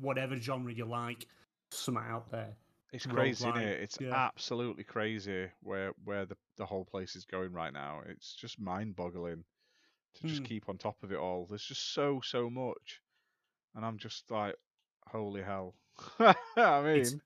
whatever 0.00 0.36
genre 0.36 0.72
you 0.72 0.84
like, 0.84 1.26
something 1.70 2.02
out 2.04 2.30
there. 2.30 2.56
It's 2.92 3.06
crazy, 3.06 3.48
isn't 3.48 3.60
it? 3.62 3.80
It's 3.80 3.98
yeah. 4.00 4.14
absolutely 4.14 4.84
crazy 4.84 5.48
where 5.62 5.92
where 6.04 6.24
the, 6.24 6.36
the 6.56 6.64
whole 6.66 6.84
place 6.84 7.16
is 7.16 7.24
going 7.26 7.52
right 7.52 7.72
now. 7.72 8.00
It's 8.06 8.34
just 8.34 8.58
mind 8.58 8.96
boggling 8.96 9.44
to 10.16 10.24
just 10.24 10.40
Hmm. 10.40 10.44
keep 10.44 10.68
on 10.68 10.78
top 10.78 11.02
of 11.02 11.12
it 11.12 11.18
all. 11.18 11.46
There's 11.46 11.64
just 11.64 11.92
so 11.94 12.20
so 12.24 12.50
much, 12.50 13.02
and 13.74 13.84
I'm 13.86 13.98
just 13.98 14.30
like, 14.30 14.56
holy 15.08 15.42
hell! 15.42 15.76
I 16.56 16.82
mean, 16.82 17.00
It's 17.00 17.16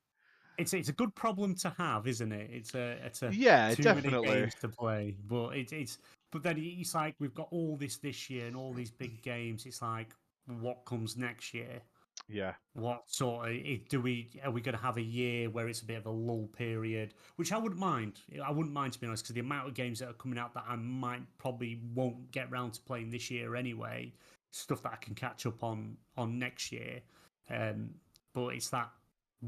it's 0.58 0.72
it's 0.74 0.88
a 0.88 0.92
good 0.92 1.14
problem 1.14 1.54
to 1.56 1.70
have, 1.70 2.06
isn't 2.06 2.32
it? 2.32 2.50
It's 2.52 2.74
a 2.74 2.98
it's 3.04 3.22
a 3.22 3.34
yeah, 3.34 3.74
too 3.74 3.82
definitely. 3.82 4.28
many 4.28 4.40
games 4.40 4.54
to 4.60 4.68
play, 4.68 5.16
but 5.26 5.56
it's 5.56 5.72
it's 5.72 5.98
but 6.30 6.42
then 6.42 6.56
it's 6.58 6.94
like 6.94 7.14
we've 7.18 7.34
got 7.34 7.48
all 7.50 7.76
this 7.76 7.96
this 7.96 8.28
year 8.30 8.46
and 8.46 8.56
all 8.56 8.72
these 8.72 8.90
big 8.90 9.22
games. 9.22 9.66
It's 9.66 9.82
like 9.82 10.14
what 10.46 10.84
comes 10.84 11.16
next 11.16 11.54
year? 11.54 11.82
Yeah, 12.28 12.54
What 12.74 13.02
sort 13.10 13.50
of 13.50 13.88
do 13.88 14.00
we 14.00 14.30
are 14.42 14.50
we 14.50 14.62
going 14.62 14.76
to 14.76 14.82
have 14.82 14.96
a 14.96 15.02
year 15.02 15.50
where 15.50 15.68
it's 15.68 15.82
a 15.82 15.84
bit 15.84 15.98
of 15.98 16.06
a 16.06 16.10
lull 16.10 16.48
period, 16.56 17.14
which 17.36 17.52
I 17.52 17.58
wouldn't 17.58 17.80
mind. 17.80 18.20
I 18.42 18.50
wouldn't 18.50 18.72
mind 18.74 18.94
to 18.94 19.00
be 19.00 19.06
honest, 19.06 19.24
because 19.24 19.34
the 19.34 19.40
amount 19.40 19.68
of 19.68 19.74
games 19.74 19.98
that 19.98 20.08
are 20.08 20.14
coming 20.14 20.38
out 20.38 20.54
that 20.54 20.64
I 20.66 20.76
might 20.76 21.22
probably 21.38 21.80
won't 21.94 22.30
get 22.30 22.50
round 22.50 22.74
to 22.74 22.80
playing 22.80 23.10
this 23.10 23.30
year 23.30 23.56
anyway, 23.56 24.12
stuff 24.52 24.82
that 24.84 24.92
I 24.92 24.96
can 24.96 25.14
catch 25.14 25.44
up 25.44 25.62
on 25.62 25.96
on 26.16 26.38
next 26.38 26.72
year. 26.72 27.02
Um, 27.50 27.90
but 28.32 28.48
it's 28.48 28.70
that 28.70 28.90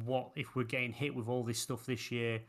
what 0.05 0.31
if 0.37 0.55
we're 0.55 0.65
getting 0.65 0.93
hit 0.93 1.15
with 1.15 1.29
all 1.29 1.43
this 1.43 1.59
stuff 1.59 1.87
this 1.87 2.11
year? 2.11 2.41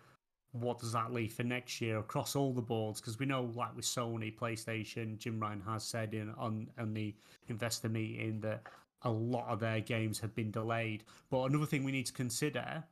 What 0.51 0.79
does 0.79 0.93
that 0.93 1.13
leave 1.13 1.33
for 1.33 1.43
next 1.43 1.81
year 1.81 1.99
across 1.99 2.35
all 2.35 2.53
the 2.53 2.61
boards? 2.61 3.01
Because 3.01 3.19
we 3.19 3.25
know, 3.25 3.51
like 3.55 3.75
with 3.75 3.85
Sony, 3.85 4.33
PlayStation, 4.35 5.17
Jim 5.17 5.39
Ryan 5.39 5.61
has 5.67 5.83
said 5.83 6.13
in 6.13 6.33
on 6.37 6.67
on 6.77 6.93
the 6.93 7.13
investor 7.47 7.89
meeting 7.89 8.39
that 8.41 8.63
a 9.01 9.09
lot 9.09 9.47
of 9.47 9.59
their 9.59 9.81
games 9.81 10.19
have 10.19 10.33
been 10.33 10.51
delayed. 10.51 11.03
But 11.29 11.45
another 11.45 11.65
thing 11.65 11.83
we 11.83 11.91
need 11.91 12.05
to 12.05 12.13
consider 12.13 12.83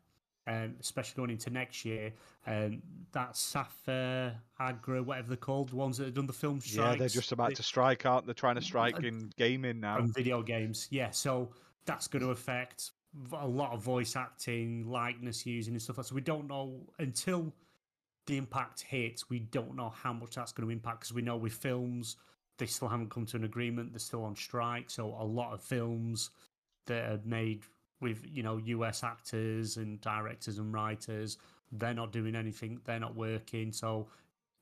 um, 0.47 0.75
especially 0.79 1.15
going 1.15 1.29
into 1.29 1.49
next 1.49 1.85
year. 1.85 2.13
Um, 2.45 2.81
that 3.11 3.37
Sapphire 3.37 4.35
Agra, 4.59 5.01
whatever 5.01 5.29
they're 5.29 5.37
called, 5.37 5.69
the 5.69 5.75
ones 5.75 5.97
that 5.97 6.05
have 6.05 6.13
done 6.13 6.27
the 6.27 6.33
film 6.33 6.59
strikes. 6.59 6.91
Yeah, 6.91 6.95
they're 6.95 7.07
just 7.07 7.31
about 7.31 7.49
they- 7.49 7.55
to 7.55 7.63
strike, 7.63 8.05
aren't 8.05 8.27
they? 8.27 8.33
Trying 8.33 8.55
to 8.55 8.61
strike 8.61 8.99
in 9.03 9.31
gaming 9.37 9.79
now. 9.79 9.97
from 9.97 10.13
video 10.13 10.41
games. 10.41 10.87
Yeah, 10.91 11.11
so 11.11 11.49
that's 11.85 12.07
going 12.07 12.23
to 12.23 12.31
affect 12.31 12.91
a 13.33 13.47
lot 13.47 13.73
of 13.73 13.81
voice 13.81 14.15
acting, 14.15 14.87
likeness 14.89 15.45
using, 15.45 15.73
and 15.73 15.81
stuff. 15.81 15.97
like 15.97 16.05
that. 16.05 16.09
So 16.09 16.15
we 16.15 16.21
don't 16.21 16.47
know 16.47 16.81
until 16.99 17.53
the 18.25 18.37
impact 18.37 18.81
hits. 18.81 19.29
We 19.29 19.39
don't 19.39 19.75
know 19.75 19.89
how 19.89 20.13
much 20.13 20.35
that's 20.35 20.51
going 20.51 20.67
to 20.67 20.71
impact 20.73 21.01
because 21.01 21.13
we 21.13 21.21
know 21.21 21.37
with 21.37 21.53
films 21.53 22.15
they 22.59 22.65
still 22.67 22.87
haven't 22.87 23.09
come 23.09 23.25
to 23.25 23.35
an 23.37 23.43
agreement. 23.43 23.91
They're 23.91 23.99
still 23.99 24.23
on 24.23 24.35
strike. 24.35 24.89
So 24.89 25.07
a 25.19 25.25
lot 25.25 25.53
of 25.53 25.61
films 25.61 26.29
that 26.85 27.09
are 27.11 27.19
made 27.25 27.63
with 27.99 28.23
you 28.29 28.43
know 28.43 28.57
US 28.57 29.03
actors 29.03 29.77
and 29.77 29.99
directors 30.01 30.57
and 30.59 30.71
writers, 30.73 31.37
they're 31.71 31.93
not 31.93 32.11
doing 32.11 32.35
anything. 32.35 32.79
They're 32.85 32.99
not 32.99 33.15
working. 33.15 33.71
So 33.71 34.07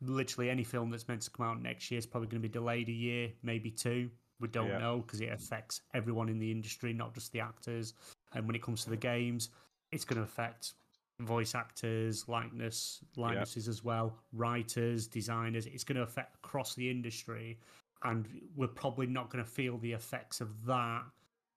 literally 0.01 0.49
any 0.49 0.63
film 0.63 0.89
that's 0.89 1.07
meant 1.07 1.21
to 1.21 1.29
come 1.31 1.45
out 1.45 1.61
next 1.61 1.91
year 1.91 1.99
is 1.99 2.05
probably 2.05 2.27
going 2.27 2.41
to 2.41 2.47
be 2.47 2.51
delayed 2.51 2.89
a 2.89 2.93
year, 2.93 3.31
maybe 3.43 3.69
two. 3.69 4.09
We 4.39 4.47
don't 4.47 4.69
Yeah. 4.69 4.77
know 4.79 4.99
because 5.01 5.21
it 5.21 5.31
affects 5.31 5.81
everyone 5.93 6.29
in 6.29 6.39
the 6.39 6.49
industry, 6.49 6.93
not 6.93 7.13
just 7.13 7.31
the 7.31 7.41
actors. 7.41 7.93
And 8.33 8.45
when 8.47 8.55
it 8.55 8.61
comes 8.61 8.83
to 8.83 8.89
the 8.89 8.97
games, 8.97 9.49
it's 9.91 10.05
going 10.05 10.17
to 10.17 10.23
affect 10.23 10.73
voice 11.19 11.55
actors, 11.55 12.27
likeness, 12.27 12.99
likenesses 13.15 13.67
as 13.67 13.83
well, 13.83 14.17
writers, 14.33 15.07
designers. 15.07 15.65
It's 15.65 15.83
going 15.83 15.97
to 15.97 16.03
affect 16.03 16.35
across 16.35 16.75
the 16.75 16.89
industry, 16.89 17.59
and 18.03 18.27
we're 18.55 18.67
probably 18.67 19.07
not 19.07 19.29
going 19.29 19.43
to 19.43 19.49
feel 19.49 19.77
the 19.77 19.93
effects 19.93 20.41
of 20.41 20.65
that 20.65 21.03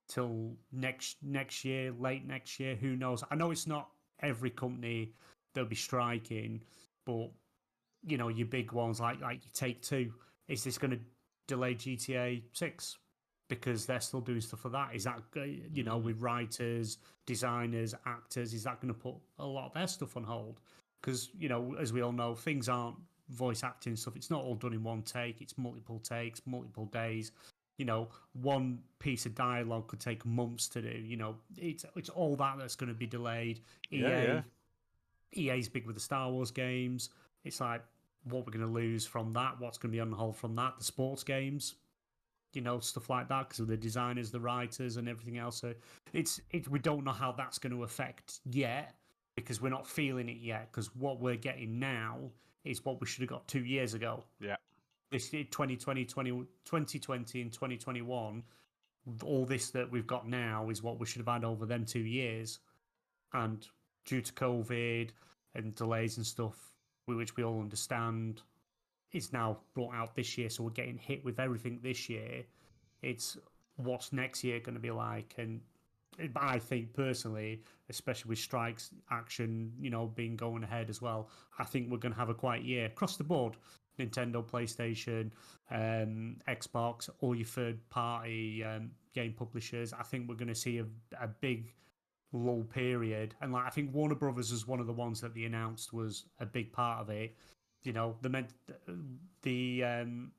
till 0.08 0.52
next 0.72 1.16
next 1.22 1.64
year, 1.64 1.92
late 1.98 2.26
next 2.26 2.60
year. 2.60 2.74
Who 2.76 2.96
knows? 2.96 3.24
I 3.30 3.34
know 3.34 3.50
it's 3.50 3.66
not 3.66 3.88
every 4.20 4.50
company 4.50 5.12
that'll 5.54 5.68
be 5.68 5.76
striking, 5.76 6.62
but 7.06 7.30
you 8.06 8.18
know 8.18 8.28
your 8.28 8.46
big 8.46 8.72
ones 8.72 9.00
like 9.00 9.20
like 9.20 9.44
you 9.44 9.50
Take 9.54 9.82
Two. 9.82 10.12
Is 10.48 10.62
this 10.64 10.76
going 10.76 10.90
to 10.90 11.00
delay 11.46 11.74
GTA 11.74 12.42
Six 12.52 12.98
because 13.48 13.86
they're 13.86 14.00
still 14.00 14.20
doing 14.20 14.40
stuff 14.40 14.60
for 14.60 14.70
that? 14.70 14.94
Is 14.94 15.04
that 15.04 15.20
you 15.72 15.82
know 15.82 15.98
with 15.98 16.20
writers, 16.20 16.98
designers, 17.26 17.94
actors? 18.06 18.54
Is 18.54 18.64
that 18.64 18.80
going 18.80 18.92
to 18.92 18.98
put 18.98 19.14
a 19.38 19.46
lot 19.46 19.66
of 19.66 19.74
their 19.74 19.86
stuff 19.86 20.16
on 20.16 20.24
hold? 20.24 20.60
Because 21.00 21.30
you 21.38 21.48
know, 21.48 21.76
as 21.80 21.92
we 21.92 22.02
all 22.02 22.12
know, 22.12 22.34
things 22.34 22.68
aren't 22.68 22.96
voice 23.28 23.62
acting 23.62 23.96
stuff. 23.96 24.16
It's 24.16 24.30
not 24.30 24.42
all 24.42 24.54
done 24.54 24.72
in 24.72 24.82
one 24.82 25.02
take. 25.02 25.40
It's 25.40 25.56
multiple 25.58 25.98
takes, 25.98 26.40
multiple 26.46 26.86
days. 26.86 27.32
You 27.76 27.84
know, 27.84 28.08
one 28.34 28.78
piece 29.00 29.26
of 29.26 29.34
dialogue 29.34 29.88
could 29.88 30.00
take 30.00 30.24
months 30.24 30.68
to 30.68 30.82
do. 30.82 30.96
You 30.96 31.16
know, 31.16 31.36
it's 31.56 31.84
it's 31.96 32.08
all 32.08 32.36
that 32.36 32.56
that's 32.58 32.76
going 32.76 32.88
to 32.88 32.94
be 32.94 33.06
delayed. 33.06 33.60
EA, 33.92 34.00
Yeah, 34.00 34.22
yeah. 34.22 34.42
EA's 35.36 35.68
big 35.68 35.86
with 35.86 35.96
the 35.96 36.00
Star 36.00 36.30
Wars 36.30 36.50
games. 36.50 37.10
It's 37.44 37.60
like 37.60 37.82
what 38.24 38.46
we're 38.46 38.52
going 38.52 38.66
to 38.66 38.72
lose 38.72 39.04
from 39.06 39.32
that. 39.32 39.60
What's 39.60 39.78
going 39.78 39.90
to 39.90 39.96
be 39.96 40.00
on 40.00 40.12
hold 40.12 40.36
from 40.36 40.54
that? 40.56 40.74
The 40.78 40.84
sports 40.84 41.24
games, 41.24 41.74
you 42.54 42.62
know, 42.62 42.78
stuff 42.80 43.10
like 43.10 43.28
that 43.28 43.48
because 43.48 43.60
of 43.60 43.66
the 43.66 43.76
designers, 43.76 44.30
the 44.30 44.40
writers, 44.40 44.96
and 44.96 45.08
everything 45.08 45.38
else. 45.38 45.60
So 45.60 45.74
it's 46.12 46.40
it. 46.50 46.68
We 46.68 46.78
don't 46.78 47.04
know 47.04 47.12
how 47.12 47.32
that's 47.32 47.58
going 47.58 47.74
to 47.74 47.84
affect 47.84 48.40
yet 48.44 48.94
because 49.36 49.60
we're 49.60 49.70
not 49.70 49.86
feeling 49.86 50.28
it 50.28 50.38
yet. 50.38 50.68
Because 50.70 50.94
what 50.94 51.20
we're 51.20 51.36
getting 51.36 51.78
now 51.78 52.18
is 52.64 52.84
what 52.84 53.00
we 53.00 53.06
should 53.06 53.22
have 53.22 53.30
got 53.30 53.46
two 53.48 53.64
years 53.64 53.94
ago. 53.94 54.24
Yeah. 54.40 54.56
This 55.10 55.32
year, 55.32 55.44
2020, 55.44 56.04
20, 56.04 56.30
2020 56.64 57.42
and 57.42 57.52
2021, 57.52 58.42
all 59.22 59.44
this 59.44 59.70
that 59.70 59.90
we've 59.90 60.06
got 60.06 60.26
now 60.28 60.70
is 60.70 60.82
what 60.82 60.98
we 60.98 61.06
should 61.06 61.20
have 61.20 61.32
had 61.32 61.44
over 61.44 61.66
them 61.66 61.84
two 61.84 62.00
years. 62.00 62.58
And 63.32 63.66
due 64.04 64.20
to 64.20 64.32
COVID 64.32 65.10
and 65.54 65.74
delays 65.74 66.16
and 66.16 66.26
stuff, 66.26 66.72
which 67.06 67.36
we 67.36 67.44
all 67.44 67.60
understand, 67.60 68.42
it's 69.14 69.32
now 69.32 69.58
brought 69.74 69.94
out 69.94 70.14
this 70.14 70.36
year. 70.36 70.50
So 70.50 70.64
we're 70.64 70.70
getting 70.70 70.98
hit 70.98 71.24
with 71.24 71.38
everything 71.38 71.78
this 71.82 72.08
year. 72.10 72.44
It's 73.00 73.38
what's 73.76 74.12
next 74.12 74.44
year 74.44 74.60
going 74.60 74.74
to 74.74 74.80
be 74.80 74.90
like? 74.90 75.34
And 75.38 75.60
I 76.36 76.58
think 76.58 76.92
personally, 76.92 77.62
especially 77.88 78.30
with 78.30 78.38
strikes 78.38 78.90
action, 79.10 79.72
you 79.80 79.88
know, 79.88 80.06
being 80.06 80.36
going 80.36 80.64
ahead 80.64 80.90
as 80.90 81.00
well, 81.00 81.30
I 81.58 81.64
think 81.64 81.90
we're 81.90 81.98
going 81.98 82.12
to 82.12 82.18
have 82.18 82.28
a 82.28 82.34
quiet 82.34 82.64
year 82.64 82.86
across 82.86 83.16
the 83.16 83.24
board. 83.24 83.56
Nintendo, 83.98 84.44
PlayStation, 84.44 85.30
um, 85.70 86.36
Xbox, 86.48 87.08
all 87.20 87.32
your 87.32 87.46
third 87.46 87.78
party 87.90 88.64
um, 88.64 88.90
game 89.14 89.32
publishers. 89.32 89.92
I 89.92 90.02
think 90.02 90.28
we're 90.28 90.34
going 90.34 90.48
to 90.48 90.54
see 90.56 90.78
a, 90.78 90.86
a 91.20 91.28
big 91.28 91.72
lull 92.32 92.64
period. 92.64 93.36
And 93.40 93.52
like 93.52 93.66
I 93.66 93.70
think 93.70 93.94
Warner 93.94 94.16
Brothers 94.16 94.50
is 94.50 94.66
one 94.66 94.80
of 94.80 94.88
the 94.88 94.92
ones 94.92 95.20
that 95.20 95.32
they 95.32 95.44
announced 95.44 95.92
was 95.92 96.24
a 96.40 96.46
big 96.46 96.72
part 96.72 97.02
of 97.02 97.10
it. 97.10 97.36
You 97.84 97.92
know, 97.92 98.16
the 98.22 98.28
meant 98.28 98.48
the 99.42 99.84
um, 99.84 100.32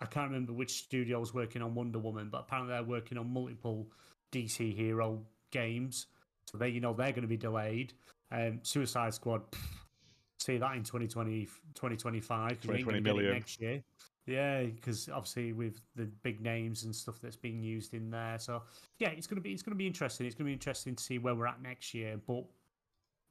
I 0.00 0.06
can't 0.06 0.28
remember 0.30 0.52
which 0.52 0.72
studio 0.72 1.18
was 1.18 1.32
working 1.32 1.62
on 1.62 1.74
Wonder 1.74 1.98
Woman, 1.98 2.28
but 2.30 2.40
apparently 2.42 2.74
they're 2.74 2.82
working 2.82 3.16
on 3.18 3.32
multiple 3.32 3.88
DC 4.32 4.74
hero 4.76 5.22
games. 5.50 6.06
So 6.44 6.58
they, 6.58 6.68
you 6.68 6.80
know, 6.80 6.92
they're 6.92 7.12
going 7.12 7.22
to 7.22 7.28
be 7.28 7.36
delayed. 7.38 7.94
Um, 8.30 8.60
Suicide 8.62 9.14
Squad, 9.14 9.50
pff, 9.50 9.58
see 10.38 10.58
that 10.58 10.76
in 10.76 10.82
2020, 10.84 11.46
2025, 11.74 12.60
'cause 12.60 12.68
we 12.68 12.74
ain't 12.74 12.86
gonna 12.86 13.00
get 13.00 13.16
it 13.24 13.32
next 13.34 13.60
year. 13.60 13.82
Yeah, 14.26 14.64
because 14.64 15.08
obviously 15.08 15.52
with 15.52 15.80
the 15.94 16.06
big 16.06 16.40
names 16.40 16.82
and 16.82 16.94
stuff 16.94 17.20
that's 17.20 17.36
being 17.36 17.62
used 17.62 17.94
in 17.94 18.10
there, 18.10 18.38
so 18.40 18.62
yeah, 18.98 19.10
it's 19.10 19.26
gonna 19.26 19.40
be 19.40 19.52
it's 19.52 19.62
gonna 19.62 19.76
be 19.76 19.86
interesting. 19.86 20.26
It's 20.26 20.34
gonna 20.34 20.48
be 20.48 20.52
interesting 20.52 20.96
to 20.96 21.02
see 21.02 21.18
where 21.18 21.34
we're 21.34 21.46
at 21.46 21.62
next 21.62 21.94
year. 21.94 22.18
But 22.18 22.44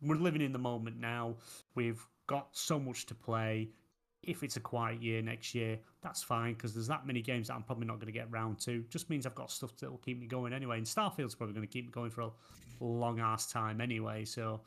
we're 0.02 0.16
living 0.16 0.42
in 0.42 0.54
the 0.54 0.60
moment 0.60 0.98
now. 0.98 1.36
We've 1.76 2.02
got 2.28 2.50
so 2.52 2.80
much 2.80 3.06
to 3.08 3.16
play. 3.16 3.70
If 4.24 4.42
it's 4.42 4.58
a 4.58 4.60
quiet 4.60 5.04
year 5.04 5.22
next 5.22 5.54
year, 5.54 5.78
that's 6.02 6.24
fine 6.24 6.54
because 6.54 6.74
there's 6.74 6.88
that 6.88 7.06
many 7.06 7.22
games 7.22 7.48
that 7.48 7.54
I'm 7.54 7.64
probably 7.64 7.86
not 7.86 7.96
going 7.96 8.08
to 8.08 8.12
get 8.12 8.32
round 8.32 8.60
to. 8.62 8.84
Just 8.90 9.10
means 9.10 9.26
I've 9.26 9.36
got 9.36 9.52
stuff 9.52 9.76
that 9.78 9.92
will 9.92 10.00
keep 10.00 10.20
me 10.20 10.26
going 10.26 10.52
anyway. 10.52 10.78
And 10.78 10.88
Starfield's 10.88 11.36
probably 11.36 11.54
going 11.54 11.68
to 11.68 11.72
keep 11.72 11.86
me 11.86 11.92
going 11.92 12.10
for 12.10 12.22
a 12.22 12.32
long 12.80 13.20
ass 13.20 13.52
time 13.52 13.82
anyway. 13.82 14.26
So 14.26 14.62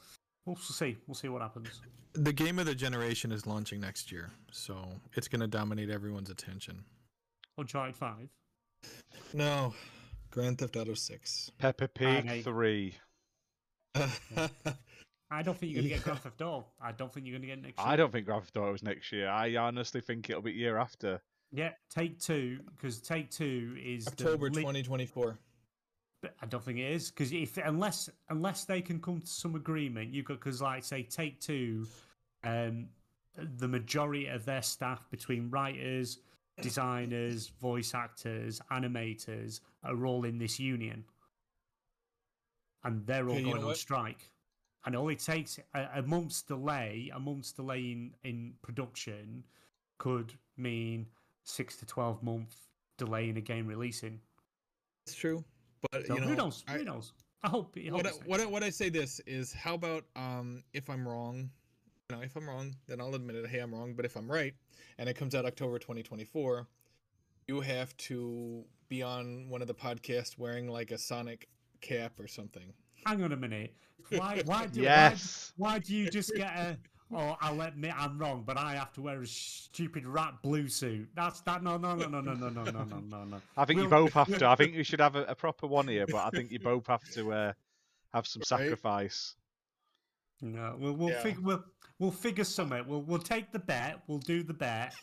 we'll 0.47 0.57
see. 0.57 0.97
We'll 1.07 1.17
see 1.17 1.29
what 1.29 1.43
happens. 1.43 1.81
The 2.15 2.33
game 2.33 2.59
of 2.59 2.67
the 2.67 2.75
generation 2.75 3.33
is 3.33 3.47
launching 3.47 3.81
next 3.81 4.11
year, 4.13 4.31
so 4.51 4.77
it's 5.15 5.29
going 5.29 5.41
to 5.41 5.47
dominate 5.47 5.91
everyone's 5.91 6.31
attention. 6.31 6.85
Uncharted 7.59 7.97
Five. 7.97 8.29
No, 9.35 9.75
Grand 10.31 10.59
Theft 10.59 10.77
Auto 10.77 10.95
6. 10.95 11.51
Peppa 11.59 11.89
Pig 11.89 12.25
mate. 12.25 12.95
3. 15.29 15.39
I 15.39 15.43
don't 15.43 15.57
think 15.59 15.73
you're 15.73 15.83
going 15.83 15.91
to 15.91 15.95
get 15.97 16.05
Grand 16.05 16.21
Theft 16.21 16.41
Auto. 16.41 16.67
I 16.81 16.93
don't 16.93 17.13
think 17.13 17.27
you're 17.27 17.35
going 17.39 17.43
to 17.43 17.49
get 17.49 17.63
next 17.63 17.79
year. 17.79 17.87
I 17.87 17.97
don't 17.97 18.11
think 18.13 18.27
Grand 18.27 18.43
Theft 18.43 18.57
Auto 18.57 18.75
is 18.75 18.83
next 18.83 19.13
year. 19.13 19.29
I 19.29 19.57
honestly 19.57 20.01
think 20.01 20.29
it'll 20.31 20.43
be 20.43 20.53
year 20.53 20.79
after. 20.79 21.21
Yeah, 21.53 21.71
Take 21.91 22.19
Two 22.21 22.61
because 22.77 23.01
Take 23.01 23.31
Two 23.31 23.77
is 23.83 24.05
the 24.05 24.11
October 24.13 24.51
li- 24.51 24.61
2024. 24.63 25.39
But 26.21 26.35
I 26.43 26.47
don't 26.47 26.63
think 26.65 26.79
it 26.79 26.93
is 26.93 27.11
because 27.11 27.33
if 27.33 27.57
unless 27.59 28.11
unless 28.29 28.65
they 28.65 28.81
can 28.83 29.01
come 29.01 29.21
to 29.21 29.27
some 29.27 29.55
agreement, 29.55 30.13
you 30.13 30.23
could 30.25 30.41
because 30.41 30.61
like 30.61 30.85
say 30.85 31.03
Take 31.05 31.41
Two, 31.41 31.87
um, 32.45 32.89
the 33.37 33.69
majority 33.69 34.27
of 34.27 34.45
their 34.45 34.63
staff 34.63 35.09
between 35.11 35.49
writers, 35.49 36.19
designers, 36.61 37.49
voice 37.61 37.95
actors, 37.95 38.61
animators 38.73 39.61
are 39.85 40.05
all 40.05 40.25
in 40.25 40.39
this 40.39 40.59
union, 40.59 41.05
and 42.85 43.07
they're 43.07 43.25
all 43.29 43.31
Okay, 43.33 43.41
you 43.41 43.47
know 43.47 43.53
going 43.53 43.63
on 43.63 43.69
what? 43.69 43.77
strike. 43.77 44.31
And 44.87 44.95
it 44.95 44.99
only 44.99 45.17
takes 45.17 45.59
a, 45.75 45.89
a 45.97 46.03
month's 46.03 46.43
delay. 46.43 47.11
A 47.15 47.19
month's 47.19 47.53
delay 47.53 47.81
in, 47.81 48.15
in 48.25 48.55
production 48.63 49.45
could 49.99 50.33
mean 50.57 51.07
six 51.45 51.77
to 51.77 51.87
twelve 51.87 52.23
month 52.23 52.55
delay 52.97 53.29
in 53.29 53.37
a 53.37 53.41
game 53.41 53.67
releasing. 53.67 54.21
It's 55.07 55.15
true, 55.17 55.45
but 55.91 56.07
So 56.07 56.15
you 56.15 56.21
know, 56.21 56.27
who 56.29 56.37
knows? 56.37 56.65
I- 56.69 56.79
who 56.79 56.85
knows? 56.85 57.13
I 57.43 57.49
hope. 57.49 57.77
I 57.77 57.89
hope 57.89 57.93
what 57.93 58.07
I, 58.07 58.11
what 58.27 58.41
I, 58.41 58.47
what 58.47 58.63
I 58.65 58.71
say 58.71 58.89
this 58.89 59.21
is 59.21 59.53
how 59.53 59.75
about 59.75 60.05
um 60.17 60.65
if 60.73 60.91
I'm 60.91 61.07
wrong, 61.07 61.51
you 62.11 62.17
know, 62.17 62.23
if 62.23 62.37
I'm 62.37 62.49
wrong, 62.49 62.75
then 62.89 63.01
I'll 63.01 63.15
admit 63.15 63.37
it. 63.37 63.47
Hey, 63.47 63.61
I'm 63.61 63.73
wrong. 63.73 63.95
But 63.95 64.05
if 64.05 64.17
I'm 64.17 64.31
right, 64.31 64.55
and 64.99 65.09
it 65.09 65.15
comes 65.15 65.35
out 65.37 65.45
October 65.45 65.79
2024, 65.79 66.67
you 67.47 67.61
have 67.61 67.97
to 67.99 68.65
be 68.89 69.03
on 69.03 69.49
one 69.49 69.63
of 69.63 69.69
the 69.69 69.75
podcasts 69.75 70.37
wearing 70.37 70.69
like 70.69 70.91
a 70.91 70.99
Sonic 70.99 71.49
cap 71.81 72.19
or 72.19 72.27
something. 72.27 72.73
Hang 73.07 73.23
on 73.23 73.33
a 73.33 73.37
minute. 73.37 73.75
Why? 74.11 74.43
Why 74.45 74.67
do? 74.67 74.81
Yes. 74.81 75.53
Why, 75.57 75.73
why 75.75 75.79
do 75.81 75.95
you 75.95 76.09
just 76.11 76.35
get 76.35 76.49
a? 76.57 76.79
Oh, 77.15 77.37
I'll 77.41 77.61
admit 77.63 77.95
I'm 77.97 78.19
wrong, 78.19 78.43
but 78.47 78.59
I 78.59 78.75
have 78.75 78.93
to 78.95 79.01
wear 79.03 79.23
a 79.23 79.27
stupid 79.27 80.07
rat 80.07 80.35
blue 80.43 80.69
suit. 80.69 81.09
That's 81.15 81.41
that. 81.43 81.63
No, 81.63 81.77
no, 81.79 81.95
no, 81.95 82.07
no, 82.07 82.21
no, 82.21 82.35
no, 82.35 82.49
no, 82.51 82.65
no, 82.65 82.85
no, 82.85 83.01
no, 83.01 83.25
no. 83.25 83.41
I 83.57 83.65
think 83.65 83.79
you 83.81 83.89
We'll- 83.89 84.05
both 84.05 84.13
have 84.13 84.39
to. 84.39 84.47
I 84.47 84.55
think 84.57 84.75
you 84.75 84.85
should 84.85 85.01
have 85.01 85.17
a, 85.17 85.25
a 85.25 85.35
proper 85.35 85.67
one 85.67 85.89
here, 85.89 86.07
but 86.07 86.19
I 86.27 86.31
think 86.31 86.51
you 86.51 86.59
both 86.59 86.87
have 86.87 87.03
to 87.13 87.33
uh, 87.33 87.53
have 88.13 88.27
some 88.27 88.41
Right. 88.41 88.47
sacrifice. 88.61 89.35
No, 90.41 90.77
we'll 90.79 90.93
we'll, 90.95 91.11
Yeah. 91.11 91.23
fig- 91.23 91.39
we'll 91.39 91.65
we'll 91.99 92.11
figure 92.11 92.45
something. 92.45 92.85
We'll 92.87 93.03
we'll 93.03 93.19
take 93.19 93.53
the 93.53 93.59
bet. 93.59 94.01
We'll 94.07 94.19
do 94.21 94.43
the 94.43 94.55
bet, 94.55 94.95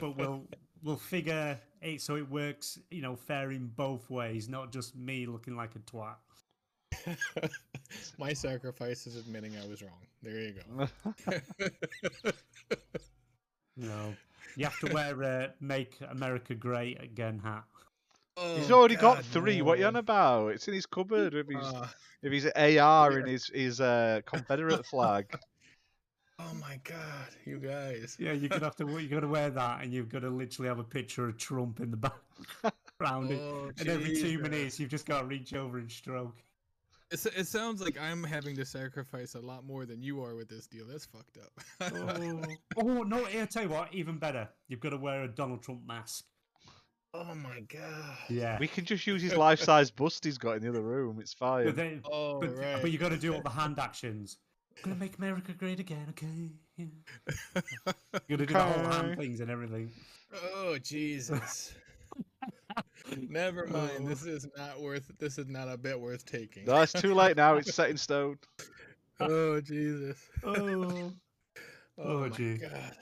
but 0.00 0.16
we'll 0.16 0.46
we'll 0.82 0.96
figure 0.96 1.58
it 1.82 2.00
so 2.00 2.16
it 2.16 2.28
works. 2.30 2.78
You 2.90 3.02
know, 3.02 3.16
fair 3.16 3.50
in 3.50 3.66
both 3.66 4.08
ways, 4.10 4.48
not 4.48 4.72
just 4.72 4.96
me 4.96 5.26
looking 5.26 5.56
like 5.56 5.74
a 5.74 5.80
twat. 5.80 6.14
My 8.18 8.32
sacrifice 8.32 9.06
is 9.06 9.16
admitting 9.16 9.56
I 9.56 9.66
was 9.66 9.82
wrong. 9.82 10.06
There 10.22 10.38
you 10.40 10.54
go. 10.54 10.88
No, 13.76 14.12
you 14.56 14.64
have 14.64 14.78
to 14.80 14.92
wear 14.92 15.22
a 15.22 15.52
"Make 15.60 15.96
America 16.10 16.54
Great 16.54 17.00
Again" 17.00 17.38
hat. 17.38 17.62
He's 18.56 18.70
Oh, 18.70 18.78
already 18.78 18.96
got 18.96 19.16
God, 19.16 19.24
three. 19.26 19.62
What 19.62 19.78
are 19.78 19.80
you 19.80 19.86
on 19.86 19.96
about? 19.96 20.48
It's 20.48 20.66
in 20.68 20.74
his 20.74 20.86
cupboard 20.86 21.34
with 21.34 21.48
his 21.48 21.64
Uh, 21.64 21.88
if 22.22 22.32
he's 22.32 22.46
AR 22.46 23.20
in 23.20 23.26
his 23.26 23.46
his 23.54 23.80
uh, 23.80 24.20
Confederate 24.26 24.84
flag. 24.84 25.38
oh 26.40 26.54
my 26.60 26.80
god, 26.82 27.28
you 27.44 27.58
guys. 27.58 28.16
Yeah, 28.18 28.32
you're 28.32 28.48
gonna 28.48 28.64
have 28.64 28.76
to. 28.76 28.88
You're 28.88 29.20
gonna 29.20 29.32
wear 29.32 29.50
that, 29.50 29.82
and 29.82 29.92
you've 29.92 30.08
got 30.08 30.20
to 30.20 30.30
literally 30.30 30.68
have 30.68 30.80
a 30.80 30.84
picture 30.84 31.28
of 31.28 31.36
Trump 31.36 31.78
in 31.80 31.92
the 31.92 31.96
background. 31.96 33.30
it. 33.30 33.40
Oh, 33.40 33.70
and 33.78 33.88
every 33.88 34.16
two 34.16 34.38
minutes, 34.38 34.80
you've 34.80 34.90
just 34.90 35.06
got 35.06 35.20
to 35.20 35.26
reach 35.26 35.54
over 35.54 35.78
and 35.78 35.90
stroke. 35.90 36.36
It, 37.10 37.24
it 37.36 37.46
sounds 37.46 37.80
like 37.80 37.98
I'm 37.98 38.22
having 38.22 38.54
to 38.56 38.64
sacrifice 38.66 39.34
a 39.34 39.40
lot 39.40 39.64
more 39.64 39.86
than 39.86 40.02
you 40.02 40.22
are 40.22 40.34
with 40.34 40.48
this 40.48 40.66
deal. 40.66 40.84
That's 40.86 41.06
fucked 41.06 41.38
up. 41.38 41.52
Oh, 42.76 42.82
oh 42.82 43.02
no! 43.02 43.24
Here, 43.24 43.46
tell 43.46 43.62
you 43.62 43.68
what, 43.70 43.92
even 43.94 44.18
better. 44.18 44.48
You've 44.68 44.80
got 44.80 44.90
to 44.90 44.98
wear 44.98 45.22
a 45.22 45.28
Donald 45.28 45.62
Trump 45.62 45.86
mask. 45.86 46.24
oh 47.14 47.34
my 47.34 47.60
god. 47.60 48.18
Yeah. 48.28 48.58
We 48.60 48.68
can 48.68 48.84
just 48.84 49.06
use 49.06 49.22
his 49.22 49.34
life 49.46 49.58
size 49.60 49.90
bust 49.90 50.24
he's 50.24 50.36
got 50.38 50.56
in 50.56 50.62
the 50.62 50.68
other 50.68 50.82
room. 50.82 51.18
It's 51.20 51.32
fine. 51.32 51.64
But, 51.66 51.76
then, 51.76 52.02
Oh 52.04 52.40
but, 52.40 52.56
right. 52.58 52.82
but 52.82 52.90
you 52.92 52.98
got 52.98 53.08
to 53.10 53.16
do 53.18 53.34
all 53.34 53.42
the 53.42 53.48
hand 53.50 53.78
actions. 53.78 54.36
Gonna 54.82 54.96
make 54.96 55.16
America 55.18 55.52
great 55.54 55.80
again, 55.80 56.06
okay? 56.10 56.52
Yeah. 56.76 57.62
You 58.28 58.36
got 58.36 58.38
to 58.38 58.46
do 58.46 58.52
the 58.54 58.62
whole 58.62 58.84
hand 58.92 59.16
things 59.18 59.40
and 59.40 59.50
everything. 59.50 59.90
oh 60.54 60.76
Jesus. 60.78 61.74
Never 63.28 63.66
mind. 63.66 64.06
Uh, 64.06 64.08
this 64.08 64.24
is 64.24 64.46
not 64.56 64.80
worth. 64.80 65.10
This 65.18 65.38
is 65.38 65.46
not 65.46 65.68
a 65.68 65.76
bit 65.76 65.98
worth 65.98 66.24
taking. 66.24 66.64
No, 66.64 66.80
it's 66.80 66.92
too 66.92 67.14
late 67.14 67.36
now. 67.36 67.56
It's 67.56 67.74
set 67.74 67.90
in 67.90 67.96
stone. 68.08 68.38
Oh 69.20 69.60
Jesus. 69.60 70.18
Oh, 70.44 71.12
Oh, 71.98 72.04
Oh, 72.04 72.18
my 72.20 72.28
gee. 72.28 72.56
god. 72.58 72.92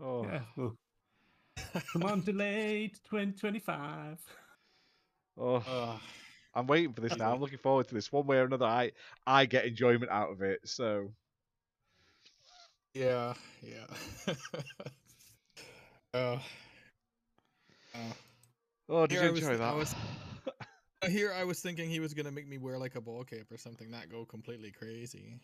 Oh, 0.00 0.24
yeah. 0.24 0.40
Well, 0.56 0.76
come 1.92 2.02
on, 2.04 2.20
delayed 2.20 2.94
2025. 3.10 4.18
oh. 5.38 5.62
Oh, 5.66 6.00
I'm 6.54 6.66
waiting 6.66 6.92
for 6.92 7.00
this 7.00 7.16
now. 7.16 7.32
I'm 7.32 7.40
looking 7.40 7.58
forward 7.58 7.88
to 7.88 7.94
this. 7.94 8.12
One 8.12 8.26
way 8.26 8.36
or 8.38 8.44
another, 8.44 8.66
I 8.66 8.92
I 9.26 9.46
get 9.46 9.64
enjoyment 9.64 10.10
out 10.10 10.30
of 10.30 10.42
it. 10.42 10.60
So 10.64 11.10
yeah, 12.94 13.34
yeah. 13.62 14.34
oh. 16.14 16.40
Oh. 17.94 18.16
Oh, 18.90 19.06
did 19.06 19.14
Here 19.14 19.22
you 19.24 19.28
I 19.28 19.32
was- 19.32 19.40
enjoy 19.40 19.54
I 19.54 19.56
that? 19.56 19.76
was- 19.76 19.94
Here 21.08 21.32
I 21.32 21.44
was 21.44 21.60
thinking 21.60 21.88
he 21.88 21.98
was 22.00 22.12
gonna 22.12 22.30
make 22.30 22.46
me 22.46 22.58
wear 22.58 22.76
like 22.76 22.94
a 22.94 23.00
ball 23.00 23.24
cap 23.24 23.50
or 23.50 23.56
something, 23.56 23.90
not 23.90 24.10
go 24.10 24.26
completely 24.26 24.70
crazy. 24.70 25.40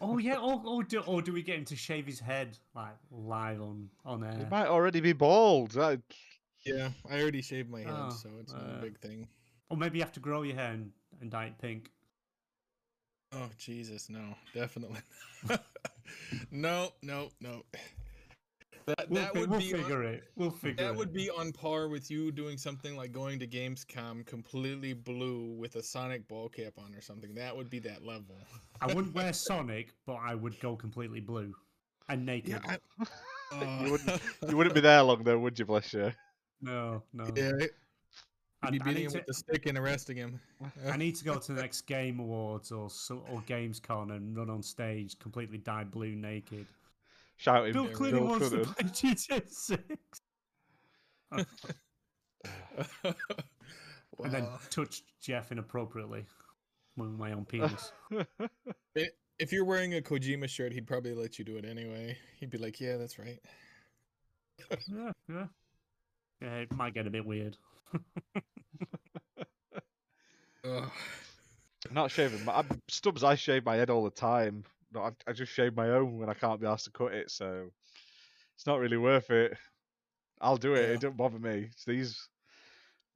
Oh 0.00 0.16
yeah. 0.18 0.36
Or, 0.38 0.62
or 0.64 0.82
do 0.82 1.00
or 1.00 1.20
do 1.20 1.32
we 1.32 1.42
get 1.42 1.58
him 1.58 1.64
to 1.66 1.76
shave 1.76 2.06
his 2.06 2.20
head 2.20 2.56
like 2.74 2.94
live 3.10 3.60
on 3.60 3.90
on 4.06 4.24
air? 4.24 4.32
He 4.32 4.40
air? 4.42 4.48
might 4.50 4.68
already 4.68 5.00
be 5.00 5.12
bald. 5.12 5.76
I- 5.76 5.98
Yeah, 6.64 6.88
I 7.10 7.20
already 7.20 7.42
shaved 7.42 7.68
my 7.68 7.80
head, 7.80 7.92
Oh, 7.94 8.10
so 8.10 8.30
it's 8.40 8.52
not 8.54 8.62
uh, 8.62 8.78
a 8.78 8.80
big 8.80 8.98
thing. 8.98 9.28
Or 9.68 9.76
maybe 9.76 9.98
you 9.98 10.04
have 10.04 10.12
to 10.14 10.20
grow 10.20 10.42
your 10.42 10.56
hair 10.56 10.70
and, 10.72 10.92
and 11.20 11.30
dye 11.30 11.46
it 11.46 11.58
pink. 11.58 11.90
Oh 13.32 13.50
Jesus, 13.58 14.08
no, 14.08 14.36
definitely. 14.54 15.00
no, 16.50 16.92
no, 17.02 17.30
no. 17.40 17.64
That 18.86 19.08
We'll, 19.08 19.22
that 19.22 19.34
would 19.34 19.50
we'll 19.50 19.60
be 19.60 19.72
on- 19.74 19.80
figure 19.80 20.02
it. 20.02 20.24
We'll 20.36 20.50
figure 20.50 20.84
that 20.84 20.92
it. 20.92 20.96
would 20.96 21.12
be 21.12 21.30
on 21.30 21.52
par 21.52 21.88
with 21.88 22.10
you 22.10 22.30
doing 22.30 22.58
something 22.58 22.96
like 22.96 23.12
going 23.12 23.38
to 23.38 23.46
Gamescom 23.46 24.26
completely 24.26 24.92
blue 24.92 25.52
with 25.58 25.76
a 25.76 25.82
Sonic 25.82 26.26
ball 26.28 26.48
cap 26.50 26.74
on 26.78 26.94
or 26.94 27.00
something. 27.00 27.34
That 27.34 27.56
would 27.56 27.70
be 27.70 27.78
that 27.80 28.04
level. 28.04 28.36
I 28.80 28.86
wouldn't 28.92 29.14
wear 29.14 29.32
Sonic, 29.32 29.94
but 30.06 30.16
I 30.16 30.34
would 30.34 30.58
go 30.60 30.76
completely 30.76 31.20
blue 31.20 31.54
and 32.10 32.26
naked. 32.26 32.60
Yeah, 32.64 32.76
I, 33.00 33.04
uh, 33.56 33.84
You 33.84 33.92
wouldn't- 33.92 34.22
you 34.48 34.56
wouldn't 34.56 34.74
be 34.74 34.80
there 34.82 35.02
long 35.02 35.24
though, 35.24 35.38
would 35.38 35.58
you? 35.58 35.64
Bless 35.64 35.92
you. 35.94 36.12
No, 36.60 37.02
no. 37.14 37.24
Yeah, 37.34 37.52
I, 38.62 38.70
you'd 38.70 38.82
be 38.84 38.90
I 38.90 38.92
beating 38.92 38.94
need 38.94 39.04
him 39.04 39.10
to, 39.12 39.16
with 39.18 39.26
the 39.26 39.34
stick 39.34 39.66
and 39.66 39.78
arresting 39.78 40.16
him. 40.18 40.40
I 40.86 40.96
need 40.98 41.16
to 41.16 41.24
go 41.24 41.36
to 41.38 41.52
the 41.54 41.60
next 41.62 41.82
Game 41.82 42.20
Awards 42.20 42.70
or 42.72 42.90
so- 42.90 43.24
or 43.30 43.40
Gamescom 43.42 44.14
and 44.14 44.36
run 44.36 44.50
on 44.50 44.62
stage 44.62 45.18
completely 45.18 45.58
dyed 45.58 45.90
blue 45.90 46.14
naked. 46.14 46.66
Shouting, 47.44 47.72
Bill 47.74 47.86
Yeah, 47.86 47.92
clearly 47.92 48.18
Bill 48.20 48.28
wants 48.28 48.48
to 48.50 48.64
Clinton. 48.64 48.74
play 48.74 49.12
GTA 49.12 49.50
6. 49.50 49.82
And 54.22 54.32
then 54.32 54.44
Wow. 54.44 54.58
touch 54.70 55.02
Jeff 55.20 55.52
inappropriately 55.52 56.24
with 56.96 57.10
my 57.10 57.32
own 57.32 57.44
penis. 57.44 57.92
I- 58.96 59.10
If 59.38 59.52
you're 59.52 59.64
wearing 59.64 59.94
a 59.94 60.00
Kojima 60.00 60.48
shirt, 60.48 60.72
he'd 60.72 60.86
probably 60.86 61.12
let 61.14 61.38
you 61.38 61.44
do 61.44 61.56
it 61.56 61.64
anyway. 61.64 62.16
He'd 62.38 62.50
be 62.50 62.58
like, 62.58 62.80
"Yeah, 62.80 62.96
that's 62.96 63.18
right." 63.18 63.40
yeah, 64.88 65.10
yeah. 65.28 65.46
Yeah, 66.40 66.54
it 66.58 66.72
might 66.72 66.94
get 66.94 67.06
a 67.08 67.10
bit 67.10 67.26
weird. 67.26 67.56
Ugh. 70.64 70.90
Not 71.90 72.10
shaving. 72.12 72.44
My, 72.44 72.52
I'm- 72.54 72.80
Stubbs, 72.88 73.24
I 73.24 73.34
shave 73.34 73.64
my 73.64 73.74
head 73.76 73.90
all 73.90 74.04
the 74.04 74.10
time. 74.10 74.64
No, 74.94 75.02
I, 75.02 75.10
I 75.26 75.32
just 75.32 75.52
shave 75.52 75.76
my 75.76 75.90
own 75.90 76.18
when 76.18 76.30
I 76.30 76.34
can't 76.34 76.60
be 76.60 76.66
asked 76.66 76.84
to 76.84 76.90
cut 76.92 77.12
it, 77.12 77.30
so 77.30 77.70
it's 78.54 78.66
not 78.66 78.78
really 78.78 78.96
worth 78.96 79.30
it. 79.30 79.56
I'll 80.40 80.56
do 80.56 80.74
it. 80.74 80.88
Yeah. 80.88 80.94
It 80.94 81.00
don't 81.00 81.16
bother 81.16 81.38
me. 81.38 81.68
It's 81.72 81.84
these 81.84 82.28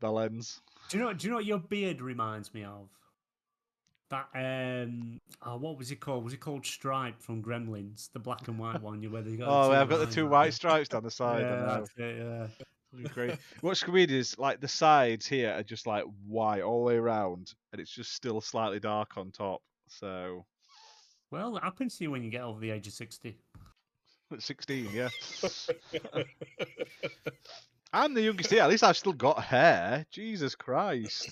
bell 0.01 0.19
ends. 0.19 0.61
Do 0.89 0.99
you 0.99 1.05
know? 1.05 1.13
Do 1.13 1.27
you 1.27 1.31
know 1.31 1.37
what 1.37 1.45
your 1.45 1.59
beard 1.59 2.01
reminds 2.01 2.53
me 2.53 2.65
of? 2.65 2.89
That 4.11 4.29
um, 4.35 5.21
oh, 5.43 5.57
what 5.59 5.77
was 5.77 5.91
it 5.91 6.01
called? 6.01 6.25
Was 6.25 6.33
it 6.33 6.41
called 6.41 6.65
Stripe 6.65 7.21
from 7.21 7.43
Gremlins, 7.43 8.11
the 8.13 8.19
black 8.19 8.49
and 8.49 8.59
white 8.59 8.81
one? 8.81 9.03
You 9.03 9.11
where 9.11 9.23
they 9.23 9.37
got. 9.37 9.49
Oh, 9.49 9.69
two 9.69 9.75
I've 9.75 9.89
got 9.89 9.99
the 9.99 10.07
two 10.07 10.27
white 10.27 10.55
stripes 10.55 10.89
down 10.89 11.03
the 11.03 11.11
side. 11.13 11.43
Yeah, 11.43 11.65
that's 11.67 11.91
it. 11.97 12.17
Yeah. 12.17 13.09
Great. 13.13 13.37
What's 13.61 13.87
weird 13.87 14.11
is 14.11 14.39
like 14.39 14.63
the 14.63 14.69
sides 14.69 15.27
here 15.27 15.53
are 15.53 15.63
just 15.63 15.87
like 15.87 16.05
white 16.27 16.63
all 16.63 16.81
the 16.81 16.87
way 16.87 16.97
around, 16.97 17.53
and 17.73 17.81
it's 17.81 17.91
just 17.91 18.15
still 18.15 18.41
slightly 18.41 18.81
dark 18.81 19.19
on 19.19 19.31
top. 19.31 19.61
So 19.89 20.47
Well, 21.31 21.57
it 21.57 21.63
happens 21.63 21.97
to 21.99 22.05
you 22.05 22.11
when 22.11 22.23
you 22.23 22.31
get 22.31 22.43
over 22.43 22.59
the 22.61 22.71
age 22.71 22.87
of 22.87 22.93
sixty. 22.93 23.37
at 24.33 24.43
16, 24.49 24.89
yeah. 24.93 25.09
I'm 27.93 28.15
the 28.15 28.23
youngest 28.23 28.51
here. 28.51 28.63
At 28.63 28.71
least 28.71 28.85
I've 28.85 28.97
still 28.97 29.13
got 29.13 29.43
hair. 29.43 30.07
Jesus 30.11 30.55
Christ. 30.55 31.31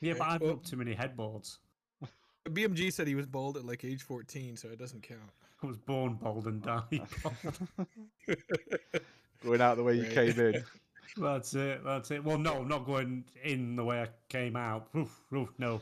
Yeah, 0.00 0.14
but 0.18 0.28
I've 0.28 0.40
got 0.40 0.64
too 0.64 0.76
many 0.76 0.94
headboards. 0.94 1.58
BMG 2.48 2.92
said 2.92 3.08
he 3.08 3.14
was 3.14 3.26
bald 3.26 3.56
at 3.56 3.64
like 3.64 3.84
age 3.84 4.02
14, 4.02 4.56
so 4.56 4.68
it 4.68 4.78
doesn't 4.78 5.02
count. 5.02 5.20
I 5.62 5.66
was 5.66 5.76
born 5.76 6.14
bald 6.14 6.46
and 6.46 6.62
died 6.62 7.02
bald. 7.22 7.68
Going 9.44 9.60
out 9.60 9.76
the 9.76 9.82
way 9.82 9.94
you 9.94 10.04
came 10.04 10.38
in. 10.38 10.64
that's 11.16 11.54
it. 11.54 11.82
That's 11.84 12.10
it. 12.10 12.24
Well, 12.24 12.38
no, 12.38 12.54
I'm 12.58 12.68
not 12.68 12.86
going 12.86 13.24
in 13.42 13.76
the 13.76 13.84
way 13.84 14.02
I 14.02 14.08
came 14.28 14.56
out. 14.56 14.88
Oof, 14.96 15.20
oof, 15.34 15.50
no, 15.58 15.80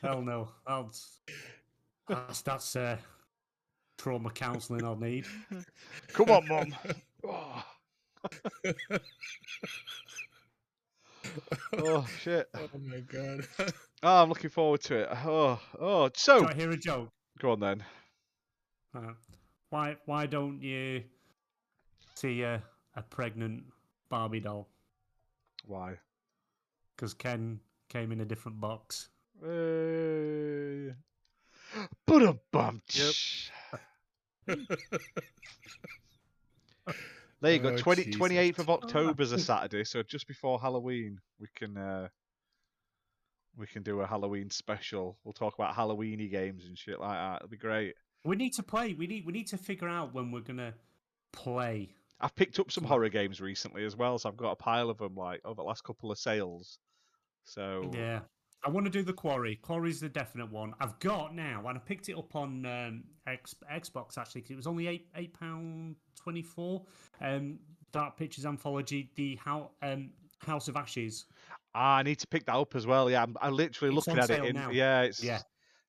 hell 0.00 0.22
no. 0.22 0.48
That's 0.66 1.18
that's, 2.08 2.42
that's 2.42 2.76
uh, 2.76 2.96
trauma 3.98 4.30
counselling 4.30 4.84
I'll 4.84 4.96
need. 4.96 5.26
Come 6.12 6.30
on, 6.30 6.48
mum. 6.48 6.74
Oh, 7.26 7.64
oh, 11.78 12.06
shit. 12.20 12.48
oh 12.54 12.68
my 12.78 13.00
god. 13.00 13.46
Oh, 14.02 14.22
I'm 14.22 14.28
looking 14.28 14.50
forward 14.50 14.80
to 14.82 14.96
it. 14.96 15.08
Oh, 15.24 15.60
oh. 15.78 16.08
Do 16.08 16.14
So, 16.16 16.46
I 16.46 16.54
hear 16.54 16.70
a 16.70 16.76
joke? 16.76 17.10
go 17.38 17.52
on 17.52 17.60
then. 17.60 17.84
Uh, 18.94 19.12
why 19.70 19.96
why 20.06 20.26
don't 20.26 20.60
you 20.62 21.02
see 22.14 22.42
a, 22.42 22.62
a 22.96 23.02
pregnant 23.02 23.64
Barbie 24.08 24.40
doll? 24.40 24.68
Why? 25.66 25.98
Because 26.96 27.14
Ken 27.14 27.60
came 27.88 28.12
in 28.12 28.20
a 28.20 28.24
different 28.24 28.60
box. 28.60 29.08
Hey. 29.42 30.92
But 32.06 32.22
a 32.22 32.38
bum. 32.50 32.82
Yep. 34.46 34.58
There 37.40 37.54
you 37.54 37.58
go. 37.58 37.70
Oh, 37.70 37.76
20, 37.76 38.04
28th 38.12 38.60
of 38.60 38.70
October 38.70 39.20
is 39.20 39.32
a 39.32 39.38
Saturday, 39.38 39.82
so 39.82 40.04
just 40.04 40.28
before 40.28 40.60
Halloween, 40.60 41.18
we 41.40 41.48
can 41.56 41.76
uh, 41.76 42.06
we 43.56 43.66
can 43.66 43.82
do 43.82 44.00
a 44.00 44.06
Halloween 44.06 44.48
special. 44.48 45.18
We'll 45.24 45.32
talk 45.32 45.54
about 45.54 45.74
Halloweeny 45.74 46.30
games 46.30 46.66
and 46.66 46.78
shit 46.78 47.00
like 47.00 47.18
that. 47.18 47.36
It'll 47.38 47.48
be 47.48 47.56
great. 47.56 47.94
We 48.24 48.36
need 48.36 48.52
to 48.52 48.62
play. 48.62 48.94
We 48.94 49.08
need 49.08 49.26
we 49.26 49.32
need 49.32 49.48
to 49.48 49.56
figure 49.58 49.88
out 49.88 50.14
when 50.14 50.30
we're 50.30 50.40
gonna 50.42 50.74
play. 51.32 51.88
I've 52.20 52.36
picked 52.36 52.60
up 52.60 52.70
some 52.70 52.84
horror 52.84 53.08
games 53.08 53.40
recently 53.40 53.84
as 53.84 53.96
well, 53.96 54.20
so 54.20 54.28
I've 54.28 54.36
got 54.36 54.52
a 54.52 54.56
pile 54.56 54.88
of 54.88 54.98
them 54.98 55.16
like 55.16 55.40
over 55.44 55.56
the 55.56 55.64
last 55.64 55.82
couple 55.82 56.12
of 56.12 56.18
sales. 56.18 56.78
So 57.44 57.90
Yeah. 57.92 58.20
I 58.64 58.70
want 58.70 58.86
to 58.86 58.90
do 58.90 59.02
the 59.02 59.12
Quarry. 59.12 59.56
Quarry's 59.56 60.00
the 60.00 60.08
definite 60.08 60.50
one. 60.50 60.72
I've 60.80 60.98
got 61.00 61.34
now, 61.34 61.64
and 61.66 61.76
I 61.76 61.80
picked 61.80 62.08
it 62.08 62.16
up 62.16 62.34
on 62.36 62.64
um, 62.64 63.04
X, 63.26 63.54
Xbox 63.72 64.18
actually 64.18 64.42
because 64.42 64.52
it 64.52 64.56
was 64.56 64.66
only 64.66 64.86
eight 64.86 65.08
eight 65.16 65.38
pound 65.38 65.96
twenty 66.16 66.42
four. 66.42 66.84
Um, 67.20 67.58
Dark 67.92 68.16
Pictures 68.16 68.46
Anthology, 68.46 69.10
the 69.16 69.36
how 69.36 69.72
um, 69.82 70.10
House 70.38 70.68
of 70.68 70.76
Ashes. 70.76 71.26
Ah, 71.74 71.96
I 71.96 72.02
need 72.02 72.18
to 72.20 72.26
pick 72.26 72.46
that 72.46 72.54
up 72.54 72.74
as 72.74 72.86
well. 72.86 73.10
Yeah, 73.10 73.22
I'm, 73.22 73.36
I'm 73.40 73.54
literally 73.54 73.94
It's 73.96 74.06
looking 74.06 74.22
at 74.22 74.30
it. 74.30 74.44
In, 74.44 74.54
now. 74.54 74.70
Yeah, 74.70 75.02
it's 75.02 75.22
Yeah. 75.22 75.40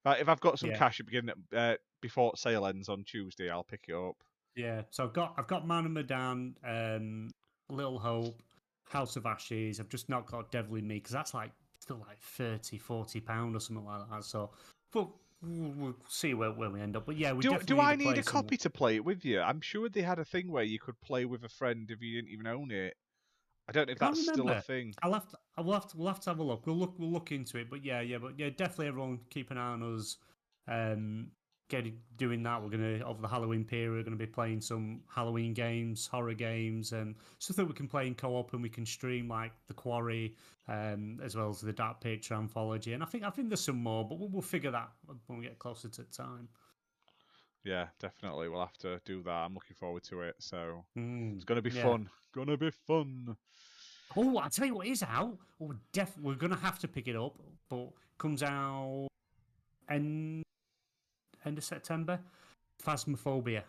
Right, 0.06 0.20
if 0.20 0.28
I've 0.28 0.42
got 0.42 0.60
some 0.60 0.70
Yeah. 0.72 0.78
cash 0.78 1.00
at 1.00 1.06
beginning 1.06 1.36
uh, 1.56 1.76
before 2.02 2.36
sale 2.36 2.66
ends 2.66 2.90
on 2.90 3.04
Tuesday, 3.06 3.50
I'll 3.50 3.64
pick 3.64 3.86
it 3.88 3.96
up. 3.96 4.18
Yeah, 4.56 4.82
so 4.90 5.04
I've 5.06 5.14
got 5.14 5.34
I've 5.38 5.48
got 5.48 5.66
Man 5.68 5.86
of 5.86 5.92
Medan, 5.92 6.56
um, 6.64 7.30
Little 7.70 8.00
Hope, 8.00 8.42
House 8.84 9.16
of 9.16 9.26
Ashes. 9.26 9.80
I've 9.80 9.90
just 9.90 10.10
not 10.10 10.26
got 10.26 10.52
Devil 10.52 10.76
in 10.76 10.88
Me 10.88 10.96
because 10.96 11.12
that's 11.14 11.34
like 11.34 11.52
still 11.84 12.04
like 12.08 12.20
30, 12.22 12.78
40 12.78 13.20
pound 13.20 13.56
or 13.56 13.60
something 13.60 13.86
like 13.86 14.10
that. 14.10 14.24
So, 14.24 14.52
but 14.92 15.10
we'll, 15.42 15.96
see 16.08 16.34
where, 16.34 16.52
where 16.52 16.70
we 16.70 16.82
end 16.82 16.96
up. 16.96 17.06
But 17.06 17.18
yeah, 17.18 17.34
we 17.34 17.42
Do, 17.42 17.60
do 17.60 17.80
I 17.80 17.96
need 17.96 18.18
a 18.18 18.24
copy 18.24 18.58
to 18.58 18.70
play 18.70 18.96
it 18.96 19.06
with 19.06 19.26
you? 19.26 19.42
I'm 19.42 19.62
sure 19.62 19.90
they 19.90 20.02
had 20.02 20.20
a 20.20 20.26
thing 20.26 20.52
where 20.52 20.64
you 20.64 20.80
could 20.80 21.00
play 21.02 21.26
with 21.26 21.44
a 21.44 21.50
friend 21.50 21.90
if 21.92 22.02
you 22.02 22.16
didn't 22.16 22.32
even 22.32 22.48
own 22.48 22.72
it. 22.72 22.96
I 23.68 23.72
don't 23.72 23.88
know 23.88 23.94
if 23.94 24.00
that's 24.00 24.22
still 24.22 24.50
a 24.50 24.62
thing. 24.62 24.94
I'll 25.02 25.14
have 25.14 25.30
to 25.30 25.38
I'll 25.58 25.72
have 25.72 25.88
to 25.90 25.98
we'll 25.98 26.08
have 26.08 26.20
to 26.22 26.30
have 26.32 26.40
a 26.40 26.44
look. 26.44 26.66
We'll 26.68 26.76
look 26.76 26.96
we'll 26.98 27.12
look 27.12 27.32
into 27.32 27.58
it. 27.58 27.70
But 27.70 27.86
yeah, 27.86 28.02
yeah, 28.02 28.18
but 28.18 28.38
yeah, 28.38 28.50
definitely 28.50 28.88
everyone 28.88 29.20
keep 29.30 29.52
an 29.52 29.58
eye 29.58 29.72
on 29.72 29.98
us. 29.98 30.18
Um, 30.68 31.28
getting 31.74 31.98
doing 32.18 32.44
that. 32.44 32.62
We're 32.62 32.70
gonna 32.70 33.00
over 33.04 33.22
the 33.22 33.28
Halloween 33.28 33.64
period. 33.66 33.92
We're 33.98 34.04
gonna 34.04 34.16
be 34.16 34.28
playing 34.28 34.62
some 34.62 35.02
Halloween 35.08 35.54
games, 35.54 36.06
horror 36.08 36.34
games, 36.36 36.92
and 36.94 37.16
stuff 37.40 37.58
that 37.58 37.66
we 37.66 37.74
can 37.74 37.88
play 37.88 38.06
in 38.08 38.14
co-op 38.16 38.54
and 38.54 38.62
we 38.62 38.70
can 38.70 38.86
stream 38.86 39.28
like 39.28 39.52
the 39.68 39.74
Quarry, 39.74 40.36
um, 40.68 41.20
as 41.24 41.36
well 41.36 41.50
as 41.50 41.62
the 41.62 41.74
Dark 41.74 42.00
Picture 42.00 42.36
anthology. 42.36 42.94
And 42.94 43.02
I 43.02 43.08
think 43.08 43.24
I 43.24 43.30
think 43.32 43.50
there's 43.50 43.62
some 43.62 43.82
more, 43.82 44.08
but 44.08 44.20
we'll, 44.20 44.30
we'll 44.30 44.42
figure 44.56 44.72
that 44.72 44.90
when 45.28 45.40
we 45.40 45.46
get 45.46 45.58
closer 45.60 45.90
to 45.90 46.04
time. 46.04 46.48
Yeah, 47.64 47.88
definitely. 48.00 48.50
We'll 48.50 48.60
have 48.60 48.78
to 48.80 49.00
do 49.06 49.24
that. 49.24 49.32
I'm 49.32 49.54
looking 49.54 49.76
forward 49.76 50.04
to 50.06 50.22
it. 50.22 50.36
So 50.40 50.86
Mm. 50.98 51.36
it's 51.36 51.46
gonna 51.46 51.62
be 51.62 51.72
Yeah. 51.72 51.84
fun. 51.84 52.10
Gonna 52.34 52.58
be 52.58 52.72
fun. 52.72 53.36
Oh, 54.16 54.38
I 54.38 54.48
tell 54.50 54.68
you 54.68 54.76
what 54.76 54.86
is 54.88 55.02
out. 55.02 55.38
We're 55.60 55.78
def- 55.92 56.18
we're 56.20 56.36
gonna 56.36 56.58
have 56.58 56.78
to 56.80 56.88
pick 56.88 57.08
it 57.08 57.16
up, 57.16 57.36
but 57.70 57.90
comes 58.20 58.44
out 58.44 59.08
end 59.90 60.44
end 61.46 61.58
of 61.58 61.64
September. 61.64 62.20
Phasmophobia. 62.84 63.64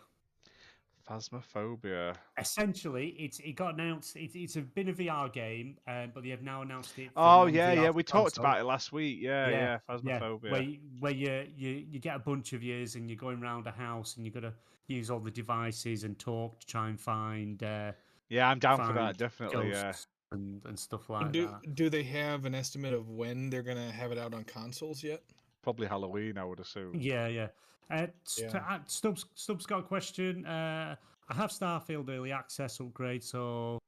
Phasmophobia. 1.09 2.15
Essentially, 2.37 3.09
it's 3.19 3.39
it 3.39 3.55
got 3.55 3.75
announced. 3.75 4.15
It, 4.15 4.31
it's 4.33 4.55
a, 4.55 4.61
been 4.61 4.89
a 4.89 4.93
VR 4.93 5.31
game, 5.31 5.77
um, 5.87 6.11
but 6.13 6.23
they 6.23 6.29
have 6.29 6.41
now 6.41 6.63
announced 6.63 6.97
it. 6.97 7.09
Oh 7.15 7.45
yeah, 7.45 7.67
non-VR 7.67 7.83
yeah. 7.83 7.89
We 7.91 8.03
talked 8.03 8.37
about 8.37 8.59
it 8.59 8.63
last 8.63 8.91
week. 8.91 9.19
Yeah, 9.21 9.49
yeah. 9.49 9.77
Yeah, 10.03 10.19
Phasmophobia. 10.19 10.51
where 10.51 10.61
you, 10.61 10.79
where 10.99 11.11
you, 11.11 11.47
you 11.55 11.85
you 11.91 11.99
get 11.99 12.15
a 12.15 12.19
bunch 12.19 12.53
of 12.53 12.63
years 12.63 12.95
and 12.95 13.09
you're 13.09 13.17
going 13.17 13.41
around 13.41 13.67
a 13.67 13.71
house 13.71 14.15
and 14.15 14.25
you've 14.25 14.33
got 14.33 14.41
to 14.41 14.53
use 14.87 15.11
all 15.11 15.19
the 15.19 15.31
devices 15.31 16.03
and 16.03 16.17
talk 16.17 16.59
to 16.59 16.65
try 16.65 16.89
and 16.89 16.99
find 16.99 17.61
uh, 17.63 17.91
Yeah, 18.29 18.49
I'm 18.49 18.59
down 18.59 18.77
for 18.77 18.93
that. 18.93 19.17
Definitely. 19.17 19.69
Yeah. 19.69 19.93
and, 20.31 20.61
and 20.65 20.77
stuff 20.77 21.09
like 21.09 21.31
do 21.31 21.47
that. 21.47 21.75
do 21.75 21.89
they 21.89 22.03
have 22.03 22.45
an 22.45 22.55
estimate 22.55 22.93
of 22.93 23.09
when 23.09 23.49
they're 23.51 23.63
gonna 23.63 23.91
have 23.91 24.11
it 24.11 24.17
out 24.17 24.33
on 24.33 24.43
consoles 24.43 25.03
yet? 25.03 25.21
Probably 25.65 25.87
Halloween, 25.87 26.37
I 26.37 26.45
would 26.45 26.59
assume. 26.59 26.93
Yeah, 26.93 27.25
yeah. 27.25 27.47
Uh, 27.89 28.05
Yeah. 28.37 28.57
uh, 28.69 28.79
Stubbs, 28.85 29.25
Stubbs 29.33 29.65
got 29.65 29.79
a 29.79 29.83
question. 29.83 30.45
Uh, 30.45 30.95
I 31.27 31.33
have 31.33 31.49
Starfield 31.49 32.07
early 32.07 32.31
access 32.31 32.79
upgrade, 32.79 33.23
so 33.23 33.79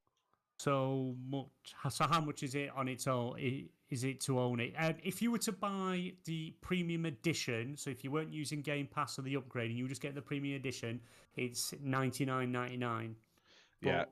so 0.57 1.15
much. 1.29 1.45
So 1.91 2.07
how 2.07 2.19
much 2.19 2.41
is 2.41 2.55
it 2.55 2.71
on 2.75 2.87
its 2.87 3.05
own? 3.05 3.37
Is 3.91 4.03
it 4.03 4.19
to 4.21 4.39
own 4.39 4.59
it? 4.59 4.73
Um, 4.75 4.95
if 5.03 5.21
you 5.21 5.29
were 5.31 5.37
to 5.37 5.51
buy 5.51 6.13
the 6.25 6.55
premium 6.61 7.05
edition, 7.05 7.77
so 7.77 7.91
if 7.91 8.03
you 8.03 8.09
weren't 8.09 8.33
using 8.33 8.63
Game 8.63 8.87
Pass 8.87 9.19
or 9.19 9.21
the 9.21 9.35
upgrade, 9.35 9.69
and 9.69 9.77
you 9.77 9.87
just 9.87 10.01
get 10.01 10.15
the 10.15 10.21
premium 10.21 10.55
edition, 10.55 10.99
it's 11.35 11.75
ninety 11.79 12.25
nine 12.25 12.51
ninety 12.51 12.77
nine. 12.77 13.15
Yeah. 13.81 14.05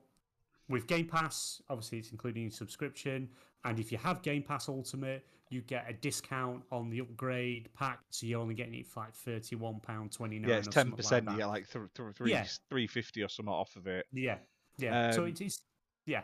With 0.68 0.86
Game 0.86 1.06
Pass, 1.06 1.62
obviously 1.70 1.98
it's 1.98 2.10
including 2.10 2.50
subscription, 2.50 3.28
and 3.64 3.78
if 3.78 3.92
you 3.92 3.98
have 3.98 4.22
Game 4.22 4.42
Pass 4.42 4.68
Ultimate, 4.68 5.24
you 5.48 5.60
get 5.60 5.86
a 5.88 5.92
discount 5.92 6.64
on 6.72 6.90
the 6.90 7.00
upgrade 7.00 7.68
pack, 7.72 8.00
so 8.10 8.26
you're 8.26 8.40
only 8.40 8.54
getting 8.54 8.74
it 8.74 8.86
for 8.88 9.00
like 9.00 9.14
thirty 9.14 9.54
one 9.54 9.78
pound 9.80 10.10
twenty 10.10 10.40
nine. 10.40 10.50
Yeah, 10.50 10.56
it's 10.56 10.68
ten 10.68 10.90
percent. 10.90 11.26
Like 11.26 11.70
th- 11.70 11.84
th- 11.94 12.16
three 12.16 12.32
Yeah. 12.32 12.46
three 12.68 12.88
fifty 12.88 13.22
or 13.22 13.28
something 13.28 13.52
off 13.52 13.76
of 13.76 13.86
it. 13.86 14.06
Yeah, 14.12 14.38
yeah. 14.78 15.12
so 15.12 15.22
Um, 15.22 15.28
it's, 15.28 15.40
it's 15.40 15.62
yeah, 16.04 16.22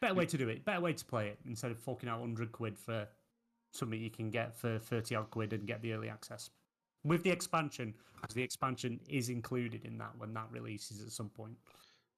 better 0.00 0.14
way 0.14 0.26
to 0.26 0.36
do 0.36 0.50
it. 0.50 0.64
Better 0.66 0.82
way 0.82 0.92
to 0.92 1.04
play 1.04 1.28
it 1.28 1.38
instead 1.46 1.70
of 1.70 1.78
forking 1.78 2.10
out 2.10 2.20
hundred 2.20 2.52
quid 2.52 2.78
for 2.78 3.08
something 3.70 3.98
you 3.98 4.10
can 4.10 4.28
get 4.28 4.54
for 4.54 4.78
thirty 4.78 5.14
odd 5.14 5.30
quid 5.30 5.54
and 5.54 5.66
get 5.66 5.80
the 5.80 5.94
early 5.94 6.10
access 6.10 6.50
with 7.04 7.22
the 7.22 7.30
expansion, 7.30 7.94
because 8.20 8.34
the 8.34 8.42
expansion 8.42 9.00
is 9.08 9.30
included 9.30 9.86
in 9.86 9.96
that 9.96 10.12
when 10.18 10.34
that 10.34 10.46
releases 10.50 11.02
at 11.02 11.10
some 11.10 11.30
point. 11.30 11.56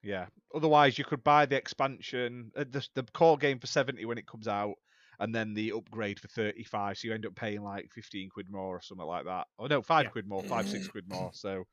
Yeah. 0.05 0.27
Otherwise, 0.55 0.99
you 0.99 1.05
could 1.05 1.25
buy 1.25 1.47
the 1.47 1.57
expansion, 1.57 2.53
uh, 2.57 2.65
the 2.71 2.87
the 2.95 3.03
core 3.13 3.37
game 3.39 3.59
for 3.59 3.67
seventy 3.67 4.05
when 4.05 4.19
it 4.19 4.27
comes 4.27 4.47
out, 4.47 4.75
and 5.19 5.35
then 5.35 5.55
the 5.55 5.73
upgrade 5.73 6.21
for 6.21 6.29
thirty 6.29 6.63
five. 6.65 6.99
So 6.99 7.09
you 7.09 7.15
end 7.15 7.27
up 7.27 7.35
paying 7.35 7.63
like 7.63 7.91
fifteen 7.93 8.29
quid 8.31 8.51
more 8.51 8.77
or 8.77 8.83
something 8.83 9.07
like 9.07 9.25
that. 9.25 9.47
Oh 9.59 9.67
no, 9.67 9.83
five 9.83 10.05
Yeah. 10.05 10.11
quid 10.11 10.29
more, 10.29 10.43
five 10.43 10.69
six 10.69 10.87
quid 10.89 11.09
more. 11.09 11.31
So 11.35 11.65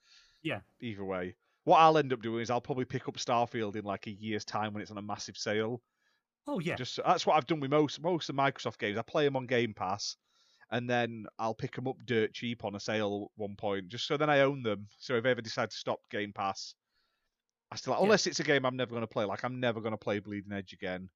Yeah. 0.41 0.61
Either 0.79 1.05
way, 1.05 1.35
what 1.65 1.77
I'll 1.77 1.97
end 1.97 2.13
up 2.13 2.21
doing 2.21 2.41
is 2.41 2.49
I'll 2.49 2.61
probably 2.61 2.85
pick 2.85 3.07
up 3.07 3.17
Starfield 3.17 3.75
in 3.75 3.85
like 3.85 4.07
a 4.07 4.11
year's 4.11 4.45
time 4.45 4.73
when 4.73 4.81
it's 4.81 4.91
on 4.91 4.97
a 4.97 5.01
massive 5.03 5.37
sale. 5.37 5.81
Oh 6.47 6.59
yeah, 6.59 6.75
Just 6.75 6.99
that's 7.05 7.27
what 7.27 7.35
I've 7.35 7.45
done 7.45 7.59
with 7.59 7.69
most 7.69 8.01
most 8.01 8.29
of 8.29 8.35
Microsoft 8.35 8.79
games. 8.79 8.97
I 8.97 9.03
play 9.03 9.25
them 9.25 9.35
on 9.35 9.45
Game 9.45 9.75
Pass, 9.75 10.17
and 10.71 10.89
then 10.89 11.27
I'll 11.37 11.53
pick 11.53 11.75
them 11.75 11.87
up 11.87 11.97
dirt 12.05 12.33
cheap 12.33 12.65
on 12.65 12.73
a 12.73 12.79
sale 12.79 13.29
at 13.29 13.39
one 13.39 13.55
point, 13.55 13.89
just 13.89 14.07
so 14.07 14.17
then 14.17 14.29
I 14.31 14.39
own 14.39 14.63
them. 14.63 14.87
So 14.97 15.15
if 15.17 15.25
I 15.25 15.29
ever 15.29 15.41
decide 15.41 15.69
to 15.69 15.77
stop 15.77 15.99
Game 16.09 16.33
Pass, 16.33 16.73
I 17.72 17.76
still 17.77 17.93
Yeah. 17.93 18.03
unless 18.03 18.27
it's 18.27 18.39
a 18.39 18.43
game 18.43 18.65
I'm 18.65 18.76
never 18.76 18.91
going 18.91 19.02
to 19.02 19.07
play. 19.07 19.26
Like 19.26 19.43
I'm 19.43 19.60
never 19.60 19.80
going 19.81 19.93
to 19.93 19.98
play 19.98 20.19
Bleeding 20.19 20.52
Edge 20.52 20.73
again, 20.73 21.10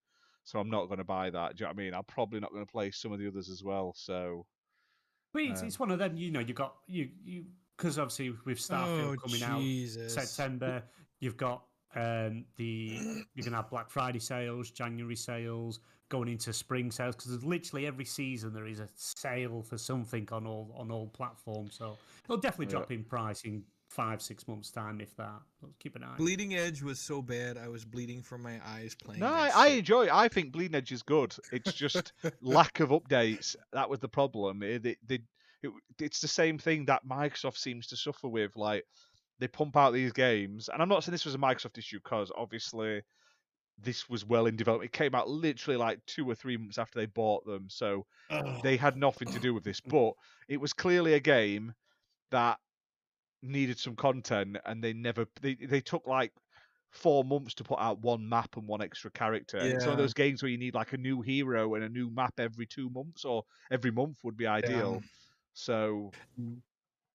so 0.44 0.60
I'm 0.60 0.69
not 0.69 0.86
going 0.86 0.99
to 0.99 1.03
buy 1.03 1.30
that. 1.30 1.56
Do 1.56 1.64
you 1.64 1.65
know 1.65 1.69
what 1.73 1.80
I 1.82 1.84
mean? 1.84 1.94
I'm 1.94 2.03
probably 2.06 2.40
not 2.40 2.52
going 2.52 2.65
to 2.65 2.72
play 2.72 2.91
some 2.91 3.11
of 3.11 3.19
the 3.19 3.27
others 3.27 3.49
as 3.49 3.64
well. 3.64 3.94
So 3.95 4.48
but 5.34 5.44
it's, 5.44 5.61
um, 5.61 5.68
it's 5.68 5.80
one 5.80 5.91
of 5.91 5.99
them. 5.99 6.15
You 6.15 6.32
know, 6.32 6.40
you 6.40 6.53
got 6.53 6.77
you 6.88 7.11
you 7.23 7.45
because 7.77 7.99
obviously 7.99 8.30
with 8.45 8.57
Starfield 8.57 9.18
oh 9.18 9.22
coming 9.22 9.44
out 9.44 9.60
Jesus! 9.60 10.14
September. 10.14 10.84
You've 11.19 11.38
got 11.38 11.68
um, 11.95 12.45
the 12.56 13.02
you're 13.34 13.44
gonna 13.44 13.57
have 13.57 13.69
Black 13.69 13.90
Friday 13.90 14.19
sales, 14.19 14.72
January 14.72 15.15
sales, 15.15 15.82
going 16.10 16.30
into 16.30 16.53
spring 16.53 16.91
sales 16.91 17.15
because 17.15 17.44
literally 17.44 17.86
every 17.86 18.06
season 18.06 18.53
there 18.53 18.68
is 18.68 18.80
a 18.80 18.88
sale 18.95 19.61
for 19.61 19.77
something 19.77 20.27
on 20.32 20.45
all 20.48 20.72
on 20.77 20.91
all 20.91 21.07
platforms. 21.07 21.76
So 21.76 21.98
it'll 22.23 22.38
definitely 22.38 22.68
Yeah. 22.68 22.80
drop 22.80 22.91
in 22.91 23.03
price 23.03 23.44
in 23.44 23.65
five 23.95 24.22
six 24.22 24.47
months 24.47 24.72
time 24.72 24.99
if 25.01 25.15
that. 25.15 25.39
So 25.61 25.69
keep 25.80 25.95
an 25.95 26.03
eye. 26.03 26.15
Bleeding 26.17 26.55
Edge 26.55 26.81
was 26.81 26.99
so 26.99 27.22
bad, 27.22 27.57
I 27.57 27.67
was 27.69 27.85
bleeding 27.85 28.22
from 28.22 28.41
my 28.43 28.59
eyes 28.65 28.95
playing. 28.95 29.22
no, 29.22 29.27
I, 29.27 29.51
I 29.55 29.67
enjoy. 29.67 30.05
it. 30.05 30.11
I 30.13 30.27
think 30.27 30.51
Bleeding 30.51 30.76
Edge 30.76 30.91
is 30.91 31.01
good. 31.01 31.35
It's 31.51 31.73
just 31.73 32.13
lack 32.41 32.80
of 32.81 32.89
updates. 32.89 33.55
That 33.73 33.89
was 33.89 33.99
the 33.99 34.09
problem. 34.09 34.61
Eh, 34.63 34.67
it, 34.67 34.85
it, 34.85 34.97
they- 35.07 35.15
it- 35.63 35.72
it's 35.99 36.19
the 36.19 36.27
same 36.27 36.57
thing 36.59 36.85
that 36.85 37.07
Microsoft 37.07 37.57
seems 37.57 37.88
to 37.88 37.95
suffer 37.97 38.27
with. 38.27 38.55
Like 38.55 38.84
they 39.39 39.47
pump 39.47 39.76
out 39.77 39.93
these 39.93 40.11
games, 40.11 40.69
and 40.72 40.81
I'm 40.81 40.89
not 40.89 41.03
saying 41.03 41.11
this 41.13 41.26
was 41.26 41.35
a 41.35 41.39
Microsoft 41.39 41.77
issue 41.77 41.99
because 42.03 42.31
obviously 42.38 43.01
this 43.81 44.07
was 44.09 44.26
well 44.26 44.45
in 44.45 44.55
development. 44.55 44.89
It 44.93 44.97
came 44.97 45.15
out 45.15 45.30
literally 45.30 45.77
like 45.77 45.99
two 46.05 46.30
or 46.30 46.35
three 46.35 46.55
months 46.57 46.77
after 46.77 46.99
they 46.99 47.05
bought 47.07 47.45
them, 47.45 47.65
so 47.69 48.05
Ugh. 48.30 48.61
they 48.63 48.77
had 48.77 48.95
nothing 48.97 49.27
to 49.30 49.39
do 49.39 49.53
with 49.53 49.63
this. 49.63 49.81
But 49.81 50.13
it 50.47 50.61
was 50.61 50.72
clearly 50.73 51.13
a 51.13 51.19
game 51.19 51.73
that 52.31 52.57
needed 53.41 53.80
some 53.80 53.95
content, 53.95 54.57
and 54.66 54.84
they 54.84 54.94
never 54.94 55.26
they 55.41 55.56
they 55.56 55.82
took 55.82 56.07
like 56.07 56.32
four 56.91 57.24
months 57.26 57.53
to 57.56 57.64
put 57.64 57.80
out 57.80 57.99
one 57.99 58.28
map 58.28 58.56
and 58.57 58.68
one 58.68 58.82
extra 58.82 59.12
character. 59.12 59.57
And 59.57 59.74
It's 59.74 59.86
one 59.86 59.91
of 59.94 59.98
those 59.98 60.14
games 60.14 60.41
where 60.41 60.49
you 60.49 60.57
need 60.57 60.76
like 60.76 60.94
a 60.94 60.98
new 60.98 61.22
hero 61.22 61.76
and 61.76 61.84
a 61.84 61.90
new 61.90 62.10
map 62.10 62.34
every 62.40 62.66
two 62.66 62.90
months 62.90 63.26
or 63.26 63.44
every 63.70 63.91
month 63.91 64.18
would 64.24 64.38
be 64.38 64.48
ideal. 64.48 65.02
So 65.53 66.12
mm. 66.40 66.62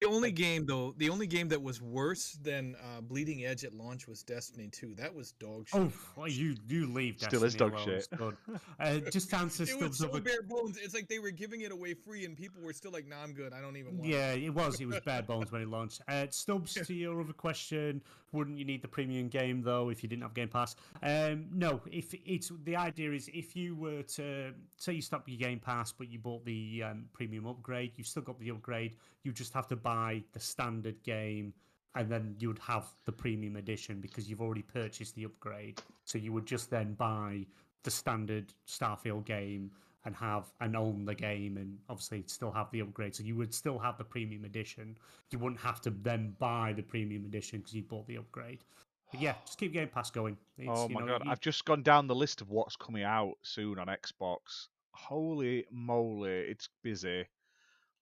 The 0.01 0.07
only 0.07 0.33
game 0.33 0.65
though, 0.65 0.95
the 0.97 1.11
only 1.11 1.27
game 1.27 1.49
that 1.49 1.61
was 1.61 1.83
worse 1.83 2.39
than 2.43 2.75
uh, 2.77 3.03
Bleeding 3.03 3.45
Edge 3.45 3.65
at 3.65 3.75
launch 3.75 4.09
was 4.09 4.23
Destiny 4.23 4.69
2. 4.73 4.95
That 4.95 5.15
was 5.15 5.33
dog 5.33 5.69
shit. 5.69 5.79
Oh, 5.79 5.93
well, 6.17 6.27
you 6.27 6.57
you 6.69 6.87
leave. 6.87 7.21
Still 7.21 7.45
is 7.45 7.55
dog 7.55 7.75
alone, 7.75 7.85
shit. 7.85 8.05
Scud. 8.05 8.37
Uh, 8.79 8.99
just 9.13 9.29
to 9.31 9.37
answer 9.37 9.65
it 9.65 9.69
was 9.69 9.79
Stubbs' 9.79 9.99
so 9.99 10.09
other 10.09 10.21
bare 10.21 10.43
bones. 10.43 10.79
It's 10.79 10.95
like 10.95 11.09
they 11.09 11.19
were 11.19 11.31
giving 11.31 11.61
it 11.61 11.71
away 11.71 11.93
free, 11.93 12.25
and 12.25 12.35
people 12.35 12.63
were 12.63 12.73
still 12.73 12.93
like, 12.93 13.07
"Nah, 13.07 13.23
I'm 13.23 13.35
good. 13.35 13.53
I 13.53 13.61
don't 13.61 13.77
even 13.77 13.99
want." 13.99 14.09
Yeah, 14.09 14.33
it 14.33 14.55
was. 14.55 14.81
It 14.81 14.87
was 14.87 15.01
bare 15.05 15.23
bones 15.23 15.53
when 15.53 15.61
it 15.61 15.69
launched. 15.69 16.01
Uh, 16.09 16.27
Stubbs, 16.31 16.75
to 16.75 16.95
your 16.95 17.21
other 17.21 17.35
question, 17.35 18.01
wouldn't 18.33 18.59
you 18.59 18.65
need 18.65 18.83
the 18.83 18.89
premium 18.89 19.29
game 19.29 19.63
though 19.63 19.89
if 19.89 20.03
you 20.03 20.09
didn't 20.09 20.23
have 20.23 20.35
Game 20.35 20.49
Pass? 20.49 20.77
Um, 21.03 21.47
no. 21.53 21.81
If 21.91 22.15
it's 22.25 22.53
the 22.65 22.77
idea 22.77 23.13
is 23.13 23.29
if 23.33 23.57
you 23.57 23.75
were 23.75 24.03
to 24.03 24.53
say 24.77 24.93
you 24.95 25.03
stop 25.03 25.29
your 25.29 25.39
Game 25.39 25.59
Pass 25.59 25.93
but 25.93 26.11
you 26.11 26.19
bought 26.19 26.45
the 26.45 26.83
um, 26.87 27.05
premium 27.13 27.47
upgrade, 27.47 27.93
you've 27.97 28.07
still 28.07 28.23
got 28.23 28.39
the 28.39 28.51
upgrade. 28.51 28.97
You 29.23 29.33
just 29.33 29.53
have 29.55 29.67
to 29.69 29.77
buy 29.77 30.23
the 30.33 30.41
standard 30.41 31.03
game. 31.03 31.55
And 31.97 32.09
then 32.09 32.37
you 32.39 32.47
would 32.47 32.61
have 32.61 32.87
the 33.05 33.11
premium 33.11 33.57
edition 33.57 34.01
because 34.01 34.31
you've 34.31 34.41
already 34.41 34.63
purchased 34.63 35.17
the 35.17 35.25
upgrade. 35.25 35.83
So 36.05 36.19
you 36.19 36.33
would 36.33 36.47
just 36.47 36.71
then 36.71 36.95
buy 36.95 37.47
the 37.83 37.91
standard 37.91 38.53
Starfield 38.69 39.25
game 39.25 39.73
and 40.05 40.15
have 40.17 40.47
and 40.61 40.77
own 40.77 41.05
the 41.05 41.15
game 41.15 41.57
and 41.59 41.77
obviously 41.89 42.25
still 42.27 42.51
have 42.51 42.71
the 42.71 42.81
upgrade. 42.81 43.15
So 43.15 43.23
you 43.23 43.37
would 43.37 43.53
still 43.55 43.79
have 43.79 43.99
the 43.99 44.05
premium 44.05 44.45
edition. 44.45 44.97
You 45.31 45.39
wouldn't 45.39 45.61
have 45.61 45.81
to 45.83 45.91
then 45.91 46.35
buy 46.39 46.73
the 46.75 46.83
premium 46.83 47.25
edition 47.27 47.59
because 47.59 47.75
you 47.75 47.83
bought 47.83 48.07
the 48.07 48.17
upgrade. 48.17 48.65
But 49.13 49.21
yeah, 49.21 49.35
just 49.45 49.59
keep 49.59 49.73
Game 49.73 49.89
Pass 49.89 50.11
going. 50.11 50.37
It's, 50.57 50.69
oh 50.73 50.89
you 50.89 50.95
my 50.95 51.01
know, 51.01 51.07
god, 51.19 51.23
you- 51.25 51.31
I've 51.33 51.41
just 51.41 51.65
gone 51.65 51.83
down 51.83 52.07
the 52.07 52.15
list 52.15 52.41
of 52.41 52.49
what's 52.51 52.77
coming 52.77 53.03
out 53.03 53.35
soon 53.43 53.79
on 53.79 53.89
Xbox. 53.89 54.69
holy 54.93 55.67
moly, 55.71 56.31
it's 56.31 56.69
busy. 56.83 57.27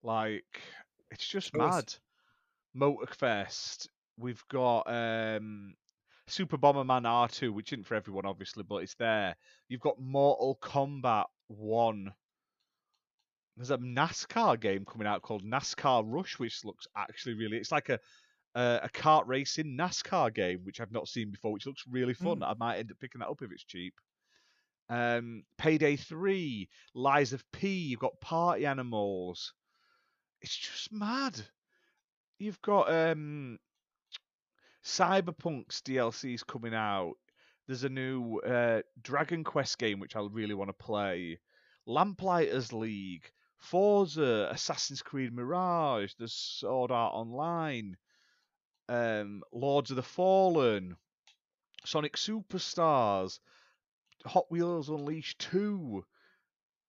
Like 0.03 0.61
it's 1.11 1.27
just 1.27 1.57
mad. 1.57 1.93
Motorfest. 2.77 3.89
We've 4.19 4.43
got 4.49 4.83
um 4.87 5.75
Super 6.27 6.59
Bomberman 6.59 7.05
R2, 7.05 7.53
which 7.53 7.73
isn't 7.73 7.87
for 7.87 7.95
everyone, 7.95 8.27
obviously, 8.27 8.63
but 8.63 8.77
it's 8.83 8.95
there. 8.95 9.35
You've 9.69 9.81
got 9.81 9.99
Mortal 10.01 10.59
Kombat 10.61 11.25
1. 11.49 12.13
There's 13.57 13.71
a 13.71 13.79
NASCAR 13.79 14.61
game 14.61 14.85
coming 14.85 15.07
out 15.07 15.23
called 15.23 15.45
NASCAR 15.45 16.05
Rush, 16.07 16.39
which 16.39 16.65
looks 16.65 16.87
actually 16.97 17.35
really. 17.35 17.57
It's 17.57 17.73
like 17.73 17.89
a 17.89 17.99
a, 18.55 18.81
a 18.85 18.89
kart 18.89 19.25
racing 19.27 19.77
NASCAR 19.77 20.35
game, 20.35 20.61
which 20.65 20.81
I've 20.81 20.93
not 20.93 21.09
seen 21.09 21.31
before, 21.31 21.53
which 21.53 21.67
looks 21.67 21.85
really 21.89 22.15
fun. 22.15 22.43
I 22.43 22.55
might 22.59 22.79
end 22.79 22.91
up 22.91 22.99
picking 22.99 23.21
that 23.21 23.29
up 23.29 23.43
if 23.43 23.53
it's 23.53 23.65
cheap. 23.65 23.95
Um, 24.91 25.45
Payday 25.59 25.97
3, 25.97 26.69
Lies 26.95 27.33
of 27.33 27.45
P, 27.53 27.69
you've 27.69 28.01
got 28.01 28.21
Party 28.21 28.65
Animals. 28.67 29.53
It's 30.41 30.57
just 30.57 30.93
mad. 30.93 31.39
You've 32.39 32.61
got 32.63 32.93
um, 32.93 33.59
Cyberpunk's 34.85 35.83
DLC's 35.83 36.43
coming 36.43 36.75
out. 36.75 37.15
There's 37.69 37.85
a 37.85 37.89
new 37.91 38.39
uh, 38.39 38.81
Dragon 39.03 39.45
Quest 39.45 39.79
game 39.79 40.01
which 40.01 40.17
I 40.17 40.27
really 40.31 40.55
want 40.55 40.71
to 40.71 40.85
play. 40.85 41.39
Lamplighters 41.87 42.73
League, 42.73 43.31
Forza, 43.59 44.49
Assassin's 44.51 45.03
Creed 45.03 45.35
Mirage, 45.35 46.15
there's 46.19 46.33
Sword 46.33 46.91
Art 46.91 47.13
Online, 47.15 47.97
um, 48.89 49.43
Lords 49.53 49.91
of 49.91 49.97
the 49.97 50.03
Fallen, 50.03 50.97
Sonic 51.85 52.17
Superstars, 52.17 53.39
Hot 54.25 54.51
Wheels 54.51 54.89
Unleashed 54.89 55.39
2, 55.41 56.05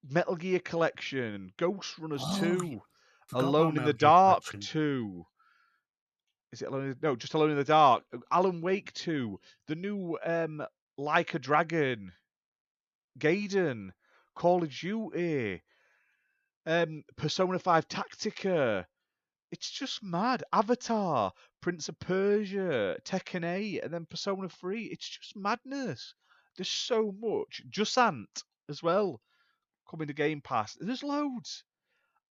Metal 0.10 0.36
Gear 0.38 0.60
Collection, 0.60 1.52
Ghost 1.58 1.98
Runners 2.00 2.24
Oh, 2.24 2.40
2, 2.40 2.82
Alone 3.34 3.78
in 3.78 3.84
the 3.84 3.94
Dark 3.94 4.46
Collection. 4.46 4.62
2. 4.62 5.26
Is 6.52 6.62
it 6.62 6.68
Alone 6.70 6.90
the, 6.90 7.08
No, 7.08 7.16
just 7.16 7.34
Alone 7.34 7.52
in 7.52 7.58
the 7.58 7.64
Dark. 7.64 8.04
Alan 8.32 8.62
Wake 8.62 8.94
2. 8.94 9.40
The 9.68 9.76
new 9.76 10.18
um 10.26 10.66
Like 10.98 11.34
a 11.34 11.40
Dragon. 11.40 12.12
Gaiden. 13.20 13.92
Call 14.36 14.64
of 14.64 14.70
Duty. 14.72 15.62
Um 16.66 17.04
Persona 17.16 17.60
5 17.60 17.88
Tactica. 17.88 18.86
It's 19.52 19.70
just 19.72 20.04
mad. 20.04 20.44
Avatar, 20.54 21.34
Prince 21.62 21.90
of 21.90 22.00
Persia, 22.00 22.98
Tekken 23.04 23.44
8, 23.44 23.84
and 23.84 23.94
then 23.94 24.06
Persona 24.06 24.48
3. 24.48 24.86
It's 24.86 25.08
just 25.10 25.36
madness. 25.36 26.14
There's 26.56 26.70
so 26.70 27.12
much. 27.20 27.64
Jusant 27.70 28.44
as 28.70 28.84
well. 28.84 29.22
Coming 29.90 30.08
to 30.08 30.14
Game 30.14 30.42
Pass. 30.42 30.78
There's 30.80 31.04
loads. 31.04 31.64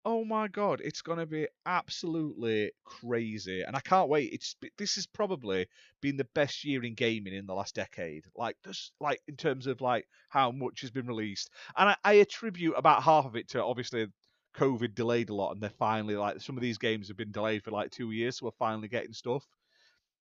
Oh 0.04 0.24
my 0.24 0.48
god, 0.48 0.80
it's 0.80 1.02
gonna 1.02 1.26
be 1.26 1.46
absolutely 1.66 2.72
crazy, 2.84 3.62
and 3.62 3.76
I 3.76 3.80
can't 3.80 4.08
wait. 4.08 4.32
It's 4.32 4.56
this 4.76 4.94
has 4.96 5.06
probably 5.06 5.68
been 6.00 6.16
the 6.16 6.24
best 6.34 6.64
year 6.64 6.82
in 6.84 6.94
gaming 6.94 7.34
in 7.34 7.46
the 7.46 7.54
last 7.54 7.74
decade. 7.76 8.24
Like 8.34 8.56
just 8.64 8.92
like 9.00 9.20
in 9.28 9.36
terms 9.36 9.66
of 9.68 9.80
like 9.80 10.08
how 10.30 10.50
much 10.50 10.80
has 10.80 10.90
been 10.90 11.06
released, 11.06 11.50
and 11.76 11.90
I, 11.90 11.96
I 12.04 12.12
attribute 12.14 12.74
about 12.76 13.02
half 13.04 13.24
of 13.26 13.36
it 13.36 13.48
to 13.50 13.62
obviously 13.62 14.06
COVID 14.56 14.94
delayed 14.96 15.30
a 15.30 15.34
lot, 15.34 15.52
and 15.52 15.62
they're 15.62 15.70
finally 15.70 16.16
like 16.16 16.40
some 16.40 16.56
of 16.56 16.62
these 16.62 16.78
games 16.78 17.06
have 17.08 17.16
been 17.16 17.30
delayed 17.32 17.62
for 17.62 17.70
like 17.70 17.90
two 17.92 18.10
years, 18.10 18.38
so 18.38 18.46
we're 18.46 18.52
finally 18.52 18.88
getting 18.88 19.12
stuff. 19.12 19.46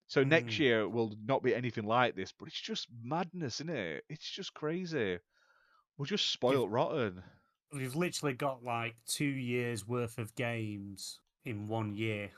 So 0.07 0.23
next 0.23 0.57
Mm. 0.57 0.61
year 0.61 0.87
will 0.89 1.15
not 1.23 1.43
be 1.43 1.55
anything 1.55 1.85
like 1.85 2.15
this, 2.15 2.33
but 2.33 2.47
it's 2.49 2.61
just 2.61 2.87
madness, 3.03 3.57
isn't 3.61 3.69
it? 3.69 4.05
It's 4.09 4.29
just 4.29 4.53
crazy. 4.53 5.19
We're 5.97 6.05
just 6.07 6.31
spoiled 6.31 6.71
rotten. 6.71 7.23
We've 7.73 7.95
literally 7.95 8.33
got 8.33 8.63
like 8.63 8.95
two 9.05 9.25
years 9.25 9.87
worth 9.87 10.17
of 10.17 10.33
games 10.35 11.19
in 11.45 11.67
one 11.67 11.93
year. 11.93 12.29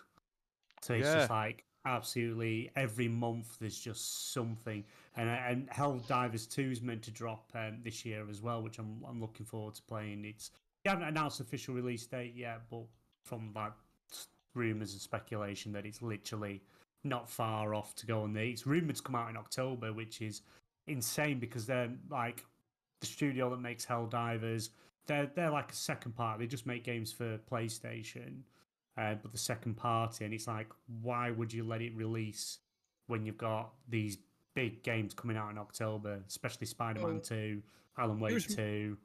So 0.81 0.93
it's 0.93 1.07
just 1.07 1.29
like 1.29 1.65
absolutely 1.85 2.71
every 2.75 3.07
month 3.07 3.57
there's 3.59 3.79
just 3.79 4.33
something. 4.33 4.83
And 5.15 5.29
and 5.29 5.69
Helldivers 5.69 6.49
2 6.49 6.71
is 6.71 6.81
meant 6.81 7.03
to 7.03 7.11
drop 7.11 7.51
um, 7.55 7.79
this 7.83 8.05
year 8.05 8.25
as 8.29 8.41
well, 8.41 8.61
which 8.61 8.79
I'm 8.79 9.03
I'm 9.07 9.21
looking 9.21 9.45
forward 9.45 9.75
to 9.75 9.81
playing. 9.83 10.25
It's 10.25 10.51
they 10.83 10.89
haven't 10.89 11.07
announced 11.07 11.39
official 11.39 11.75
release 11.75 12.05
date 12.05 12.33
yet, 12.35 12.61
but 12.69 12.85
from 13.23 13.51
like 13.55 13.73
rumors 14.55 14.93
and 14.93 15.01
speculation 15.01 15.71
that 15.73 15.85
it's 15.85 16.01
literally 16.01 16.61
not 17.03 17.29
far 17.29 17.73
off 17.73 17.95
to 17.95 18.05
go 18.05 18.23
on 18.23 18.33
there. 18.33 18.43
It's 18.43 18.65
rumored 18.65 18.95
to 18.95 19.01
come 19.01 19.15
out 19.15 19.29
in 19.29 19.37
October, 19.37 19.93
which 19.93 20.21
is 20.21 20.41
insane 20.87 21.39
because 21.39 21.65
they're 21.65 21.91
like 22.09 22.45
the 22.99 23.07
studio 23.07 23.49
that 23.49 23.61
makes 23.61 23.85
Helldivers. 23.85 24.69
They're 25.09 25.29
they're 25.35 25.49
like 25.49 25.71
a 25.71 25.75
second 25.75 26.15
part. 26.15 26.39
They 26.39 26.45
just 26.47 26.65
make 26.67 26.83
games 26.83 27.11
for 27.11 27.39
PlayStation, 27.51 28.41
uh, 28.95 29.15
but 29.21 29.31
the 29.31 29.37
second 29.39 29.75
party, 29.75 30.23
and 30.23 30.33
it's 30.33 30.47
like, 30.47 30.67
why 31.01 31.31
would 31.31 31.51
you 31.51 31.63
let 31.63 31.81
it 31.81 31.95
release 31.95 32.59
when 33.07 33.25
you've 33.25 33.37
got 33.37 33.71
these 33.89 34.19
big 34.53 34.83
games 34.83 35.13
coming 35.15 35.35
out 35.35 35.49
in 35.49 35.57
October, 35.57 36.21
especially 36.27 36.67
Spider-Man 36.67 37.15
Oh. 37.17 37.19
Two, 37.19 37.63
Alan 37.97 38.19
Wake 38.19 38.31
Here's- 38.31 38.55
Two. 38.55 38.97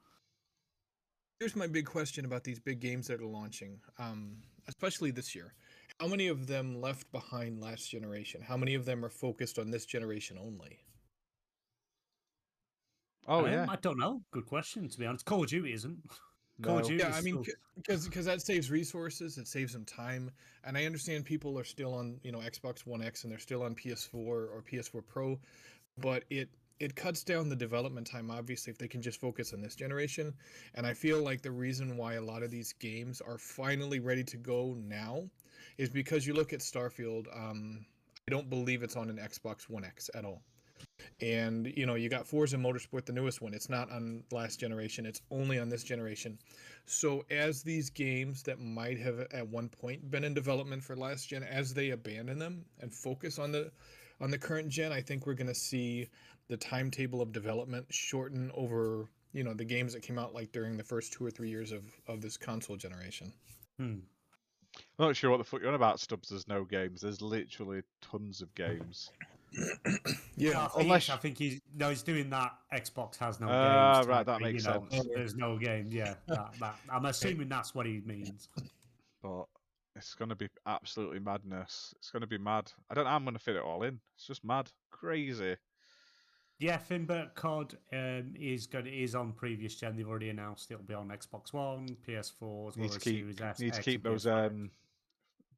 Here's 1.40 1.56
my 1.56 1.66
big 1.66 1.86
question 1.86 2.24
about 2.26 2.44
these 2.44 2.60
big 2.60 2.81
games 2.81 3.06
that 3.09 3.20
are 3.20 3.26
launching, 3.26 3.81
um, 3.98 4.36
especially 4.68 5.10
this 5.10 5.35
year. 5.35 5.55
How 6.01 6.06
many 6.06 6.28
of 6.28 6.47
them 6.47 6.81
left 6.81 7.10
behind 7.12 7.60
last 7.60 7.90
generation? 7.90 8.43
How 8.43 8.56
many 8.56 8.74
of 8.74 8.85
them 8.85 9.05
are 9.05 9.09
focused 9.10 9.59
on 9.59 9.70
this 9.70 9.86
generation 9.86 10.36
only? 10.39 10.81
Oh 13.26 13.44
Um, 13.44 13.52
yeah. 13.52 13.66
I 13.68 13.76
don't 13.76 13.98
know. 13.98 14.22
Good 14.30 14.46
question. 14.46 14.88
To 14.88 14.98
be 14.98 15.06
honest, 15.06 15.24
Call 15.24 15.42
of 15.42 15.48
Duty 15.48 15.72
isn't. 15.72 15.98
Call 16.62 16.78
of 16.78 16.82
No. 16.82 16.88
Duty 16.88 17.02
Yeah, 17.02 17.16
I 17.16 17.20
mean, 17.20 17.42
because 17.74 18.06
because 18.06 18.26
that 18.26 18.40
saves 18.40 18.70
resources, 18.70 19.38
it 19.38 19.48
saves 19.48 19.72
them 19.72 19.84
time, 19.84 20.30
and 20.64 20.76
I 20.78 20.84
understand 20.84 21.24
people 21.24 21.59
are 21.59 21.64
still 21.64 21.94
on 21.94 22.20
you 22.22 22.30
know 22.30 22.38
Xbox 22.38 22.86
One 22.86 23.02
X 23.02 23.24
and 23.24 23.32
they're 23.32 23.40
still 23.40 23.62
on 23.62 23.74
PS4 23.74 24.14
or 24.14 24.62
PS4 24.70 25.02
Pro, 25.09 25.38
but 25.98 26.24
it 26.30 26.48
it 26.80 26.94
cuts 26.94 27.24
down 27.24 27.48
the 27.48 27.56
development 27.56 28.06
time 28.06 28.30
obviously 28.30 28.70
if 28.70 28.78
they 28.78 28.88
can 28.88 29.01
just 29.01 29.20
focus 29.20 29.52
on 29.52 29.60
this 29.60 29.74
generation, 29.74 30.32
and 30.74 30.86
I 30.86 30.94
feel 30.94 31.20
like 31.22 31.42
the 31.42 31.51
reason 31.51 31.96
why 31.96 32.14
a 32.14 32.22
lot 32.22 32.42
of 32.44 32.51
these 32.51 32.72
games 32.74 33.20
are 33.20 33.38
finally 33.38 33.98
ready 33.98 34.22
to 34.24 34.36
go 34.36 34.76
now 34.78 35.28
is 35.78 35.88
because 35.88 36.24
you 36.26 36.34
look 36.34 36.52
at 36.52 36.60
Starfield. 36.60 37.26
Um, 37.34 37.84
I 38.28 38.30
don't 38.30 38.48
believe 38.48 38.82
it's 38.82 38.96
on 38.96 39.10
an 39.10 39.16
Xbox 39.16 39.68
One 39.68 39.84
X 39.84 40.09
at 40.14 40.24
all. 40.24 40.40
And 41.20 41.72
you 41.76 41.86
know, 41.86 41.94
you 41.94 42.08
got 42.08 42.26
Forza 42.26 42.56
Motorsport, 42.56 43.06
the 43.06 43.12
newest 43.12 43.40
one. 43.40 43.54
It's 43.54 43.68
not 43.68 43.90
on 43.90 44.24
last 44.32 44.58
generation. 44.58 45.06
It's 45.06 45.20
only 45.30 45.58
on 45.58 45.68
this 45.68 45.84
generation. 45.84 46.38
So 46.86 47.24
as 47.30 47.62
these 47.62 47.90
games 47.90 48.42
that 48.42 48.60
might 48.60 48.98
have 48.98 49.20
at 49.32 49.46
one 49.46 49.68
point 49.68 50.10
been 50.10 50.24
in 50.24 50.34
development 50.34 50.82
for 50.82 50.96
last 50.96 51.28
gen, 51.28 51.42
as 51.42 51.72
they 51.72 51.90
abandon 51.90 52.38
them 52.38 52.64
and 52.80 52.92
focus 52.92 53.38
on 53.38 53.52
the 53.52 53.70
on 54.20 54.30
the 54.30 54.38
current 54.38 54.68
gen, 54.68 54.92
I 54.92 55.00
think 55.00 55.26
we're 55.26 55.34
going 55.34 55.48
to 55.48 55.54
see 55.54 56.08
the 56.48 56.56
timetable 56.56 57.22
of 57.22 57.32
development 57.32 57.86
shorten 57.90 58.50
over 58.54 59.08
you 59.32 59.44
know 59.44 59.54
the 59.54 59.64
games 59.64 59.92
that 59.92 60.02
came 60.02 60.18
out 60.18 60.34
like 60.34 60.52
during 60.52 60.76
the 60.76 60.84
first 60.84 61.12
two 61.12 61.24
or 61.24 61.30
three 61.30 61.50
years 61.50 61.72
of 61.72 61.84
of 62.06 62.20
this 62.20 62.36
console 62.36 62.76
generation. 62.76 63.32
Hmm. 63.78 63.98
I'm 64.98 65.06
not 65.06 65.16
sure 65.16 65.30
what 65.30 65.38
the 65.38 65.44
fuck 65.44 65.60
you're 65.60 65.68
on 65.68 65.74
about, 65.74 66.00
Stubbs. 66.00 66.30
There's 66.30 66.48
no 66.48 66.64
games. 66.64 67.00
There's 67.00 67.22
literally 67.22 67.82
tons 68.00 68.42
of 68.42 68.54
games. 68.54 69.10
Yeah, 70.36 70.64
I 70.64 70.68
think, 70.68 70.85
unless- 70.85 71.10
I 71.10 71.16
think 71.16 71.39
he's 71.39 71.60
no, 71.76 71.90
he's 71.90 72.02
doing 72.02 72.31
that. 72.31 72.52
Xbox 72.72 73.16
has 73.18 73.40
no 73.40 73.47
Ah, 73.48 73.97
games. 73.97 74.06
right, 74.09 74.26
that 74.26 74.39
thing, 74.39 74.52
makes 74.52 74.64
you 74.64 74.70
know, 74.70 74.86
sense. 74.90 75.09
There's 75.14 75.35
no 75.36 75.59
game. 75.59 75.86
Yeah, 75.90 76.14
that, 76.26 76.55
that, 76.60 76.76
I'm 76.90 77.05
assuming 77.05 77.48
that's 77.48 77.74
what 77.74 77.86
he 77.86 78.02
means. 78.05 78.48
But 79.22 79.44
it's 79.97 80.14
going 80.14 80.28
to 80.31 80.35
be 80.35 80.48
absolutely 80.66 81.20
madness. 81.20 81.94
It's 81.98 82.10
going 82.10 82.22
to 82.22 82.26
be 82.26 82.39
mad. 82.39 82.70
I 82.90 82.94
don't 82.94 83.05
know 83.05 83.10
how 83.10 83.16
I'm 83.16 83.24
going 83.24 83.35
to 83.35 83.40
fit 83.40 83.56
it 83.56 83.62
all 83.62 83.85
in. 83.85 84.01
It's 84.16 84.26
just 84.26 84.44
mad. 84.44 84.70
Crazy. 84.90 85.56
Yeah, 86.59 86.78
Finbert 86.78 87.35
COD 87.35 87.76
um, 87.93 88.35
is 88.39 88.66
going 88.66 88.86
is 88.86 89.14
on 89.14 89.32
previous 89.32 89.74
gen. 89.74 89.97
They've 89.97 90.09
already 90.09 90.31
announced 90.31 90.70
it'll 90.70 90.85
be 90.85 90.94
on 90.94 91.09
Xbox 91.09 91.52
One, 91.52 91.97
PS4, 92.06 92.18
as 92.20 92.32
well 92.40 92.72
Need 92.76 92.85
as 92.86 92.93
to 92.94 93.01
keep, 93.01 93.18
Series 93.18 93.40
S. 93.40 93.60
need 93.60 93.72
to 93.72 93.82
keep 93.82 94.02
those. 94.02 94.26
Um, 94.26 94.70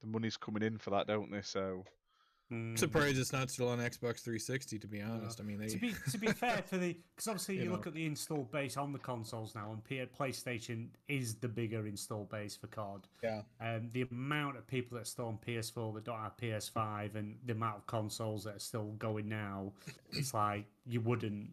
the 0.01 0.07
money's 0.07 0.37
coming 0.37 0.63
in 0.63 0.79
for 0.79 0.91
that, 0.91 1.07
don't 1.07 1.31
they? 1.31 1.43
So 1.43 1.85
Mm. 2.53 2.79
surprised 2.79 3.19
it's 3.19 3.33
not 3.33 3.51
still 3.51 3.69
on 3.69 3.79
Xbox 3.79 4.21
360. 4.21 4.79
To 4.79 4.87
be 4.87 5.03
honest, 5.03 5.41
I 5.41 5.45
mean 5.45 5.59
they. 5.59 5.67
To 5.67 5.79
be 5.79 5.95
to 6.11 6.19
be 6.19 6.29
fair 6.29 6.63
for 6.65 6.77
the 6.77 6.97
because 7.15 7.27
obviously 7.27 7.57
you, 7.59 7.65
You 7.65 7.71
look 7.73 7.87
at 7.89 7.95
the 7.95 8.07
install 8.07 8.45
base 8.45 8.77
on 8.77 8.93
the 8.93 9.01
consoles 9.01 9.55
now, 9.55 9.73
and 9.73 9.83
P- 9.83 10.05
PlayStation 10.19 10.89
is 11.09 11.35
the 11.35 11.49
bigger 11.49 11.87
install 11.87 12.25
base 12.25 12.57
for 12.57 12.69
COD. 12.69 13.09
Yeah. 13.23 13.43
Um, 13.61 13.91
the 13.93 14.07
amount 14.13 14.57
of 14.57 14.67
people 14.67 14.97
that 14.97 15.03
are 15.03 15.07
still 15.07 15.27
on 15.27 15.39
PS4 15.45 15.95
that 15.95 16.05
don't 16.05 16.19
have 16.21 16.37
PS5, 16.37 17.17
and 17.17 17.37
the 17.47 17.53
amount 17.53 17.79
of 17.79 17.87
consoles 17.87 18.45
that 18.45 18.57
are 18.57 18.61
still 18.61 18.93
going 18.99 19.29
now, 19.29 19.73
it's 20.13 20.33
like 20.33 20.67
you 20.87 21.01
wouldn't, 21.01 21.51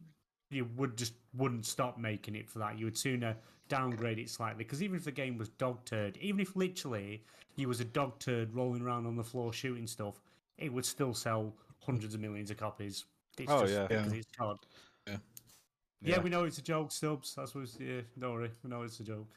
you 0.51 0.67
would 0.75 0.95
just 0.95 1.13
wouldn't 1.35 1.65
stop 1.65 1.97
making 1.97 2.35
it 2.35 2.47
for 2.47 2.59
that. 2.59 2.77
You 2.77 2.85
would 2.85 2.97
sooner 2.97 3.35
downgrade 3.69 4.19
it 4.19 4.29
slightly 4.29 4.63
because 4.63 4.83
even 4.83 4.97
if 4.97 5.05
the 5.05 5.11
game 5.11 5.37
was 5.39 5.49
dog 5.49 5.83
turd, 5.85 6.17
even 6.21 6.39
if 6.39 6.55
literally 6.55 7.23
you 7.55 7.67
was 7.67 7.79
a 7.79 7.85
dog 7.85 8.19
turd 8.19 8.53
rolling 8.53 8.81
around 8.83 9.07
on 9.07 9.15
the 9.15 9.23
floor 9.23 9.53
shooting 9.53 9.87
stuff, 9.87 10.21
it 10.57 10.71
would 10.71 10.85
still 10.85 11.13
sell 11.13 11.53
hundreds 11.85 12.13
of 12.15 12.21
millions 12.21 12.51
of 12.51 12.57
copies. 12.57 13.05
It's 13.37 13.51
Oh, 13.51 13.61
just 13.61 13.73
yeah. 13.73 13.87
because 13.87 14.11
Yeah. 14.13 14.19
it's 14.19 14.31
COD. 14.37 14.57
Yeah, 16.05 16.19
we 16.19 16.29
know 16.29 16.43
it's 16.43 16.57
a 16.57 16.61
joke, 16.61 16.91
Stubbs. 16.91 17.33
That's 17.33 17.55
what. 17.55 17.63
It's, 17.63 17.79
yeah, 17.79 18.01
don't 18.19 18.33
worry, 18.33 18.51
we 18.61 18.69
know 18.69 18.81
it's 18.83 18.99
a 18.99 19.03
joke. 19.03 19.29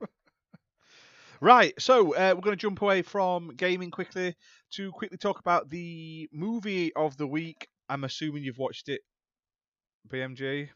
Right, 1.40 1.72
so 1.80 2.14
uh, 2.16 2.32
we're 2.34 2.40
going 2.40 2.56
to 2.56 2.60
jump 2.60 2.82
away 2.82 3.02
from 3.02 3.54
gaming 3.54 3.92
quickly 3.92 4.34
to 4.72 4.90
quickly 4.90 5.18
talk 5.18 5.38
about 5.38 5.70
the 5.70 6.28
movie 6.32 6.92
of 6.94 7.16
the 7.16 7.28
week. 7.28 7.68
I'm 7.88 8.02
assuming 8.02 8.42
you've 8.42 8.58
watched 8.58 8.88
it, 8.88 9.02
BMG. 10.08 10.68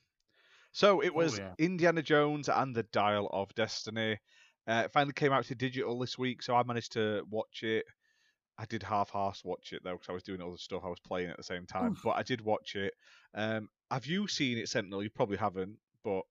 So 0.70 1.02
it 1.02 1.12
was 1.12 1.40
Oh, 1.40 1.42
yeah. 1.42 1.54
Indiana 1.58 2.00
Jones 2.00 2.48
and 2.48 2.76
the 2.76 2.84
Dial 2.84 3.28
of 3.32 3.52
Destiny. 3.56 4.18
Uh, 4.68 4.82
it 4.84 4.92
finally 4.92 5.12
came 5.14 5.32
out 5.32 5.44
to 5.46 5.56
digital 5.56 5.98
this 5.98 6.16
week, 6.16 6.44
so 6.44 6.54
I 6.54 6.62
managed 6.62 6.92
to 6.92 7.22
watch 7.28 7.64
it. 7.64 7.84
I 8.62 8.64
did 8.66 8.84
half-half 8.84 9.42
watch 9.44 9.72
it 9.72 9.82
though, 9.82 9.94
because 9.94 10.08
I 10.08 10.12
was 10.12 10.22
doing 10.22 10.40
other 10.40 10.56
stuff. 10.56 10.82
I 10.84 10.88
was 10.88 11.00
playing 11.00 11.30
at 11.30 11.36
the 11.36 11.42
same 11.42 11.66
time, 11.66 11.92
Oof. 11.92 12.00
but 12.04 12.10
I 12.16 12.22
did 12.22 12.40
watch 12.40 12.76
it. 12.76 12.94
Um, 13.34 13.68
have 13.90 14.06
you 14.06 14.28
seen 14.28 14.56
it, 14.56 14.68
Sentinel? 14.68 15.02
You 15.02 15.10
probably 15.10 15.36
haven't, 15.36 15.76
but 16.04 16.22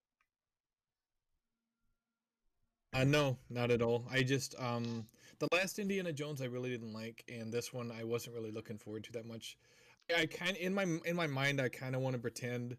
Uh, 2.94 3.04
no, 3.04 3.38
not 3.50 3.72
at 3.72 3.82
all. 3.82 4.06
I 4.10 4.24
just 4.24 4.56
um 4.60 5.06
the 5.40 5.48
last 5.54 5.80
Indiana 5.80 6.14
Jones 6.14 6.42
I 6.42 6.46
really 6.46 6.70
didn't 6.70 6.94
like, 6.94 7.24
and 7.28 7.52
this 7.52 7.74
one 7.74 7.92
I 7.92 8.04
wasn't 8.06 8.36
really 8.36 8.52
looking 8.52 8.78
forward 8.78 9.04
to 9.06 9.12
that 9.14 9.26
much. 9.26 9.58
I 10.16 10.26
kind 10.26 10.56
in 10.56 10.74
my 10.74 10.84
in 11.06 11.16
my 11.16 11.28
mind 11.28 11.60
I 11.60 11.68
kind 11.68 11.96
of 11.96 12.02
want 12.02 12.16
to 12.16 12.22
pretend 12.22 12.78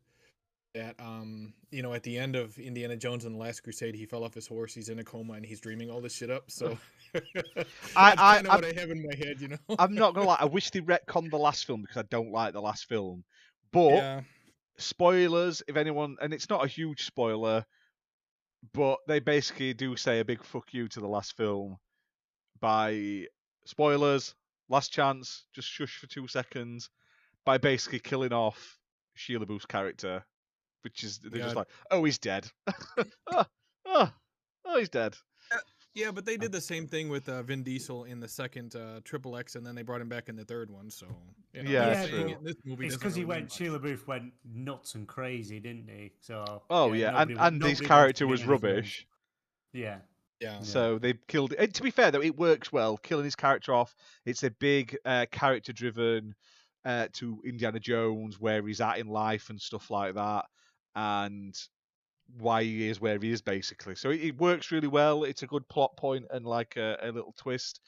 that 0.75 0.95
um 0.99 1.53
you 1.71 1.83
know 1.83 1.93
at 1.93 2.03
the 2.03 2.19
end 2.19 2.37
of 2.37 2.59
Indiana 2.59 2.97
Jones 2.97 3.27
and 3.27 3.35
the 3.35 3.39
Last 3.39 3.61
Crusade 3.61 3.95
he 3.95 4.07
fell 4.07 4.25
off 4.25 4.33
his 4.35 4.47
horse, 4.47 4.75
he's 4.75 4.89
in 4.89 4.99
a 4.99 5.05
coma, 5.05 5.35
and 5.35 5.45
he's 5.45 5.61
dreaming 5.61 5.91
all 5.91 6.01
this 6.01 6.15
shit 6.15 6.31
up. 6.31 6.51
So 6.51 6.79
I- 7.97 8.15
I- 8.17 8.43
what 8.43 8.65
I 8.65 8.73
have 8.81 8.91
in 8.91 9.03
my 9.07 9.15
head, 9.15 9.41
you 9.41 9.49
know. 9.49 9.59
I'm 9.79 9.95
not 9.95 10.15
gonna 10.15 10.27
lie. 10.29 10.37
I 10.41 10.45
wish 10.47 10.71
they 10.71 10.81
retconned 10.81 11.31
the 11.31 11.39
last 11.39 11.67
film 11.67 11.83
because 11.83 11.97
I 11.99 12.03
don't 12.03 12.33
like 12.33 12.53
the 12.53 12.61
last 12.63 12.87
film. 12.89 13.25
But 13.73 13.93
yeah, 13.95 14.21
spoilers, 14.79 15.63
if 15.69 15.77
anyone, 15.77 16.17
and 16.21 16.33
it's 16.33 16.49
not 16.51 16.65
a 16.65 16.69
huge 16.69 17.05
spoiler, 17.05 17.65
but 18.73 18.99
they 19.07 19.21
basically 19.21 19.75
do 19.75 19.97
say 19.97 20.21
a 20.21 20.25
big 20.25 20.43
fuck 20.45 20.73
you 20.73 20.89
to 20.89 21.01
the 21.01 21.09
last 21.09 21.37
film 21.37 21.77
by 22.61 23.27
spoilers. 23.65 24.35
Last 24.69 24.93
chance, 24.93 25.45
just 25.55 25.69
shush 25.69 25.99
for 25.99 26.07
two 26.07 26.29
seconds 26.29 26.89
by 27.45 27.59
basically 27.59 27.99
killing 27.99 28.33
off 28.33 28.79
Shia 29.19 29.39
LaBeouf's 29.43 29.67
character, 29.67 30.25
which 30.83 31.05
is 31.05 31.19
they're 31.19 31.43
just 31.43 31.57
like, 31.57 31.69
oh, 31.91 32.05
he's 32.05 32.19
dead. 32.19 32.47
oh, 32.69 33.45
oh, 33.87 34.11
oh, 34.65 34.79
he's 34.79 34.89
dead. 34.89 35.15
Uh, 35.53 35.59
yeah, 35.95 36.11
but 36.11 36.25
they 36.25 36.37
did 36.37 36.53
the 36.53 36.61
same 36.61 36.87
thing 36.87 37.09
with 37.09 37.29
uh, 37.29 37.43
Vin 37.43 37.63
Diesel 37.63 38.05
in 38.05 38.21
the 38.21 38.29
second 38.29 38.77
uh, 38.77 39.01
Triple 39.05 39.37
X, 39.37 39.55
and 39.57 39.67
then 39.67 39.75
they 39.75 39.83
brought 39.83 40.01
him 40.01 40.09
back 40.09 40.29
in 40.29 40.37
the 40.37 40.45
third 40.45 40.71
one. 40.71 40.91
So 40.91 41.07
you 41.53 41.63
know, 41.63 41.71
Yeah, 41.71 41.83
I'm 41.83 41.89
that's 41.95 42.11
saying 42.11 42.23
true. 42.23 42.33
it- 42.33 42.45
this 42.45 42.57
movie 42.65 42.87
It's 42.87 42.97
because 42.97 43.15
he 43.15 43.23
really 43.25 43.35
mean 43.43 43.49
went. 43.51 43.61
much. 43.61 43.85
Shia 43.85 43.97
LaBeouf 43.99 44.07
went 44.07 44.33
nuts 44.55 44.95
and 44.95 45.07
crazy, 45.07 45.61
didn't 45.61 45.89
he? 45.89 46.13
So. 46.21 46.63
Oh 46.71 46.93
yeah, 46.93 47.11
nobody 47.11 47.33
and 47.33 47.39
wa- 47.41 47.47
and 47.47 47.63
his 47.65 47.81
character 47.81 48.27
was 48.27 48.41
in 48.41 48.47
the 48.49 48.59
film. 48.59 48.63
rubbish. 48.73 49.07
Yeah. 49.73 49.99
Yeah. 50.41 50.61
So 50.61 50.99
they 50.99 51.15
killed. 51.29 51.53
And 51.57 51.73
to 51.75 51.83
be 51.85 51.91
fair, 51.93 52.11
though, 52.11 52.21
it 52.23 52.37
works 52.37 52.73
well. 52.73 52.97
Killing 52.97 53.25
his 53.25 53.37
character 53.37 53.73
off. 53.73 53.95
It's 54.25 54.43
a 54.43 54.51
big 54.51 54.97
uh, 55.05 55.27
character-driven 55.31 56.35
uh, 56.85 57.07
to 57.13 57.41
Indiana 57.45 57.79
Jones, 57.79 58.41
where 58.41 58.67
he's 58.67 58.81
at 58.81 58.99
in 58.99 59.07
life 59.07 59.51
and 59.51 59.61
stuff 59.61 59.89
like 59.89 60.15
that, 60.17 60.47
and 60.97 61.55
why 62.39 62.63
he 62.63 62.89
is 62.89 63.01
where 63.01 63.19
he 63.19 63.31
is, 63.31 63.43
basically. 63.43 63.95
So 63.95 64.11
it, 64.11 64.21
it 64.21 64.39
works 64.39 64.71
really 64.71 64.89
well. 64.89 65.25
It's 65.25 65.43
a 65.43 65.47
good 65.47 65.69
plot 65.69 65.97
point 65.97 66.27
and 66.31 66.47
like 66.47 66.77
a, 66.77 66.99
a 67.03 67.13
little 67.13 67.35
twist. 67.37 67.81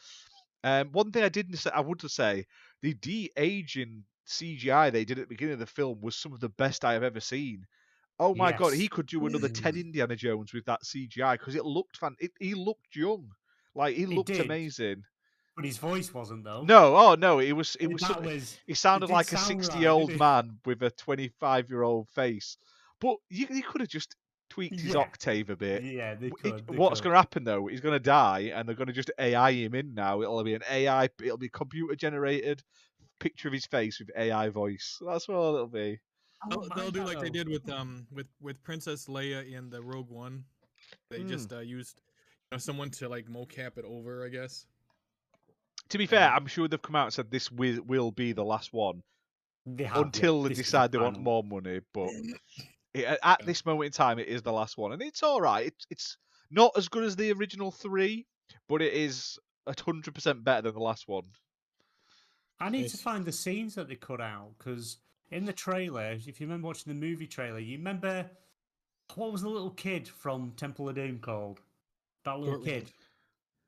Um, 0.62 0.88
one 0.92 1.12
thing 1.12 1.22
I 1.22 1.28
didn't 1.28 1.56
say, 1.56 1.70
I 1.74 1.80
would 1.80 2.00
to 2.00 2.08
say, 2.08 2.46
the 2.82 2.94
de-aging 2.94 4.04
CGI 4.26 4.90
they 4.90 5.04
did 5.04 5.18
at 5.18 5.28
the 5.28 5.34
beginning 5.34 5.54
of 5.54 5.58
the 5.58 5.66
film 5.66 6.00
was 6.00 6.16
some 6.16 6.32
of 6.32 6.40
the 6.40 6.48
best 6.48 6.84
I 6.84 6.94
have 6.94 7.02
ever 7.02 7.20
seen. 7.20 7.66
Oh 8.18 8.34
my 8.34 8.52
god, 8.52 8.74
he 8.74 8.88
could 8.88 9.06
do 9.06 9.26
another 9.26 9.48
ten 9.48 9.76
Indiana 9.76 10.14
Jones 10.14 10.52
with 10.52 10.64
that 10.66 10.82
CGI 10.84 11.32
because 11.32 11.56
it 11.56 11.64
looked 11.64 11.96
fan. 11.96 12.14
It, 12.20 12.30
he 12.38 12.54
looked 12.54 12.94
young, 12.94 13.28
like 13.74 13.96
he 13.96 14.06
looked 14.06 14.30
amazing. 14.30 15.02
But 15.56 15.64
his 15.64 15.78
voice 15.78 16.12
wasn't 16.14 16.44
though. 16.44 16.62
No, 16.62 16.96
oh 16.96 17.14
no, 17.16 17.40
it 17.40 17.52
was 17.52 17.76
it 17.80 17.88
was. 17.88 18.02
that 18.02 18.22
was. 18.22 18.56
he 18.66 18.74
sounded 18.74 19.10
like 19.10 19.26
a 19.32 19.36
sound 19.36 19.58
right, 19.58 19.64
sixty-year-old 19.64 20.16
man 20.16 20.58
with 20.64 20.82
a 20.82 20.90
twenty-five-year-old 20.90 22.08
face. 22.10 22.56
But 23.00 23.16
you, 23.28 23.46
you 23.50 23.62
could 23.62 23.80
have 23.80 23.90
just 23.90 24.14
tweaked 24.54 24.80
his 24.80 24.94
Yeah. 24.94 25.00
octave 25.00 25.50
a 25.50 25.56
bit. 25.56 25.82
Yeah, 25.82 26.14
they 26.14 26.28
It- 26.28 26.32
could. 26.40 26.66
they 26.66 26.76
what's 26.76 27.00
going 27.00 27.12
to 27.12 27.18
happen 27.18 27.42
though? 27.44 27.66
He's 27.66 27.80
going 27.80 27.94
to 27.94 28.00
die, 28.00 28.52
and 28.54 28.68
they're 28.68 28.76
going 28.76 28.86
to 28.86 28.92
just 28.92 29.10
AI 29.18 29.50
him 29.52 29.74
in 29.74 29.94
now. 29.94 30.22
It'll 30.22 30.42
be 30.44 30.54
an 30.54 30.62
AI. 30.70 31.08
It'll 31.22 31.36
be 31.38 31.48
computer 31.48 31.96
generated 31.96 32.62
picture 33.18 33.48
of 33.48 33.54
his 33.54 33.66
face 33.66 33.98
with 33.98 34.10
AI 34.16 34.48
voice. 34.50 34.98
That's 35.04 35.26
what 35.28 35.36
it'll 35.36 35.66
be. 35.66 35.98
I 36.42 36.48
They'll, 36.50 36.68
they'll 36.76 36.90
do 36.90 37.04
like 37.04 37.20
they 37.20 37.30
did 37.30 37.48
with 37.48 37.68
um 37.70 38.06
with 38.12 38.26
with 38.40 38.62
Princess 38.62 39.06
Leia 39.06 39.50
in 39.50 39.70
the 39.70 39.82
Rogue 39.82 40.10
One. 40.10 40.44
They 41.10 41.20
Mm. 41.20 41.28
just 41.28 41.52
uh, 41.52 41.60
used 41.60 42.00
you 42.50 42.56
know, 42.56 42.58
someone 42.58 42.90
to 42.90 43.08
like 43.08 43.26
mocap 43.26 43.78
it 43.78 43.84
over, 43.84 44.24
I 44.24 44.28
guess. 44.28 44.66
To 45.90 45.98
be 45.98 46.06
fair, 46.06 46.30
I'm 46.30 46.46
sure 46.46 46.68
they've 46.68 46.80
come 46.80 46.96
out 46.96 47.06
and 47.06 47.12
said 47.14 47.30
this 47.30 47.50
will, 47.50 47.82
will 47.82 48.10
be 48.10 48.32
the 48.32 48.44
last 48.44 48.72
one 48.72 49.02
They 49.66 49.84
have, 49.84 49.96
yeah. 49.96 50.02
until 50.02 50.42
they 50.42 50.50
This 50.50 50.58
is 50.58 50.64
the 50.66 50.68
decide 50.70 50.92
they 50.92 50.98
want 50.98 51.18
more 51.20 51.42
money. 51.44 51.80
But 51.92 52.10
it, 52.94 53.04
at- 53.04 53.18
at 53.22 53.46
this 53.46 53.66
moment 53.66 53.86
in 53.86 53.92
time, 53.92 54.18
it 54.18 54.28
is 54.28 54.42
the 54.42 54.52
last 54.52 54.78
one, 54.78 54.92
and 54.92 55.02
it's 55.02 55.22
all 55.22 55.40
right. 55.40 55.66
It's 55.66 55.86
it's 55.90 56.16
not 56.50 56.72
as 56.76 56.88
good 56.88 57.04
as 57.04 57.16
the 57.16 57.32
original 57.32 57.70
three, 57.70 58.26
but 58.68 58.80
it 58.80 58.92
is 58.94 59.38
hundred 59.84 60.14
percent 60.14 60.44
better 60.44 60.62
than 60.62 60.74
the 60.74 60.80
last 60.80 61.08
one. 61.08 61.24
I 62.60 62.68
need 62.68 62.88
to 62.90 62.96
find 62.96 63.24
the 63.24 63.32
scenes 63.32 63.74
that 63.74 63.88
they 63.88 63.96
cut 63.96 64.20
out 64.20 64.52
because 64.58 64.98
in 65.30 65.44
the 65.44 65.52
trailer, 65.52 66.12
if 66.12 66.40
you 66.40 66.46
remember 66.46 66.68
watching 66.68 66.92
the 66.92 66.98
movie 67.06 67.26
trailer, 67.26 67.58
you 67.58 67.76
remember 67.76 68.30
what 69.16 69.32
was 69.32 69.42
the 69.42 69.48
little 69.48 69.70
kid 69.70 70.08
from 70.08 70.52
Temple 70.56 70.88
of 70.88 70.94
Doom 70.94 71.18
called? 71.18 71.60
That 72.24 72.38
little 72.38 72.56
Court 72.56 72.66
kid, 72.68 72.92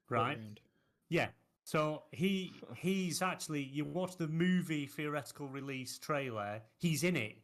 right? 0.08 0.38
Round. 0.38 0.60
Yeah. 1.08 1.28
So 1.64 2.04
he 2.12 2.52
he's 2.76 3.22
actually 3.22 3.62
you 3.62 3.84
watch 3.84 4.16
the 4.16 4.28
movie 4.28 4.86
theoretical 4.86 5.48
release 5.48 5.98
trailer, 5.98 6.62
he's 6.78 7.02
in 7.02 7.16
it, 7.16 7.36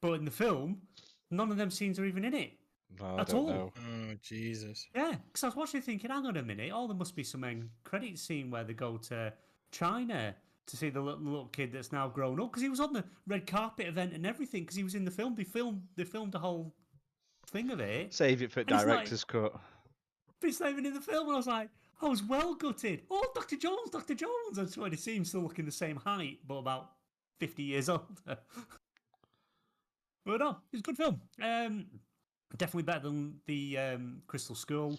but 0.00 0.12
in 0.14 0.24
the 0.24 0.30
film, 0.30 0.80
none 1.30 1.50
of 1.50 1.56
them 1.56 1.70
scenes 1.70 1.98
are 1.98 2.04
even 2.04 2.24
in 2.24 2.34
it. 2.34 2.52
No, 2.98 3.16
I 3.16 3.20
At 3.20 3.28
don't 3.28 3.36
all. 3.36 3.46
know. 3.48 3.72
Oh 3.78 4.14
Jesus! 4.22 4.86
Yeah, 4.94 5.14
because 5.26 5.44
I 5.44 5.46
was 5.46 5.56
watching 5.56 5.80
thinking, 5.82 6.10
hang 6.10 6.26
on 6.26 6.36
a 6.36 6.42
minute, 6.42 6.70
oh, 6.74 6.86
there 6.88 6.96
must 6.96 7.14
be 7.14 7.22
some 7.24 7.44
end 7.44 7.68
credit 7.84 8.18
scene 8.18 8.50
where 8.50 8.64
they 8.64 8.74
go 8.74 8.96
to 8.96 9.32
China 9.70 10.34
to 10.66 10.76
see 10.76 10.90
the 10.90 11.00
little, 11.00 11.20
little 11.20 11.46
kid 11.46 11.72
that's 11.72 11.92
now 11.92 12.08
grown 12.08 12.40
up 12.40 12.50
because 12.50 12.62
he 12.62 12.68
was 12.68 12.80
on 12.80 12.92
the 12.92 13.04
red 13.26 13.46
carpet 13.46 13.86
event 13.86 14.12
and 14.12 14.26
everything 14.26 14.62
because 14.62 14.76
he 14.76 14.84
was 14.84 14.94
in 14.94 15.04
the 15.04 15.10
film. 15.10 15.34
They 15.36 15.44
filmed 15.44 15.82
they 15.96 16.04
filmed 16.04 16.32
the 16.32 16.38
whole 16.40 16.74
thing 17.46 17.70
of 17.70 17.80
it, 17.80 18.12
Save 18.12 18.42
it 18.42 18.50
for 18.52 18.60
it's 18.60 18.70
like- 18.70 18.84
director's 18.86 19.24
cut. 19.24 19.52
but 20.40 20.48
it's 20.50 20.58
not 20.60 20.70
even 20.70 20.84
in 20.86 20.94
the 20.94 21.00
film. 21.00 21.26
And 21.28 21.34
I 21.34 21.36
was 21.38 21.46
like, 21.46 21.68
I 22.02 22.08
was 22.08 22.22
well 22.24 22.54
gutted. 22.54 23.02
Oh, 23.10 23.24
Doctor 23.34 23.56
Jones, 23.56 23.90
Doctor 23.90 24.14
Jones. 24.14 24.58
I 24.58 24.64
swear, 24.66 24.90
he 24.90 24.96
seems 24.96 25.28
still 25.28 25.42
looking 25.42 25.64
the 25.64 25.70
same 25.72 25.96
height, 25.96 26.38
but 26.46 26.54
about 26.56 26.90
fifty 27.38 27.62
years 27.62 27.88
older. 27.88 28.04
But 30.24 30.38
no, 30.40 30.56
it's 30.72 30.80
a 30.80 30.82
good 30.82 30.96
film. 30.96 31.20
Um, 31.42 31.86
definitely 32.56 32.82
better 32.84 33.00
than 33.00 33.40
the 33.46 33.78
um, 33.78 34.22
Crystal 34.26 34.54
Skull. 34.54 34.98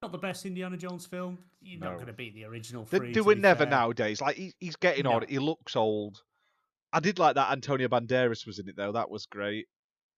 Not 0.00 0.10
the 0.12 0.18
best 0.18 0.44
Indiana 0.46 0.76
Jones 0.76 1.06
film. 1.06 1.38
You're 1.60 1.78
No. 1.80 1.90
not 1.90 1.94
going 1.96 2.06
to 2.08 2.12
beat 2.12 2.34
the 2.34 2.44
original. 2.44 2.84
They're 2.84 2.98
three, 3.00 3.12
to 3.12 3.22
doing 3.22 3.40
never 3.40 3.64
fair. 3.64 3.70
nowadays. 3.70 4.20
Like 4.20 4.36
he, 4.36 4.52
he's 4.58 4.76
getting 4.76 5.06
on. 5.06 5.24
He 5.28 5.38
looks 5.38 5.76
old. 5.76 6.20
I 6.92 7.00
did 7.00 7.18
like 7.18 7.36
that 7.36 7.52
Antonio 7.52 7.88
Banderas 7.88 8.46
was 8.46 8.58
in 8.58 8.68
it 8.68 8.76
though. 8.76 8.92
That 8.92 9.08
was 9.10 9.26
great. 9.26 9.66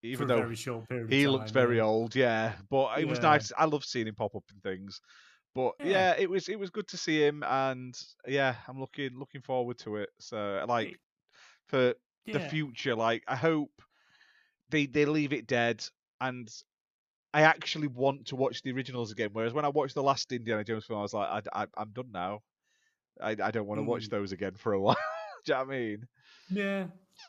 for 0.00 0.06
Even 0.06 0.24
a 0.24 0.28
though 0.28 0.40
very 0.42 0.56
short 0.56 0.88
period. 0.88 1.12
he 1.12 1.26
looked 1.28 1.50
very 1.50 1.76
yeah. 1.76 1.82
old, 1.82 2.16
yeah. 2.16 2.52
But 2.70 2.98
it 2.98 3.06
was 3.06 3.20
nice. 3.20 3.52
I 3.56 3.66
love 3.66 3.84
seeing 3.84 4.06
him 4.08 4.14
pop 4.14 4.34
up 4.34 4.44
in 4.52 4.60
things. 4.60 5.00
But 5.54 5.74
yeah. 5.80 5.86
Yeah. 5.86 6.14
it 6.18 6.30
was 6.30 6.48
it 6.48 6.58
was 6.58 6.70
good 6.70 6.88
to 6.88 6.96
see 6.96 7.22
him, 7.24 7.44
and 7.46 7.94
yeah, 8.26 8.54
I'm 8.66 8.80
looking 8.80 9.10
looking 9.18 9.42
forward 9.42 9.78
to 9.80 9.96
it. 9.96 10.08
So 10.18 10.64
like 10.66 10.98
for 11.68 11.94
the 12.26 12.40
future, 12.40 12.94
like 12.96 13.22
I 13.28 13.36
hope 13.36 13.70
they 14.74 14.86
they 14.86 15.04
leave 15.04 15.32
it 15.32 15.46
dead, 15.46 15.84
and 16.20 16.50
I 17.32 17.42
actually 17.42 17.86
want 17.86 18.26
to 18.26 18.36
watch 18.36 18.60
the 18.62 18.72
originals 18.72 19.12
again. 19.12 19.30
Whereas 19.32 19.54
when 19.54 19.64
I 19.64 19.68
watched 19.68 19.94
the 19.94 20.02
last 20.02 20.32
Indiana 20.32 20.64
Jones 20.64 20.84
film, 20.84 20.98
I 20.98 21.02
was 21.02 21.14
like, 21.14 21.46
I, 21.52 21.62
I, 21.62 21.82
am 21.82 21.90
done 21.92 22.10
now. 22.12 22.42
I, 23.20 23.30
I 23.30 23.50
don't 23.52 23.66
want 23.66 23.78
to 23.78 23.84
watch 23.84 24.06
Mm. 24.06 24.10
those 24.10 24.32
again 24.32 24.54
for 24.56 24.72
a 24.72 24.80
while. 24.80 24.96
Do 25.46 25.52
you 25.52 25.58
know 25.58 25.64
what 25.64 25.74
I 25.74 25.78
mean? 25.78 26.08
Yeah, 26.50 26.84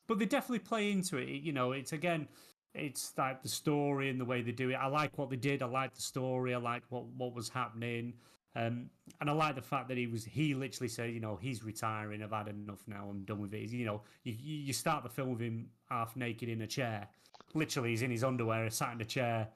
but 0.07 0.17
they 0.17 0.25
definitely 0.25 0.59
play 0.59 0.91
into 0.91 1.17
it. 1.17 1.29
You 1.29 1.53
know, 1.53 1.71
it's 1.73 1.93
again, 1.93 2.27
it's 2.73 3.13
like 3.17 3.43
the 3.43 3.49
story 3.49 4.09
and 4.09 4.19
the 4.19 4.25
way 4.25 4.41
they 4.41 4.51
do 4.51 4.71
it. 4.71 4.75
I 4.75 4.87
like 4.87 5.17
what 5.17 5.29
they 5.29 5.35
did. 5.35 5.61
I 5.61 5.67
like 5.67 5.93
the 5.93 6.01
story. 6.01 6.53
I 6.55 6.57
like 6.57 6.83
what 6.89 7.05
what 7.05 7.35
was 7.35 7.49
happening. 7.49 8.13
Um, 8.55 8.89
and 9.19 9.29
I 9.29 9.33
like 9.33 9.55
the 9.55 9.61
fact 9.61 9.89
that 9.89 9.97
he 9.97 10.07
was 10.07 10.23
he 10.25 10.55
literally 10.55 10.87
said, 10.87 11.11
you 11.11 11.19
know, 11.19 11.35
he's 11.35 11.63
retiring. 11.63 12.23
I've 12.23 12.31
had 12.31 12.47
enough 12.47 12.83
now. 12.87 13.07
I'm 13.09 13.23
done 13.25 13.41
with 13.41 13.53
it. 13.53 13.69
You 13.69 13.85
know, 13.85 14.01
you 14.23 14.33
you 14.39 14.73
start 14.73 15.03
the 15.03 15.09
film 15.09 15.31
with 15.31 15.41
him 15.41 15.67
half 15.89 16.15
naked 16.15 16.49
in 16.49 16.61
a 16.61 16.67
chair. 16.67 17.07
Literally, 17.55 17.89
he's 17.89 18.01
in 18.03 18.11
his 18.11 18.23
underwear, 18.23 18.69
sat 18.69 18.93
in 18.93 19.01
a 19.01 19.05
chair, 19.05 19.47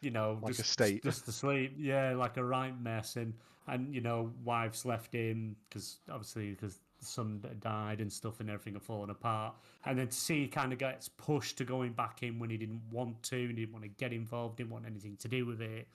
you 0.00 0.10
know, 0.10 0.38
Like 0.42 0.54
just, 0.54 0.70
state. 0.70 1.02
just 1.02 1.26
asleep. 1.26 1.74
Yeah, 1.76 2.12
like 2.14 2.36
a 2.36 2.44
right 2.44 2.78
mess, 2.80 3.16
and 3.16 3.34
and 3.66 3.94
you 3.94 4.00
know, 4.00 4.30
wives 4.44 4.84
left 4.84 5.12
him 5.12 5.56
because 5.68 5.98
obviously 6.10 6.50
because 6.50 6.78
the 7.00 7.04
son 7.04 7.40
died 7.60 8.00
and 8.00 8.12
stuff, 8.12 8.40
and 8.40 8.48
everything 8.50 8.74
had 8.74 8.82
fallen 8.82 9.10
apart. 9.10 9.54
And 9.84 9.98
then 9.98 10.08
to 10.08 10.16
see 10.16 10.42
he 10.42 10.48
kind 10.48 10.72
of 10.72 10.78
gets 10.78 11.08
pushed 11.08 11.56
to 11.58 11.64
going 11.64 11.92
back 11.92 12.22
in 12.22 12.38
when 12.38 12.50
he 12.50 12.56
didn't 12.56 12.82
want 12.90 13.22
to, 13.24 13.36
he 13.46 13.52
didn't 13.52 13.72
want 13.72 13.84
to 13.84 13.88
get 13.90 14.12
involved, 14.12 14.56
didn't 14.56 14.70
want 14.70 14.84
anything 14.86 15.16
to 15.16 15.28
do 15.28 15.46
with 15.46 15.60
it. 15.60 15.86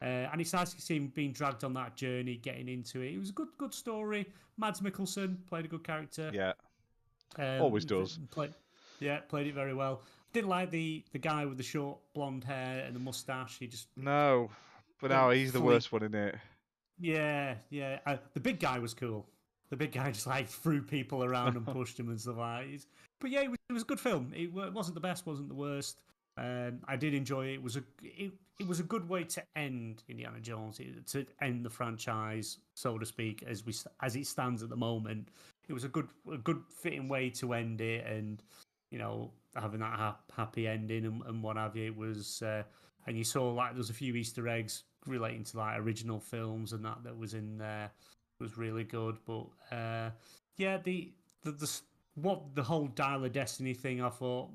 Uh, 0.00 0.04
and 0.30 0.40
it's 0.40 0.52
nice 0.52 0.72
to 0.72 0.80
see 0.80 0.96
him 0.96 1.12
being 1.14 1.32
dragged 1.32 1.64
on 1.64 1.72
that 1.74 1.96
journey, 1.96 2.36
getting 2.36 2.68
into 2.68 3.00
it. 3.00 3.12
It 3.14 3.18
was 3.18 3.30
a 3.30 3.32
good, 3.32 3.48
good 3.58 3.74
story. 3.74 4.26
Mads 4.56 4.80
Mikkelsen 4.80 5.36
played 5.48 5.64
a 5.64 5.68
good 5.68 5.82
character. 5.84 6.30
Yeah. 6.32 6.52
Um, 7.38 7.62
Always 7.62 7.84
does. 7.84 8.18
Played, 8.30 8.52
yeah, 9.00 9.20
played 9.20 9.46
it 9.48 9.54
very 9.54 9.74
well. 9.74 10.02
Didn't 10.32 10.48
like 10.50 10.70
the 10.70 11.04
the 11.12 11.18
guy 11.18 11.44
with 11.46 11.56
the 11.58 11.62
short 11.62 11.98
blonde 12.14 12.44
hair 12.44 12.84
and 12.86 12.94
the 12.94 13.00
mustache. 13.00 13.58
He 13.58 13.66
just 13.66 13.88
No, 13.96 14.50
but 15.00 15.10
now 15.10 15.30
he's 15.30 15.52
the 15.52 15.60
worst 15.60 15.92
one 15.92 16.02
in 16.02 16.14
it. 16.14 16.36
yeah, 16.98 17.54
yeah. 17.70 17.98
Uh, 18.06 18.16
the 18.34 18.40
big 18.40 18.60
guy 18.60 18.78
was 18.78 18.94
cool. 18.94 19.26
The 19.70 19.76
big 19.76 19.92
guy 19.92 20.10
just 20.12 20.26
like 20.26 20.48
threw 20.48 20.82
people 20.82 21.24
around 21.24 21.56
and 21.56 21.66
pushed 21.78 21.98
him 21.98 22.08
and 22.08 22.20
stuff 22.20 22.36
like. 22.38 22.70
that. 22.70 22.86
But 23.20 23.30
yeah, 23.30 23.42
it 23.42 23.50
was, 23.50 23.58
it 23.70 23.72
was 23.72 23.82
a 23.82 23.86
good 23.86 24.00
film. 24.00 24.32
It 24.34 24.52
wa- 24.52 24.70
wasn't 24.70 24.94
the 24.94 25.00
best, 25.00 25.26
wasn't 25.26 25.48
the 25.48 25.54
worst. 25.54 26.00
Um, 26.38 26.80
I 26.88 26.96
did 26.96 27.12
enjoy 27.14 27.46
it. 27.48 27.54
It 27.54 27.62
was 27.62 27.76
a 27.76 27.82
it, 28.02 28.32
it 28.58 28.66
was 28.66 28.80
a 28.80 28.84
good 28.84 29.06
way 29.08 29.24
to 29.24 29.42
end 29.54 30.02
Indiana 30.08 30.40
Jones 30.40 30.80
to 31.08 31.26
end 31.42 31.64
the 31.64 31.70
franchise, 31.70 32.58
so 32.74 32.96
to 32.96 33.04
speak, 33.04 33.42
as 33.46 33.66
we 33.66 33.74
as 34.02 34.16
it 34.16 34.26
stands 34.26 34.62
at 34.62 34.70
the 34.70 34.76
moment. 34.76 35.28
It 35.68 35.74
was 35.74 35.84
a 35.84 35.88
good 35.88 36.08
a 36.32 36.38
good 36.38 36.62
fitting 36.70 37.06
way 37.08 37.28
to 37.30 37.52
end 37.52 37.80
it, 37.82 38.06
and 38.06 38.42
you 38.92 38.98
know 38.98 39.32
having 39.56 39.80
that 39.80 39.98
hap- 39.98 40.30
happy 40.36 40.68
ending 40.68 41.04
and, 41.06 41.22
and 41.26 41.42
what 41.42 41.56
have 41.56 41.74
you. 41.76 41.86
It 41.86 41.96
was 41.96 42.42
uh, 42.42 42.62
and 43.06 43.18
you 43.18 43.24
saw 43.24 43.50
like 43.50 43.70
there 43.70 43.78
was 43.78 43.90
a 43.90 43.94
few 43.94 44.14
Easter 44.14 44.46
eggs 44.46 44.84
relating 45.06 45.42
to 45.42 45.58
like 45.58 45.80
original 45.80 46.20
films 46.20 46.72
and 46.72 46.84
that 46.84 47.02
that 47.02 47.18
was 47.18 47.34
in 47.34 47.58
there 47.58 47.90
was 48.38 48.58
really 48.58 48.84
good. 48.84 49.16
But 49.26 49.46
uh, 49.74 50.10
yeah, 50.56 50.78
the, 50.82 51.12
the 51.42 51.52
the 51.52 51.80
what 52.14 52.54
the 52.54 52.62
whole 52.62 52.88
Dial 52.88 53.24
of 53.24 53.32
Destiny 53.32 53.74
thing, 53.74 54.02
I 54.02 54.10
thought 54.10 54.50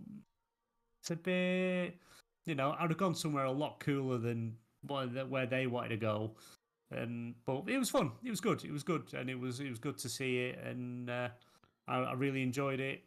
it's 1.02 1.12
a 1.12 1.16
bit. 1.16 1.96
You 2.46 2.56
know, 2.56 2.76
I'd 2.80 2.90
have 2.90 2.98
gone 2.98 3.16
somewhere 3.16 3.46
a 3.46 3.52
lot 3.52 3.80
cooler 3.80 4.18
than 4.18 4.56
where 4.86 5.46
they 5.46 5.68
wanted 5.68 5.90
to 5.90 5.98
go. 5.98 6.32
Um, 6.96 7.36
but 7.46 7.64
it 7.68 7.78
was 7.78 7.90
fun. 7.90 8.12
It 8.24 8.30
was 8.30 8.40
good. 8.40 8.64
It 8.64 8.72
was 8.72 8.84
good, 8.84 9.14
and 9.14 9.30
it 9.30 9.38
was 9.40 9.60
it 9.60 9.70
was 9.70 9.80
good 9.80 9.98
to 10.00 10.10
see 10.10 10.38
it, 10.46 10.60
and 10.64 11.10
uh, 11.10 11.30
I, 11.88 11.98
I 12.00 12.14
really 12.14 12.42
enjoyed 12.42 12.80
it. 12.80 13.04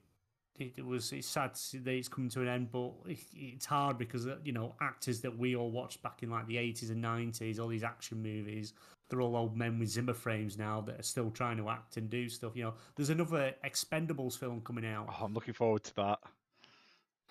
It, 0.58 0.74
it 0.76 0.84
was 0.84 1.12
it's 1.12 1.28
sad 1.28 1.54
to 1.54 1.60
see 1.60 1.78
that 1.78 1.90
it's 1.90 2.08
coming 2.08 2.30
to 2.30 2.42
an 2.42 2.48
end, 2.48 2.70
but 2.70 2.92
it, 3.06 3.18
it's 3.34 3.66
hard 3.66 3.96
because 3.98 4.26
uh, 4.26 4.36
you 4.44 4.52
know 4.52 4.74
actors 4.80 5.20
that 5.22 5.36
we 5.36 5.56
all 5.56 5.70
watched 5.70 6.02
back 6.02 6.22
in 6.22 6.30
like 6.30 6.46
the 6.46 6.58
eighties 6.58 6.90
and 6.90 7.00
nineties, 7.00 7.58
all 7.58 7.68
these 7.68 7.84
action 7.84 8.22
movies, 8.22 8.74
they're 9.08 9.20
all 9.20 9.36
old 9.36 9.56
men 9.56 9.78
with 9.78 9.88
Zimmer 9.88 10.14
frames 10.14 10.58
now 10.58 10.80
that 10.82 11.00
are 11.00 11.04
still 11.04 11.30
trying 11.30 11.56
to 11.56 11.68
act 11.68 11.96
and 11.96 12.10
do 12.10 12.28
stuff. 12.28 12.52
You 12.54 12.64
know, 12.64 12.74
there's 12.94 13.10
another 13.10 13.54
Expendables 13.64 14.38
film 14.38 14.60
coming 14.60 14.86
out. 14.86 15.06
Oh, 15.08 15.24
I'm 15.24 15.34
looking 15.34 15.54
forward 15.54 15.84
to 15.84 15.94
that. 15.96 16.18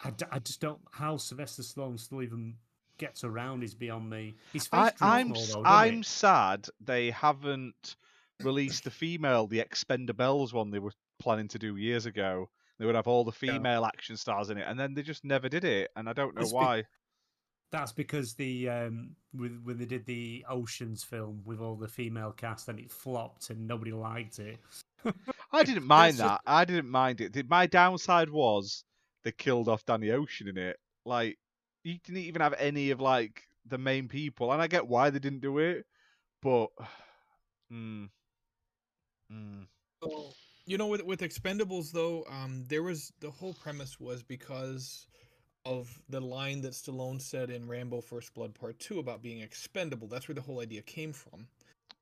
I, 0.03 0.11
d- 0.11 0.25
I 0.31 0.39
just 0.39 0.61
don't 0.61 0.79
how 0.91 1.17
Sylvester 1.17 1.61
Stallone 1.61 1.99
still 1.99 2.21
even 2.21 2.55
gets 2.97 3.23
around 3.23 3.63
is 3.63 3.73
beyond 3.73 4.09
me. 4.09 4.35
His 4.53 4.67
face 4.67 4.71
I, 4.73 4.83
drops 4.83 5.01
I'm 5.01 5.27
more, 5.29 5.45
though, 5.47 5.63
I'm 5.65 5.99
it? 5.99 6.05
sad 6.05 6.67
they 6.79 7.11
haven't 7.11 7.95
released 8.43 8.83
the 8.83 8.91
female, 8.91 9.47
the 9.47 9.59
Expendables 9.59 10.53
one 10.53 10.71
they 10.71 10.79
were 10.79 10.93
planning 11.19 11.47
to 11.49 11.59
do 11.59 11.75
years 11.75 12.05
ago. 12.05 12.49
They 12.80 12.85
would 12.85 12.95
have 12.95 13.07
all 13.07 13.26
the 13.26 13.31
Yeah. 13.45 13.60
female 13.60 13.85
action 13.85 14.18
stars 14.18 14.49
in 14.49 14.57
it, 14.57 14.65
and 14.68 14.80
then 14.80 14.93
they 14.93 15.03
just 15.03 15.26
never 15.26 15.49
did 15.49 15.65
it, 15.65 15.91
and 15.95 16.10
I 16.10 16.14
don't 16.14 16.35
know 16.35 16.41
It's 16.43 16.53
be- 16.53 16.56
why. 16.56 16.85
That's 17.72 17.91
because 17.91 18.34
the 18.34 18.68
um 18.69 19.15
with 19.34 19.61
when 19.64 19.77
they 19.77 19.85
did 19.85 20.06
the 20.06 20.43
Oceans 20.49 21.03
film 21.03 21.43
with 21.45 21.60
all 21.60 21.76
the 21.76 21.88
female 21.88 22.31
cast 22.31 22.68
and 22.68 22.80
it 22.80 22.91
flopped 22.91 23.51
and 23.51 23.68
nobody 23.68 23.91
liked 23.91 24.39
it. 24.39 24.60
I 25.51 25.64
didn't 25.64 25.85
mind 25.85 26.18
That's 26.18 26.19
that. 26.19 26.41
I 26.47 26.65
didn't 26.65 26.89
mind 26.89 27.22
it. 27.22 27.49
My 27.49 27.68
downside 27.68 28.30
was 28.30 28.84
they 29.23 29.31
killed 29.31 29.68
off 29.68 29.85
Danny 29.85 30.11
Ocean 30.11 30.47
in 30.47 30.57
it. 30.57 30.77
Like 31.06 31.38
he 31.84 31.99
didn't 32.03 32.22
even 32.22 32.41
have 32.41 32.53
any 32.57 32.91
of 32.91 32.99
like 33.01 33.43
the 33.65 33.77
main 33.77 34.07
people, 34.07 34.51
and 34.51 34.61
I 34.61 34.68
get 34.68 34.88
why 34.88 35.10
they 35.10 35.19
didn't 35.19 35.41
do 35.41 35.60
it, 35.60 35.85
but 36.41 36.69
mm, 37.72 38.10
mm, 39.31 39.68
So, 40.01 40.34
you 40.69 40.77
know, 40.77 40.85
with 40.85 41.03
with 41.03 41.21
Expendables 41.21 41.91
though, 41.91 42.23
um, 42.29 42.63
there 42.67 42.83
was 42.83 43.11
the 43.21 43.31
whole 43.31 43.53
premise 43.53 43.99
was 43.99 44.21
because 44.21 45.07
of 45.65 45.99
the 46.09 46.21
line 46.21 46.61
that 46.61 46.73
Stallone 46.73 47.19
said 47.19 47.49
in 47.49 47.67
Rambo: 47.67 48.01
First 48.01 48.35
Blood 48.35 48.53
Part 48.53 48.77
Two 48.77 48.99
about 48.99 49.23
being 49.23 49.39
expendable. 49.39 50.07
That's 50.07 50.27
where 50.27 50.35
the 50.35 50.41
whole 50.41 50.61
idea 50.61 50.83
came 50.83 51.11
from. 51.11 51.47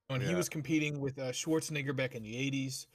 When 0.10 0.20
he 0.20 0.36
was 0.36 0.50
competing 0.50 1.00
with 1.00 1.18
uh, 1.18 1.32
Schwarzenegger 1.32 1.96
back 1.96 2.14
in 2.14 2.24
the 2.24 2.34
'80s, 2.34 2.88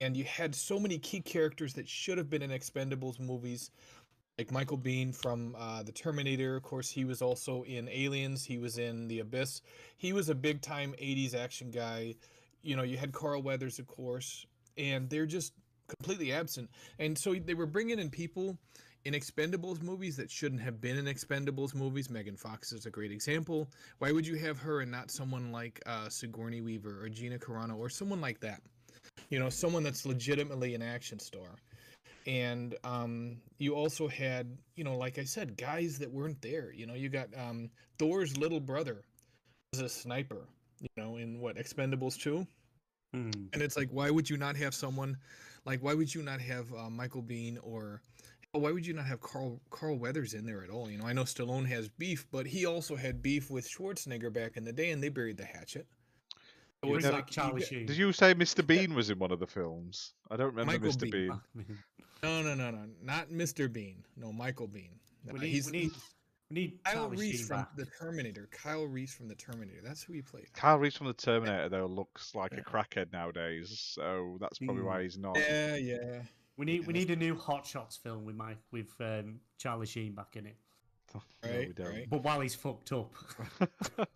and 0.00 0.16
you 0.16 0.24
had 0.24 0.52
so 0.52 0.80
many 0.80 0.98
key 0.98 1.20
characters 1.20 1.74
that 1.74 1.88
should 1.88 2.18
have 2.18 2.28
been 2.28 2.42
in 2.42 2.50
Expendables 2.50 3.20
movies, 3.20 3.70
like 4.36 4.50
Michael 4.50 4.78
Biehn 4.78 5.14
from 5.14 5.54
uh, 5.56 5.84
the 5.84 5.92
Terminator. 5.92 6.56
Of 6.56 6.64
course, 6.64 6.90
he 6.90 7.04
was 7.04 7.22
also 7.22 7.62
in 7.62 7.88
Aliens. 7.88 8.44
He 8.44 8.58
was 8.58 8.78
in 8.78 9.06
The 9.06 9.20
Abyss. 9.20 9.62
He 9.96 10.12
was 10.12 10.28
a 10.28 10.34
big 10.34 10.60
time 10.60 10.92
'80s 11.00 11.36
action 11.36 11.70
guy. 11.70 12.16
You 12.62 12.74
know, 12.74 12.82
you 12.82 12.96
had 12.96 13.12
Carl 13.12 13.42
Weathers, 13.42 13.78
of 13.78 13.86
course, 13.86 14.46
and 14.76 15.08
they're 15.08 15.26
just 15.26 15.52
completely 15.88 16.32
absent. 16.32 16.70
And 16.98 17.16
so 17.16 17.34
they 17.34 17.54
were 17.54 17.66
bringing 17.66 17.98
in 17.98 18.10
people 18.10 18.58
in 19.04 19.12
Expendables 19.12 19.82
movies 19.82 20.16
that 20.16 20.30
shouldn't 20.30 20.62
have 20.62 20.80
been 20.80 20.96
in 20.96 21.04
Expendables 21.04 21.74
movies. 21.74 22.08
Megan 22.08 22.36
Fox 22.36 22.72
is 22.72 22.86
a 22.86 22.90
great 22.90 23.12
example. 23.12 23.68
Why 23.98 24.12
would 24.12 24.26
you 24.26 24.36
have 24.36 24.58
her 24.58 24.80
and 24.80 24.90
not 24.90 25.10
someone 25.10 25.52
like 25.52 25.80
uh, 25.86 26.08
Sigourney 26.08 26.62
Weaver 26.62 27.04
or 27.04 27.08
Gina 27.08 27.38
Carano 27.38 27.76
or 27.76 27.88
someone 27.88 28.20
like 28.20 28.40
that? 28.40 28.62
You 29.28 29.38
know, 29.38 29.50
someone 29.50 29.82
that's 29.82 30.06
legitimately 30.06 30.74
an 30.74 30.82
action 30.82 31.18
star. 31.18 31.56
And 32.26 32.74
um, 32.84 33.36
you 33.58 33.74
also 33.74 34.08
had, 34.08 34.56
you 34.76 34.84
know, 34.84 34.96
like 34.96 35.18
I 35.18 35.24
said, 35.24 35.58
guys 35.58 35.98
that 35.98 36.10
weren't 36.10 36.40
there. 36.40 36.72
You 36.72 36.86
know, 36.86 36.94
you 36.94 37.10
got 37.10 37.28
um, 37.36 37.68
Thor's 37.98 38.38
little 38.38 38.60
brother 38.60 39.04
was 39.72 39.82
a 39.82 39.88
sniper. 39.88 40.48
You 40.80 41.02
know, 41.02 41.16
in 41.16 41.40
what 41.40 41.56
Expendables 41.56 42.18
two. 42.18 42.46
Hmm. 43.14 43.30
And 43.52 43.62
it's 43.62 43.76
like, 43.76 43.88
why 43.90 44.10
would 44.10 44.28
you 44.28 44.36
not 44.36 44.56
have 44.56 44.74
someone, 44.74 45.16
like, 45.64 45.80
why 45.80 45.94
would 45.94 46.12
you 46.12 46.22
not 46.22 46.40
have 46.40 46.72
uh, 46.74 46.90
Michael 46.90 47.22
Biehn 47.22 47.58
or 47.62 48.02
why 48.52 48.70
would 48.70 48.86
you 48.86 48.92
not 48.92 49.06
have 49.06 49.20
Carl 49.20 49.60
Carl 49.70 49.98
Weathers 49.98 50.34
in 50.34 50.44
there 50.46 50.62
at 50.62 50.70
all? 50.70 50.90
You 50.90 50.98
know, 50.98 51.06
I 51.06 51.12
know 51.12 51.22
Stallone 51.24 51.66
has 51.66 51.88
beef, 51.88 52.26
but 52.30 52.46
he 52.46 52.66
also 52.66 52.94
had 52.96 53.22
beef 53.22 53.50
with 53.50 53.68
Schwarzenegger 53.68 54.32
back 54.32 54.56
in 54.56 54.64
the 54.64 54.72
day, 54.72 54.90
and 54.90 55.02
they 55.02 55.08
buried 55.08 55.36
the 55.36 55.44
hatchet. 55.44 55.86
So 56.82 56.90
You 56.90 56.96
it's 56.96 57.08
bring 57.08 57.24
Charlie 57.26 57.60
you 57.60 57.66
Sheen. 57.66 57.86
did 57.86 57.96
you 57.96 58.12
say 58.12 58.34
Mr. 58.34 58.64
Bean 58.66 58.94
was 58.94 59.10
in 59.10 59.18
one 59.18 59.32
of 59.32 59.40
the 59.40 59.46
films? 59.46 60.14
I 60.30 60.36
don't 60.36 60.54
remember 60.54 60.72
Michael 60.72 60.90
Mr. 60.90 61.10
Bean. 61.10 61.40
Bean. 61.56 61.78
no, 62.22 62.42
no, 62.42 62.54
no, 62.54 62.70
no, 62.70 62.84
not 63.02 63.30
Mr. 63.30 63.72
Bean. 63.72 64.04
No, 64.16 64.32
Michael 64.32 64.68
Biehn. 64.68 64.90
we 65.32 65.38
need, 65.40 65.48
he's 65.48 65.66
we 65.66 65.72
need, 65.72 65.90
we 65.90 65.96
need 66.54 66.78
Kyle 66.84 66.94
Charlie 66.94 67.16
Reese 67.18 67.36
Sheen 67.38 67.46
from 67.46 67.56
back. 67.58 67.76
the 67.76 67.86
Terminator. 67.86 68.48
Kyle 68.50 68.84
Reese 68.86 69.14
from 69.14 69.28
the 69.28 69.34
Terminator. 69.34 69.80
That's 69.84 70.02
who 70.02 70.12
he 70.14 70.22
played. 70.22 70.52
Kyle 70.54 70.78
Reese 70.78 70.96
from 70.96 71.08
the 71.08 71.12
Terminator 71.14 71.68
though 71.68 71.86
looks 71.86 72.34
like 72.34 72.52
Yeah. 72.52 72.60
a 72.60 72.62
crackhead 72.62 73.12
nowadays, 73.12 73.78
so 73.78 74.38
that's 74.40 74.58
probably 74.58 74.82
Mm. 74.82 74.86
why 74.86 75.02
he's 75.02 75.18
not. 75.18 75.36
Yeah, 75.38 75.76
yeah. 75.76 76.22
We 76.56 76.64
need 76.66 76.82
Yeah, 76.82 76.86
we 76.86 76.92
need 76.94 77.10
a 77.10 77.16
new 77.16 77.34
Hot 77.36 77.66
Shots 77.66 77.96
film 77.96 78.24
with 78.24 78.36
my 78.36 78.56
with 78.70 78.88
um, 79.00 79.40
Charlie 79.58 79.86
Sheen 79.86 80.14
back 80.14 80.36
in 80.36 80.46
it, 80.46 80.56
Right, 81.42 81.74
don't. 81.74 81.86
right. 81.88 82.08
but 82.10 82.22
while 82.22 82.40
he's 82.40 82.54
fucked 82.54 82.92
up. 82.92 83.12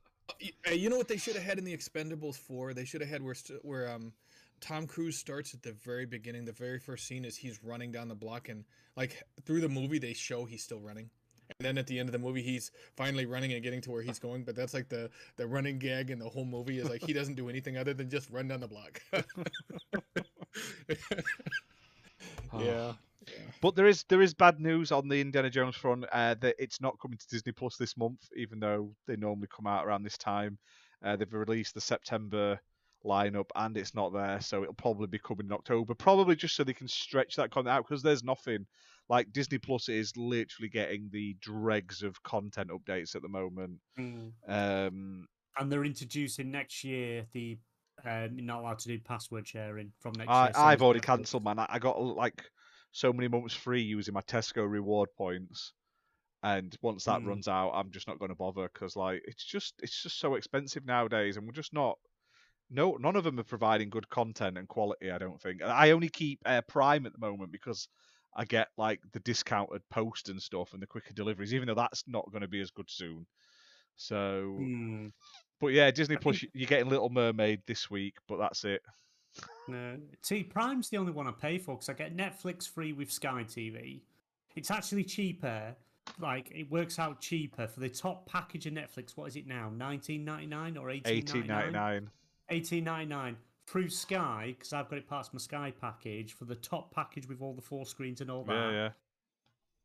You 0.70 0.90
know 0.90 0.98
what 0.98 1.08
they 1.08 1.16
should 1.16 1.34
have 1.34 1.42
had 1.42 1.58
in 1.58 1.64
the 1.64 1.76
Expendables 1.76 2.36
four? 2.36 2.74
They 2.74 2.84
should 2.84 3.00
have 3.00 3.08
had 3.10 3.22
where 3.22 3.34
where 3.62 3.90
um 3.90 4.12
Tom 4.60 4.86
Cruise 4.86 5.16
starts 5.16 5.54
at 5.54 5.62
the 5.62 5.72
very 5.72 6.04
beginning. 6.04 6.44
The 6.44 6.52
very 6.52 6.78
first 6.78 7.06
scene 7.06 7.24
is 7.24 7.36
he's 7.36 7.64
running 7.64 7.90
down 7.92 8.08
the 8.08 8.14
block, 8.14 8.48
and 8.48 8.64
like 8.96 9.22
through 9.46 9.62
the 9.62 9.68
movie 9.68 9.98
they 9.98 10.12
show 10.12 10.44
he's 10.44 10.62
still 10.62 10.80
running, 10.80 11.08
and 11.58 11.66
then 11.66 11.78
at 11.78 11.86
the 11.86 11.98
end 11.98 12.08
of 12.08 12.12
the 12.12 12.18
movie 12.18 12.42
he's 12.42 12.70
finally 12.96 13.26
running 13.26 13.52
and 13.52 13.62
getting 13.62 13.80
to 13.82 13.90
where 13.90 14.02
he's 14.02 14.18
going. 14.18 14.44
But 14.44 14.56
that's 14.56 14.74
like 14.74 14.88
the 14.88 15.10
the 15.36 15.46
running 15.46 15.78
gag 15.78 16.10
in 16.10 16.18
the 16.18 16.28
whole 16.28 16.44
movie 16.44 16.78
is 16.78 16.88
like 16.88 17.02
he 17.02 17.12
doesn't 17.12 17.34
do 17.34 17.48
anything 17.48 17.76
other 17.76 17.94
than 17.94 18.10
just 18.10 18.30
run 18.30 18.48
down 18.48 18.60
the 18.60 18.68
block. 18.68 19.02
Oh. 22.52 22.62
yeah. 22.62 22.92
But 23.60 23.76
there 23.76 23.86
is 23.86 24.04
there 24.08 24.22
is 24.22 24.32
bad 24.32 24.58
news 24.58 24.90
on 24.90 25.08
the 25.08 25.20
Indiana 25.20 25.50
Jones 25.50 25.76
front. 25.76 26.06
Uh, 26.10 26.34
that 26.40 26.54
it's 26.58 26.80
not 26.80 26.98
coming 26.98 27.18
to 27.18 27.28
Disney 27.28 27.52
Plus 27.52 27.76
this 27.76 27.96
month, 27.96 28.28
even 28.36 28.58
though 28.58 28.90
they 29.06 29.16
normally 29.16 29.48
come 29.54 29.66
out 29.66 29.86
around 29.86 30.02
this 30.02 30.16
time. 30.16 30.58
Uh, 31.04 31.16
they've 31.16 31.32
released 31.32 31.74
the 31.74 31.80
September 31.80 32.58
lineup, 33.04 33.50
and 33.54 33.76
it's 33.76 33.94
not 33.94 34.12
there, 34.12 34.40
so 34.40 34.62
it'll 34.62 34.74
probably 34.74 35.06
be 35.06 35.18
coming 35.18 35.46
in 35.46 35.52
October. 35.52 35.94
Probably 35.94 36.36
just 36.36 36.56
so 36.56 36.64
they 36.64 36.72
can 36.72 36.88
stretch 36.88 37.36
that 37.36 37.50
content 37.50 37.76
out 37.76 37.86
because 37.86 38.02
there's 38.02 38.24
nothing. 38.24 38.66
Like 39.08 39.32
Disney 39.32 39.58
Plus 39.58 39.88
is 39.88 40.16
literally 40.16 40.68
getting 40.68 41.08
the 41.10 41.36
dregs 41.40 42.02
of 42.02 42.22
content 42.22 42.70
updates 42.70 43.14
at 43.16 43.22
the 43.22 43.28
moment. 43.28 43.78
Um, 44.46 45.26
and 45.58 45.72
they're 45.72 45.84
introducing 45.84 46.50
next 46.50 46.84
year 46.84 47.26
the 47.32 47.58
um, 48.04 48.36
you're 48.36 48.46
not 48.46 48.60
allowed 48.60 48.78
to 48.80 48.88
do 48.88 48.98
password 49.00 49.48
sharing 49.48 49.92
from 49.98 50.12
next 50.14 50.30
I, 50.30 50.44
year. 50.44 50.52
I've 50.54 50.82
already 50.82 51.00
cancelled 51.00 51.44
man. 51.44 51.58
I, 51.58 51.66
I 51.68 51.78
got 51.78 52.00
like 52.00 52.44
so 52.92 53.12
many 53.12 53.28
months 53.28 53.54
free 53.54 53.82
using 53.82 54.14
my 54.14 54.20
Tesco 54.22 54.70
reward 54.70 55.08
points, 55.16 55.72
And 56.42 56.76
once 56.82 57.04
that 57.04 57.22
Mm. 57.22 57.26
runs 57.26 57.48
out, 57.48 57.72
I'm 57.72 57.90
just 57.90 58.08
not 58.08 58.18
going 58.18 58.30
to 58.30 58.36
bother 58.36 58.68
because 58.72 58.96
like 58.96 59.22
it's 59.26 59.44
just 59.44 59.74
it's 59.82 60.02
just 60.02 60.18
so 60.20 60.36
expensive 60.36 60.86
nowadays, 60.86 61.36
and 61.36 61.46
we're 61.46 61.52
just 61.52 61.74
not. 61.74 61.98
No, 62.70 62.96
none 63.00 63.16
of 63.16 63.24
them 63.24 63.40
are 63.40 63.44
providing 63.44 63.90
good 63.90 64.08
content 64.10 64.58
and 64.58 64.68
quality. 64.68 65.10
I 65.10 65.18
don't 65.18 65.40
think. 65.40 65.62
I 65.62 65.92
only 65.92 66.08
keep 66.10 66.40
uh, 66.46 66.62
Prime 66.62 67.06
at 67.06 67.12
the 67.12 67.18
moment 67.18 67.52
because 67.52 67.88
I 68.36 68.44
get 68.44 68.68
like 68.76 69.00
the 69.12 69.20
discounted 69.20 69.82
post 69.90 70.28
and 70.28 70.40
stuff 70.40 70.72
and 70.72 70.82
the 70.82 70.86
quicker 70.86 71.12
deliveries, 71.14 71.52
even 71.54 71.66
though 71.68 71.74
that's 71.74 72.04
not 72.06 72.30
going 72.30 72.42
to 72.42 72.48
be 72.48 72.60
as 72.60 72.70
good 72.70 72.90
soon. 72.90 73.26
So, 73.96 74.54
Hmm. 74.56 75.08
but 75.60 75.68
yeah, 75.68 75.90
Disney 75.90 76.16
I 76.16 76.20
Plus, 76.20 76.44
you're 76.54 76.68
getting 76.68 76.88
Little 76.88 77.10
Mermaid 77.10 77.62
this 77.66 77.90
week, 77.90 78.16
but 78.28 78.36
that's 78.38 78.64
it. 78.64 78.82
No. 79.66 79.98
See, 80.22 80.44
Prime's 80.44 80.88
the 80.88 80.96
only 80.98 81.12
one 81.12 81.26
I 81.26 81.32
pay 81.32 81.58
for 81.58 81.74
because 81.74 81.88
I 81.88 81.92
get 81.94 82.16
Netflix 82.16 82.68
free 82.68 82.92
with 82.92 83.10
Sky 83.10 83.44
TV. 83.46 84.02
It's 84.56 84.70
actually 84.70 85.04
cheaper. 85.04 85.74
Like 86.18 86.50
it 86.54 86.70
works 86.70 86.98
out 86.98 87.20
cheaper 87.20 87.66
for 87.66 87.80
the 87.80 87.88
top 87.88 88.26
package 88.26 88.66
of 88.66 88.72
Netflix. 88.72 89.16
What 89.16 89.28
is 89.28 89.36
it 89.36 89.46
now? 89.46 89.70
Nineteen 89.74 90.24
ninety 90.24 90.46
nine 90.46 90.76
or 90.76 90.90
Eighteen 90.90 91.46
ninety 91.46 91.70
nine. 91.70 92.10
Eighteen 92.48 92.84
ninety 92.84 93.06
nine 93.06 93.36
through 93.68 93.90
Sky 93.90 94.54
because 94.56 94.72
I've 94.72 94.88
got 94.88 94.98
it 94.98 95.08
past 95.08 95.34
my 95.34 95.38
Sky 95.38 95.72
package 95.78 96.32
for 96.32 96.44
the 96.44 96.54
top 96.54 96.94
package 96.94 97.28
with 97.28 97.42
all 97.42 97.52
the 97.52 97.62
four 97.62 97.84
screens 97.84 98.20
and 98.20 98.30
all 98.30 98.44
that. 98.44 98.52
Yeah, 98.54 98.70
yeah, 98.70 98.88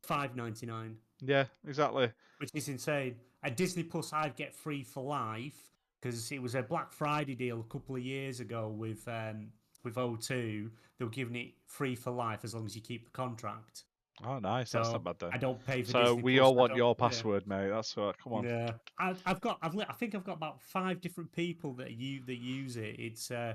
Five 0.02 0.36
ninety 0.36 0.66
nine, 0.66 0.96
yeah, 1.20 1.44
exactly. 1.66 2.10
which 2.38 2.50
is 2.54 2.68
insane. 2.68 3.16
And 3.42 3.54
Disney 3.56 3.82
Plus 3.82 4.12
I 4.12 4.30
get 4.30 4.54
free 4.54 4.82
for 4.82 5.02
life 5.04 5.70
because 6.00 6.32
it 6.32 6.40
was 6.40 6.54
a 6.54 6.62
Black 6.62 6.92
Friday 6.92 7.34
deal 7.34 7.60
a 7.60 7.72
couple 7.72 7.96
of 7.96 8.02
years 8.02 8.40
ago 8.40 8.68
with 8.68 9.06
um, 9.08 9.48
with 9.82 9.96
O2. 9.96 10.70
They 10.98 11.04
were 11.04 11.10
giving 11.10 11.36
it 11.36 11.52
free 11.66 11.94
for 11.94 12.10
life 12.10 12.40
as 12.44 12.54
long 12.54 12.64
as 12.64 12.74
you 12.74 12.82
keep 12.82 13.04
the 13.04 13.10
contract. 13.10 13.84
Oh, 14.22 14.38
nice. 14.38 14.70
That's 14.70 14.92
not 14.92 15.02
bad 15.02 15.18
then. 15.18 15.30
I 15.32 15.38
don't 15.38 15.64
pay 15.66 15.82
for. 15.82 15.86
This. 15.86 15.90
So 15.92 16.02
Disney 16.04 16.22
we 16.22 16.36
Plus, 16.36 16.46
all 16.46 16.52
I 16.52 16.56
want 16.56 16.70
don't- 16.70 16.76
your 16.78 16.94
yeah. 16.98 17.08
password, 17.08 17.46
mate. 17.46 17.68
That's 17.70 17.96
what. 17.96 18.16
Come 18.18 18.32
on. 18.34 18.44
Yeah, 18.44 18.70
I, 18.98 19.14
I've 19.26 19.40
got. 19.40 19.58
I've. 19.62 19.74
li- 19.74 19.86
I 19.88 19.92
think 19.94 20.14
I've 20.14 20.24
got 20.24 20.36
about 20.36 20.60
five 20.62 21.00
different 21.00 21.32
people 21.32 21.72
that 21.74 21.92
you 21.92 22.22
that 22.26 22.36
use 22.38 22.76
it. 22.76 22.96
It's 22.98 23.30
uh, 23.30 23.54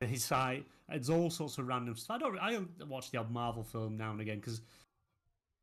it's 0.00 0.30
like 0.30 0.64
it's 0.88 1.10
all 1.10 1.28
sorts 1.28 1.58
of 1.58 1.66
random 1.66 1.94
stuff. 1.96 2.16
I 2.16 2.18
don't. 2.18 2.38
I 2.38 2.52
don't 2.52 2.88
watch 2.88 3.10
the 3.10 3.18
odd 3.18 3.30
Marvel 3.30 3.64
film 3.64 3.96
now 3.98 4.10
and 4.12 4.20
again 4.20 4.36
because 4.40 4.62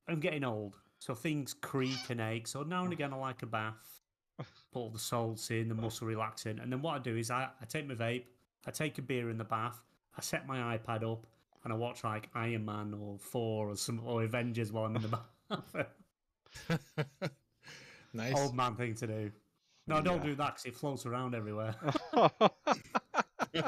I'm 0.07 0.19
getting 0.19 0.43
old, 0.43 0.76
so 0.99 1.15
things 1.15 1.53
creak 1.53 2.09
and 2.09 2.22
ache. 2.22 2.47
So 2.47 2.61
now 2.61 2.84
and 2.84 2.93
again, 2.93 3.11
I 3.13 3.15
like 3.17 3.41
a 3.41 3.47
bath, 3.47 3.99
put 4.38 4.47
all 4.80 4.89
the 4.91 4.99
salts 4.99 5.49
in, 5.49 5.67
the 5.69 5.76
muscle 5.76 6.05
relaxing, 6.07 6.59
and 6.59 6.72
then 6.72 6.81
what 6.84 6.95
I 6.95 6.99
do 6.99 7.17
is 7.17 7.31
I, 7.31 7.47
I 7.59 7.65
take 7.65 7.88
my 7.88 7.95
vape, 7.95 8.26
I 8.67 8.72
take 8.72 8.99
a 8.99 9.01
beer 9.01 9.31
in 9.31 9.39
the 9.39 9.43
bath, 9.43 9.81
I 10.15 10.22
set 10.22 10.45
my 10.45 10.77
iPad 10.77 11.11
up, 11.11 11.26
and 11.66 11.74
I 11.74 11.76
watch 11.76 12.04
like 12.06 12.30
Iron 12.34 12.64
Man 12.66 12.94
or 12.94 13.18
Four 13.20 13.70
or 13.70 13.76
some 13.76 14.00
or 14.06 14.24
Avengers 14.24 14.72
while 14.72 14.86
I'm 14.86 14.96
in 14.96 15.02
the 15.02 15.20
bath. 16.70 16.90
nice. 18.14 18.36
Old 18.38 18.56
man 18.56 18.76
thing 18.76 18.96
to 18.96 19.08
do. 19.08 19.32
No, 19.88 20.02
don't 20.02 20.18
Yeah. 20.20 20.24
do 20.30 20.36
that 20.36 20.46
because 20.56 20.66
it 20.66 20.76
floats 20.76 21.06
around 21.06 21.36
everywhere. 21.36 21.76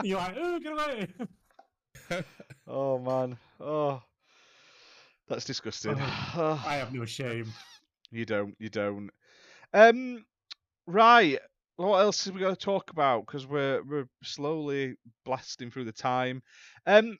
You're 0.03 0.17
like, 0.17 0.35
oh, 0.39 0.59
get 0.59 0.73
away! 0.73 2.23
oh 2.67 2.99
man. 2.99 3.37
Oh, 3.59 4.01
that's 5.27 5.45
disgusting. 5.45 5.95
I 5.99 6.75
have 6.77 6.93
no 6.93 7.05
shame. 7.05 7.51
you 8.11 8.25
don't. 8.25 8.55
You 8.59 8.69
don't. 8.69 9.09
Um. 9.73 10.25
Right. 10.85 11.39
What 11.75 11.99
else 11.99 12.25
have 12.25 12.33
we 12.33 12.41
got 12.41 12.49
to 12.49 12.55
talk 12.65 12.89
about? 12.89 13.25
Because 13.27 13.45
we're 13.45 13.83
we're 13.83 14.07
slowly 14.23 14.95
blasting 15.25 15.69
through 15.71 15.85
the 15.85 15.91
time. 15.91 16.41
Um. 16.85 17.17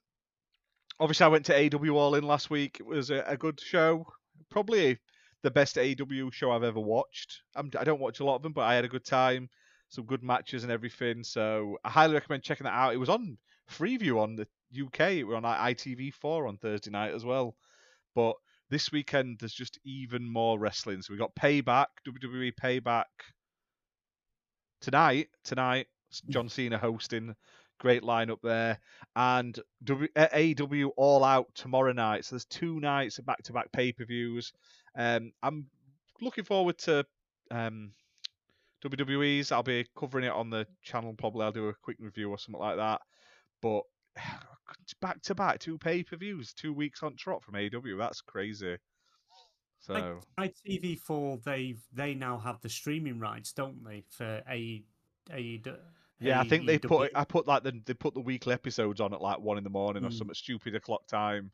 Obviously, 1.00 1.26
I 1.26 1.30
went 1.30 1.46
to 1.46 1.54
AEW 1.54 1.94
All 1.94 2.16
In 2.16 2.24
last 2.24 2.50
week. 2.50 2.78
It 2.80 2.86
was 2.86 3.10
a, 3.10 3.24
a 3.28 3.38
good 3.38 3.60
show. 3.60 4.06
Probably 4.50 4.98
the 5.44 5.52
best 5.52 5.76
AEW 5.76 6.34
show 6.34 6.52
I've 6.52 6.64
ever 6.64 6.80
watched. 6.80 7.42
I'm, 7.56 7.70
I 7.80 7.84
don't 7.84 8.00
watch 8.00 8.20
a 8.20 8.26
lot 8.26 8.36
of 8.36 8.42
them, 8.42 8.54
but 8.54 8.62
I 8.62 8.76
had 8.76 8.86
a 8.86 8.90
good 8.90 9.06
time. 9.06 9.50
Some 9.90 10.06
good 10.06 10.24
matches 10.24 10.64
and 10.64 10.72
everything. 10.72 11.24
So 11.24 11.78
I 11.84 11.90
highly 11.90 12.16
recommend 12.16 12.44
checking 12.44 12.66
that 12.66 12.74
out. 12.74 12.94
It 12.94 12.98
was 12.98 13.10
on 13.10 13.38
Freeview 13.70 14.20
on 14.22 14.36
the 14.36 14.48
UK. 14.86 15.12
It 15.12 15.24
was 15.24 15.36
on 15.38 15.44
ITV4 15.44 16.48
on 16.48 16.58
Thursday 16.58 16.92
night 16.92 17.14
as 17.14 17.24
well. 17.24 17.56
But 18.16 18.36
this 18.70 18.92
weekend 18.92 19.38
there's 19.40 19.54
just 19.54 19.80
even 19.86 20.30
more 20.30 20.60
wrestling. 20.60 21.02
So 21.02 21.14
we 21.14 21.20
got 21.20 21.36
Payback, 21.36 21.88
WWE 22.08 22.52
Payback 22.62 23.06
tonight. 24.82 25.28
Tonight, 25.44 25.88
John 26.30 26.50
Cena 26.50 26.78
hosting. 26.78 27.36
Great 27.80 28.02
lineup 28.02 28.40
there, 28.42 28.80
and 29.16 29.60
AEW 29.86 30.92
All 30.98 31.24
Out 31.24 31.48
tomorrow 31.54 31.92
night. 31.92 32.26
So 32.26 32.36
there's 32.36 32.46
two 32.46 32.80
nights 32.80 33.20
of 33.20 33.26
back-to-back 33.26 33.72
pay-per-views. 33.72 34.52
Um, 34.96 35.32
I'm 35.44 35.68
looking 36.22 36.44
forward 36.44 36.78
to 36.80 37.06
um, 37.52 37.92
WWE's. 38.84 39.52
I'll 39.52 39.64
be 39.64 39.86
covering 39.98 40.26
it 40.26 40.34
on 40.34 40.50
the 40.50 40.66
channel. 40.82 41.14
Probably 41.18 41.46
I'll 41.46 41.52
do 41.52 41.70
a 41.70 41.74
quick 41.74 41.98
review 42.00 42.30
or 42.30 42.40
something 42.40 42.62
like 42.62 42.78
that. 42.78 43.02
But 43.62 43.84
back 45.02 45.22
to 45.24 45.36
back, 45.36 45.60
two 45.60 45.78
pay 45.78 46.04
per 46.04 46.18
views, 46.18 46.54
two 46.54 46.74
weeks 46.74 47.04
on 47.04 47.16
trot 47.16 47.44
from 47.44 47.56
AEW. 47.56 47.98
That's 47.98 48.22
crazy. 48.22 48.78
So 49.80 50.20
ITV4, 50.40 51.44
they 51.44 51.76
they 51.94 52.14
now 52.14 52.38
have 52.40 52.62
the 52.62 52.70
streaming 52.70 53.20
rights, 53.20 53.54
don't 53.54 53.84
they? 53.86 54.04
For 54.10 54.44
A, 54.50 54.84
yeah, 56.20 56.40
I 56.40 56.48
think 56.48 56.66
they 56.66 56.80
put. 56.80 57.12
I 57.16 57.24
put 57.24 57.48
like 57.48 57.64
the 57.64 57.80
they 57.86 57.94
put 57.94 58.14
the 58.14 58.20
weekly 58.22 58.54
episodes 58.54 59.00
on 59.02 59.14
at 59.14 59.22
like 59.22 59.40
one 59.40 59.58
in 59.58 59.64
the 59.64 59.70
morning 59.70 60.04
or 60.04 60.10
Mm. 60.10 60.18
some 60.18 60.34
stupid 60.34 60.76
o'clock 60.76 61.06
time. 61.08 61.52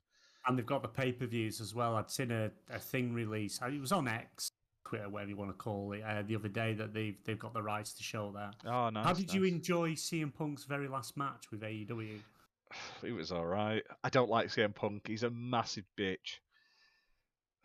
and 0.48 0.58
they've 0.58 0.66
got 0.66 0.82
the 0.82 0.88
pay 0.90 1.12
per 1.12 1.26
views 1.26 1.62
as 1.62 1.74
well. 1.74 1.96
I'd 1.96 2.10
seen 2.12 2.30
a, 2.32 2.52
a 2.70 2.80
thing 2.80 3.14
release. 3.14 3.62
uh, 3.62 3.68
It 3.68 3.80
was 3.80 3.92
on 3.94 4.08
X, 4.08 4.52
Twitter, 4.86 5.08
whatever 5.10 5.30
you 5.30 5.38
want 5.38 5.52
to 5.52 5.58
call 5.58 5.94
it, 5.94 6.02
uh, 6.02 6.22
the 6.22 6.36
other 6.36 6.50
day 6.50 6.74
that 6.74 6.94
they've 6.94 7.16
they've 7.26 7.40
got 7.40 7.54
the 7.54 7.62
rights 7.64 7.94
to 7.94 8.04
show 8.04 8.32
that. 8.34 8.56
Oh, 8.66 8.90
nice. 8.90 9.06
How 9.06 9.14
did 9.14 9.34
you 9.34 9.44
enjoy 9.46 9.92
CM 9.94 10.34
Punk's 10.34 10.66
very 10.66 10.88
last 10.88 11.16
match 11.18 11.50
with 11.52 11.62
AEW? 11.62 12.20
It 13.04 13.12
was 13.12 13.32
all 13.32 13.46
right. 13.46 13.84
I 14.04 14.10
don't 14.10 14.30
like 14.30 14.48
CM 14.48 14.74
Punk. 14.74 15.08
He's 15.08 15.24
a 15.24 15.30
massive 15.30 15.86
bitch. 15.98 16.40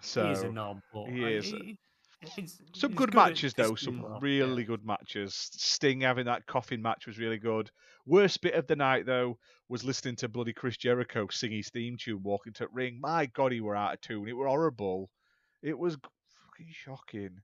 So 0.00 0.26
he 0.26 0.32
is 0.32 0.42
a 0.42 0.52
knob, 0.52 0.80
but 0.92 1.06
he 1.08 1.24
is. 1.24 1.52
it- 1.52 1.76
it's- 2.22 2.60
Some 2.74 2.92
it's 2.92 2.98
good 2.98 3.10
at 3.10 3.14
matches 3.14 3.54
though, 3.54 3.74
some 3.74 4.04
off, 4.04 4.22
really 4.22 4.62
yeah. 4.62 4.66
good 4.66 4.84
matches. 4.84 5.34
Sting 5.34 6.00
having 6.00 6.26
that 6.26 6.46
coffin 6.46 6.82
match 6.82 7.06
was 7.06 7.18
really 7.18 7.38
good. 7.38 7.70
Worst 8.06 8.40
bit 8.42 8.54
of 8.54 8.66
the 8.66 8.76
night 8.76 9.06
though 9.06 9.38
was 9.68 9.84
listening 9.84 10.16
to 10.16 10.28
bloody 10.28 10.52
Chris 10.52 10.76
Jericho 10.76 11.26
sing 11.30 11.52
his 11.52 11.68
theme 11.70 11.96
tune 11.98 12.22
walking 12.22 12.52
to 12.54 12.64
the 12.64 12.68
ring. 12.72 12.98
My 13.00 13.26
God, 13.26 13.52
he 13.52 13.60
were 13.60 13.76
out 13.76 13.94
of 13.94 14.00
tune. 14.00 14.28
It 14.28 14.32
were 14.32 14.48
horrible. 14.48 15.10
It 15.62 15.78
was 15.78 15.94
fucking 15.94 16.72
shocking. 16.72 17.38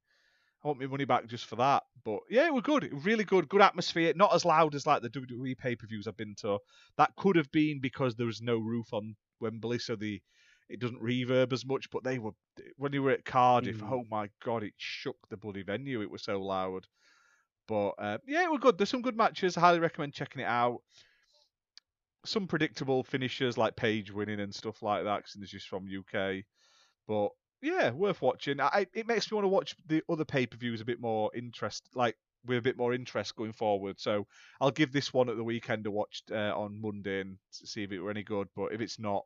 I 0.65 0.69
want 0.69 0.81
my 0.81 0.87
money 0.87 1.05
back 1.05 1.27
just 1.27 1.45
for 1.45 1.57
that. 1.57 1.83
But 2.05 2.21
yeah, 2.31 2.47
it 2.47 2.55
was 2.55 2.63
good. 2.63 2.89
Really 3.05 3.25
good. 3.25 3.49
Good 3.51 3.61
atmosphere. 3.61 4.15
Not 4.17 4.35
as 4.35 4.47
loud 4.47 4.75
as 4.75 4.87
like 4.87 5.03
the 5.03 5.11
WWE 5.11 5.59
pay 5.59 5.77
per 5.77 5.87
views 5.87 6.07
I've 6.09 6.17
been 6.17 6.35
to. 6.39 6.59
That 6.97 7.15
could 7.17 7.37
have 7.37 7.51
been 7.53 7.81
because 7.81 8.15
there 8.15 8.27
was 8.27 8.41
no 8.41 8.57
roof 8.57 8.93
on 8.93 9.15
Wembley, 9.41 9.79
so 9.79 9.95
the 9.95 10.23
it 10.69 10.81
doesn't 10.81 11.03
reverb 11.03 11.53
as 11.53 11.65
much. 11.65 11.91
But 11.91 12.05
they 12.05 12.19
were 12.19 12.33
when 12.77 12.93
they 12.93 12.99
were 12.99 13.11
at 13.11 13.25
Cardiff. 13.25 13.79
Mm. 13.79 13.93
Oh 13.93 14.05
my 14.11 14.29
god, 14.45 14.63
it 14.63 14.75
shook 14.77 15.17
the 15.31 15.37
bloody 15.37 15.63
venue. 15.63 16.03
It 16.03 16.11
was 16.11 16.23
so 16.23 16.41
loud. 16.41 16.87
But 17.67 17.91
uh, 17.99 18.19
yeah, 18.27 18.45
it 18.45 18.51
was 18.51 18.61
good. 18.61 18.79
There's 18.79 18.91
some 18.91 19.03
good 19.03 19.17
matches. 19.17 19.57
I 19.57 19.61
highly 19.61 19.81
recommend 19.81 20.13
checking 20.13 20.43
it 20.43 20.49
out. 20.49 20.81
Some 22.27 22.47
predictable 22.47 23.03
finishes 23.03 23.59
like 23.59 23.77
Page 23.77 24.11
winning 24.11 24.41
and 24.41 24.55
stuff 24.55 24.83
like 24.83 25.05
that 25.05 25.19
because 25.19 25.37
it's 25.41 25.51
just 25.51 25.69
from 25.69 25.87
UK. 25.87 26.45
But 27.07 27.31
yeah, 27.63 27.91
worth 27.91 28.23
watching. 28.23 28.61
I, 28.61 28.87
it 28.95 29.07
makes 29.07 29.31
me 29.31 29.37
want 29.37 29.45
to 29.45 29.49
watch 29.49 29.75
the 29.87 30.03
other 30.09 30.25
pay 30.25 30.47
per 30.47 30.57
views 30.57 30.81
a 30.81 30.87
bit 30.87 31.01
more 31.01 31.31
interest, 31.35 31.89
like 31.95 32.17
with 32.47 32.59
a 32.59 32.63
bit 32.63 32.77
more 32.77 32.93
interest 32.93 33.37
going 33.37 33.53
forward. 33.53 33.99
So 33.99 34.27
I'll 34.61 34.71
give 34.71 34.93
this 34.93 35.13
one 35.13 35.29
at 35.29 35.37
the 35.37 35.45
weekend 35.45 35.87
a 35.87 35.91
watch 35.91 36.23
uh, 36.31 36.53
on 36.55 36.81
Monday 36.81 37.21
and 37.21 37.39
see 37.51 37.83
if 37.83 37.93
it 37.93 38.01
were 38.01 38.11
any 38.11 38.23
good. 38.23 38.49
But 38.55 38.73
if 38.73 38.81
it's 38.81 38.99
not, 38.99 39.25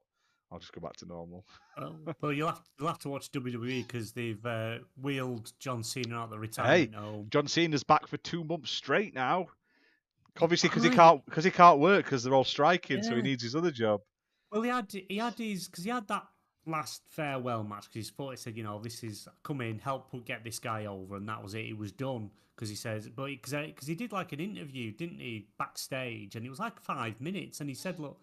I'll 0.51 0.59
just 0.59 0.73
go 0.73 0.81
back 0.81 0.97
to 0.97 1.07
normal. 1.07 1.45
Well, 1.77 1.99
well, 2.21 2.33
you'll 2.33 2.49
have 2.49 2.63
you'll 2.79 2.89
have 2.89 2.99
to 3.01 3.09
watch 3.09 3.31
WWE 3.33 3.87
because 3.87 4.13
they've 4.13 4.45
uh, 4.45 4.79
wheeled 5.01 5.53
John 5.59 5.83
Cena 5.83 6.17
out 6.17 6.25
of 6.25 6.31
the 6.31 6.39
retirement 6.39 6.95
hey, 6.95 7.01
home. 7.01 7.27
John 7.31 7.47
Cena's 7.47 7.85
back 7.85 8.07
for 8.07 8.17
two 8.19 8.45
months 8.45 8.71
straight 8.71 9.15
now. 9.15 9.47
Obviously, 10.41 10.69
because 10.69 10.85
he 10.85 10.91
can't 10.91 11.25
because 11.25 11.45
he 11.45 11.51
can't 11.51 11.81
work 11.81 12.05
because 12.05 12.23
they're 12.23 12.35
all 12.35 12.45
striking, 12.45 13.03
so 13.03 13.17
he 13.17 13.23
needs 13.23 13.43
his 13.43 13.57
other 13.57 13.71
job. 13.71 14.01
Well, 14.53 14.63
he 14.63 14.71
had 14.71 14.91
he 15.09 15.19
had 15.19 15.35
his 15.35 15.67
because 15.67 15.85
he 15.85 15.91
had 15.91 16.07
that 16.09 16.27
last 16.65 17.03
farewell 17.09 17.65
match 17.65 17.89
because 17.93 18.09
he 18.09 18.15
thought 18.15 18.31
he 18.31 18.37
said, 18.37 18.57
you 18.57 18.63
know, 18.63 18.79
this 18.79 19.03
is 19.03 19.27
come 19.43 19.61
in, 19.61 19.79
help 19.79 20.11
put- 20.11 20.25
get 20.25 20.45
this 20.45 20.59
guy 20.59 20.87
over, 20.87 21.17
and 21.17 21.29
that 21.29 21.43
was 21.43 21.55
it. 21.55 21.65
He 21.65 21.73
was 21.73 21.93
done 21.93 22.31
because 22.55 22.69
he 22.69 22.77
says, 22.77 23.09
but 23.09 23.27
because 23.27 23.53
because 23.53 23.89
he 23.89 23.95
did 23.95 24.13
like 24.13 24.33
an 24.33 24.41
interview, 24.41 24.93
didn't 24.93 25.19
he, 25.19 25.49
backstage, 25.59 26.37
and 26.37 26.47
it 26.47 26.51
was 26.51 26.61
like 26.61 26.81
five 26.81 27.21
minutes, 27.21 27.61
and 27.61 27.69
he 27.69 27.75
said, 27.75 27.99
look, 27.99 28.21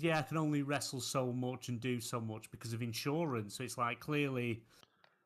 yeah, 0.00 0.18
I 0.18 0.22
can 0.22 0.36
only 0.36 0.62
wrestle 0.62 1.00
so 1.00 1.32
much 1.32 1.68
and 1.68 1.80
do 1.80 2.00
so 2.00 2.20
much 2.20 2.50
because 2.50 2.72
of 2.72 2.82
insurance. 2.82 3.56
So 3.56 3.64
it's 3.64 3.78
like 3.78 4.00
clearly. 4.00 4.62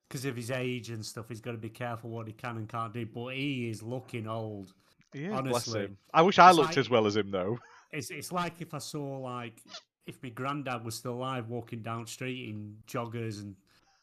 Because 0.09 0.25
of 0.25 0.35
his 0.35 0.51
age 0.51 0.91
and 0.91 1.07
stuff, 1.07 1.27
he's 1.29 1.41
got 1.41 1.53
to 1.53 1.57
be 1.57 1.69
careful 1.69 2.11
what 2.11 2.27
he 2.27 2.33
can 2.33 2.57
and 2.57 2.69
can't 2.69 2.93
do. 2.93 3.07
But 3.07 3.35
he 3.37 3.71
is 3.71 3.81
looking 3.81 4.27
old. 4.27 4.73
Yeah, 5.15 5.37
Honestly. 5.37 5.89
I 6.13 6.23
wish 6.23 6.37
I 6.41 6.49
it's 6.49 6.57
looked 6.59 6.71
like- 6.71 6.79
as 6.79 6.91
well 6.91 7.07
as 7.07 7.17
him 7.17 7.31
though. 7.31 7.59
It's 7.93 8.11
it's 8.11 8.31
like 8.33 8.61
if 8.61 8.73
I 8.75 8.79
saw 8.79 9.19
like 9.19 9.61
if 10.07 10.21
my 10.23 10.29
granddad 10.29 10.85
was 10.85 10.95
still 10.97 11.15
alive 11.15 11.49
walking 11.49 11.83
down 11.83 12.07
street 12.07 12.49
in 12.49 12.77
joggers 12.89 13.41
and 13.41 13.55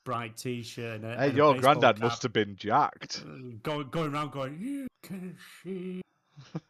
bright 0.06 0.36
T-shirt. 0.38 0.96
And 1.02 1.06
a, 1.06 1.18
Hey, 1.18 1.28
and 1.30 1.38
your 1.38 1.56
granddad 1.58 1.96
cap, 1.98 2.04
must 2.04 2.24
have 2.24 2.34
been 2.34 2.56
jacked. 2.58 3.24
uh, 3.26 3.32
going 3.64 3.90
going 3.90 4.14
around 4.14 4.32
going, 4.32 4.58
you 4.60 4.88
can 5.04 5.38
see, 5.64 6.02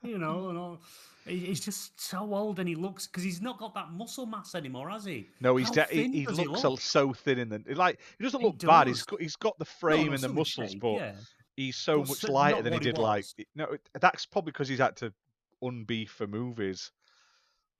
you 0.04 0.18
know, 0.18 0.50
and 0.50 0.58
all. 0.58 0.82
He's 1.26 1.60
just 1.60 2.00
so 2.00 2.34
old, 2.34 2.60
and 2.60 2.70
he 2.70 2.76
looks 2.76 3.06
because 3.06 3.22
he's 3.22 3.42
not 3.42 3.60
got 3.60 3.74
that 3.74 3.92
muscle 3.92 4.26
mass 4.26 4.56
anymore, 4.56 4.90
has 4.90 5.04
he? 5.04 5.28
No, 5.42 5.58
he's 5.58 5.68
How 5.68 5.84
de- 5.86 5.94
he, 5.94 6.08
he 6.20 6.26
does 6.26 6.38
he 6.38 6.46
looks 6.46 6.64
look? 6.64 6.80
so 6.80 7.12
thin 7.12 7.38
in 7.40 7.50
the 7.50 7.62
like. 7.76 8.00
He 8.18 8.24
doesn't 8.24 8.40
He 8.40 8.46
look 8.46 8.60
bad. 8.60 8.88
He's 8.88 9.00
does. 9.00 9.06
got 9.06 9.22
he's 9.22 9.36
got 9.36 9.60
the 9.60 9.66
frame 9.66 10.08
no, 10.08 10.14
and 10.14 10.22
the 10.24 10.30
muscles, 10.30 10.72
shape, 10.72 10.80
but 10.82 10.94
yeah. 10.94 11.12
he's 11.58 11.76
so 11.76 12.00
But 12.00 12.08
much 12.10 12.18
so- 12.20 12.32
lighter 12.32 12.62
than 12.62 12.72
he 12.72 12.78
what 12.78 12.86
he 12.86 12.92
did. 12.92 12.98
Like 12.98 13.26
no, 13.56 13.76
that's 14.00 14.26
probably 14.26 14.52
because 14.54 14.70
he's 14.70 14.80
had 14.80 14.96
to 14.98 15.12
unbeef 15.62 16.10
for 16.10 16.28
movies. 16.28 16.92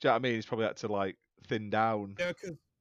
Do 0.02 0.08
you 0.08 0.10
know 0.10 0.14
what 0.16 0.20
I 0.20 0.22
mean? 0.24 0.36
He's 0.36 0.46
probably 0.46 0.66
had 0.66 0.78
to 0.78 0.88
like 0.90 1.16
thin 1.48 1.70
down. 1.70 2.16
Yeah, 2.20 2.34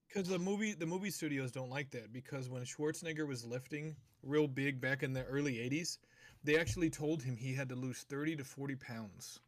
because 0.09 0.29
the 0.29 0.39
movie 0.39 0.73
the 0.75 0.85
movie 0.87 1.11
studios 1.13 1.53
don't 1.53 1.71
like 1.71 1.91
that 1.93 2.13
because 2.13 2.49
when 2.49 2.63
Schwarzenegger 2.65 3.27
was 3.29 3.45
lifting 3.45 3.95
real 4.25 4.49
big 4.49 4.81
back 4.81 5.05
in 5.05 5.13
the 5.13 5.23
early 5.27 5.55
'80s, 5.59 5.99
they 6.45 6.59
actually 6.59 6.91
told 6.91 7.23
him 7.23 7.37
he 7.37 7.55
had 7.55 7.69
to 7.69 7.75
lose 7.75 8.05
30 8.09 8.37
to 8.37 8.45
40 8.45 8.77
pounds. 8.77 9.41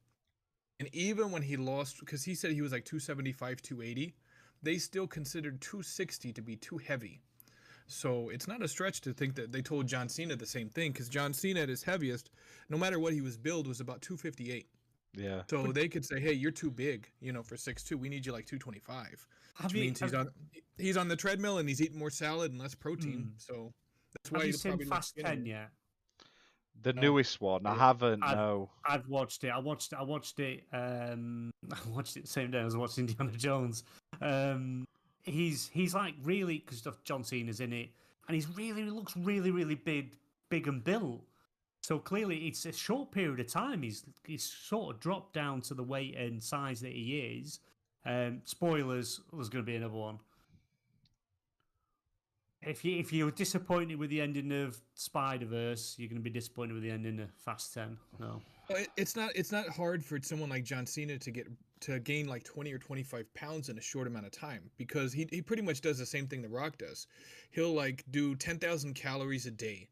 And 0.81 0.89
even 0.95 1.33
when 1.33 1.43
he 1.43 1.57
lost, 1.57 1.99
because 2.01 2.25
he 2.25 2.35
said 2.35 2.53
he 2.53 2.63
was 2.63 2.73
like 2.73 2.85
275, 2.85 3.63
280, 3.63 4.15
they 4.63 4.79
still 4.79 5.07
considered 5.07 5.61
260 5.61 6.33
to 6.33 6.43
be 6.43 6.57
too 6.57 6.79
heavy. 6.79 7.21
So 7.87 8.29
it's 8.29 8.47
not 8.47 8.63
a 8.63 8.69
stretch 8.69 9.01
to 9.03 9.13
think 9.13 9.35
that 9.37 9.51
they 9.51 9.63
told 9.63 9.87
John 9.87 10.09
Cena 10.09 10.37
the 10.37 10.47
same 10.47 10.69
thing 10.69 10.93
because 10.93 11.09
John 11.09 11.33
Cena 11.33 11.61
at 11.61 11.69
his 11.69 11.83
heaviest, 11.83 12.31
no 12.69 12.77
matter 12.77 12.99
what 12.99 13.15
he 13.15 13.23
was 13.23 13.37
billed, 13.37 13.67
was 13.67 13.81
about 13.81 14.03
258. 14.03 14.67
Yeah. 15.17 15.43
So 15.49 15.73
they 15.73 15.89
could 15.89 16.05
say, 16.05 16.21
"Hey, 16.21 16.35
you're 16.35 16.51
too 16.51 16.71
big, 16.71 17.11
you 17.21 17.33
know, 17.33 17.43
for 17.43 17.57
six 17.57 17.83
two. 17.83 17.97
We 17.97 18.11
need 18.11 18.27
you 18.27 18.33
like 18.33 18.45
225." 18.45 19.27
Which 19.63 19.73
you, 19.73 19.81
means 19.81 20.01
he's 20.01 20.13
have, 20.13 20.21
on 20.21 20.29
he's 20.77 20.97
on 20.99 21.09
the 21.09 21.17
treadmill 21.17 21.59
and 21.59 21.69
he's 21.69 21.81
eating 21.81 21.99
more 21.99 22.11
salad 22.11 22.53
and 22.53 22.61
less 22.61 22.75
protein. 22.75 23.23
Hmm. 23.23 23.39
So 23.39 23.73
that's 24.15 24.31
why 24.31 24.41
have 24.41 24.47
you 24.47 24.53
he'll 24.53 24.59
seen 24.59 24.71
probably 24.73 24.85
look 24.85 24.95
Fast 24.95 25.09
skinnier. 25.11 25.35
Ten 25.35 25.47
yet? 25.47 25.69
The 26.83 26.93
No. 26.93 27.03
newest 27.03 27.41
one, 27.41 27.67
I 27.67 27.75
haven't. 27.75 28.23
I've- 28.23 28.35
No. 28.37 28.71
I've 28.85 29.09
watched 29.09 29.43
it. 29.45 29.49
I 29.49 29.59
watched. 29.59 29.93
I 29.95 30.03
watched 30.03 30.39
it. 30.41 30.65
Um, 30.73 31.51
I 31.73 31.79
watched 31.89 32.17
it 32.17 32.23
the 32.23 32.29
same 32.29 32.51
day 32.51 32.59
as 32.59 32.75
I 32.75 32.79
was 32.79 32.97
watching 32.97 33.09
Indiana 33.09 33.33
Jones. 33.37 33.85
Um, 34.21 34.85
he's 35.25 35.69
he's 35.69 35.95
like 35.95 36.15
really 36.23 36.59
because 36.59 36.87
John 37.05 37.25
Cena's 37.25 37.61
in 37.61 37.73
it, 37.73 37.91
and 38.29 38.35
he's 38.35 38.49
really 38.57 38.83
he 38.85 38.91
looks 38.91 39.17
really 39.17 39.51
really 39.51 39.75
big, 39.75 40.17
big 40.51 40.69
and 40.69 40.83
built. 40.85 41.23
So 41.83 41.99
clearly, 41.99 42.47
it's 42.49 42.65
a 42.67 42.73
short 42.73 43.11
period 43.13 43.41
of 43.41 43.47
time. 43.49 43.83
He's 43.83 44.05
he's 44.25 44.43
sort 44.45 44.95
of 44.95 45.01
dropped 45.01 45.33
down 45.33 45.61
to 45.63 45.75
the 45.75 45.83
weight 45.85 46.17
and 46.17 46.43
size 46.43 46.81
that 46.81 46.93
he 46.93 47.19
is. 47.19 47.61
Um, 48.07 48.41
spoilers. 48.45 49.21
There's 49.33 49.49
going 49.49 49.65
to 49.65 49.71
be 49.71 49.77
another 49.77 49.95
one. 49.95 50.19
If 52.63 52.85
you 52.85 52.99
if 52.99 53.13
you're 53.13 53.31
disappointed 53.31 53.99
with 53.99 54.11
the 54.11 54.21
ending 54.21 54.51
of 54.53 54.81
Spider 54.95 55.47
Verse, 55.47 55.95
you're 55.99 56.09
going 56.09 56.19
to 56.19 56.23
be 56.23 56.31
disappointed 56.31 56.75
with 56.75 56.83
the 56.83 56.91
ending 56.91 57.21
of 57.21 57.31
Fast 57.31 57.73
Ten. 57.73 57.97
No. 58.19 58.41
It's 58.97 59.17
not 59.17 59.31
it's 59.35 59.53
not 59.53 59.69
hard 59.69 60.05
for 60.05 60.19
someone 60.21 60.51
like 60.51 60.65
John 60.65 60.85
Cena 60.85 61.19
to 61.19 61.31
get 61.31 61.47
to 61.81 62.01
gain 62.01 62.27
like 62.27 62.43
20 62.45 62.73
or 62.73 62.79
25 62.79 63.33
pounds 63.35 63.69
in 63.69 63.79
a 63.79 63.81
short 63.81 64.07
amount 64.09 64.27
of 64.27 64.33
time 64.33 64.69
because 64.77 65.13
he, 65.13 65.29
he 65.31 65.41
pretty 65.41 65.63
much 65.63 65.81
does 65.81 65.99
the 65.99 66.07
same 66.07 66.27
thing 66.27 66.43
The 66.43 66.49
Rock 66.49 66.77
does. 66.79 67.07
He'll 67.51 67.73
like 67.73 68.05
do 68.11 68.35
10,000 68.35 68.95
calories 68.95 69.47
a 69.47 69.51
day 69.51 69.89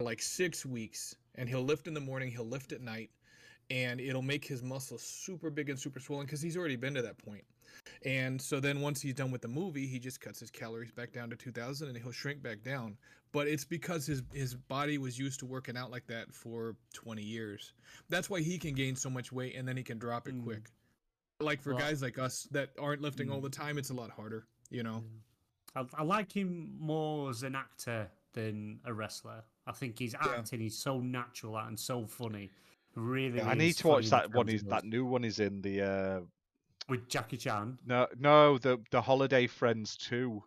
like 0.00 0.20
6 0.20 0.66
weeks 0.66 1.14
and 1.36 1.48
he'll 1.48 1.62
lift 1.62 1.86
in 1.86 1.94
the 1.94 2.00
morning, 2.00 2.30
he'll 2.30 2.44
lift 2.44 2.72
at 2.72 2.80
night 2.80 3.10
and 3.70 4.00
it'll 4.00 4.22
make 4.22 4.44
his 4.44 4.62
muscles 4.62 5.02
super 5.02 5.50
big 5.50 5.70
and 5.70 5.78
super 5.78 6.00
swollen 6.00 6.26
cuz 6.26 6.42
he's 6.42 6.56
already 6.56 6.76
been 6.76 6.94
to 6.94 7.02
that 7.02 7.18
point. 7.18 7.44
And 8.04 8.40
so 8.40 8.60
then 8.60 8.80
once 8.80 9.00
he's 9.00 9.14
done 9.14 9.30
with 9.30 9.42
the 9.42 9.48
movie, 9.48 9.86
he 9.86 9.98
just 9.98 10.20
cuts 10.20 10.40
his 10.40 10.50
calories 10.50 10.92
back 10.92 11.12
down 11.12 11.30
to 11.30 11.36
2000 11.36 11.88
and 11.88 11.96
he'll 11.96 12.12
shrink 12.12 12.42
back 12.42 12.62
down. 12.62 12.96
But 13.32 13.46
it's 13.48 13.64
because 13.64 14.06
his 14.06 14.22
his 14.32 14.54
body 14.54 14.98
was 14.98 15.18
used 15.18 15.40
to 15.40 15.46
working 15.46 15.76
out 15.76 15.90
like 15.90 16.06
that 16.06 16.32
for 16.32 16.76
20 16.94 17.22
years. 17.22 17.72
That's 18.08 18.30
why 18.30 18.40
he 18.40 18.58
can 18.58 18.74
gain 18.74 18.96
so 18.96 19.10
much 19.10 19.32
weight 19.32 19.54
and 19.56 19.66
then 19.68 19.76
he 19.76 19.82
can 19.82 19.98
drop 19.98 20.28
it 20.28 20.34
Mm. 20.34 20.44
quick. 20.44 20.70
Like 21.40 21.60
for 21.60 21.74
Well- 21.74 21.82
guys 21.82 22.00
like 22.02 22.18
us 22.18 22.44
that 22.52 22.70
aren't 22.78 23.02
lifting 23.02 23.30
all 23.30 23.38
Mm. 23.40 23.42
the 23.44 23.50
time, 23.50 23.78
it's 23.78 23.90
a 23.90 23.94
lot 23.94 24.10
harder, 24.10 24.46
you 24.70 24.82
know. 24.82 25.04
I, 25.76 25.84
I 25.94 26.02
like 26.02 26.32
him 26.32 26.74
more 26.78 27.30
as 27.30 27.42
an 27.42 27.54
actor 27.54 28.10
than 28.32 28.80
a 28.84 28.92
wrestler. 28.94 29.44
I 29.66 29.72
think 29.72 29.98
he's 29.98 30.14
acting 30.14 30.60
He's 30.60 30.78
so 30.78 31.00
natural 31.00 31.58
and 31.58 31.78
so 31.78 32.06
funny. 32.06 32.50
Really, 32.94 33.40
I 33.42 33.54
need 33.54 33.74
to 33.74 33.88
watch 33.88 34.08
that 34.10 34.28
one. 34.30 34.46
when 34.46 34.48
he 34.48 34.54
Is 34.54 34.64
that 34.64 34.84
new 34.84 35.04
one? 35.04 35.24
Is 35.24 35.38
in 35.38 35.60
the 35.60 35.82
uh 35.82 36.20
with 36.88 37.08
Jackie 37.08 37.36
Chan. 37.36 37.78
no 37.86 38.06
no 38.18 38.58
the 38.58 38.78
the 38.90 39.00
Holiday 39.00 39.46
Friends 39.46 39.96
too. 39.96 40.42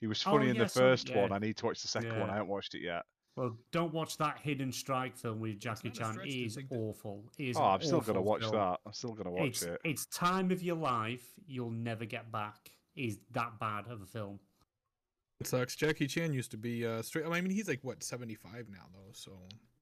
He 0.00 0.06
was 0.06 0.22
Oh, 0.26 0.32
funny 0.32 0.48
in 0.48 0.56
yeah, 0.56 0.62
the 0.64 0.68
so- 0.68 0.80
first 0.80 1.14
one. 1.14 1.32
I 1.32 1.38
need 1.38 1.56
to 1.58 1.66
watch 1.66 1.82
the 1.82 1.88
second 1.88 2.18
one. 2.18 2.30
I 2.30 2.34
haven't 2.34 2.48
watched 2.48 2.74
it 2.74 2.80
yet. 2.82 3.02
Well, 3.36 3.56
don't 3.70 3.92
watch 3.94 4.16
that 4.18 4.38
Hidden 4.38 4.72
Strike 4.72 5.16
film 5.16 5.40
with 5.40 5.58
Jackie 5.60 5.90
Chan. 5.90 6.12
stretch 6.14 6.26
It 6.26 6.30
to 6.32 6.44
is 6.44 6.58
awful. 6.70 7.24
It 7.38 7.48
is 7.50 7.56
Oh, 7.56 7.62
I'm 7.64 7.80
still 7.82 8.00
gonna 8.00 8.20
watch 8.20 8.40
film. 8.42 8.54
that. 8.54 8.80
I'm 8.84 8.92
still 8.92 9.12
gonna 9.14 9.30
watch 9.30 9.48
it's, 9.48 9.62
it. 9.62 9.80
It's 9.84 10.06
time 10.06 10.50
of 10.50 10.62
your 10.62 10.76
life 10.76 11.24
you'll 11.46 11.70
never 11.70 12.04
get 12.04 12.30
back. 12.32 12.70
Is 12.96 13.18
that 13.32 13.58
bad 13.60 13.86
of 13.88 14.02
a 14.02 14.06
film? 14.06 14.40
It 15.38 15.46
sucks. 15.46 15.76
Jackie 15.76 16.06
Chan 16.06 16.32
used 16.32 16.50
to 16.50 16.56
be 16.58 16.84
uh 16.86 17.02
straight 17.02 17.24
I 17.26 17.40
mean 17.40 17.50
he's 17.50 17.68
like 17.68 17.80
what 17.82 18.02
75 18.02 18.68
now 18.68 18.86
though, 18.92 19.12
so 19.12 19.32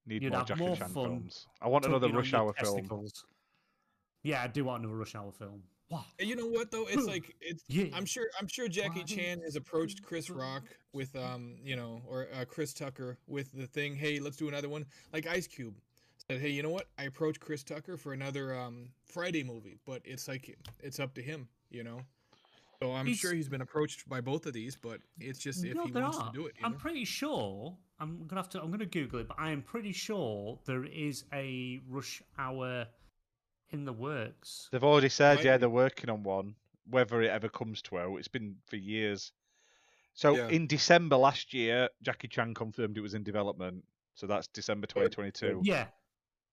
Need 0.07 0.23
you'd 0.23 0.31
more 0.33 0.39
have 0.41 0.49
Jackie 0.49 0.61
more 0.61 0.77
Chan 0.77 0.89
fun 0.91 1.05
films. 1.05 1.47
I 1.61 1.69
want 1.69 1.85
another 1.85 2.09
Rush 2.13 2.33
your 2.33 2.41
Hour 2.43 2.53
film. 2.55 3.09
Yeah, 4.23 4.43
I 4.43 4.47
do 4.49 4.65
want 4.65 4.83
another 4.83 4.97
Rush 4.99 5.15
Hour 5.15 5.33
film. 5.33 5.63
You 6.19 6.37
know 6.37 6.47
what 6.47 6.71
though? 6.71 6.87
It's 6.89 7.07
like 7.07 7.35
it's 7.41 7.63
Yeah. 7.69 7.87
I'm 7.95 8.05
sure 8.05 8.27
I'm 8.39 8.47
sure 8.49 8.69
Jackie 8.69 9.05
Chan 9.05 9.41
has 9.45 9.57
approached 9.57 10.03
Chris 10.03 10.29
Rock 10.31 10.65
with 10.93 11.15
um, 11.17 11.57
you 11.63 11.77
know, 11.77 12.03
or 12.07 12.29
uh, 12.39 12.45
Chris 12.45 12.73
Tucker 12.75 13.19
with 13.27 13.53
the 13.53 13.67
thing, 13.67 13.95
"Hey, 13.95 14.19
let's 14.21 14.37
do 14.37 14.49
another 14.49 14.69
one." 14.69 14.85
Like 15.13 15.27
Ice 15.27 15.47
Cube 15.47 15.75
said, 16.31 16.41
"Hey, 16.41 16.51
you 16.51 16.63
know 16.63 16.71
what? 16.71 16.89
I 16.99 17.05
approached 17.05 17.41
Chris 17.41 17.63
Tucker 17.63 17.97
for 17.97 18.13
another 18.13 18.55
um 18.59 18.89
Friday 19.07 19.43
movie, 19.45 19.79
but 19.87 20.03
it's 20.05 20.29
like 20.29 20.57
it's 20.83 21.01
up 21.01 21.15
to 21.15 21.23
him, 21.23 21.49
you 21.71 21.85
know." 21.85 22.01
So 22.83 22.93
I'm 22.93 23.07
He's- 23.07 23.19
sure 23.19 23.33
he's 23.35 23.49
been 23.49 23.61
approached 23.63 24.09
by 24.09 24.21
both 24.21 24.47
of 24.47 24.53
these, 24.53 24.77
but 24.77 25.01
it's 25.19 25.41
just 25.41 25.65
if 25.65 25.75
No, 25.75 25.85
he 25.87 25.91
wants 25.91 26.17
are. 26.19 26.31
to 26.31 26.33
do 26.39 26.47
it, 26.47 26.55
I'm 26.63 26.73
know. 26.73 26.79
pretty 26.79 27.05
sure. 27.05 27.77
I'm 27.99 28.25
gonna 28.29 28.41
have 28.41 28.49
to. 28.51 28.63
I'm 28.63 28.71
gonna 28.71 28.87
Google 28.87 29.19
it, 29.21 29.27
but 29.29 29.37
I 29.41 29.51
am 29.51 29.63
pretty 29.63 29.91
sure 29.93 30.59
there 30.65 30.85
is 30.85 31.25
a 31.33 31.81
Rush 31.89 32.23
Hour 32.39 32.87
in 33.71 33.85
the 33.85 33.93
works. 33.93 34.69
They've 34.73 34.83
already 34.85 35.09
said, 35.09 35.37
Might 35.37 35.45
yeah, 35.45 35.57
be. 35.57 35.61
they're 35.61 35.69
working 35.71 36.11
on 36.11 36.23
one. 36.23 36.55
Whether 36.91 37.21
it 37.23 37.31
ever 37.31 37.49
comes 37.49 37.83
to 37.83 37.99
out, 37.99 38.17
it's 38.17 38.29
been 38.29 38.57
for 38.67 38.77
years. 38.77 39.33
So 40.15 40.35
Yeah. 40.37 40.49
in 40.49 40.67
December 40.67 41.17
last 41.17 41.53
year, 41.53 41.89
Jackie 42.03 42.29
Chan 42.29 42.55
confirmed 42.55 42.97
it 42.97 43.03
was 43.03 43.15
in 43.15 43.23
development. 43.23 43.85
So 44.15 44.27
that's 44.27 44.49
December 44.49 44.87
2022. 44.87 45.61
Yeah, 45.63 45.87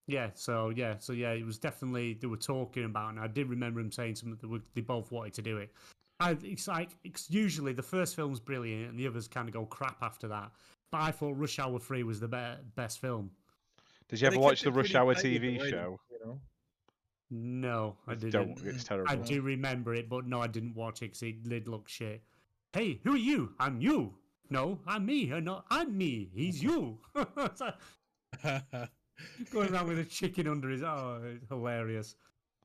yeah. 0.06 0.30
So 0.34 0.68
yeah, 0.68 0.98
so 0.98 1.12
yeah, 1.12 1.32
it 1.32 1.44
was 1.44 1.58
definitely 1.58 2.14
they 2.14 2.26
were 2.28 2.36
talking 2.36 2.84
about, 2.84 3.10
and 3.10 3.18
I 3.20 3.26
did 3.26 3.48
remember 3.48 3.80
him 3.80 3.90
saying 3.90 4.16
something 4.16 4.38
that 4.40 4.48
we- 4.48 4.60
they 4.74 4.82
both 4.82 5.10
wanted 5.10 5.34
to 5.34 5.42
do 5.42 5.56
it. 5.56 5.72
I, 6.20 6.36
it's 6.42 6.68
like 6.68 6.90
it's 7.02 7.28
usually 7.30 7.72
the 7.72 7.82
first 7.82 8.14
film's 8.14 8.38
brilliant, 8.40 8.90
and 8.90 8.98
the 8.98 9.06
others 9.06 9.26
kind 9.26 9.48
of 9.48 9.52
go 9.54 9.66
crap 9.66 10.02
after 10.02 10.28
that. 10.28 10.52
But 10.92 11.00
I 11.00 11.10
thought 11.10 11.32
Rush 11.36 11.58
Hour 11.58 11.78
Three 11.80 12.04
was 12.04 12.20
the 12.20 12.28
be- 12.28 12.62
best 12.76 13.00
film. 13.00 13.30
Did 14.08 14.20
you 14.20 14.28
ever 14.28 14.38
watch 14.38 14.62
the 14.62 14.70
Rush 14.70 14.94
Hour 14.94 15.12
tight 15.14 15.24
with 15.24 15.32
the 15.32 15.38
TV 15.38 15.70
show? 15.70 15.98
You 16.10 16.18
know? 16.24 16.40
No, 17.30 17.96
I 18.06 18.14
didn't. 18.14 18.30
Don't. 18.30 18.66
It's 18.66 18.84
terrible. 18.84 19.10
I 19.10 19.16
do 19.16 19.42
remember 19.42 19.94
it, 19.94 20.08
but 20.08 20.26
no, 20.26 20.40
I 20.40 20.46
didn't 20.46 20.74
watch 20.74 21.02
it 21.02 21.06
because 21.06 21.22
it 21.22 21.42
did 21.48 21.66
look 21.68 21.88
shit. 21.88 22.22
Hey, 22.72 23.00
who 23.02 23.14
are 23.14 23.18
you? 23.18 23.52
I'm 23.58 23.80
you. 23.80 24.14
No, 24.48 24.78
I'm 24.86 25.06
me. 25.06 25.32
Uh, 25.32 25.40
No, 25.40 25.64
I'm 25.70 25.96
me. 25.96 26.30
He's 26.34 26.62
you. 26.62 26.98
Going 29.50 29.72
around 29.72 29.88
with 29.88 29.98
a 29.98 30.04
chicken 30.04 30.46
under 30.46 30.68
his. 30.68 30.82
Oh, 30.82 31.20
it's 31.24 31.48
hilarious. 31.48 32.14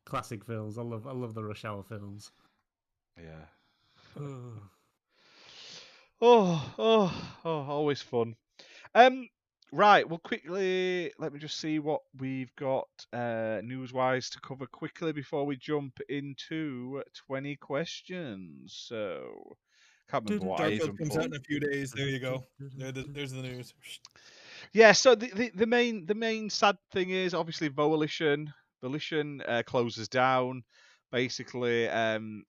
Classic 0.05 0.43
films. 0.45 0.77
I 0.77 0.83
love. 0.83 1.07
I 1.07 1.11
love 1.11 1.33
the 1.33 1.43
Rush 1.43 1.65
Hour 1.65 1.83
films. 1.83 2.31
Yeah. 3.17 3.45
Oh, 6.23 6.73
oh, 6.77 7.31
oh, 7.43 7.49
always 7.49 7.99
fun. 7.99 8.35
Um, 8.93 9.27
right. 9.71 10.07
Well, 10.07 10.19
quickly, 10.23 11.11
let 11.19 11.33
me 11.33 11.39
just 11.39 11.59
see 11.59 11.79
what 11.79 12.01
we've 12.19 12.55
got 12.55 12.87
uh, 13.13 13.61
news-wise 13.63 14.29
to 14.31 14.39
cover 14.41 14.65
quickly 14.65 15.11
before 15.11 15.45
we 15.45 15.57
jump 15.57 15.99
into 16.09 17.01
twenty 17.27 17.55
questions. 17.55 18.73
So, 18.87 19.55
can't 20.09 20.29
remember 20.29 20.47
what 20.47 20.61
I 20.61 20.69
even 20.71 20.97
comes 20.97 21.17
out 21.17 21.25
in 21.25 21.35
a 21.35 21.39
few 21.39 21.59
days. 21.59 21.91
There 21.91 22.07
you 22.07 22.19
go. 22.19 22.45
There, 22.77 22.91
the, 22.91 23.03
there's 23.03 23.31
the 23.31 23.41
news. 23.41 23.73
Yeah, 24.73 24.91
so 24.91 25.15
the, 25.15 25.31
the, 25.33 25.51
the 25.55 25.65
main 25.65 26.05
the 26.05 26.15
main 26.15 26.49
sad 26.49 26.77
thing 26.91 27.09
is 27.09 27.33
obviously 27.33 27.67
Volition. 27.67 28.53
Volition 28.81 29.41
uh, 29.47 29.63
closes 29.65 30.07
down. 30.07 30.63
Basically, 31.11 31.89
um, 31.89 32.43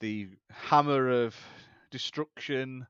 the 0.00 0.28
hammer 0.50 1.24
of 1.24 1.36
destruction 1.90 2.86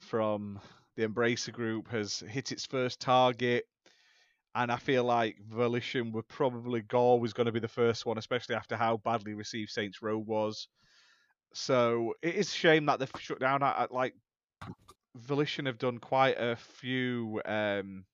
from 0.00 0.60
the 0.96 1.06
Embracer 1.06 1.52
Group 1.52 1.88
has 1.90 2.20
hit 2.20 2.52
its 2.52 2.66
first 2.66 3.00
target, 3.00 3.64
and 4.54 4.70
I 4.70 4.76
feel 4.76 5.04
like 5.04 5.36
Volition 5.48 6.12
were 6.12 6.22
probably 6.22 6.82
Gore 6.82 7.18
was 7.18 7.32
going 7.32 7.46
to 7.46 7.52
be 7.52 7.60
the 7.60 7.68
first 7.68 8.06
one, 8.06 8.18
especially 8.18 8.54
after 8.54 8.76
how 8.76 8.98
badly 8.98 9.34
received 9.34 9.70
Saints 9.70 10.02
Row 10.02 10.18
was. 10.18 10.68
So 11.52 12.14
it 12.22 12.34
is 12.34 12.48
a 12.48 12.56
shame 12.56 12.86
that 12.86 12.98
they've 12.98 13.10
shut 13.18 13.40
down. 13.40 13.62
I 13.62 13.86
like 13.90 14.14
Volition 15.16 15.66
have 15.66 15.78
done 15.78 15.98
quite 15.98 16.36
a 16.38 16.56
few 16.56 17.40
um, 17.44 18.04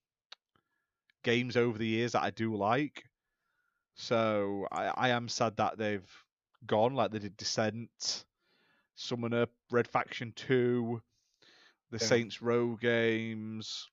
games 1.22 1.56
over 1.56 1.78
the 1.78 1.86
years 1.86 2.12
that 2.12 2.22
I 2.22 2.30
do 2.30 2.56
like. 2.56 3.04
So 3.94 4.66
I, 4.70 4.86
I 4.86 5.08
am 5.10 5.28
sad 5.28 5.56
that 5.56 5.78
they've 5.78 6.10
gone, 6.66 6.94
like 6.94 7.10
they 7.10 7.18
did 7.18 7.36
Descent, 7.36 8.24
Summoner, 8.96 9.46
Red 9.70 9.88
Faction 9.88 10.32
2, 10.36 11.00
the 11.90 11.98
Yeah. 12.00 12.06
Saints 12.06 12.42
Row 12.42 12.76
games. 12.76 13.88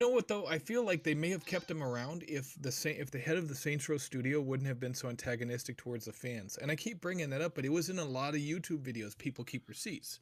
You 0.00 0.06
know 0.08 0.14
what 0.14 0.28
though? 0.28 0.46
I 0.46 0.58
feel 0.60 0.84
like 0.84 1.02
they 1.02 1.14
may 1.14 1.30
have 1.30 1.44
kept 1.44 1.68
him 1.68 1.82
around 1.82 2.24
if 2.28 2.54
the 2.60 2.70
Sa- 2.70 2.90
if 2.90 3.10
the 3.10 3.18
head 3.18 3.36
of 3.36 3.48
the 3.48 3.54
Saints 3.54 3.88
Row 3.88 3.98
studio 3.98 4.40
wouldn't 4.40 4.68
have 4.68 4.78
been 4.78 4.94
so 4.94 5.08
antagonistic 5.08 5.76
towards 5.76 6.04
the 6.04 6.12
fans. 6.12 6.56
And 6.56 6.70
I 6.70 6.76
keep 6.76 7.00
bringing 7.00 7.30
that 7.30 7.40
up, 7.42 7.56
but 7.56 7.64
it 7.64 7.70
was 7.70 7.88
in 7.90 7.98
a 7.98 8.04
lot 8.04 8.34
of 8.34 8.40
YouTube 8.40 8.82
videos. 8.82 9.18
People 9.18 9.44
keep 9.44 9.68
receipts. 9.68 10.20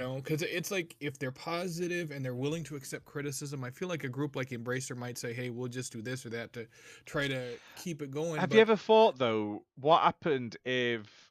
You 0.00 0.06
know, 0.06 0.16
because 0.16 0.42
it's 0.42 0.72
like 0.72 0.96
if 0.98 1.20
they're 1.20 1.30
positive 1.30 2.10
and 2.10 2.24
they're 2.24 2.34
willing 2.34 2.64
to 2.64 2.74
accept 2.74 3.04
criticism, 3.04 3.62
I 3.62 3.70
feel 3.70 3.86
like 3.86 4.02
a 4.02 4.08
group 4.08 4.34
like 4.34 4.48
Embracer 4.50 4.96
might 4.96 5.16
say, 5.16 5.32
"Hey, 5.32 5.50
we'll 5.50 5.68
just 5.68 5.92
do 5.92 6.02
this 6.02 6.26
or 6.26 6.30
that 6.30 6.52
to 6.54 6.66
try 7.04 7.28
to 7.28 7.56
keep 7.76 8.02
it 8.02 8.10
going." 8.10 8.40
Have 8.40 8.48
but 8.48 8.56
you 8.56 8.60
ever 8.60 8.74
thought 8.74 9.18
though, 9.18 9.64
what 9.76 10.02
happened 10.02 10.56
if 10.64 11.29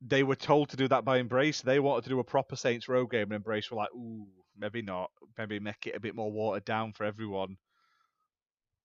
they 0.00 0.22
were 0.22 0.36
told 0.36 0.68
to 0.70 0.76
do 0.76 0.88
that 0.88 1.04
by 1.04 1.18
Embrace? 1.18 1.60
They 1.62 1.80
wanted 1.80 2.04
to 2.04 2.10
do 2.10 2.20
a 2.20 2.24
proper 2.24 2.56
Saints 2.56 2.88
Row 2.88 3.06
game, 3.06 3.24
and 3.24 3.32
Embrace 3.34 3.70
were 3.70 3.76
like, 3.78 3.92
"Ooh, 3.94 4.26
maybe 4.56 4.82
not. 4.82 5.10
Maybe 5.36 5.58
make 5.60 5.86
it 5.86 5.96
a 5.96 6.00
bit 6.00 6.14
more 6.14 6.30
watered 6.30 6.64
down 6.64 6.92
for 6.92 7.04
everyone." 7.04 7.56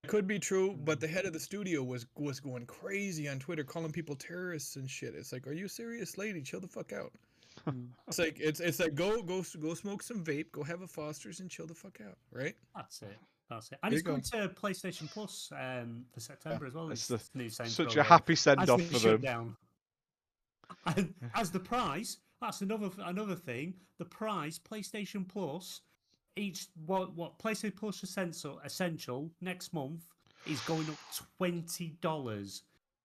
It 0.04 0.10
could 0.10 0.28
be 0.28 0.38
true, 0.40 0.78
but 0.84 1.00
the 1.00 1.08
head 1.08 1.26
of 1.26 1.32
the 1.34 1.40
studio 1.40 1.82
was 1.84 2.06
was 2.16 2.40
going 2.40 2.66
crazy 2.66 3.30
on 3.30 3.40
Twitter, 3.40 3.64
calling 3.64 3.92
people 3.92 4.16
terrorists 4.16 4.76
and 4.76 4.90
shit. 4.90 5.16
It's 5.16 5.32
like, 5.32 5.48
are 5.48 5.54
you 5.54 5.68
serious, 5.68 6.18
lady? 6.18 6.42
Chill 6.42 6.60
the 6.60 6.68
fuck 6.68 6.92
out. 6.92 7.14
Mm, 7.68 7.88
It's 8.08 8.18
like 8.20 8.38
it's 8.40 8.60
it's 8.60 8.80
like 8.80 8.96
go 8.96 9.22
go 9.22 9.44
go 9.62 9.74
smoke 9.76 10.04
some 10.04 10.24
vape, 10.24 10.52
go 10.52 10.64
have 10.64 10.82
a 10.82 10.88
Foster's, 10.88 11.40
and 11.40 11.50
chill 11.50 11.68
the 11.68 11.74
fuck 11.76 12.00
out, 12.06 12.18
right? 12.32 12.56
That's 12.76 13.02
it. 13.04 13.18
That's 13.50 13.72
it. 13.72 13.78
And 13.84 13.94
it's 13.94 14.00
you 14.02 14.04
go. 14.04 14.12
going 14.14 14.22
to 14.24 14.50
PlayStation 14.50 15.10
Plus 15.12 15.52
um, 15.58 16.04
for 16.12 16.20
September 16.20 16.66
as 16.66 16.74
well. 16.74 16.90
It's 16.90 17.10
It's 17.10 17.30
the- 17.30 17.38
new 17.38 17.50
Saints 17.50 17.74
Such 17.76 17.96
Row 17.96 18.02
a 18.02 18.04
happy 18.04 18.36
send 18.36 18.68
off 18.70 18.82
for 18.82 19.00
them. 19.00 19.22
down. 19.22 19.56
And 20.86 21.14
as 21.36 21.52
the 21.52 21.60
price, 21.60 22.18
that's 22.42 22.62
another 22.62 22.90
another 23.00 23.36
thing. 23.36 23.74
The 23.98 24.06
price, 24.06 24.60
PlayStation 24.60 25.28
Plus, 25.28 25.82
each 26.36 26.68
what 26.86 27.16
what 27.16 27.40
PlayStation 27.40 27.76
Plus 27.76 28.04
Essential 28.04 28.60
Essential 28.66 29.32
next 29.42 29.74
month 29.74 30.04
is 30.46 30.60
going 30.62 30.90
up 30.90 30.98
twenty 31.38 31.98
dollars. 32.02 32.64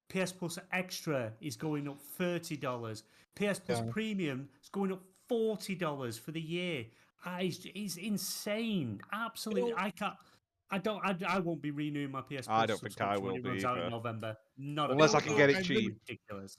PS 0.09 0.33
Plus 0.33 0.59
Extra 0.73 1.33
is 1.41 1.57
going 1.57 1.87
up 1.89 2.01
thirty 2.01 2.57
dollars. 2.57 3.05
PS 3.35 3.59
Plus 3.59 3.81
Yeah. 3.81 3.91
Premium 3.91 4.49
is 4.63 4.69
going 4.71 4.93
up 4.93 5.03
forty 5.29 5.75
dollars 5.75 6.19
for 6.19 6.33
the 6.33 6.41
year. 6.41 6.87
Ah, 7.25 7.39
it's, 7.41 7.67
it's 7.75 7.97
insane. 7.97 9.01
Absolutely, 9.13 9.75
I 9.77 9.91
can't. 9.91 10.15
I 10.71 10.79
don't. 10.79 11.05
I, 11.05 11.17
I 11.27 11.39
won't 11.41 11.63
be 11.63 11.71
renewing 11.71 12.11
my 12.11 12.21
PS 12.23 12.47
Plus. 12.47 12.49
I 12.49 12.67
don't 12.67 12.81
think 12.81 13.01
I 13.01 13.17
will 13.19 13.35
be 13.35 13.41
runs 13.41 13.65
out 13.65 13.79
in. 13.79 13.91
November. 13.91 14.37
Not 14.57 14.91
Unless 14.91 15.15
I 15.15 15.21
can 15.21 15.37
get 15.37 15.51
it 15.51 15.65
cheap. 15.65 15.97
Ridiculous. 16.07 16.57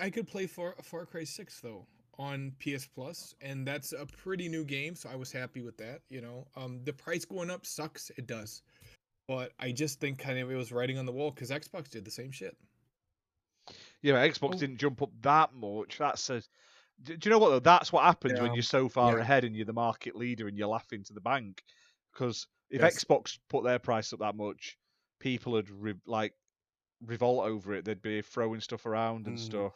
I 0.00 0.10
could 0.10 0.26
play 0.26 0.46
Far 0.46 0.74
Far 0.82 1.06
Cry 1.06 1.24
Six 1.24 1.60
though 1.60 1.86
on 2.18 2.52
PS 2.60 2.86
Plus, 2.86 3.34
and 3.40 3.66
that's 3.66 3.92
a 3.92 4.04
pretty 4.04 4.48
new 4.48 4.64
game, 4.64 4.94
so 4.94 5.08
I 5.08 5.16
was 5.16 5.32
happy 5.32 5.62
with 5.62 5.76
that. 5.78 6.02
You 6.10 6.20
know, 6.20 6.46
um, 6.56 6.80
the 6.84 6.92
price 6.92 7.24
going 7.24 7.50
up 7.50 7.64
sucks. 7.64 8.10
It 8.18 8.26
does, 8.26 8.62
but 9.28 9.52
I 9.58 9.72
just 9.72 9.98
think 10.00 10.18
kind 10.18 10.38
of 10.38 10.50
it 10.50 10.56
was 10.56 10.72
writing 10.72 10.98
on 10.98 11.06
the 11.06 11.12
wall 11.12 11.30
because 11.30 11.50
Xbox 11.50 11.88
did 11.88 12.04
the 12.04 12.10
same 12.10 12.30
shit. 12.30 12.56
Yeah, 14.02 14.12
but 14.14 14.30
Xbox 14.30 14.56
Oh. 14.56 14.58
didn't 14.58 14.78
jump 14.78 15.00
up 15.02 15.10
that 15.22 15.54
much. 15.54 15.96
That's 15.98 16.28
a. 16.30 16.42
Do 17.04 17.16
do 17.16 17.28
you 17.28 17.30
know 17.30 17.38
what 17.38 17.50
though? 17.50 17.58
That's 17.60 17.92
what 17.92 18.04
happens 18.04 18.40
when 18.40 18.52
you're 18.54 18.62
so 18.62 18.88
far 18.88 19.16
Yeah. 19.16 19.22
ahead 19.22 19.44
and 19.44 19.56
you're 19.56 19.64
the 19.64 19.72
market 19.72 20.16
leader 20.16 20.48
and 20.48 20.58
you're 20.58 20.68
laughing 20.68 21.04
to 21.04 21.12
the 21.14 21.20
bank. 21.20 21.62
Because 22.12 22.46
if 22.70 22.80
Yes. 22.82 23.04
Xbox 23.04 23.38
put 23.48 23.64
their 23.64 23.78
price 23.78 24.12
up 24.12 24.18
that 24.18 24.34
much, 24.34 24.76
people 25.20 25.52
would 25.52 25.70
re- 25.70 25.94
like 26.04 26.34
revolt 27.04 27.46
over 27.46 27.74
it. 27.74 27.84
They'd 27.84 28.02
be 28.02 28.22
throwing 28.22 28.60
stuff 28.60 28.86
around 28.86 29.26
and 29.26 29.36
Mm. 29.38 29.40
stuff. 29.40 29.74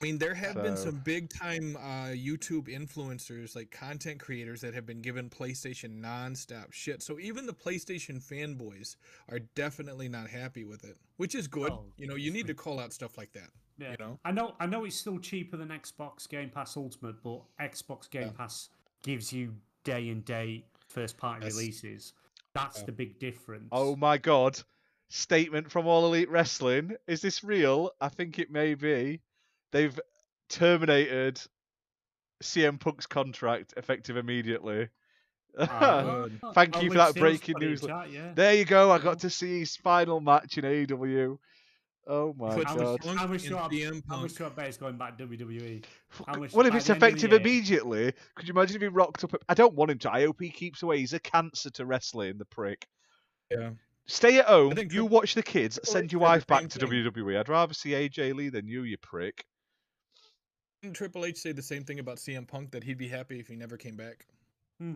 I 0.00 0.04
mean, 0.04 0.18
there 0.18 0.34
have 0.34 0.54
been 0.54 0.76
some 0.76 1.00
big 1.00 1.28
time 1.28 1.74
uh, 1.76 2.10
YouTube 2.14 2.68
influencers, 2.68 3.56
like 3.56 3.72
content 3.72 4.20
creators, 4.20 4.60
that 4.60 4.72
have 4.72 4.86
been 4.86 5.00
given 5.02 5.28
PlayStation 5.28 6.00
nonstop 6.00 6.72
shit. 6.72 7.02
So 7.02 7.18
even 7.18 7.46
the 7.46 7.52
PlayStation 7.52 8.22
fanboys 8.22 8.94
are 9.28 9.40
definitely 9.56 10.08
not 10.08 10.28
happy 10.28 10.62
with 10.64 10.84
it, 10.84 10.96
which 11.16 11.34
is 11.34 11.48
good. 11.48 11.72
Oh, 11.72 11.84
you 11.96 12.06
know, 12.06 12.14
you 12.14 12.30
need 12.30 12.46
to 12.46 12.54
call 12.54 12.78
out 12.78 12.92
stuff 12.92 13.18
like 13.18 13.32
that. 13.32 13.50
Yeah. 13.76 13.90
You 13.92 13.96
know, 13.98 14.20
I 14.24 14.30
know 14.30 14.54
I 14.60 14.66
know 14.66 14.84
it's 14.84 14.94
still 14.94 15.18
cheaper 15.18 15.56
than 15.56 15.68
Xbox 15.70 16.28
Game 16.28 16.50
Pass 16.50 16.76
Ultimate, 16.76 17.20
but 17.24 17.42
Xbox 17.60 18.08
Game 18.08 18.22
Yeah. 18.22 18.32
Pass 18.36 18.68
gives 19.02 19.32
you 19.32 19.52
day 19.82 20.10
and 20.10 20.24
date 20.24 20.64
first 20.88 21.16
party 21.16 21.46
Yes. 21.46 21.54
releases. 21.56 22.12
That's 22.54 22.78
Yeah. 22.80 22.84
the 22.86 22.92
big 22.92 23.18
difference. 23.18 23.68
Oh 23.72 23.96
my 23.96 24.16
god. 24.18 24.60
Statement 25.10 25.70
from 25.70 25.86
All 25.86 26.06
Elite 26.06 26.30
Wrestling. 26.30 26.96
Is 27.06 27.20
this 27.20 27.42
real? 27.42 27.90
I 28.00 28.08
think 28.08 28.38
it 28.38 28.50
may 28.50 28.74
be. 28.74 29.20
They've 29.72 29.98
terminated 30.48 31.40
CM 32.42 32.78
Punk's 32.78 33.06
contract 33.06 33.74
effective 33.76 34.16
immediately. 34.16 34.88
Ah, 35.58 36.26
Thank 36.54 36.76
oh, 36.76 36.80
you 36.80 36.90
for 36.90 36.98
that 36.98 37.14
breaking 37.14 37.54
put 37.54 37.62
it 37.62 37.66
in 37.66 37.70
news. 37.70 37.80
chat, 37.80 38.12
yeah. 38.12 38.32
There 38.34 38.54
you 38.54 38.64
go. 38.64 38.90
I 38.90 38.98
got 38.98 39.20
to 39.20 39.30
see 39.30 39.60
his 39.60 39.76
final 39.76 40.20
match 40.20 40.58
in 40.58 40.64
AEW. 40.64 41.38
Oh 42.10 42.34
my 42.38 42.54
Put 42.54 42.66
god. 42.66 43.04
how 43.04 43.26
much 43.26 43.44
in 43.44 43.52
I, 43.54 43.68
CM 43.68 44.02
how 44.08 44.16
much 44.16 44.34
Punk. 44.34 44.52
do 44.52 44.56
bet 44.56 44.68
it's 44.68 44.78
going 44.78 44.96
back 44.96 45.18
WWE? 45.18 45.84
how 46.26 46.38
much- 46.38 46.54
What 46.54 46.64
if 46.66 46.74
it's 46.74 46.86
the 46.86 46.94
end 46.94 47.02
of 47.02 47.10
the 47.10 47.16
effective 47.16 47.32
immediately? 47.34 48.12
Could 48.34 48.48
you 48.48 48.54
imagine 48.54 48.76
if 48.76 48.82
he 48.82 48.88
rocked 48.88 49.24
up? 49.24 49.34
I 49.46 49.52
don't 49.52 49.74
want 49.74 49.90
him 49.90 49.98
to. 49.98 50.12
I 50.12 50.24
hope 50.24 50.40
he 50.40 50.48
keeps 50.48 50.82
away. 50.82 51.00
He's 51.00 51.12
a 51.12 51.20
cancer 51.20 51.68
to 51.70 51.84
wrestling, 51.84 52.38
the 52.38 52.46
prick. 52.46 52.86
Yeah. 53.50 53.70
Stay 54.08 54.38
at 54.38 54.46
home. 54.46 54.74
think 54.74 54.92
You 54.92 55.00
Triple- 55.02 55.16
watch 55.16 55.34
the 55.34 55.42
kids. 55.42 55.78
Send 55.84 56.10
your 56.12 56.22
wife 56.22 56.46
back 56.46 56.60
same 56.60 56.68
to 56.70 56.78
thing. 56.80 56.88
WWE. 57.04 57.38
I'd 57.38 57.48
rather 57.48 57.74
see 57.74 57.90
AJ 57.90 58.34
Lee 58.34 58.48
than 58.48 58.66
you, 58.66 58.82
you 58.82 58.96
prick. 58.98 59.44
Didn't 60.82 60.96
Triple 60.96 61.24
H 61.24 61.36
say 61.38 61.52
the 61.52 61.62
same 61.62 61.84
thing 61.84 61.98
about 61.98 62.16
CM 62.18 62.46
Punk 62.46 62.70
that 62.70 62.84
he'd 62.84 62.98
be 62.98 63.08
happy 63.08 63.38
if 63.38 63.48
he 63.48 63.56
never 63.56 63.76
came 63.76 63.96
back? 63.96 64.26
Hmm. 64.80 64.94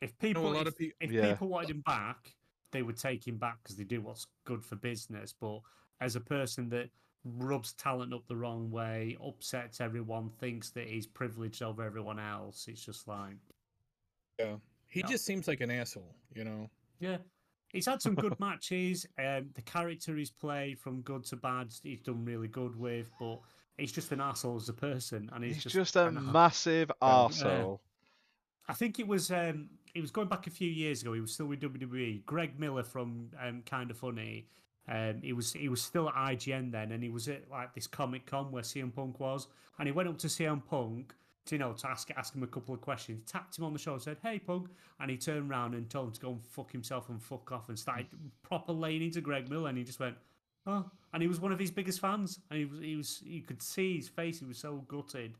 If 0.00 0.18
people, 0.18 0.42
lot 0.50 0.62
if, 0.62 0.68
of 0.68 0.78
peo- 0.78 0.90
if 1.00 1.12
Yeah. 1.12 1.30
people 1.32 1.48
wanted 1.48 1.70
him 1.70 1.80
back, 1.82 2.34
they 2.72 2.82
would 2.82 2.96
take 2.96 3.26
him 3.26 3.36
back 3.36 3.62
because 3.62 3.76
they 3.76 3.84
do 3.84 4.00
what's 4.00 4.26
good 4.44 4.64
for 4.64 4.74
business. 4.76 5.32
But 5.38 5.60
as 6.00 6.16
a 6.16 6.20
person 6.20 6.68
that 6.70 6.90
rubs 7.24 7.74
talent 7.74 8.12
up 8.12 8.26
the 8.26 8.34
wrong 8.34 8.70
way, 8.72 9.16
upsets 9.24 9.80
everyone, 9.80 10.30
thinks 10.40 10.70
that 10.70 10.88
he's 10.88 11.06
privileged 11.06 11.62
over 11.62 11.84
everyone 11.84 12.18
else, 12.18 12.66
it's 12.68 12.84
just 12.84 13.06
like, 13.06 13.36
Yeah. 14.38 14.56
He 14.88 15.02
No. 15.02 15.08
just 15.08 15.24
seems 15.24 15.46
like 15.46 15.60
an 15.60 15.70
asshole, 15.70 16.16
you 16.34 16.42
know. 16.44 16.68
yeah. 16.98 17.18
He's 17.72 17.86
had 17.86 18.02
some 18.02 18.14
good 18.14 18.38
matches. 18.40 19.06
Um, 19.18 19.50
the 19.54 19.62
character 19.62 20.16
he's 20.16 20.30
played 20.30 20.78
from 20.78 21.00
good 21.02 21.24
to 21.26 21.36
bad, 21.36 21.72
he's 21.82 22.00
done 22.00 22.24
really 22.24 22.48
good 22.48 22.76
with. 22.76 23.10
But 23.18 23.40
he's 23.78 23.92
just 23.92 24.12
an 24.12 24.20
asshole 24.20 24.56
as 24.56 24.68
a 24.68 24.74
person, 24.74 25.30
and 25.32 25.44
he's, 25.44 25.62
He's 25.62 25.72
just 25.72 25.96
a 25.96 26.06
a- 26.06 26.12
massive 26.12 26.90
arsehole. 27.00 27.80
I 28.68 28.74
think 28.74 28.98
it 28.98 29.08
was 29.08 29.30
um 29.30 29.70
it 29.94 30.00
was 30.00 30.10
going 30.10 30.28
back 30.28 30.46
a 30.46 30.50
few 30.50 30.70
years 30.70 31.02
ago. 31.02 31.12
He 31.12 31.20
was 31.20 31.32
still 31.32 31.46
with 31.46 31.60
WWE. 31.60 32.24
Greg 32.24 32.58
Miller 32.58 32.82
from 32.82 33.30
um, 33.42 33.62
Kind 33.66 33.90
of 33.90 33.98
Funny. 33.98 34.46
Um, 34.88 35.20
he 35.22 35.32
was 35.32 35.52
he 35.52 35.68
was 35.68 35.80
still 35.82 36.08
at 36.08 36.14
IGN 36.14 36.72
then, 36.72 36.92
and 36.92 37.02
he 37.02 37.08
was 37.08 37.28
at 37.28 37.48
like 37.50 37.74
this 37.74 37.86
Comic 37.86 38.26
Con 38.26 38.50
where 38.50 38.62
CM 38.62 38.94
Punk 38.94 39.20
was, 39.20 39.48
and 39.78 39.86
he 39.86 39.92
went 39.92 40.08
up 40.08 40.18
to 40.18 40.26
CM 40.26 40.64
Punk 40.64 41.14
to 41.46 41.54
you 41.54 41.58
know 41.58 41.72
to 41.72 41.88
ask 41.88 42.10
ask 42.16 42.34
him 42.34 42.42
a 42.42 42.46
couple 42.46 42.74
of 42.74 42.80
questions. 42.80 43.22
Tapped 43.30 43.58
him 43.58 43.64
on 43.64 43.72
the 43.72 43.78
shoulder, 43.78 44.00
said, 44.02 44.18
"Hey 44.22 44.38
Punk," 44.38 44.68
and 45.00 45.10
he 45.10 45.16
turned 45.16 45.50
around 45.50 45.74
and 45.74 45.88
told 45.90 46.08
him 46.08 46.12
to 46.14 46.20
go 46.20 46.30
and 46.32 46.44
fuck 46.44 46.70
himself 46.72 47.08
and 47.08 47.22
fuck 47.22 47.50
off, 47.52 47.68
and 47.68 47.78
started 47.78 48.06
proper 48.42 48.72
laying 48.72 49.02
into 49.02 49.20
Greg 49.20 49.48
Miller, 49.48 49.68
and 49.68 49.78
he 49.78 49.84
just 49.84 50.00
went. 50.00 50.16
Oh, 50.64 50.88
and 51.12 51.20
he 51.20 51.26
was 51.28 51.40
one 51.40 51.50
of 51.50 51.58
his 51.58 51.72
biggest 51.72 51.98
fans, 51.98 52.38
and 52.50 52.58
he 52.60 52.64
was, 52.66 52.78
he 52.80 52.94
was, 52.94 53.20
you 53.24 53.42
could 53.42 53.60
see 53.60 53.96
his 53.96 54.08
face. 54.08 54.38
He 54.38 54.44
was 54.46 54.58
so 54.58 54.76
gutted. 54.86 55.34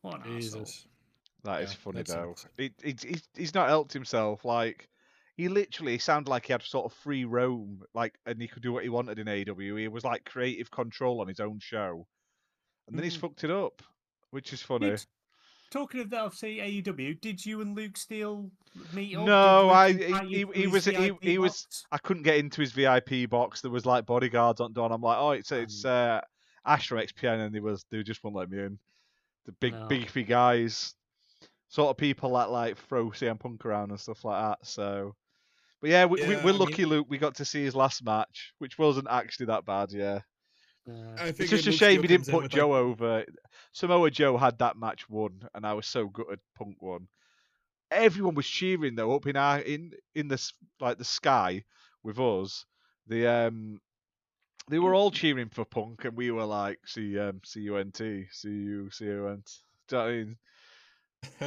What 0.00 0.14
an 0.24 0.32
arsehole. 0.32 0.36
Jesus. 0.40 0.86
That 1.42 1.60
is 1.62 1.72
Yeah, 1.72 1.76
funny 1.82 2.02
though. 2.02 2.34
sucks. 2.34 2.46
It, 2.56 2.72
it, 2.82 3.02
he's, 3.02 3.28
he's 3.36 3.54
not 3.54 3.68
helped 3.68 3.92
himself. 3.92 4.42
Like 4.46 4.88
he 5.36 5.48
literally 5.48 5.98
sounded 5.98 6.30
like 6.30 6.46
he 6.46 6.52
had 6.54 6.62
sort 6.62 6.86
of 6.86 6.94
free 6.94 7.26
roam, 7.26 7.82
like, 7.92 8.14
and 8.24 8.40
he 8.40 8.48
could 8.48 8.62
do 8.62 8.72
what 8.72 8.84
he 8.84 8.88
wanted 8.88 9.18
in 9.18 9.26
AEW. 9.26 9.78
He 9.80 9.88
was 9.88 10.02
like 10.04 10.24
creative 10.24 10.70
control 10.70 11.20
on 11.20 11.28
his 11.28 11.40
own 11.40 11.58
show, 11.60 12.06
and 12.88 12.96
then 12.96 13.04
he's 13.04 13.18
Mhm. 13.18 13.20
fucked 13.20 13.44
it 13.44 13.50
up, 13.50 13.82
which 14.30 14.54
is 14.54 14.62
funny. 14.62 14.88
Did- 14.88 15.04
talking 15.70 16.00
of 16.00 16.10
that, 16.10 16.20
obviously 16.20 16.56
AEW, 16.58 17.20
did 17.20 17.44
you 17.44 17.60
and 17.60 17.76
Luke 17.76 17.96
Steele 17.96 18.50
meet 18.92 19.16
up? 19.16 19.26
No, 19.26 19.68
I- 19.70 19.90
Luke 19.92 20.22
he- 20.28 20.36
he 20.60 20.66
was- 20.66 20.84
his 20.84 20.96
he- 20.96 21.12
he 21.20 21.38
was- 21.38 21.84
I 21.92 21.98
couldn't 21.98 22.22
get 22.22 22.36
into 22.38 22.60
his 22.60 22.72
VIP 22.72 23.26
box. 23.26 23.60
There 23.60 23.70
was 23.70 23.86
like 23.86 24.06
bodyguards 24.06 24.60
on 24.60 24.72
door. 24.72 24.86
and 24.86 24.94
I'm 24.94 25.00
like, 25.02 25.18
oh, 25.18 25.30
it's 25.32 25.50
it's 25.52 25.84
uh, 25.84 26.20
Ash 26.64 26.88
from 26.88 26.98
XPN, 26.98 27.40
and 27.46 27.54
they 27.54 27.60
was 27.60 27.84
they 27.90 28.02
just 28.02 28.22
wouldn't 28.24 28.38
let 28.38 28.50
me 28.50 28.58
in. 28.62 28.78
The 29.46 29.52
big 29.52 29.74
No. 29.74 29.86
beefy 29.86 30.22
guys, 30.24 30.94
sort 31.68 31.90
of 31.90 31.96
people 31.98 32.32
that 32.34 32.50
like 32.50 32.78
throw 32.78 33.10
CM 33.10 33.38
Punk 33.38 33.64
around 33.66 33.90
and 33.90 34.00
stuff 34.00 34.24
like 34.24 34.40
that. 34.42 34.66
So, 34.66 35.14
but 35.80 35.90
yeah, 35.90 36.06
we, 36.06 36.22
we, 36.22 36.34
Yeah, 36.34 36.42
we're 36.44 36.50
I 36.50 36.52
mean- 36.52 36.58
lucky, 36.58 36.84
Luke. 36.86 37.06
We 37.10 37.18
got 37.18 37.34
to 37.36 37.44
see 37.44 37.62
his 37.62 37.74
last 37.74 38.02
match, 38.04 38.52
which 38.58 38.78
wasn't 38.78 39.08
actually 39.10 39.46
that 39.46 39.66
bad. 39.66 39.92
Yeah, 39.92 40.20
Uh, 40.88 41.16
I 41.18 41.28
it's 41.28 41.50
just 41.50 41.66
a 41.66 41.72
shame 41.72 42.02
he 42.02 42.08
didn't 42.08 42.28
put 42.28 42.50
Joe 42.50 42.74
over. 42.74 43.24
Samoa 43.72 44.10
Joe 44.10 44.36
had 44.36 44.58
that 44.58 44.76
match 44.76 45.08
won, 45.08 45.48
and 45.54 45.66
I 45.66 45.72
was 45.72 45.86
so 45.86 46.06
gutted 46.08 46.40
Punk 46.56 46.76
won. 46.80 47.08
Everyone 47.90 48.34
was 48.34 48.46
cheering 48.46 48.94
though 48.94 49.14
up 49.14 49.26
in 49.26 49.36
our 49.36 49.60
in 49.60 49.92
in 50.14 50.28
the 50.28 50.52
like 50.80 50.98
the 50.98 51.04
sky 51.04 51.64
with 52.02 52.18
us. 52.18 52.66
The 53.06 53.26
um 53.26 53.80
they 54.68 54.78
were 54.78 54.94
all 54.94 55.10
cheering 55.10 55.48
for 55.48 55.64
Punk, 55.64 56.04
and 56.04 56.16
we 56.16 56.30
were 56.30 56.44
like, 56.44 56.80
"C 56.86 57.18
um 57.18 57.40
C 57.44 57.60
U 57.60 57.76
N 57.76 57.90
T, 57.92 58.26
C 58.30 58.48
U 58.48 58.90
C 58.90 59.04
U 59.06 59.28
N 59.28 59.42
T." 59.46 59.52
Do 59.88 59.96
you 59.96 60.02
know 60.02 60.08
I 60.08 61.44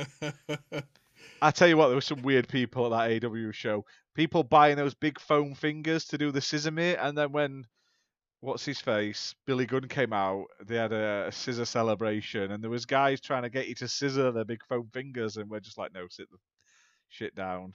mean? 0.74 0.84
I 1.42 1.52
tell 1.52 1.68
you 1.68 1.78
what, 1.78 1.88
there 1.88 1.96
were 1.96 2.02
some 2.02 2.22
weird 2.22 2.48
people 2.48 2.94
at 2.94 3.22
that 3.22 3.30
AEW 3.30 3.54
show. 3.54 3.86
People 4.16 4.44
buying 4.44 4.78
those 4.78 4.94
big 4.96 5.20
foam 5.20 5.54
fingers 5.54 6.06
to 6.06 6.18
do 6.18 6.32
the 6.32 6.42
scissor 6.42 6.72
mitt, 6.72 6.98
and 7.00 7.18
then 7.18 7.32
when 7.32 7.66
what's 8.48 8.66
his 8.66 8.80
face, 8.80 9.36
Billy 9.46 9.66
Gunn 9.66 9.88
came 9.88 10.14
out, 10.14 10.46
they 10.66 10.78
had 10.78 10.94
a, 10.94 11.28
a 11.28 11.32
scissor 11.32 11.66
celebration, 11.66 12.52
and 12.52 12.64
there 12.64 12.70
was 12.70 12.86
guys 12.86 13.20
trying 13.20 13.44
to 13.44 13.50
get 13.50 13.68
you 13.68 13.76
to 13.76 13.88
scissor 13.88 14.32
their 14.32 14.46
big 14.46 14.64
foam 14.68 14.90
fingers, 14.94 15.36
and 15.38 15.50
we're 15.50 15.60
just 15.60 15.78
like, 15.78 15.94
no, 15.94 16.08
sit 16.10 16.32
the 16.32 16.38
shit 17.10 17.36
down. 17.36 17.74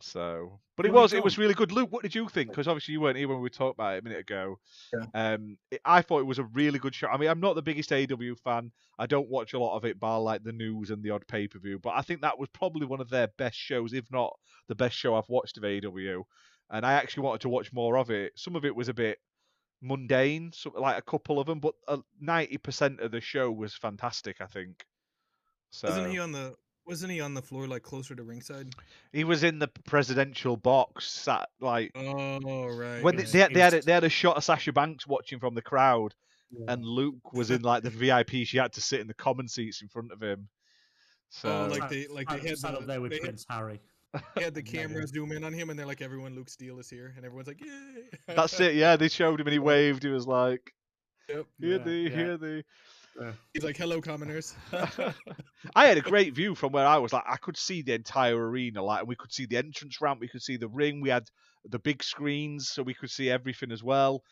So, 0.00 0.58
but 0.76 0.84
it 0.84 0.92
was 0.92 1.12
it 1.12 1.22
was 1.22 1.38
really 1.38 1.54
good. 1.54 1.70
Luke, 1.70 1.92
what 1.92 2.02
did 2.02 2.12
you 2.12 2.28
think? 2.28 2.50
Because 2.50 2.66
obviously 2.66 2.90
you 2.90 3.00
weren't 3.00 3.16
here 3.16 3.28
when 3.28 3.40
we 3.40 3.48
talked 3.48 3.76
about 3.76 3.94
it 3.94 4.00
a 4.00 4.02
minute 4.02 4.18
ago. 4.18 4.58
Yeah. 4.92 5.04
Um, 5.14 5.56
it, 5.70 5.80
I 5.84 6.02
thought 6.02 6.18
it 6.18 6.26
was 6.26 6.40
a 6.40 6.44
really 6.44 6.80
good 6.80 6.92
show. 6.92 7.06
I 7.06 7.16
mean, 7.16 7.30
I'm 7.30 7.38
not 7.38 7.54
the 7.54 7.62
biggest 7.62 7.90
AEW 7.90 8.36
fan. 8.40 8.72
I 8.98 9.06
don't 9.06 9.28
watch 9.28 9.52
a 9.52 9.60
lot 9.60 9.76
of 9.76 9.84
it, 9.84 10.00
bar 10.00 10.20
like 10.20 10.42
the 10.42 10.50
news 10.50 10.90
and 10.90 11.04
the 11.04 11.10
odd 11.10 11.24
pay 11.28 11.46
per 11.46 11.60
view. 11.60 11.78
But 11.78 11.90
I 11.90 12.02
think 12.02 12.20
that 12.22 12.36
was 12.36 12.48
probably 12.48 12.84
one 12.84 13.00
of 13.00 13.10
their 13.10 13.28
best 13.38 13.56
shows, 13.56 13.92
if 13.92 14.10
not 14.10 14.32
the 14.66 14.74
best 14.74 14.96
show 14.96 15.14
I've 15.14 15.28
watched 15.28 15.56
of 15.56 15.62
AEW. 15.62 16.24
And 16.70 16.84
I 16.84 16.94
actually 16.94 17.22
wanted 17.22 17.42
to 17.42 17.48
watch 17.48 17.72
more 17.72 17.96
of 17.96 18.10
it. 18.10 18.32
Some 18.34 18.56
of 18.56 18.64
it 18.64 18.74
was 18.74 18.88
a 18.88 18.94
bit 18.94 19.18
mundane, 19.82 20.52
so, 20.54 20.72
like 20.78 20.96
a 20.96 21.02
couple 21.02 21.38
of 21.40 21.46
them, 21.46 21.58
but 21.60 21.74
uh, 21.88 21.98
ninety 22.20 22.56
percent 22.56 23.00
of 23.00 23.10
the 23.10 23.20
show 23.20 23.50
was 23.50 23.74
fantastic. 23.74 24.40
I 24.40 24.46
think. 24.46 24.86
So 25.70 25.88
Wasn't 25.88 26.10
he 26.10 26.18
on 26.18 26.32
the 26.32 26.54
wasn't 26.86 27.12
he 27.12 27.20
on 27.20 27.34
the 27.34 27.42
floor 27.42 27.66
like 27.66 27.82
closer 27.82 28.14
to 28.14 28.22
ringside? 28.22 28.68
he 29.12 29.24
was 29.24 29.42
in 29.44 29.58
the 29.58 29.68
presidential 29.68 30.56
box, 30.56 31.08
sat 31.10 31.48
like 31.60 31.92
Oh 31.94 32.66
right. 32.68 33.02
when 33.02 33.16
they, 33.16 33.22
right. 33.22 33.32
they, 33.32 33.38
had- 33.38 33.54
they 33.54 33.60
had 33.60 33.74
a, 33.74 33.80
they 33.82 33.92
had 33.92 34.04
a 34.04 34.08
shot 34.08 34.36
of 34.36 34.44
Sasha 34.44 34.72
Banks 34.72 35.06
watching 35.06 35.38
from 35.38 35.54
the 35.54 35.62
crowd, 35.62 36.14
Yeah. 36.50 36.72
and 36.72 36.84
Luke 36.84 37.32
was 37.32 37.50
in 37.50 37.62
like 37.62 37.82
the 37.84 37.90
VIP. 38.02 38.30
She 38.46 38.58
had 38.58 38.72
to 38.74 38.80
sit 38.80 39.00
in 39.00 39.06
the 39.06 39.14
common 39.14 39.48
seats 39.48 39.80
in 39.82 39.88
front 39.88 40.12
of 40.12 40.20
him. 40.22 40.48
So 41.30 41.48
Oh, 41.48 41.66
like 41.70 41.82
Sat- 41.82 41.90
they 41.90 42.06
like 42.08 42.28
sat- 42.30 42.42
they 42.42 42.48
had 42.48 42.58
sat 42.58 42.74
up 42.74 42.86
there 42.86 43.00
with 43.00 43.12
they 43.12 43.16
had, 43.18 43.24
Prince 43.24 43.46
Harry. 43.48 43.80
They 44.34 44.42
had 44.44 44.54
the 44.54 44.62
Yeah, 44.64 44.86
yeah. 44.86 44.88
camera 44.88 45.06
zoom 45.06 45.32
in 45.32 45.44
on 45.44 45.52
him 45.52 45.70
and 45.70 45.78
they're 45.78 45.86
like 45.86 46.02
everyone 46.02 46.34
Luke 46.34 46.48
Steele 46.48 46.78
is 46.78 46.90
here 46.90 47.12
and 47.16 47.24
everyone's 47.24 47.48
like 47.48 47.60
yay. 47.60 48.08
that's 48.34 48.60
it. 48.60 48.74
Yeah, 48.74 48.96
they 48.96 49.08
showed 49.08 49.40
him 49.40 49.46
and 49.46 49.52
he 49.52 49.58
waved. 49.58 50.02
He 50.02 50.08
was 50.10 50.26
like, 50.26 50.72
Yep. 51.28 51.46
"Here 51.60 51.78
Yeah, 51.78 51.78
thee, 51.78 52.08
yeah. 52.08 52.10
here 52.10 52.36
thee." 52.38 52.64
He's 53.52 53.64
like 53.64 53.76
hello 53.76 54.00
commoners. 54.00 54.54
I 55.74 55.86
had 55.86 55.98
a 55.98 56.02
great 56.02 56.34
view 56.34 56.54
from 56.54 56.72
where 56.72 56.86
I 56.86 56.98
was. 56.98 57.12
Like, 57.12 57.24
I 57.26 57.36
could 57.36 57.56
see 57.56 57.82
the 57.82 57.94
entire 57.94 58.36
arena. 58.38 58.82
Like, 58.82 59.00
and 59.00 59.08
we 59.08 59.16
could 59.16 59.32
see 59.32 59.46
the 59.46 59.58
entrance 59.58 60.00
ramp. 60.00 60.20
We 60.20 60.28
could 60.28 60.42
see 60.42 60.56
the 60.56 60.68
ring. 60.68 61.00
We 61.00 61.10
had 61.10 61.24
the 61.64 61.78
big 61.78 62.02
screens, 62.02 62.68
so 62.68 62.82
we 62.82 62.94
could 62.94 63.10
see 63.10 63.30
everything 63.30 63.70
as 63.72 63.82
well. 63.82 64.22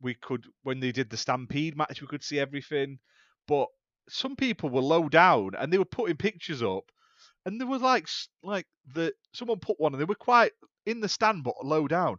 We 0.00 0.14
could, 0.14 0.46
when 0.62 0.80
they 0.80 0.92
did 0.92 1.10
the 1.10 1.16
Stampede 1.18 1.76
match, 1.76 2.00
we 2.00 2.06
could 2.08 2.24
see 2.24 2.38
everything. 2.40 2.98
But 3.46 3.68
some 4.08 4.36
people 4.36 4.70
were 4.70 4.80
low 4.80 5.08
down, 5.08 5.50
and 5.58 5.72
they 5.72 5.78
were 5.78 5.84
putting 5.84 6.16
pictures 6.16 6.62
up, 6.62 6.84
and 7.46 7.60
there 7.60 7.66
was 7.68 7.82
like, 7.82 8.08
like 8.42 8.66
the 8.94 9.12
someone 9.32 9.58
put 9.58 9.80
one, 9.80 9.92
and 9.92 10.00
they 10.00 10.06
were 10.06 10.14
quite 10.14 10.52
in 10.86 11.00
the 11.00 11.08
stand, 11.08 11.44
but 11.44 11.64
low 11.64 11.88
down, 11.88 12.16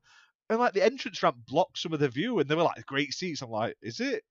and 0.50 0.60
like 0.60 0.74
the 0.74 0.84
entrance 0.84 1.22
ramp 1.24 1.38
blocked 1.48 1.78
some 1.78 1.94
of 1.94 2.00
the 2.00 2.10
view, 2.10 2.40
and 2.40 2.50
they 2.50 2.56
were 2.56 2.64
like 2.64 2.86
great 2.86 3.14
seats. 3.14 3.42
I'm 3.42 3.50
like, 3.50 3.76
is 3.82 4.00
it? 4.00 4.24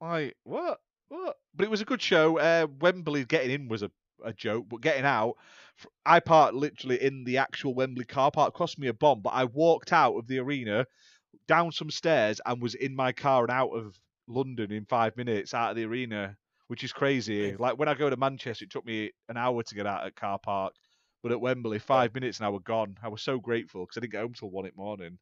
Like 0.00 0.36
what? 0.44 0.78
What? 1.08 1.36
But 1.54 1.64
it 1.64 1.70
was 1.70 1.80
a 1.80 1.86
good 1.86 2.02
show. 2.02 2.38
Uh, 2.38 2.66
Wembley 2.80 3.24
getting 3.24 3.50
in 3.50 3.68
was 3.68 3.82
a, 3.82 3.90
a 4.24 4.32
joke, 4.32 4.66
but 4.68 4.80
getting 4.80 5.04
out, 5.04 5.34
i 6.06 6.20
parked 6.20 6.54
literally 6.54 7.02
in 7.02 7.24
the 7.24 7.38
actual 7.38 7.74
Wembley 7.74 8.04
car 8.04 8.30
park. 8.30 8.54
Cost 8.54 8.78
me 8.78 8.88
a 8.88 8.92
bomb, 8.94 9.20
but 9.20 9.30
I 9.30 9.44
walked 9.44 9.92
out 9.92 10.16
of 10.16 10.26
the 10.26 10.38
arena, 10.38 10.86
down 11.48 11.72
some 11.72 11.90
stairs, 11.90 12.40
and 12.46 12.62
was 12.62 12.74
in 12.74 12.94
my 12.94 13.12
car 13.12 13.42
and 13.42 13.50
out 13.50 13.70
of 13.70 13.98
London 14.28 14.70
in 14.72 14.84
five 14.86 15.16
minutes 15.16 15.54
out 15.54 15.70
of 15.70 15.76
the 15.76 15.84
arena, 15.84 16.36
which 16.70 16.84
is 16.84 16.92
crazy. 16.92 17.34
Yeah. 17.34 17.56
Like 17.58 17.80
when 17.80 17.88
I 17.88 17.94
go 17.94 18.08
to 18.08 18.16
Manchester, 18.16 18.64
it 18.64 18.70
took 18.70 18.86
me 18.86 19.10
an 19.28 19.36
hour 19.36 19.60
to 19.60 19.74
get 19.74 19.88
out 19.88 20.06
at 20.06 20.14
car 20.14 20.38
park, 20.38 20.72
but 21.20 21.32
at 21.32 21.40
Wembley, 21.40 21.80
five 21.80 22.14
minutes 22.14 22.38
and 22.38 22.46
I 22.46 22.50
were 22.50 22.60
gone. 22.60 22.96
I 23.02 23.08
was 23.08 23.22
so 23.22 23.40
grateful 23.40 23.84
because 23.84 23.96
I 23.96 24.00
didn't 24.02 24.12
get 24.12 24.20
home 24.20 24.34
till 24.34 24.50
one 24.50 24.66
in 24.66 24.70
the 24.76 24.80
morning. 24.80 25.18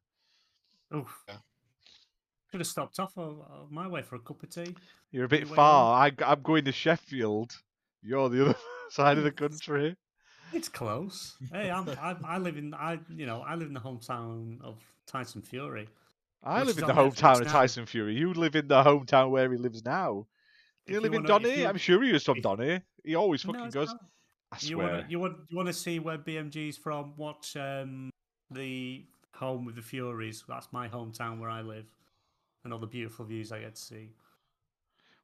Oof. 0.95 1.23
Yeah. 1.27 1.37
Should 2.51 2.59
have 2.59 2.67
stopped 2.67 2.99
off 2.99 3.17
on 3.17 3.41
on 3.49 3.67
my 3.71 3.87
way 3.87 4.03
for 4.03 4.15
a 4.15 4.19
cup 4.19 4.43
of 4.43 4.51
tea. 4.51 4.75
You're 5.11 5.25
a 5.25 5.27
bit 5.27 5.41
Anyway, 5.41 5.55
far. 5.55 6.05
I, 6.05 6.11
I'm 6.23 6.43
going 6.43 6.65
to 6.65 6.71
Sheffield. 6.71 7.57
You're 8.03 8.29
the 8.29 8.45
other 8.45 8.55
side 8.91 9.17
of 9.17 9.23
the 9.23 9.31
country. 9.31 9.95
It's 10.53 10.69
close. 10.69 11.35
Hey, 11.51 11.71
I'm, 11.71 11.89
I, 11.99 12.15
I 12.23 12.37
live 12.37 12.57
in 12.57 12.75
I 12.75 12.99
you 13.09 13.25
know 13.25 13.41
I 13.41 13.55
live 13.55 13.69
in 13.69 13.73
the 13.73 13.79
hometown 13.79 14.61
of 14.61 14.77
Tyson 15.07 15.41
Fury. 15.41 15.89
I 16.43 16.61
live 16.61 16.77
in 16.77 16.85
the 16.85 16.93
hometown 16.93 17.41
of. 17.41 17.47
Tyson 17.47 17.87
Fury. 17.87 18.13
You 18.13 18.35
live 18.35 18.55
in 18.55 18.67
the 18.67 18.83
hometown 18.83 19.31
where 19.31 19.51
he 19.51 19.57
lives 19.57 19.83
now. 19.83 20.27
You 20.89 20.97
If 20.97 21.03
live 21.03 21.13
in 21.13 21.23
Donny? 21.23 21.59
you- 21.59 21.67
I'm 21.67 21.77
sure 21.77 22.01
he 22.03 22.11
was 22.11 22.23
from 22.23 22.37
if- 22.37 22.43
Donny. 22.43 22.81
He 23.03 23.15
always 23.15 23.41
fucking 23.43 23.65
it's 23.65 23.73
goes. 23.75 23.87
not. 23.89 24.01
I 24.51 24.57
You 24.61 24.75
swear. 24.75 24.91
want 24.93 25.11
you 25.11 25.19
want 25.19 25.37
you 25.49 25.57
want 25.57 25.67
to 25.67 25.73
see 25.73 25.99
where 25.99 26.17
BMG's 26.17 26.77
from? 26.77 27.13
Watch 27.17 27.55
um, 27.55 28.09
the 28.51 29.05
home 29.33 29.63
with 29.65 29.75
the 29.75 29.81
Furies. 29.81 30.43
That's 30.47 30.67
my 30.73 30.87
hometown 30.87 31.39
where 31.39 31.49
I 31.49 31.61
live, 31.61 31.85
and 32.63 32.73
all 32.73 32.79
the 32.79 32.87
beautiful 32.87 33.25
views 33.25 33.51
I 33.51 33.59
get 33.59 33.75
to 33.75 33.81
see. 33.81 34.09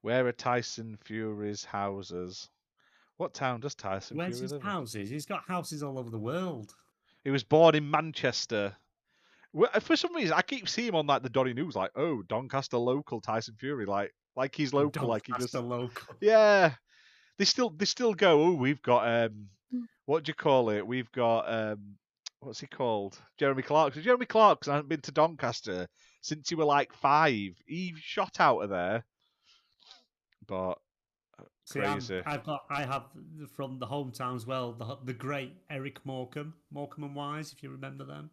Where 0.02 0.28
are 0.28 0.32
Tyson 0.32 0.98
Fury's 1.04 1.66
houses? 1.66 2.50
What 3.18 3.34
town 3.34 3.62
does 3.62 3.74
Tyson 3.76 4.18
Where's 4.18 4.36
Fury 4.36 4.42
his 4.44 4.52
live 4.52 4.62
in? 4.62 4.68
houses? 4.68 5.10
He's 5.10 5.26
got 5.26 5.44
houses 5.48 5.82
all 5.82 5.98
over 5.98 6.10
the 6.12 6.20
world. 6.20 6.76
He 7.24 7.32
was 7.32 7.44
born 7.44 7.74
in 7.76 7.90
Manchester. 7.90 8.76
For 9.82 9.96
some 9.96 10.14
reason, 10.14 10.34
I 10.34 10.42
keep 10.42 10.68
seeing 10.70 10.90
him 10.90 10.96
on 10.96 11.08
like 11.08 11.24
the 11.24 11.30
Donny 11.30 11.54
News, 11.54 11.76
like, 11.76 11.92
oh, 11.96 12.22
Doncaster 12.24 12.78
local 12.78 13.22
Tyson 13.22 13.56
Fury, 13.58 13.86
like, 13.86 14.14
like 14.36 14.56
he's 14.56 14.74
local, 14.74 15.08
like 15.08 15.28
he 15.28 15.34
just 15.34 15.54
Doncaster 15.54 15.62
local. 15.62 16.16
Yeah, 16.22 16.74
they 17.38 17.46
still 17.46 17.70
they 17.70 17.86
still 17.86 18.14
go. 18.14 18.42
Oh, 18.42 18.54
we've 18.54 18.82
got 18.82 19.08
um, 19.08 19.48
what 20.06 20.24
do 20.24 20.30
you 20.30 20.34
call 20.36 20.70
it? 20.70 20.86
We've 20.86 21.12
got 21.12 21.52
um, 21.52 21.96
what's 22.40 22.60
he 22.60 22.68
called? 22.68 23.18
Jeremy 23.38 23.64
Clarkson. 23.64 24.04
Jeremy 24.04 24.26
Clarkson 24.26 24.74
hasn't 24.74 24.90
been 24.90 25.02
to 25.02 25.12
Doncaster 25.12 25.88
since 26.22 26.50
he 26.50 26.56
were 26.56 26.66
like 26.66 26.94
five. 26.94 27.56
He 27.66 27.94
shot 27.98 28.40
out 28.40 28.60
of 28.60 28.70
there, 28.70 29.04
but 30.48 30.72
uh, 31.40 31.44
See, 31.66 31.80
I'm- 31.82 31.94
crazy. 31.94 32.22
I've 32.26 32.44
got, 32.44 32.66
I 32.70 32.84
have 32.86 33.04
from 33.56 33.80
the 33.80 33.88
hometown 33.88 34.36
as 34.36 34.46
well. 34.46 34.74
The 34.74 34.98
the 35.04 35.14
great 35.14 35.54
Eric 35.70 36.06
Morecambe, 36.06 36.54
Morecambe 36.72 37.06
and 37.06 37.16
Wise, 37.16 37.52
if 37.54 37.64
you 37.64 37.70
remember 37.72 38.04
them. 38.06 38.30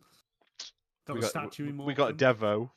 Got 1.07 1.15
we 1.15 1.19
a 1.19 1.23
got 1.23 1.31
statue 1.31 1.69
in 1.69 1.77
Morecambe. 1.77 1.87
we 1.87 1.95
got 1.95 2.21
Morecambe. 2.21 2.37
Devo. 2.39 2.71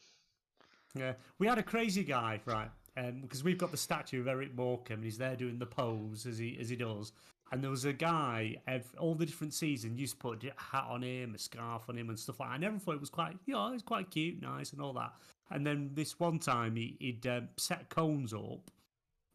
Yeah, 0.98 1.14
we 1.40 1.46
had 1.48 1.58
a 1.58 1.64
crazy 1.64 2.04
guy, 2.06 2.40
right? 2.46 2.70
Um, 2.98 3.20
because 3.22 3.44
we've 3.44 3.58
got 3.58 3.72
the 3.72 3.78
statue 3.78 4.22
of 4.22 4.28
Eric 4.28 4.56
Morecambe, 4.56 4.96
and 4.96 5.04
he's 5.04 5.18
there 5.18 5.36
doing 5.36 5.60
the 5.60 5.66
pose 5.66 6.26
as 6.26 6.38
he 6.38 6.58
as 6.60 6.70
he 6.70 6.76
does. 6.76 7.12
And 7.52 7.62
there 7.62 7.70
was 7.70 7.86
a 7.86 7.94
guy, 7.94 8.56
ev 8.68 8.86
all 8.98 9.14
the 9.16 9.26
different 9.26 9.54
seasons, 9.54 10.00
used 10.00 10.14
to 10.14 10.20
put 10.20 10.44
a 10.44 10.54
hat 10.58 10.86
on 10.90 11.04
him, 11.04 11.36
a 11.36 11.38
scarf 11.38 11.84
on 11.90 11.98
him, 11.98 12.10
and 12.10 12.18
stuff 12.18 12.40
like. 12.40 12.50
that. 12.50 12.56
I 12.56 12.58
never 12.58 12.80
thought 12.80 12.96
it 12.96 13.00
was 13.00 13.10
quite, 13.10 13.38
you 13.46 13.54
know, 13.54 13.68
it 13.68 13.74
was 13.74 13.84
quite 13.84 14.10
cute, 14.10 14.42
nice, 14.42 14.72
and 14.72 14.82
all 14.82 14.94
that. 14.94 15.14
And 15.52 15.66
then 15.66 15.92
this 15.94 16.20
one 16.20 16.40
time, 16.40 16.76
he, 16.76 16.96
he'd 17.00 17.28
um, 17.28 17.50
set 17.58 17.90
cones 17.90 18.34
up. 18.34 18.72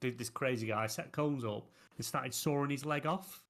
Did 0.00 0.18
this 0.18 0.30
crazy 0.30 0.66
guy 0.66 0.86
set 0.86 1.12
cones 1.12 1.44
up 1.44 1.68
and 1.96 2.04
started 2.04 2.34
sawing 2.34 2.70
his 2.70 2.86
leg 2.86 3.06
off 3.06 3.44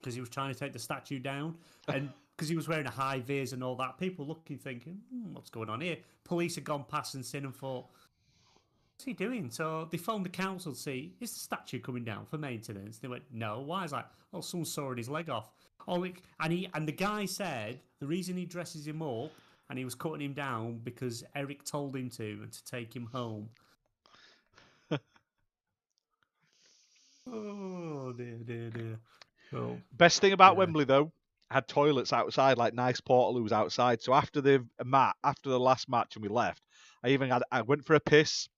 because 0.00 0.14
he 0.14 0.20
was 0.20 0.28
trying 0.28 0.52
to 0.52 0.58
take 0.58 0.72
the 0.72 0.78
statue 0.78 1.18
down, 1.18 1.56
and 1.88 2.10
because 2.36 2.48
he 2.48 2.56
was 2.56 2.68
wearing 2.68 2.86
a 2.86 2.90
high 2.90 3.20
vis 3.20 3.52
and 3.52 3.64
all 3.64 3.76
that. 3.76 3.96
People 3.96 4.26
looking, 4.26 4.58
thinking, 4.58 5.00
hmm, 5.10 5.32
"What's 5.32 5.50
going 5.50 5.70
on 5.70 5.80
here?" 5.80 5.96
Police 6.24 6.56
had 6.56 6.64
gone 6.64 6.84
past 6.86 7.14
and 7.14 7.24
seen 7.24 7.44
and 7.44 7.54
thought, 7.54 7.86
"What's 8.96 9.04
he 9.04 9.12
doing?" 9.12 9.50
So 9.50 9.88
they 9.90 9.98
phoned 9.98 10.24
the 10.24 10.30
council 10.30 10.72
to 10.72 10.78
see 10.78 11.14
is 11.20 11.32
the 11.32 11.40
statue 11.40 11.80
coming 11.80 12.04
down 12.04 12.26
for 12.26 12.38
maintenance. 12.38 12.98
They 12.98 13.08
went, 13.08 13.24
"No." 13.32 13.60
Why? 13.60 13.84
Is 13.84 13.92
like, 13.92 14.06
"Oh, 14.32 14.40
someone 14.40 14.66
sawing 14.66 14.98
his 14.98 15.08
leg 15.08 15.28
off." 15.28 15.50
Oh, 15.86 15.96
like, 15.96 16.22
and 16.40 16.52
he 16.52 16.68
and 16.74 16.88
the 16.88 16.92
guy 16.92 17.26
said 17.26 17.80
the 18.00 18.06
reason 18.06 18.36
he 18.36 18.46
dresses 18.46 18.86
him 18.86 19.02
up 19.02 19.30
and 19.68 19.78
he 19.78 19.84
was 19.84 19.94
cutting 19.94 20.20
him 20.20 20.32
down 20.32 20.78
because 20.84 21.24
Eric 21.34 21.64
told 21.64 21.96
him 21.96 22.10
to 22.10 22.40
and 22.42 22.52
to 22.52 22.64
take 22.64 22.94
him 22.94 23.06
home. 23.06 23.48
oh 27.26 28.12
dear, 28.12 28.38
dear, 28.44 28.70
dear. 28.70 28.98
Oh, 29.52 29.78
Best 29.92 30.20
thing 30.20 30.32
about 30.32 30.54
Yeah. 30.54 30.58
Wembley 30.60 30.84
though, 30.84 31.12
had 31.50 31.68
toilets 31.68 32.12
outside, 32.12 32.58
like 32.58 32.74
nice 32.74 33.00
portaloos 33.00 33.52
outside. 33.52 34.02
So 34.02 34.14
after 34.14 34.40
the 34.40 34.66
mat, 34.84 35.16
after 35.24 35.50
the 35.50 35.60
last 35.60 35.88
match, 35.88 36.16
and 36.16 36.22
we 36.22 36.28
left, 36.28 36.62
I 37.02 37.10
even 37.10 37.28
had 37.28 37.42
I 37.50 37.62
went 37.62 37.84
for 37.84 37.94
a 37.94 38.00
piss 38.00 38.48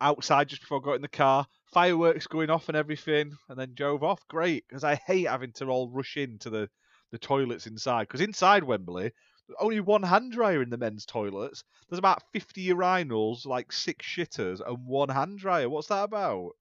outside 0.00 0.48
just 0.48 0.62
before 0.62 0.78
I 0.78 0.84
got 0.84 0.94
in 0.94 1.02
the 1.02 1.08
car. 1.08 1.46
Fireworks 1.72 2.26
going 2.26 2.50
off 2.50 2.68
and 2.68 2.76
everything, 2.76 3.32
and 3.48 3.58
then 3.58 3.74
drove 3.74 4.02
off. 4.02 4.26
Great, 4.28 4.64
because 4.68 4.84
I 4.84 4.94
hate 5.06 5.28
having 5.28 5.52
to 5.54 5.66
all 5.66 5.90
rush 5.90 6.16
into 6.16 6.50
the 6.50 6.68
the 7.10 7.18
toilets 7.18 7.66
inside. 7.66 8.08
Because 8.08 8.20
inside 8.20 8.64
Wembley, 8.64 9.12
only 9.60 9.80
one 9.80 10.02
hand 10.02 10.32
dryer 10.32 10.62
in 10.62 10.70
the 10.70 10.78
men's 10.78 11.06
toilets. 11.06 11.62
There's 11.88 11.98
about 11.98 12.22
50 12.32 12.66
urinals, 12.68 13.46
like 13.46 13.72
six 13.72 14.06
shitters, 14.06 14.60
and 14.66 14.78
one 14.86 15.10
hand 15.10 15.38
dryer. 15.38 15.68
What's 15.68 15.88
that 15.88 16.04
about? 16.04 16.52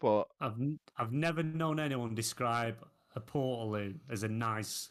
but 0.00 0.28
I've 0.40 0.56
I've 0.96 1.12
never 1.12 1.42
known 1.42 1.80
anyone 1.80 2.14
describe 2.14 2.76
a 3.14 3.20
portaloo 3.20 3.98
as 4.10 4.22
a 4.22 4.28
nice 4.28 4.90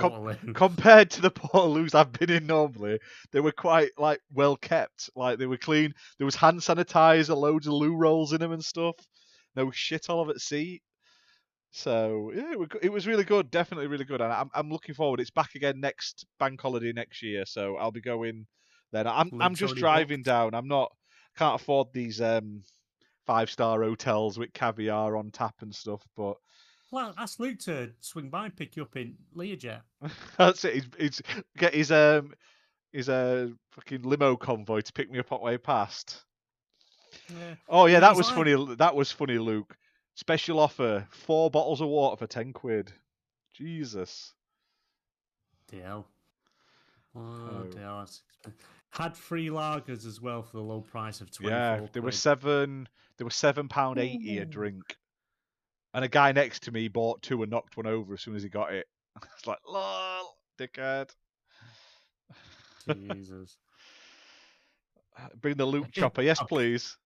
Com- 0.00 0.36
compared 0.54 1.10
to 1.10 1.20
the 1.20 1.30
Portaloos 1.30 1.94
I've 1.94 2.12
been 2.12 2.30
in 2.30 2.46
normally, 2.46 2.98
they 3.32 3.40
were 3.40 3.52
quite 3.52 3.90
like 3.98 4.20
well 4.32 4.56
kept. 4.56 5.10
Like 5.14 5.38
they 5.38 5.46
were 5.46 5.58
clean. 5.58 5.92
There 6.18 6.24
was 6.24 6.36
hand 6.36 6.60
sanitizer, 6.60 7.36
loads 7.36 7.66
of 7.66 7.74
loo 7.74 7.94
rolls 7.96 8.32
in 8.32 8.40
them 8.40 8.52
and 8.52 8.64
stuff. 8.64 8.96
No 9.56 9.70
shit 9.70 10.08
all 10.08 10.20
over 10.20 10.32
the 10.32 10.40
seat. 10.40 10.82
So 11.70 12.32
yeah, 12.34 12.52
it 12.82 12.90
was, 12.90 13.06
really 13.06 13.24
good. 13.24 13.50
Definitely 13.50 13.86
really 13.86 14.04
good. 14.04 14.20
And 14.20 14.32
I'm 14.32 14.50
I'm 14.54 14.70
looking 14.70 14.94
forward. 14.94 15.20
It's 15.20 15.30
back 15.30 15.54
again 15.54 15.80
next 15.80 16.26
bank 16.38 16.60
holiday 16.60 16.92
next 16.92 17.22
year, 17.22 17.44
so 17.46 17.76
I'll 17.76 17.90
be 17.90 18.02
going 18.02 18.46
then. 18.92 19.06
I'm 19.06 19.30
I'm 19.40 19.54
just 19.54 19.76
driving 19.76 20.18
booked. 20.18 20.26
down. 20.26 20.54
I'm 20.54 20.68
not 20.68 20.92
can't 21.36 21.60
afford 21.60 21.88
these 21.94 22.20
um 22.20 22.62
five 23.26 23.50
star 23.50 23.82
hotels 23.82 24.38
with 24.38 24.52
caviar 24.52 25.16
on 25.16 25.30
tap 25.30 25.54
and 25.60 25.74
stuff, 25.74 26.02
but 26.16 26.36
Well, 26.92 27.12
ask 27.18 27.40
Luke 27.40 27.58
to 27.60 27.90
swing 28.00 28.28
by 28.28 28.44
and 28.44 28.54
pick 28.56 28.76
you 28.76 28.82
up 28.82 28.94
in 28.96 29.16
Learjet. 29.36 29.80
That's 30.38 30.64
it. 30.64 30.84
He's 30.98 31.20
get 31.56 31.74
his 31.74 31.90
um 31.90 32.34
his 32.92 33.08
uh 33.08 33.48
fucking 33.72 34.02
limo 34.02 34.36
convoy 34.36 34.82
to 34.82 34.92
pick 34.92 35.10
me 35.10 35.18
up 35.18 35.32
on 35.32 35.40
the 35.40 35.44
way 35.46 35.58
past. 35.58 36.22
Yeah. 37.30 37.54
Oh 37.68 37.86
yeah, 37.86 38.00
that 38.00 38.14
was 38.14 38.26
like- 38.28 38.36
funny. 38.36 38.74
That 38.76 38.94
was 38.94 39.10
funny, 39.10 39.38
Luke. 39.38 39.74
Special 40.14 40.60
offer: 40.60 41.06
four 41.10 41.50
bottles 41.50 41.80
of 41.80 41.88
water 41.88 42.16
for 42.18 42.26
ten 42.26 42.52
quid. 42.52 42.92
Jesus. 43.54 44.34
DL. 45.72 46.04
Oh, 47.14 47.20
Oh. 47.20 47.66
DL. 47.70 48.20
Had 48.90 49.16
free 49.16 49.48
lagers 49.48 50.06
as 50.06 50.20
well 50.20 50.42
for 50.42 50.58
the 50.58 50.62
low 50.62 50.82
price 50.82 51.22
of 51.22 51.30
twenty. 51.30 51.54
Yeah, 51.54 51.86
there 51.94 52.02
were 52.02 52.12
seven. 52.12 52.86
There 53.16 53.24
were 53.24 53.30
seven 53.30 53.68
pound 53.68 53.98
eighty 53.98 54.38
a 54.38 54.44
drink, 54.44 54.96
and 55.94 56.04
a 56.04 56.08
guy 56.08 56.32
next 56.32 56.64
to 56.64 56.72
me 56.72 56.88
bought 56.88 57.22
two 57.22 57.42
and 57.42 57.50
knocked 57.50 57.76
one 57.76 57.86
over 57.86 58.14
as 58.14 58.20
soon 58.20 58.36
as 58.36 58.42
he 58.42 58.48
got 58.48 58.72
it. 58.72 58.86
It's 59.36 59.46
like, 59.46 59.58
lol, 59.68 60.36
dickhead. 60.58 61.10
Jesus. 62.88 63.56
Bring 65.40 65.56
the 65.56 65.66
Luke 65.66 65.88
chopper, 65.92 66.22
yes, 66.22 66.40
please. 66.48 66.96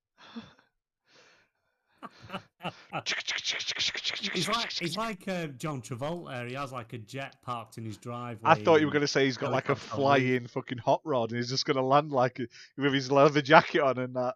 he's 4.33 4.49
like 4.49 4.73
he's 4.73 4.97
like 4.97 5.27
uh, 5.29 5.47
John 5.59 5.83
Travolta. 5.83 6.49
He 6.49 6.55
has 6.55 6.73
like 6.73 6.93
a 6.93 6.99
jet 6.99 7.37
parked 7.43 7.79
in 7.79 7.85
his 7.85 7.97
driveway. 7.97 8.51
I 8.51 8.55
thought 8.55 8.81
you 8.81 8.87
were 8.87 8.93
going 8.93 9.03
to 9.03 9.09
say 9.09 9.25
he's 9.25 9.37
got 9.37 9.53
like 9.53 9.69
a 9.69 9.77
flying 9.77 10.47
fucking 10.47 10.79
hot 10.79 11.01
rod 11.05 11.31
and 11.31 11.39
he's 11.39 11.51
just 11.51 11.65
going 11.65 11.77
to 11.77 11.83
land 11.83 12.13
like 12.13 12.41
with 12.77 12.95
his 12.95 13.11
leather 13.11 13.43
jacket 13.43 13.81
on 13.81 13.99
and 13.99 14.15
that. 14.15 14.35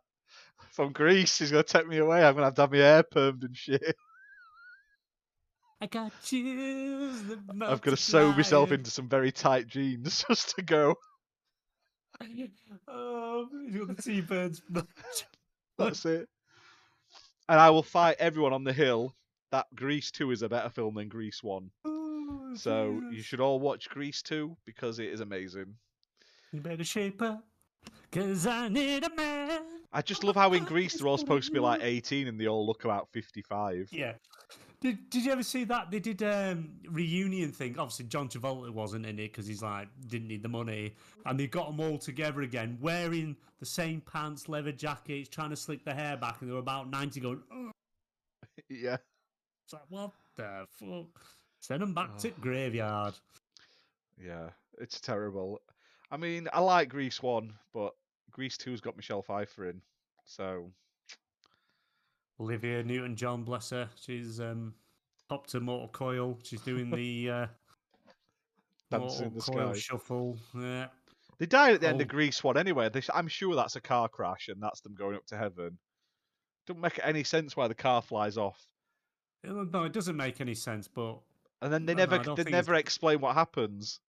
From 0.72 0.92
Grease, 0.92 1.38
he's 1.38 1.50
going 1.50 1.64
to 1.64 1.72
take 1.72 1.86
me 1.86 1.98
away. 1.98 2.24
I'm 2.24 2.34
going 2.34 2.42
to 2.42 2.44
have 2.44 2.54
to 2.54 2.60
have 2.62 2.72
my 2.72 2.78
hair 2.78 3.02
permed 3.02 3.44
and 3.44 3.56
shit. 3.56 3.96
I 5.80 5.86
got 5.86 6.12
chills. 6.22 7.22
I've 7.62 7.80
got 7.80 7.90
to 7.90 7.96
sew 7.96 8.32
myself 8.32 8.70
into 8.70 8.90
some 8.90 9.08
very 9.08 9.32
tight 9.32 9.66
jeans 9.66 10.24
just 10.28 10.56
to 10.56 10.62
go. 10.62 10.94
Oh, 12.86 13.48
he's 13.64 13.76
got 13.76 13.96
the 13.96 14.02
T-birds. 14.02 14.62
That's 15.78 16.04
it. 16.04 16.28
And 17.48 17.58
I 17.58 17.70
will 17.70 17.82
fight 17.82 18.16
everyone 18.18 18.52
on 18.52 18.64
the 18.64 18.72
hill 18.72 19.14
that 19.52 19.66
Grease 19.74 20.10
2 20.10 20.30
is 20.30 20.42
a 20.42 20.48
better 20.48 20.68
film 20.68 20.94
than 20.94 21.08
Grease 21.08 21.42
1. 21.42 21.70
Oh, 21.84 22.52
So 22.54 23.02
you 23.10 23.22
should 23.22 23.40
all 23.40 23.58
watch 23.58 23.88
Grease 23.88 24.22
2 24.22 24.56
because 24.66 24.98
it 24.98 25.08
is 25.08 25.20
amazing. 25.20 25.74
You 26.52 26.60
better 26.60 26.84
shape 26.84 27.22
up, 27.22 27.42
cause 28.12 28.46
I 28.46 28.68
need 28.68 29.04
a 29.04 29.14
man. 29.14 29.62
I 29.92 30.02
just 30.02 30.22
love 30.22 30.36
how 30.36 30.52
in 30.52 30.64
Grease 30.64 30.94
they're 30.94 31.08
all 31.08 31.18
supposed 31.18 31.46
to 31.46 31.52
be 31.52 31.58
like 31.58 31.80
18 31.82 32.28
and 32.28 32.40
they 32.40 32.46
all 32.46 32.66
look 32.66 32.84
about 32.84 33.08
55. 33.12 33.88
Yeah. 33.90 34.12
Did 34.80 35.10
Did 35.10 35.24
you 35.26 35.32
ever 35.32 35.42
see 35.42 35.64
that 35.64 35.90
they 35.90 35.98
did 35.98 36.22
um 36.22 36.70
reunion 36.88 37.52
thing? 37.52 37.78
Obviously, 37.78 38.06
John 38.06 38.28
Travolta 38.28 38.70
wasn't 38.70 39.04
in 39.06 39.18
it 39.18 39.32
because 39.32 39.46
he's 39.46 39.62
like 39.62 39.88
didn't 40.08 40.28
need 40.28 40.42
the 40.42 40.48
money, 40.48 40.94
and 41.26 41.38
they 41.38 41.46
got 41.46 41.66
them 41.66 41.80
all 41.80 41.98
together 41.98 42.40
again, 42.42 42.78
wearing 42.80 43.36
the 43.58 43.66
same 43.66 44.00
pants, 44.00 44.48
leather 44.48 44.72
jackets, 44.72 45.28
trying 45.28 45.50
to 45.50 45.56
slick 45.56 45.84
their 45.84 45.94
hair 45.94 46.16
back, 46.16 46.40
and 46.40 46.48
they 46.48 46.54
were 46.54 46.60
about 46.60 46.88
ninety, 46.88 47.20
going, 47.20 47.42
oh. 47.52 47.70
Yeah. 48.70 48.96
it's 49.64 49.72
like 49.72 49.82
what 49.90 50.12
the 50.36 50.66
fuck? 50.78 51.22
Send 51.58 51.82
them 51.82 51.92
back 51.92 52.16
to 52.18 52.30
graveyard. 52.30 53.14
Yeah, 54.18 54.48
it's 54.78 55.00
terrible. 55.00 55.60
I 56.10 56.16
mean, 56.16 56.48
I 56.52 56.60
like 56.60 56.88
Grease 56.88 57.22
1, 57.22 57.52
but 57.72 57.94
Grease 58.30 58.56
2's 58.56 58.80
got 58.80 58.96
Michelle 58.96 59.22
Pfeiffer 59.22 59.68
in. 59.68 59.80
So, 60.24 60.70
Olivia 62.40 62.82
Newton 62.82 63.14
John, 63.16 63.42
bless 63.44 63.70
her, 63.70 63.88
she's 64.00 64.40
um 64.40 64.74
popped 65.28 65.50
to 65.50 65.60
Mortal 65.60 65.88
Coil. 65.88 66.38
She's 66.42 66.62
doing 66.62 66.90
the 66.90 67.30
uh, 67.30 67.46
Dancing 68.90 69.30
Mortal 69.30 69.30
the 69.30 69.52
Coil 69.52 69.74
Sky. 69.74 69.78
shuffle. 69.80 70.38
Yeah. 70.56 70.86
they 71.38 71.46
died 71.46 71.74
at 71.74 71.80
the 71.80 71.88
end 71.88 72.00
of 72.00 72.06
Oh. 72.06 72.10
Grease 72.10 72.42
1 72.42 72.56
anyway. 72.56 72.88
They, 72.88 73.02
I'm 73.14 73.28
sure 73.28 73.54
that's 73.54 73.76
a 73.76 73.80
car 73.80 74.08
crash 74.08 74.48
and 74.48 74.60
that's 74.62 74.80
them 74.80 74.94
going 74.94 75.16
up 75.16 75.26
to 75.26 75.36
heaven. 75.36 75.78
Doesn't 76.66 76.80
make 76.80 76.98
any 77.02 77.22
sense 77.24 77.56
why 77.56 77.68
the 77.68 77.74
car 77.74 78.02
flies 78.02 78.36
off. 78.36 78.60
Uh, 79.46 79.64
No, 79.72 79.84
it 79.84 79.92
doesn't 79.92 80.16
make 80.16 80.40
any 80.40 80.54
sense, 80.54 80.88
but 80.88 81.18
And 81.62 81.72
then 81.72 81.86
they 81.86 81.94
never 81.94 82.18
don't 82.18 82.36
they 82.36 82.42
it's- 82.42 82.52
never 82.52 82.74
explain 82.74 83.20
what 83.20 83.34
happens. 83.34 84.00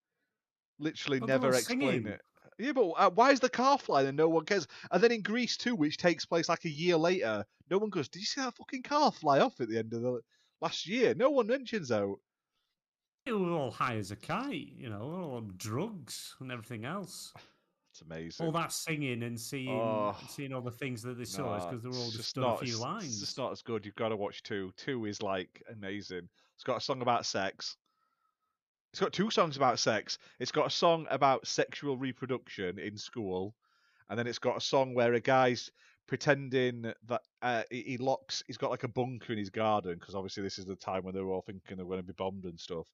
Literally 0.78 1.19
they're 1.19 1.28
never 1.28 1.48
explain 1.51 1.81
singing. 1.81 2.07
it. 2.07 2.20
Yeah, 2.61 2.73
but 2.73 2.91
uh, 2.91 3.11
why 3.11 3.31
is 3.31 3.41
the 3.41 3.49
car 3.49 3.78
flying 3.78 4.09
and 4.09 4.16
no 4.16 4.28
one 4.28 4.45
cares? 4.45 4.66
And 4.91 5.03
then 5.03 5.12
in 5.12 5.23
Grease 5.23 5.57
too, 5.57 5.74
which 5.74 5.97
takes 5.97 6.24
place 6.27 6.49
like 6.49 6.65
a 6.65 6.70
year 6.70 6.97
later, 6.97 7.45
no 7.70 7.78
one 7.78 7.91
goes, 7.91 8.09
Did 8.09 8.20
you 8.20 8.27
see 8.27 8.41
that 8.41 8.55
fucking 8.57 8.82
car 8.82 9.11
fly 9.12 9.41
off 9.41 9.61
at 9.61 9.69
the 9.69 9.78
end 9.78 9.93
of 9.95 10.03
the 10.03 10.20
last 10.61 10.87
year? 10.87 11.15
No 11.15 11.31
one 11.31 11.47
mentions 11.47 11.89
that. 11.89 12.15
they 13.27 13.32
were 13.32 13.51
all 13.53 13.70
high 13.70 13.97
as 13.97 14.11
a 14.11 14.16
kite, 14.16 14.73
you 14.77 14.89
know, 14.91 15.03
all 15.03 15.37
on 15.37 15.53
drugs 15.57 16.35
and 16.41 16.51
everything 16.53 16.85
else. 16.85 17.32
It's 17.93 18.03
amazing. 18.03 18.47
All 18.47 18.53
that 18.53 18.73
singing 18.73 19.23
and 19.24 19.39
seeing 19.39 19.69
Oh. 19.69 20.16
seeing 20.28 20.53
all 20.53 20.61
the 20.62 20.70
things 20.70 21.03
that 21.03 21.19
they 21.19 21.24
saw 21.24 21.57
is 21.57 21.65
Nah, 21.65 21.70
because 21.70 21.82
they're 21.82 22.03
all 22.03 22.11
just 22.11 22.35
done 22.37 22.45
a 22.45 22.57
few 22.59 22.78
lines. 22.78 23.05
It's 23.07 23.20
just 23.20 23.39
not 23.39 23.51
as 23.53 23.62
good. 23.62 23.85
You've 23.85 23.97
got 23.97 24.11
to 24.11 24.16
watch 24.16 24.43
two. 24.43 24.73
Two 24.77 25.07
is 25.07 25.23
like 25.23 25.62
amazing. 25.70 26.28
It's 26.55 26.62
got 26.65 26.77
a 26.77 26.81
song 26.81 27.03
about 27.03 27.27
sex. 27.27 27.77
It's 28.92 29.00
got 29.00 29.12
two 29.12 29.30
songs 29.30 29.56
about 29.56 29.78
sex. 29.78 30.18
It's 30.40 30.50
got 30.50 30.66
a 30.66 30.70
song 30.70 31.06
about 31.10 31.46
sexual 31.46 31.96
reproduction 31.96 32.78
in 32.78 32.96
school, 32.96 33.54
and 34.08 34.18
then 34.18 34.26
it's 34.26 34.38
got 34.38 34.56
a 34.56 34.60
song 34.60 34.94
where 34.94 35.14
a 35.14 35.20
guy's 35.20 35.70
pretending 36.08 36.92
that 37.06 37.20
uh, 37.40 37.62
he 37.70 37.96
locks. 37.98 38.42
He's 38.48 38.56
got 38.56 38.70
like 38.70 38.82
a 38.82 38.88
bunker 38.88 39.32
in 39.32 39.38
his 39.38 39.50
garden 39.50 39.96
because 39.98 40.16
obviously 40.16 40.42
this 40.42 40.58
is 40.58 40.64
the 40.64 40.74
time 40.74 41.04
when 41.04 41.14
they 41.14 41.20
were 41.20 41.30
all 41.30 41.42
thinking 41.42 41.76
they're 41.76 41.86
going 41.86 42.00
to 42.00 42.06
be 42.06 42.12
bombed 42.14 42.44
and 42.44 42.58
stuff. 42.58 42.88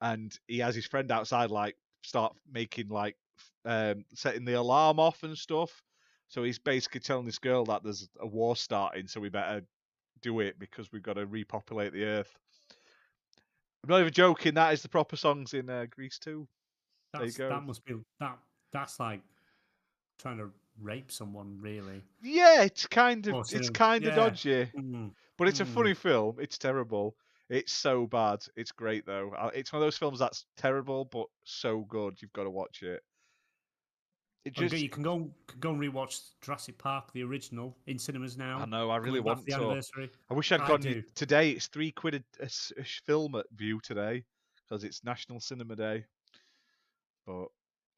And 0.00 0.32
he 0.46 0.60
has 0.60 0.76
his 0.76 0.86
friend 0.86 1.10
outside, 1.10 1.50
like 1.50 1.76
start 2.02 2.36
making 2.52 2.88
like 2.88 3.16
um, 3.64 4.04
setting 4.14 4.44
the 4.44 4.54
alarm 4.54 5.00
off 5.00 5.24
and 5.24 5.36
stuff. 5.36 5.82
So 6.28 6.44
he's 6.44 6.60
basically 6.60 7.00
telling 7.00 7.26
this 7.26 7.40
girl 7.40 7.64
that 7.64 7.82
there's 7.82 8.08
a 8.20 8.26
war 8.26 8.54
starting, 8.54 9.08
so 9.08 9.20
we 9.20 9.28
better 9.28 9.62
do 10.22 10.38
it 10.38 10.56
because 10.58 10.92
we've 10.92 11.02
got 11.02 11.14
to 11.14 11.26
repopulate 11.26 11.92
the 11.92 12.04
earth. 12.04 12.38
I'm 13.84 13.90
not 13.90 14.00
even 14.00 14.12
joking. 14.12 14.54
That 14.54 14.72
is 14.72 14.82
the 14.82 14.88
proper 14.88 15.16
songs 15.16 15.54
in 15.54 15.68
uh, 15.68 15.86
Grease 15.90 16.18
too. 16.18 16.46
there 17.12 17.22
you 17.22 17.26
That's, 17.28 17.38
go. 17.38 17.48
That 17.48 17.62
must 17.62 17.84
be 17.84 17.94
that. 18.20 18.38
That's 18.72 18.98
like 19.00 19.20
trying 20.18 20.38
to 20.38 20.50
rape 20.80 21.10
someone, 21.10 21.58
really. 21.60 22.02
Yeah, 22.22 22.62
it's 22.62 22.86
kind 22.86 23.26
of 23.26 23.46
it's 23.52 23.70
kind 23.70 24.04
of 24.06 24.14
dodgy, 24.14 24.66
Mm. 24.76 25.10
but 25.36 25.48
it's 25.48 25.60
a 25.60 25.64
Mm. 25.64 25.74
funny 25.74 25.94
film. 25.94 26.36
It's 26.40 26.58
terrible. 26.58 27.16
It's 27.50 27.72
so 27.72 28.06
bad. 28.06 28.38
It's 28.56 28.72
great 28.72 29.04
though. 29.04 29.32
Uh, 29.36 29.50
It's 29.54 29.72
one 29.72 29.82
of 29.82 29.86
those 29.86 29.98
films 29.98 30.20
that's 30.20 30.46
terrible 30.56 31.04
but 31.06 31.26
so 31.44 31.80
good. 31.80 32.20
You've 32.22 32.32
got 32.32 32.44
to 32.44 32.50
watch 32.50 32.82
it. 32.82 33.02
It 34.44 34.54
just 34.54 34.76
you 34.76 34.88
can 34.88 35.04
go 35.04 35.30
can 35.46 35.60
go 35.60 35.70
and 35.70 35.80
rewatch 35.80 36.20
Jurassic 36.40 36.76
Park, 36.76 37.12
the 37.12 37.22
original, 37.22 37.76
in 37.86 37.96
cinemas 37.98 38.36
now. 38.36 38.58
I 38.58 38.64
know. 38.66 38.90
I 38.90 38.96
really 38.96 39.20
want 39.20 39.44
the 39.46 39.52
to. 39.52 39.56
anniversary. 39.58 40.10
I 40.30 40.34
wish 40.34 40.50
I'd 40.50 40.60
I 40.62 40.66
gone 40.68 40.80
do. 40.80 41.02
today. 41.14 41.50
It's 41.50 41.68
three 41.68 41.92
quid 41.92 42.14
a, 42.16 42.22
a 42.40 42.46
s- 42.46 42.72
a 42.76 42.82
sh- 42.82 43.02
film 43.06 43.36
at 43.36 43.46
Vue 43.54 43.78
today 43.80 44.24
because 44.56 44.82
it's 44.82 45.04
National 45.04 45.38
Cinema 45.38 45.76
Day. 45.76 46.04
But 47.24 47.46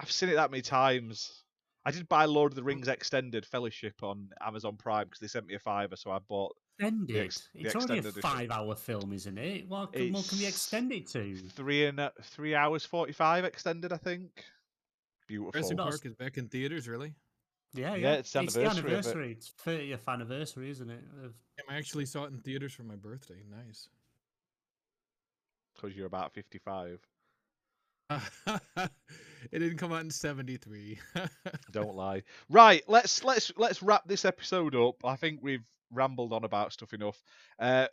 I've 0.01 0.11
seen 0.11 0.29
it 0.29 0.35
that 0.35 0.51
many 0.51 0.61
times. 0.63 1.45
I 1.87 1.91
did 1.91 2.09
buy 2.09 2.25
Lord 2.27 2.53
of 2.53 2.57
the 2.57 2.63
Rings 2.63 2.89
Extended 2.89 3.45
Fellowship 3.47 4.03
on 4.03 4.29
Amazon 4.47 4.77
Prime 4.77 5.05
because 5.07 5.21
they 5.21 5.27
sent 5.29 5.47
me 5.47 5.55
a 5.55 5.59
fiver, 5.59 5.97
so 5.97 6.11
I 6.11 6.19
bought 6.19 6.55
Extended. 6.79 7.17
ex- 7.25 7.49
the 7.55 7.61
it's 7.67 7.75
only 7.77 7.95
a 7.97 7.99
extended 7.99 8.07
edition. 8.07 8.23
five-hour 8.23 8.75
film, 8.75 9.13
isn't 9.15 9.39
it? 9.39 9.69
What 9.69 9.93
can, 9.95 10.13
what 10.13 10.27
can 10.29 10.39
we 10.39 10.47
extend 10.47 10.93
it 10.93 11.07
to? 11.09 11.37
three 11.55 11.87
and 11.87 12.01
a- 12.01 12.13
three 12.23 12.55
hours 12.55 12.85
forty 12.85 13.13
five 13.15 13.45
extended. 13.45 13.93
I 13.95 13.97
think. 13.97 14.45
Beautiful. 15.27 15.53
Jurassic 15.53 15.77
not- 15.77 15.91
Park 15.91 16.07
is 16.07 16.15
back 16.15 16.39
in 16.39 16.49
theaters, 16.49 16.89
really? 16.89 17.15
Yeah, 17.73 17.95
Yeah, 17.95 17.97
yeah. 17.97 18.13
it's 18.15 18.33
the 18.33 18.43
the 18.47 18.67
anniversary 18.67 19.31
it. 19.31 19.39
It's 19.39 19.49
thirtieth 19.59 20.09
anniversary, 20.09 20.71
isn't 20.71 20.91
it? 20.91 21.03
Of- 21.25 21.35
Yeah, 21.59 21.65
I 21.75 21.77
actually 21.79 22.07
saw 22.07 22.25
it 22.25 22.33
in 22.33 22.39
theaters 22.39 22.73
for 22.73 22.85
my 22.85 22.95
birthday. 22.97 23.43
Nice. 23.51 23.89
Because 25.75 25.97
you're 25.97 26.07
about 26.07 26.33
fifty 26.35 26.59
five. 26.59 27.01
It 29.53 29.59
didn't 29.59 29.77
come 29.79 29.93
out 29.93 30.01
in 30.03 30.11
'73. 30.11 30.99
Don't 31.73 31.95
lie. 31.95 32.23
Right, 32.49 32.83
let's 32.89 33.23
let's 33.25 33.53
let's 33.57 33.83
wrap 33.83 34.03
this 34.07 34.25
episode 34.25 34.75
up. 34.75 34.97
I 35.05 35.17
think 35.17 35.41
we've 35.43 35.65
rambled 35.91 36.33
on 36.33 36.45
about 36.45 36.73
stuff 36.73 36.95
enough. 36.95 37.23
Uh, 37.59 37.87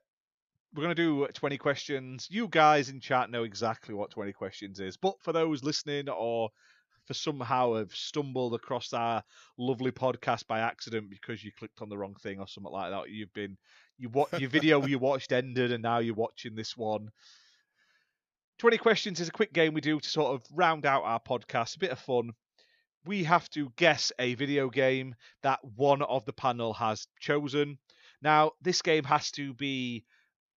we're 0.73 0.83
gonna 0.83 0.95
do 0.95 1.27
20 1.33 1.57
questions. 1.57 2.27
You 2.31 2.47
guys 2.47 2.87
in 2.89 3.01
chat 3.01 3.29
know 3.29 3.43
exactly 3.43 3.93
what 3.93 4.11
20 4.11 4.31
questions 4.31 4.79
is, 4.79 4.95
but 4.95 5.21
for 5.21 5.33
those 5.33 5.61
listening 5.63 6.07
or 6.07 6.49
for 7.05 7.13
somehow 7.13 7.75
have 7.75 7.93
stumbled 7.93 8.53
across 8.53 8.93
our 8.93 9.23
lovely 9.57 9.91
podcast 9.91 10.47
by 10.47 10.59
accident 10.59 11.09
because 11.09 11.43
you 11.43 11.51
clicked 11.57 11.81
on 11.81 11.89
the 11.89 11.97
wrong 11.97 12.15
thing 12.21 12.39
or 12.39 12.47
something 12.47 12.71
like 12.71 12.91
that, 12.91 13.09
you've 13.09 13.33
been 13.33 13.57
you 13.97 14.09
what 14.09 14.39
your 14.39 14.49
video 14.49 14.85
you 14.85 14.99
watched 14.99 15.31
ended 15.31 15.71
and 15.71 15.83
now 15.83 15.99
you're 15.99 16.15
watching 16.15 16.55
this 16.55 16.75
one. 16.77 17.09
20 18.59 18.77
questions 18.77 19.19
is 19.19 19.27
a 19.27 19.31
quick 19.31 19.53
game 19.53 19.73
we 19.73 19.81
do 19.81 19.99
to 19.99 20.09
sort 20.09 20.35
of 20.35 20.43
round 20.53 20.85
out 20.85 21.03
our 21.03 21.19
podcast, 21.19 21.75
a 21.75 21.79
bit 21.79 21.91
of 21.91 21.99
fun 21.99 22.31
we 23.05 23.23
have 23.23 23.49
to 23.51 23.71
guess 23.75 24.11
a 24.19 24.35
video 24.35 24.69
game 24.69 25.15
that 25.43 25.59
one 25.75 26.01
of 26.03 26.25
the 26.25 26.33
panel 26.33 26.73
has 26.73 27.07
chosen. 27.19 27.77
Now, 28.21 28.51
this 28.61 28.81
game 28.81 29.03
has 29.05 29.31
to 29.31 29.53
be 29.53 30.05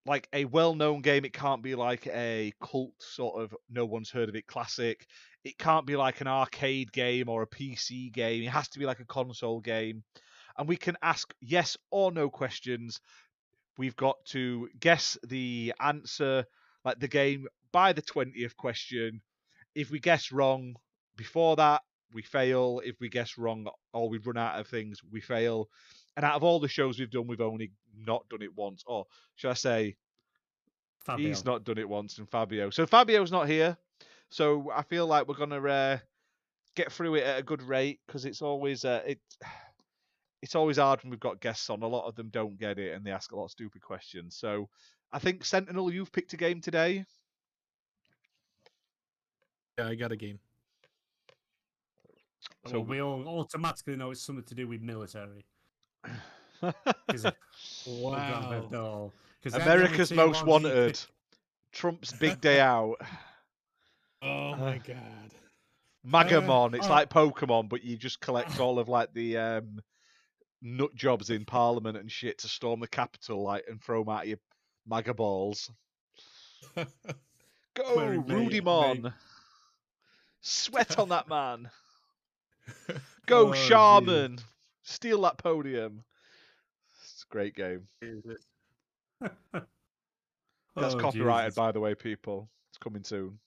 like 0.06 0.28
a 0.32 0.44
well 0.44 0.74
known 0.74 1.00
game. 1.00 1.24
It 1.24 1.32
can't 1.32 1.62
be 1.62 1.74
like 1.74 2.06
a 2.08 2.52
cult 2.62 2.92
sort 2.98 3.42
of 3.42 3.54
no 3.70 3.86
one's 3.86 4.10
heard 4.10 4.28
of 4.28 4.36
it 4.36 4.46
classic. 4.46 5.06
It 5.44 5.58
can't 5.58 5.86
be 5.86 5.96
like 5.96 6.20
an 6.20 6.26
arcade 6.26 6.90
game 6.92 7.28
or 7.28 7.42
a 7.42 7.46
PC 7.46 8.12
game. 8.12 8.42
It 8.42 8.50
has 8.50 8.68
to 8.70 8.78
be 8.78 8.86
like 8.86 9.00
a 9.00 9.04
console 9.04 9.60
game. 9.60 10.02
And 10.56 10.68
we 10.68 10.76
can 10.76 10.96
ask 11.02 11.34
yes 11.40 11.76
or 11.90 12.12
no 12.12 12.30
questions. 12.30 13.00
We've 13.76 13.96
got 13.96 14.24
to 14.26 14.68
guess 14.78 15.18
the 15.26 15.74
answer, 15.80 16.44
like 16.84 17.00
the 17.00 17.08
game, 17.08 17.46
by 17.72 17.92
the 17.92 18.02
20th 18.02 18.56
question. 18.56 19.20
If 19.74 19.90
we 19.90 19.98
guess 19.98 20.32
wrong 20.32 20.76
before 21.16 21.56
that, 21.56 21.82
we 22.12 22.22
fail. 22.22 22.80
If 22.84 23.00
we 23.00 23.08
guess 23.08 23.36
wrong 23.36 23.66
or 23.92 24.08
we 24.08 24.18
run 24.18 24.38
out 24.38 24.58
of 24.58 24.68
things, 24.68 25.00
we 25.10 25.20
fail. 25.20 25.68
And 26.16 26.24
out 26.24 26.36
of 26.36 26.44
all 26.44 26.60
the 26.60 26.68
shows 26.68 26.98
we've 26.98 27.10
done, 27.10 27.26
we've 27.26 27.40
only 27.40 27.72
not 27.98 28.28
done 28.28 28.42
it 28.42 28.56
once. 28.56 28.84
Or 28.86 29.06
should 29.34 29.50
I 29.50 29.54
say, 29.54 29.96
Fabio. 31.00 31.28
he's 31.28 31.44
not 31.44 31.64
done 31.64 31.78
it 31.78 31.88
once, 31.88 32.18
and 32.18 32.30
Fabio. 32.30 32.70
So 32.70 32.86
Fabio's 32.86 33.32
not 33.32 33.48
here. 33.48 33.76
So 34.34 34.68
I 34.74 34.82
feel 34.82 35.06
like 35.06 35.28
we're 35.28 35.36
gonna 35.36 35.62
uh, 35.62 35.98
get 36.74 36.90
through 36.90 37.14
it 37.14 37.22
at 37.22 37.38
a 37.38 37.42
good 37.44 37.62
rate 37.62 38.00
because 38.04 38.24
it's 38.24 38.42
always 38.42 38.84
uh, 38.84 39.02
it. 39.06 39.20
It's 40.42 40.54
always 40.56 40.76
hard 40.76 41.02
when 41.02 41.10
we've 41.10 41.18
got 41.20 41.40
guests 41.40 41.70
on. 41.70 41.80
A 41.80 41.86
lot 41.86 42.06
of 42.06 42.16
them 42.16 42.28
don't 42.28 42.58
get 42.58 42.78
it, 42.78 42.92
and 42.94 43.02
they 43.02 43.10
ask 43.12 43.32
a 43.32 43.36
lot 43.36 43.46
of 43.46 43.50
stupid 43.50 43.80
questions. 43.80 44.36
So 44.36 44.68
I 45.10 45.18
think 45.18 45.42
Sentinel, 45.42 45.90
you've 45.90 46.12
picked 46.12 46.34
a 46.34 46.36
game 46.36 46.60
today. 46.60 47.06
yeah, 49.78 49.86
I 49.88 49.94
got 49.94 50.12
a 50.12 50.16
game. 50.16 50.38
So 52.66 52.72
So 52.72 52.80
we 52.80 53.00
all 53.00 53.26
automatically 53.26 53.96
know 53.96 54.10
it's 54.10 54.20
something 54.20 54.44
to 54.44 54.54
do 54.54 54.68
with 54.68 54.82
military. 54.82 55.46
'Cause 56.60 57.24
it- 57.24 57.36
Wow. 57.86 58.68
No, 58.70 59.12
'cause 59.42 59.52
they're 59.54 59.60
the 59.64 59.70
only 59.72 59.84
America's 59.86 60.12
Most 60.12 60.44
ones 60.44 60.64
you 60.64 60.70
could- 60.70 60.74
Wanted. 60.74 61.00
Trump's 61.72 62.12
big 62.12 62.42
day 62.42 62.60
out. 62.60 62.96
Oh 64.24 64.52
uh, 64.52 64.56
my 64.56 64.78
god. 64.78 65.34
Magamon. 66.06 66.74
Uh, 66.74 66.76
it's 66.76 66.86
oh. 66.86 66.90
like 66.90 67.10
Pokemon, 67.10 67.68
but 67.68 67.84
you 67.84 67.96
just 67.96 68.20
collect 68.20 68.60
all 68.60 68.78
of 68.78 68.88
like 68.88 69.12
the 69.12 69.36
um, 69.36 69.80
nut 70.62 70.94
jobs 70.94 71.30
in 71.30 71.44
Parliament 71.44 71.96
and 71.96 72.10
shit 72.10 72.38
to 72.38 72.48
storm 72.48 72.80
the 72.80 72.88
Capitol, 72.88 73.42
like 73.42 73.64
and 73.68 73.82
throw 73.82 74.04
them 74.04 74.14
out 74.14 74.26
your 74.26 74.38
Maga 74.86 75.14
balls. 75.14 75.70
Go, 76.76 77.96
Wearing 77.96 78.24
ma- 78.26 78.34
Rudy 78.34 78.60
ma- 78.60 78.94
Mon. 78.94 79.14
Sweat 80.40 80.98
on 80.98 81.08
that 81.08 81.28
man. 81.28 81.70
Go, 83.26 83.50
Oh, 83.50 83.52
Shaman. 83.52 84.38
Steal 84.82 85.22
that 85.22 85.38
podium. 85.38 86.04
It's 87.02 87.24
a 87.28 87.32
great 87.32 87.54
game. 87.54 87.88
That's 88.02 88.44
Oh, 90.76 90.98
copyrighted, 90.98 91.50
Jesus. 91.50 91.56
by 91.56 91.72
the 91.72 91.80
way, 91.80 91.94
people. 91.94 92.50
It's 92.70 92.78
coming 92.78 93.04
soon. 93.04 93.38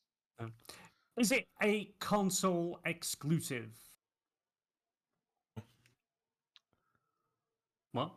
Is 1.18 1.32
it 1.32 1.48
a 1.64 1.90
console 2.00 2.80
exclusive? 2.86 3.70
What? 7.92 8.12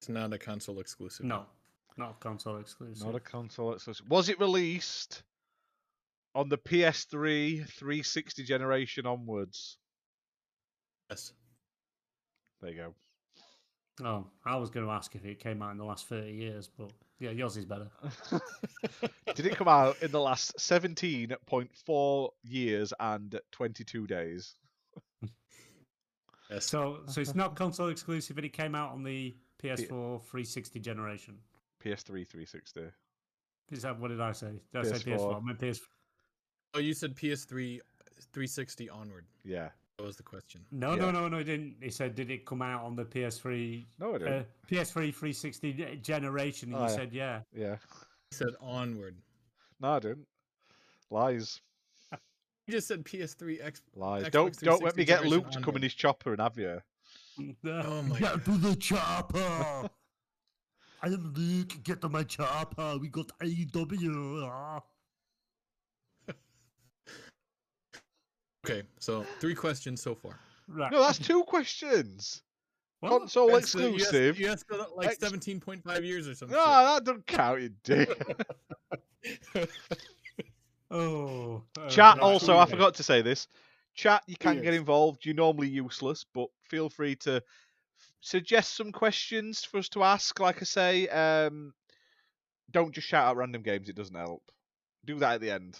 It's 0.00 0.08
not 0.08 0.32
a 0.32 0.38
console 0.38 0.80
exclusive. 0.80 1.24
No, 1.26 1.46
not 1.96 2.20
console 2.20 2.58
exclusive. 2.58 3.06
Not 3.06 3.14
a 3.14 3.20
console 3.20 3.72
exclusive. 3.74 4.06
Was 4.08 4.28
it 4.28 4.38
released 4.38 5.22
on 6.34 6.48
the 6.48 6.58
PS3 6.58 7.66
360 7.68 8.44
generation 8.44 9.06
onwards? 9.06 9.78
Yes. 11.08 11.32
There 12.60 12.70
you 12.70 12.76
go. 12.76 12.94
Oh, 14.02 14.26
I 14.44 14.56
was 14.56 14.70
going 14.70 14.86
to 14.86 14.92
ask 14.92 15.14
if 15.14 15.24
it 15.24 15.38
came 15.38 15.62
out 15.62 15.72
in 15.72 15.78
the 15.78 15.84
last 15.84 16.08
30 16.08 16.32
years, 16.32 16.68
but 16.68 16.90
yeah, 17.18 17.30
yours 17.30 17.56
is 17.56 17.64
better. 17.64 17.88
Did 19.34 19.46
it 19.46 19.56
come 19.56 19.68
out 19.68 19.96
in 20.02 20.10
the 20.10 20.20
last 20.20 20.56
17.4 20.58 22.28
years 22.44 22.92
and 22.98 23.40
22 23.52 24.06
days? 24.06 24.54
Yes. 26.50 26.66
So, 26.66 27.00
so 27.06 27.20
it's 27.20 27.34
not 27.34 27.54
console 27.54 27.88
exclusive, 27.88 28.36
and 28.36 28.44
it 28.44 28.52
came 28.52 28.74
out 28.74 28.90
on 28.90 29.04
the 29.04 29.36
PS4 29.62 30.22
360 30.22 30.80
generation. 30.80 31.38
PS3 31.84 32.26
360. 32.26 32.80
Is 33.70 33.82
that 33.82 33.98
what 33.98 34.08
did 34.08 34.20
I 34.20 34.32
say? 34.32 34.60
Did 34.72 34.80
I 34.80 34.82
say 34.82 35.10
PS4. 35.10 35.18
PS4? 35.18 35.36
I 35.36 35.40
meant 35.46 35.58
PS. 35.60 35.80
oh, 36.74 36.80
you 36.80 36.92
said 36.92 37.14
PS3 37.14 37.78
360 38.32 38.90
onward. 38.90 39.26
Yeah. 39.44 39.68
That 40.00 40.06
was 40.06 40.16
the 40.16 40.22
question. 40.22 40.64
No, 40.70 40.92
Yeah. 40.94 40.96
no, 40.96 41.10
no, 41.10 41.28
no. 41.28 41.36
It 41.38 41.44
didn't. 41.44 41.76
He 41.82 41.90
said, 41.90 42.14
did 42.14 42.30
it 42.30 42.46
come 42.46 42.62
out 42.62 42.84
on 42.84 42.96
the 42.96 43.04
PS3, 43.04 43.84
No, 43.98 44.14
I 44.14 44.18
didn't. 44.18 44.32
uh, 44.32 44.42
PS3 44.66 45.12
360 45.14 45.96
generation? 46.00 46.72
And 46.72 46.76
Oh, 46.82 46.84
you 46.84 46.90
yeah. 46.90 46.96
said, 46.96 47.12
yeah. 47.12 47.40
yeah. 47.54 47.72
You 47.72 47.78
said 48.32 48.48
onward. 48.62 49.16
No, 49.78 49.92
I 49.92 49.98
didn't. 49.98 50.26
Lies. 51.10 51.60
You 52.66 52.72
just 52.76 52.88
said 52.88 53.04
PS3 53.04 53.62
X. 53.62 53.82
Lies. 53.94 54.22
Xbox 54.24 54.30
don't 54.30 54.60
don't 54.60 54.82
let 54.82 54.96
me 54.96 55.04
get 55.04 55.26
Luke 55.26 55.50
to 55.50 55.60
come 55.60 55.74
in 55.76 55.82
his 55.82 55.92
chopper 55.94 56.32
and 56.32 56.40
have 56.40 56.56
you. 56.56 56.80
Oh 57.64 58.02
my 58.02 58.18
Get 58.18 58.32
God. 58.32 58.44
to 58.46 58.56
the 58.58 58.76
chopper. 58.76 59.38
I 61.02 61.06
am 61.06 61.34
Luke. 61.36 61.82
Get 61.82 62.00
to 62.02 62.08
my 62.08 62.22
chopper. 62.22 62.96
We 62.98 63.08
got 63.08 63.28
AEW. 63.42 64.82
Okay, 68.70 68.82
so 68.98 69.24
three 69.40 69.54
questions 69.54 70.00
so 70.02 70.14
far. 70.14 70.38
Right. 70.68 70.92
No, 70.92 71.00
that's 71.02 71.18
two 71.18 71.42
questions. 71.44 72.42
What? 73.00 73.10
Console 73.10 73.48
That's, 73.50 73.74
uh, 73.74 73.78
you 73.78 73.86
asked- 73.86 73.94
exclusive. 74.02 74.38
You 74.38 74.48
asked 74.50 74.66
like 74.94 75.08
Ex- 75.08 75.18
17.5 75.18 76.04
years 76.04 76.28
or 76.28 76.34
something. 76.34 76.56
No, 76.56 76.64
that 76.64 77.04
doesn't 77.04 77.26
count, 77.26 77.60
you 77.62 77.70
dick. 77.82 78.10
Oh. 80.92 81.62
oh, 81.78 81.88
Chat 81.88 82.16
right, 82.16 82.22
also, 82.22 82.58
I 82.58 82.66
forgot 82.66 82.94
to 82.96 83.04
say 83.04 83.22
this. 83.22 83.46
Chat, 83.94 84.24
you 84.26 84.34
can 84.36 84.60
get 84.60 84.74
involved. 84.74 85.24
You're 85.24 85.36
normally 85.36 85.68
useless, 85.68 86.24
but 86.34 86.48
feel 86.64 86.88
free 86.88 87.14
to 87.16 87.36
f- 87.36 87.42
suggest 88.20 88.74
some 88.74 88.90
questions 88.90 89.62
for 89.64 89.78
us 89.78 89.88
to 89.90 90.02
ask. 90.02 90.40
Like 90.40 90.60
I 90.60 90.64
say, 90.64 91.06
um, 91.08 91.74
don't 92.72 92.92
just 92.92 93.06
shout 93.06 93.28
out 93.28 93.36
random 93.36 93.62
games; 93.62 93.88
it 93.88 93.94
doesn't 93.94 94.16
help. 94.16 94.42
Do 95.04 95.16
that 95.20 95.34
at 95.34 95.40
the 95.40 95.52
end. 95.52 95.78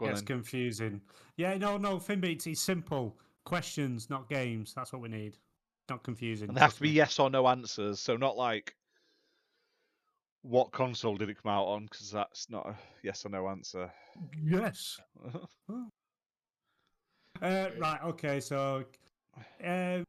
Go 0.00 0.06
It's 0.06 0.22
confusing. 0.22 1.02
Yeah, 1.36 1.58
no, 1.58 1.76
no, 1.76 1.98
Finbeats, 1.98 2.46
it's 2.46 2.62
simple. 2.62 3.18
Questions, 3.44 4.08
not 4.08 4.30
games. 4.30 4.72
That's 4.74 4.94
what 4.94 5.02
we 5.02 5.10
need. 5.10 5.36
Not 5.90 6.02
confusing. 6.02 6.48
And 6.48 6.56
they 6.56 6.60
have 6.62 6.74
to 6.74 6.80
be 6.80 6.88
yes 6.88 7.18
or 7.18 7.28
no 7.28 7.46
answers, 7.46 8.00
so 8.00 8.16
not 8.16 8.36
like 8.38 8.74
what 10.40 10.72
console 10.72 11.16
did 11.16 11.28
it 11.28 11.42
come 11.42 11.52
out 11.52 11.66
on, 11.66 11.84
because 11.84 12.10
that's 12.10 12.48
not 12.48 12.66
a 12.66 12.74
yes 13.02 13.26
or 13.26 13.28
no 13.28 13.48
answer. 13.48 13.92
Yes. 14.42 14.98
Uh, 17.42 17.70
right, 17.78 18.00
okay, 18.04 18.38
so 18.38 18.84
uh, 19.64 20.00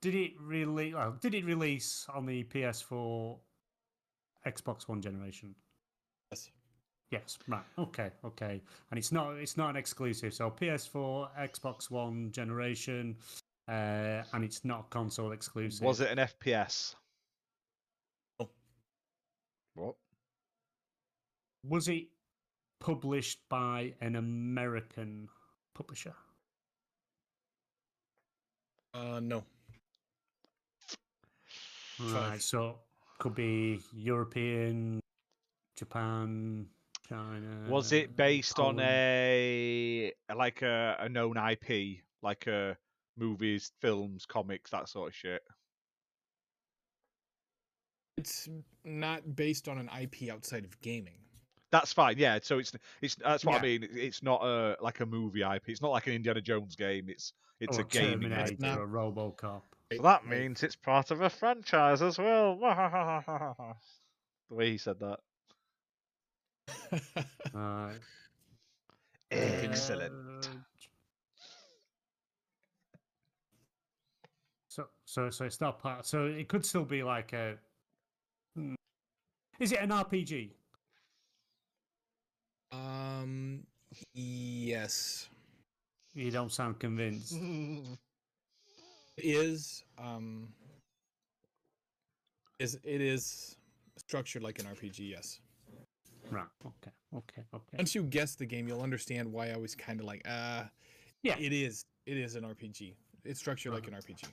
did 0.00 0.14
it 0.14 0.32
release 0.40 0.94
well, 0.94 1.14
did 1.20 1.34
it 1.34 1.44
release 1.44 2.06
on 2.14 2.24
the 2.24 2.44
PS4 2.44 3.36
Xbox 4.46 4.88
One 4.88 5.02
generation? 5.02 5.54
Yes. 7.10 7.20
Yes, 7.22 7.38
right. 7.48 7.64
Okay, 7.78 8.10
okay. 8.24 8.62
And 8.90 8.98
it's 8.98 9.10
not 9.10 9.32
it's 9.36 9.56
not 9.56 9.70
an 9.70 9.76
exclusive. 9.76 10.32
So 10.32 10.50
PS4, 10.50 11.28
Xbox 11.38 11.90
One 11.90 12.30
generation, 12.30 13.16
uh, 13.68 14.22
and 14.32 14.44
it's 14.44 14.64
not 14.64 14.90
console 14.90 15.32
exclusive. 15.32 15.84
Was 15.84 16.00
it 16.00 16.10
an 16.16 16.18
FPS? 16.18 16.94
No. 18.38 18.48
What? 19.74 19.94
Was 21.66 21.88
it 21.88 22.06
published 22.78 23.40
by 23.48 23.92
an 24.00 24.16
American 24.16 25.28
publisher? 25.74 26.14
Uh, 28.94 29.20
no. 29.20 29.44
Right. 32.00 32.12
Five. 32.12 32.42
So 32.42 32.78
Could 33.18 33.34
be 33.34 33.80
European, 33.92 35.00
Japan, 35.76 36.66
China. 37.10 37.68
Was 37.68 37.92
it 37.92 38.16
based 38.16 38.58
on 38.58 38.78
a 38.80 40.12
like 40.34 40.62
a, 40.62 40.96
a 41.00 41.08
known 41.08 41.36
IP, 41.36 41.98
like 42.22 42.46
a 42.46 42.76
movies, 43.16 43.72
films, 43.80 44.24
comics, 44.26 44.70
that 44.70 44.88
sort 44.88 45.08
of 45.08 45.14
shit? 45.14 45.42
It's 48.16 48.48
not 48.84 49.34
based 49.34 49.68
on 49.68 49.78
an 49.78 49.90
IP 50.00 50.30
outside 50.30 50.64
of 50.64 50.80
gaming. 50.80 51.14
That's 51.72 51.92
fine. 51.92 52.16
Yeah. 52.18 52.38
So 52.42 52.58
it's 52.58 52.72
it's 53.00 53.16
that's 53.16 53.44
what 53.44 53.60
I 53.60 53.62
mean. 53.62 53.88
It's 53.92 54.22
not 54.22 54.42
a 54.42 54.76
like 54.80 55.00
a 55.00 55.06
movie 55.06 55.42
IP. 55.42 55.68
It's 55.68 55.82
not 55.82 55.90
like 55.90 56.06
an 56.06 56.14
Indiana 56.14 56.40
Jones 56.40 56.76
game. 56.76 57.06
It's 57.08 57.32
it's 57.60 57.78
or 57.78 57.82
a 57.82 57.84
gaming. 57.84 58.30
Terminator 58.30 58.54
game. 58.54 58.56
not- 58.60 58.78
a 58.78 58.86
RoboCop? 58.86 59.62
So 59.96 60.02
that 60.02 60.24
means 60.24 60.62
it's 60.62 60.76
part 60.76 61.10
of 61.10 61.20
a 61.20 61.28
franchise 61.28 62.00
as 62.00 62.16
well. 62.16 62.56
the 64.48 64.54
way 64.54 64.70
he 64.70 64.78
said 64.78 65.00
that. 65.00 65.18
Right. 67.54 67.98
Excellent. 69.30 70.12
Uh, 70.44 70.48
So, 74.68 74.86
so, 75.04 75.30
so 75.30 75.44
it's 75.44 75.60
not 75.60 75.80
part. 75.82 76.06
So 76.06 76.26
it 76.26 76.48
could 76.48 76.64
still 76.64 76.84
be 76.84 77.02
like 77.02 77.32
a. 77.32 77.56
Hmm. 78.56 78.74
Is 79.58 79.72
it 79.72 79.80
an 79.80 79.90
RPG? 79.90 80.50
um, 82.72 83.64
yes, 84.14 85.28
You 86.14 86.30
don't 86.30 86.52
sound 86.52 86.78
convinced. 86.78 87.32
it 87.32 87.98
is. 89.18 89.82
Um, 89.98 90.48
is 92.60 92.76
it 92.84 93.00
is 93.00 93.56
structured 93.96 94.42
like 94.44 94.60
an 94.60 94.66
RPG? 94.66 95.00
Yes. 95.10 95.40
Right. 96.30 96.46
Okay. 96.64 96.90
Okay. 97.16 97.42
Okay. 97.54 97.76
Once 97.76 97.94
you 97.94 98.02
guess 98.04 98.34
the 98.34 98.46
game, 98.46 98.68
you'll 98.68 98.82
understand 98.82 99.32
why 99.32 99.50
I 99.50 99.56
was 99.56 99.74
kind 99.74 100.00
of 100.00 100.06
like, 100.06 100.22
uh, 100.28 100.64
Yeah. 101.22 101.36
it 101.38 101.52
is. 101.52 101.84
It 102.06 102.16
is 102.16 102.34
an 102.36 102.44
RPG. 102.44 102.94
It's 103.24 103.40
structured 103.40 103.72
like 103.74 103.86
an 103.86 103.94
RPG. 103.94 104.26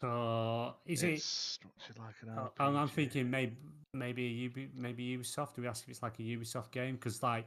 So 0.00 0.74
is 0.86 1.02
it's 1.02 1.22
it? 1.22 1.22
structured 1.22 1.98
like 1.98 2.14
an 2.22 2.28
uh, 2.38 2.48
I'm, 2.58 2.76
I'm 2.76 2.88
thinking 2.88 3.30
maybe 3.30 3.56
maybe 3.94 4.22
Ubi, 4.22 4.68
maybe 4.76 5.16
Ubisoft. 5.16 5.54
Do 5.54 5.62
we 5.62 5.68
ask 5.68 5.84
if 5.84 5.90
it's 5.90 6.02
like 6.02 6.18
a 6.18 6.22
Ubisoft 6.22 6.70
game? 6.70 6.96
Because 6.96 7.22
like 7.22 7.46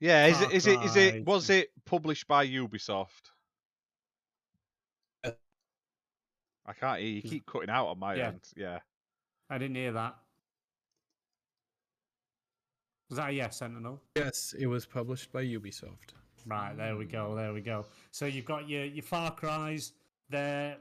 Yeah, 0.00 0.26
is 0.26 0.40
Far 0.40 0.42
it 0.42 0.52
is 0.52 0.66
it 0.66 0.82
is 0.82 0.96
it 0.96 1.26
was 1.26 1.50
it 1.50 1.70
published 1.84 2.26
by 2.26 2.46
Ubisoft? 2.46 3.30
Uh, 5.22 5.30
I 6.66 6.72
can't 6.72 7.00
hear 7.00 7.08
you. 7.10 7.22
Keep 7.22 7.46
cutting 7.46 7.70
out 7.70 7.86
on 7.88 7.98
my 7.98 8.14
Yeah. 8.14 8.28
end. 8.28 8.40
Yeah. 8.56 8.78
I 9.50 9.58
didn't 9.58 9.76
hear 9.76 9.92
that. 9.92 10.16
Was 13.10 13.18
that 13.18 13.28
a 13.30 13.32
yes, 13.32 13.58
Sentinel? 13.58 14.00
Yes, 14.16 14.54
it 14.58 14.66
was 14.66 14.86
published 14.86 15.30
by 15.32 15.44
Ubisoft. 15.44 16.14
Right, 16.46 16.76
there 16.76 16.96
we 16.96 17.04
go, 17.04 17.34
there 17.34 17.52
we 17.52 17.60
go. 17.60 17.86
So 18.10 18.26
you've 18.26 18.44
got 18.44 18.68
your 18.68 18.84
your 18.84 19.02
Far 19.02 19.30
Cry's, 19.34 19.92
they're 20.30 20.76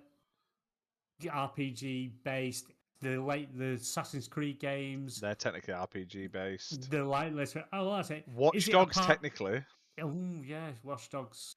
RPG 1.22 2.12
based, 2.24 2.68
the 3.02 3.22
late 3.22 3.56
the 3.58 3.74
Assassin's 3.74 4.28
Creed 4.28 4.60
games, 4.60 5.20
They're 5.22 5.36
technically 5.36 5.74
RPG 5.74 6.32
based. 6.32 6.90
the 6.90 7.04
light 7.04 7.34
liter- 7.34 7.66
Oh, 7.72 7.96
that's 7.96 8.10
it. 8.10 8.28
Watch 8.30 8.56
Is 8.56 8.68
it 8.68 8.72
Dogs 8.72 8.96
part- 8.96 9.08
technically. 9.08 9.64
Oh 10.02 10.42
yeah, 10.44 10.72
Watch 10.84 11.10
Dogs, 11.10 11.53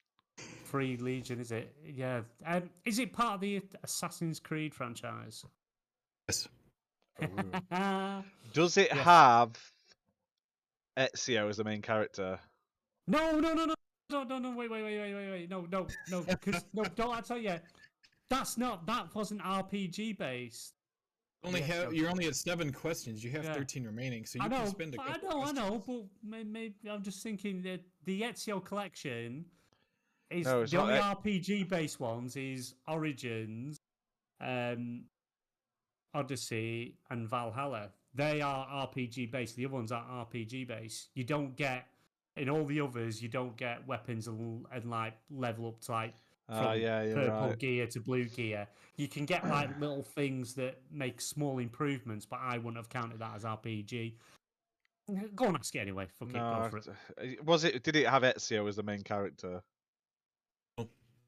Free 0.67 0.97
Legion, 0.97 1.39
is 1.39 1.51
it? 1.51 1.73
Yeah. 1.85 2.21
Um, 2.45 2.69
is 2.85 2.99
it 2.99 3.13
part 3.13 3.35
of 3.35 3.41
the 3.41 3.61
Assassin's 3.83 4.39
Creed 4.39 4.73
franchise? 4.73 5.45
Yes. 6.27 6.47
Does 8.53 8.77
it 8.77 8.89
Yes. 8.93 9.05
have 9.05 9.51
Ezio 10.97 11.49
as 11.49 11.57
the 11.57 11.63
main 11.63 11.81
character? 11.81 12.37
No, 13.07 13.39
no, 13.39 13.53
no, 13.53 13.65
no, 13.65 13.75
no, 14.09 14.23
no, 14.23 14.39
no, 14.39 14.51
wait, 14.55 14.69
wait, 14.69 14.83
wait, 14.83 14.99
wait, 14.99 15.13
wait, 15.15 15.29
wait, 15.31 15.49
no, 15.49 15.61
no, 15.71 15.87
no, 16.11 16.21
because 16.23 16.65
no, 16.73 16.83
don't 16.83 17.15
I 17.15 17.21
tell 17.21 17.37
you, 17.37 17.55
that's 18.29 18.57
not 18.57 18.85
that 18.87 19.15
wasn't 19.15 19.41
RPG 19.41 20.17
based. 20.17 20.73
Only 21.43 21.61
Yes, 21.61 21.69
have 21.69 21.93
you're 21.93 22.09
only 22.09 22.27
at 22.27 22.35
seven 22.35 22.73
questions. 22.73 23.23
You 23.23 23.31
have 23.31 23.45
Yeah. 23.45 23.53
thirteen 23.53 23.85
remaining, 23.85 24.25
so 24.25 24.39
you 24.39 24.45
I 24.45 24.47
know, 24.49 24.57
can 24.63 24.67
spend 24.67 24.95
a 24.95 25.01
I 25.01 25.13
couple 25.13 25.29
know, 25.29 25.43
I 25.45 25.51
know, 25.53 25.79
questions. 25.79 26.09
but 26.23 26.45
maybe, 26.47 26.75
I'm 26.89 27.03
just 27.03 27.23
thinking 27.23 27.61
that 27.61 27.79
the 28.05 28.21
Ezio 28.23 28.63
collection 28.63 29.45
is 30.29 30.45
No, 30.45 30.61
it's 30.61 30.71
the 30.71 30.79
only 30.81 30.95
E- 30.95 30.99
RPG 30.99 31.69
based 31.69 31.99
ones 31.99 32.35
is 32.35 32.75
Origins, 32.87 33.77
um, 34.41 35.03
Odyssey, 36.13 36.95
and 37.09 37.27
Valhalla. 37.29 37.89
They 38.13 38.41
are 38.41 38.65
RPG 38.87 39.31
based. 39.31 39.55
The 39.55 39.65
other 39.65 39.75
ones 39.75 39.91
are 39.91 40.03
RPG 40.25 40.67
based. 40.67 41.09
You 41.13 41.23
don't 41.23 41.55
get 41.55 41.87
in 42.35 42.49
all 42.49 42.65
the 42.65 42.81
others. 42.81 43.21
You 43.21 43.29
don't 43.29 43.55
get 43.57 43.85
weapons 43.87 44.27
and, 44.27 44.65
and 44.73 44.89
like 44.89 45.13
level 45.29 45.67
up 45.67 45.79
to 45.81 45.91
like 45.91 46.13
Ah, 46.49 46.71
from 46.71 46.79
yeah, 46.81 47.13
purple 47.13 47.49
right. 47.49 47.59
gear 47.59 47.87
to 47.87 47.99
blue 47.99 48.23
gear. 48.25 48.67
You 48.95 49.09
can 49.09 49.25
get 49.25 49.45
like 49.47 49.69
little 49.81 50.01
things 50.01 50.53
that 50.53 50.79
make 50.89 51.19
small 51.19 51.59
improvements, 51.59 52.25
but 52.25 52.39
I 52.41 52.57
wouldn't 52.57 52.77
have 52.77 52.89
counted 52.89 53.19
that 53.19 53.35
as 53.35 53.43
RPG. 53.43 54.13
Go 55.35 55.45
on, 55.47 55.55
ask 55.57 55.75
it 55.75 55.79
anyway. 55.79 56.07
Fuck 56.17 56.29
it, 56.29 56.33
go 56.35 56.67
for 56.69 56.77
it. 56.77 56.87
it- 57.17 57.45
was 57.45 57.63
it? 57.65 57.83
Did 57.83 57.97
it 57.97 58.07
have 58.07 58.23
Ezio 58.23 58.67
as 58.67 58.77
the 58.77 58.83
main 58.83 59.01
character? 59.03 59.61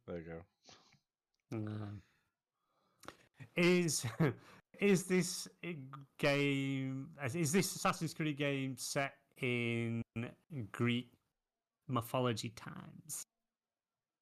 No. 0.10 0.14
There 0.14 0.24
you 0.24 0.26
go. 0.26 1.58
Um, 1.58 2.02
is 3.56 4.06
is 4.80 5.04
this 5.04 5.48
game? 6.18 7.10
Is 7.34 7.52
this 7.52 7.76
Assassin's 7.76 8.14
Creed 8.14 8.38
game 8.38 8.76
set 8.78 9.14
in 9.42 10.02
Greek 10.72 11.12
mythology 11.88 12.50
times? 12.50 13.24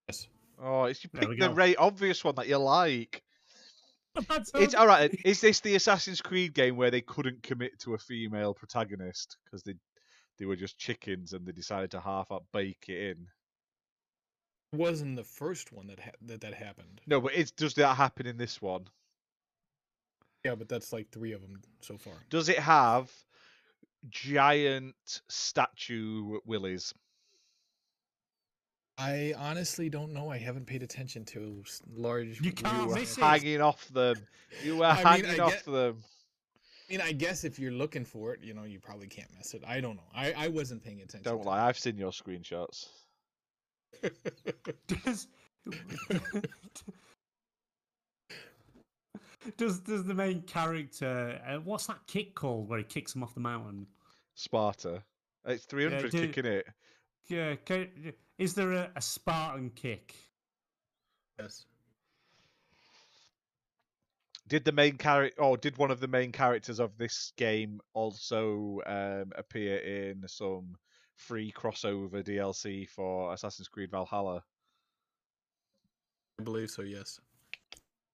Yes. 0.07 0.27
Oh, 0.61 0.85
it's 0.85 1.03
you 1.03 1.09
There 1.13 1.29
we 1.29 1.35
picked 1.35 1.41
the 1.41 1.53
right 1.53 1.75
obvious 1.77 2.23
one 2.23 2.35
that 2.35 2.47
you 2.47 2.57
like. 2.57 3.23
That's 4.27 4.51
It's 4.55 4.73
all 4.73 4.87
right. 4.87 5.13
Is 5.25 5.41
this 5.41 5.59
the 5.59 5.75
Assassin's 5.75 6.21
Creed 6.21 6.53
game 6.55 6.75
where 6.75 6.89
they 6.89 7.01
couldn't 7.01 7.43
commit 7.43 7.79
to 7.81 7.93
a 7.93 7.99
female 7.99 8.53
protagonist 8.53 9.37
because 9.45 9.61
they 9.63 9.75
they 10.39 10.45
were 10.45 10.55
just 10.55 10.77
chickens 10.77 11.33
and 11.33 11.45
they 11.45 11.51
decided 11.51 11.91
to 11.91 11.99
half 11.99 12.31
up 12.31 12.43
bake 12.51 12.85
it 12.87 13.11
in? 13.11 13.27
It 14.73 14.77
wasn't 14.77 15.15
the 15.15 15.23
first 15.23 15.71
one 15.71 15.87
that 15.87 15.99
ha- 15.99 16.11
that 16.23 16.41
that 16.41 16.53
happened. 16.53 17.01
No, 17.07 17.21
but 17.21 17.33
it's 17.35 17.51
does 17.51 17.73
that 17.75 17.95
happen 17.95 18.25
in 18.25 18.37
this 18.37 18.61
one? 18.61 18.87
Yeah, 20.45 20.55
but 20.55 20.69
that's 20.69 20.93
like 20.93 21.09
three 21.09 21.31
of 21.33 21.41
them 21.41 21.61
so 21.81 21.97
far. 21.97 22.13
Does 22.29 22.47
it 22.49 22.59
have 22.59 23.11
giant 24.09 24.95
statue 25.27 26.39
willies? 26.45 26.93
I 28.97 29.33
honestly 29.37 29.89
don't 29.89 30.11
know. 30.13 30.29
I 30.29 30.37
haven't 30.37 30.65
paid 30.65 30.81
attention 30.83 31.23
to 31.25 31.63
large. 31.95 32.41
You 32.41 32.51
can't 32.51 32.81
you 32.81 32.87
were 32.87 32.95
miss 32.95 33.17
it. 33.17 33.21
hanging 33.21 33.61
off 33.61 33.87
them. 33.89 34.15
You 34.63 34.77
were 34.77 34.85
I 34.85 34.95
mean, 34.95 35.05
hanging 35.25 35.39
I 35.39 35.43
off 35.43 35.51
get- 35.51 35.65
them. 35.65 36.03
I 36.89 36.93
mean, 36.93 37.01
I 37.01 37.11
guess 37.11 37.43
if 37.43 37.59
you're 37.59 37.73
looking 37.73 38.05
for 38.05 38.33
it, 38.33 38.41
you 38.41 38.53
know, 38.53 38.63
you 38.63 38.79
probably 38.79 39.07
can't 39.07 39.27
miss 39.37 39.53
it. 39.53 39.61
I 39.67 39.81
don't 39.81 39.97
know. 39.97 40.07
I, 40.15 40.31
I 40.37 40.47
wasn't 40.47 40.81
paying 40.81 41.01
attention. 41.01 41.23
Don't 41.29 41.41
to 41.41 41.47
lie. 41.49 41.67
I've 41.67 41.77
seen 41.77 41.97
your 41.97 42.11
screenshots. 42.11 42.87
It. 44.03 44.15
does 45.03 45.27
does 49.57 49.79
does 49.79 50.03
the 50.03 50.13
main 50.13 50.41
character 50.41 51.39
uh, 51.47 51.55
what's 51.57 51.87
that 51.87 51.99
kick 52.07 52.35
called 52.35 52.69
where 52.69 52.79
he 52.79 52.85
kicks 52.85 53.15
him 53.15 53.23
off 53.23 53.33
the 53.33 53.39
mountain 53.39 53.87
Sparta. 54.35 55.03
It's 55.45 55.65
300 55.65 56.11
do- 56.11 56.27
kicking 56.27 56.45
it. 56.45 56.67
yeah 57.27 57.55
ca- 57.65 57.89
is 58.37 58.53
there 58.53 58.71
a, 58.73 58.91
a 58.95 59.01
spartan 59.01 59.71
kick 59.71 60.15
yes. 61.39 61.65
Did 64.47 64.63
the 64.63 64.71
main 64.71 64.95
character, 64.97 65.41
or 65.41 65.57
did 65.57 65.77
one 65.77 65.91
of 65.91 65.99
the 65.99 66.07
main 66.07 66.31
characters 66.31 66.79
of 66.79 66.97
this 66.97 67.33
game 67.35 67.81
also 67.93 68.79
um, 68.85 69.33
appear 69.35 69.77
in 69.79 70.25
some 70.25 70.77
free 71.17 71.51
crossover 71.51 72.23
DLC 72.23 72.87
for 72.87 73.33
Assassin's 73.33 73.67
Creed 73.67 73.91
Valhalla? 73.91 74.43
I 76.39 76.43
believe 76.43 76.69
so. 76.69 76.83
Yes. 76.83 77.19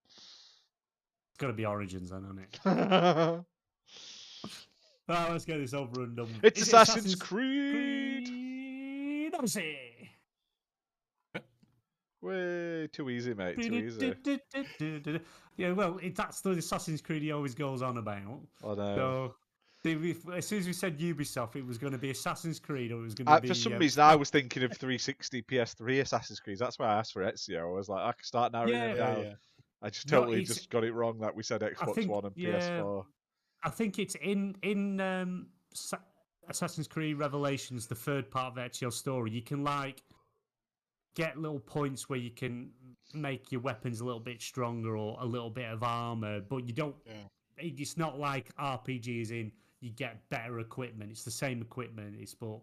it's 0.08 1.38
got 1.38 1.48
to 1.48 1.54
be 1.54 1.66
origins 1.66 2.10
then 2.10 2.22
hasn't 2.24 2.40
it 2.40 2.60
it's 5.08 5.16
right, 5.16 5.32
let's 5.32 5.46
get 5.46 5.58
this 5.58 5.74
over 5.74 6.04
and 6.04 6.16
done 6.16 6.30
with. 6.42 6.58
Is 6.58 6.64
it 6.70 6.74
Assassin's 6.74 7.16
Creed. 7.16 8.28
Creed 8.28 9.36
Odyssey? 9.36 9.78
Way 12.22 12.88
too 12.94 13.10
easy, 13.10 13.34
mate. 13.34 13.62
Too 13.62 13.74
easy. 13.76 14.16
yeah 15.58 15.72
well 15.74 16.00
it, 16.02 16.16
that's 16.16 16.40
the 16.42 16.52
assassin's 16.52 17.02
creed 17.02 17.22
he 17.22 17.32
always 17.32 17.54
goes 17.54 17.82
on 17.82 17.98
about 17.98 18.18
I 18.64 18.74
know. 18.76 18.96
So, 18.96 19.36
See, 19.36 19.36
we- 19.36 19.43
As 19.86 20.48
soon 20.48 20.60
as 20.60 20.66
we 20.68 20.72
said 20.72 20.98
Ubisoft, 20.98 21.58
it 21.58 21.66
was 21.66 21.78
going 21.78 21.92
to 21.92 22.00
be 22.00 22.10
Assassin's 22.10 22.58
Creed 22.58 22.92
or 22.94 23.00
it 23.00 23.04
was 23.04 23.14
going 23.16 23.26
to 23.26 23.34
Uh, 23.34 23.40
be. 23.42 23.50
for 23.50 23.54
some 23.54 23.74
um, 23.74 23.80
reason, 23.80 24.02
I 24.02 24.16
was 24.16 24.30
thinking 24.30 24.64
of 24.64 24.72
360 24.78 25.42
PS3 25.42 26.00
Assassin's 26.02 26.40
Creed. 26.40 26.58
That's 26.58 26.80
why 26.80 26.88
I 26.88 27.00
asked 27.00 27.12
for 27.12 27.22
Ezio. 27.22 27.60
I 27.62 27.66
was 27.66 27.90
like, 27.90 28.02
I 28.02 28.14
can 28.14 28.24
start 28.24 28.54
narrowing 28.54 28.74
Yeah. 28.74 28.88
them 28.88 28.98
Yeah, 28.98 29.14
down. 29.16 29.24
yeah. 29.26 29.34
I 29.82 29.90
just 29.90 30.08
totally 30.08 30.42
it's- 30.44 30.56
just 30.56 30.70
got 30.70 30.86
it 30.86 30.94
wrong 30.94 31.20
that 31.20 31.36
we 31.36 31.44
said 31.44 31.60
Xbox 31.62 31.96
think- 31.96 32.10
One 32.10 32.26
and 32.26 32.34
yeah. 32.38 32.52
PS4. 32.80 33.06
I 33.64 33.70
think 33.70 34.00
it's 34.00 34.16
in 34.16 34.56
in 34.62 35.02
um, 35.02 35.48
Sa- 35.74 35.98
Assassin's 36.48 36.88
Creed 36.88 37.18
Revelations, 37.18 37.86
the 37.88 37.96
third 37.96 38.32
part 38.32 38.58
of 38.58 38.72
Ezio's 38.72 38.96
story. 38.96 39.32
You 39.32 39.42
can 39.42 39.64
like 39.66 40.02
get 41.16 41.38
little 41.38 41.60
points 41.60 42.08
where 42.10 42.20
you 42.20 42.32
can 42.32 42.72
make 43.14 43.52
your 43.52 43.62
weapons 43.62 44.00
a 44.00 44.06
little 44.06 44.20
bit 44.22 44.42
stronger 44.42 44.96
or 44.98 45.18
a 45.20 45.26
little 45.26 45.50
bit 45.50 45.70
of 45.70 45.84
armor, 45.84 46.40
but 46.42 46.66
you 46.66 46.74
don't. 46.74 46.96
Yeah. 47.06 47.28
It's 47.58 47.98
not 47.98 48.18
like 48.18 48.54
RPGs 48.58 49.32
in 49.32 49.52
you 49.84 49.92
get 49.92 50.18
better 50.30 50.60
equipment. 50.60 51.12
It's 51.12 51.24
the 51.24 51.32
same 51.32 51.62
equipment. 51.62 52.16
It's 52.20 52.34
but 52.34 52.60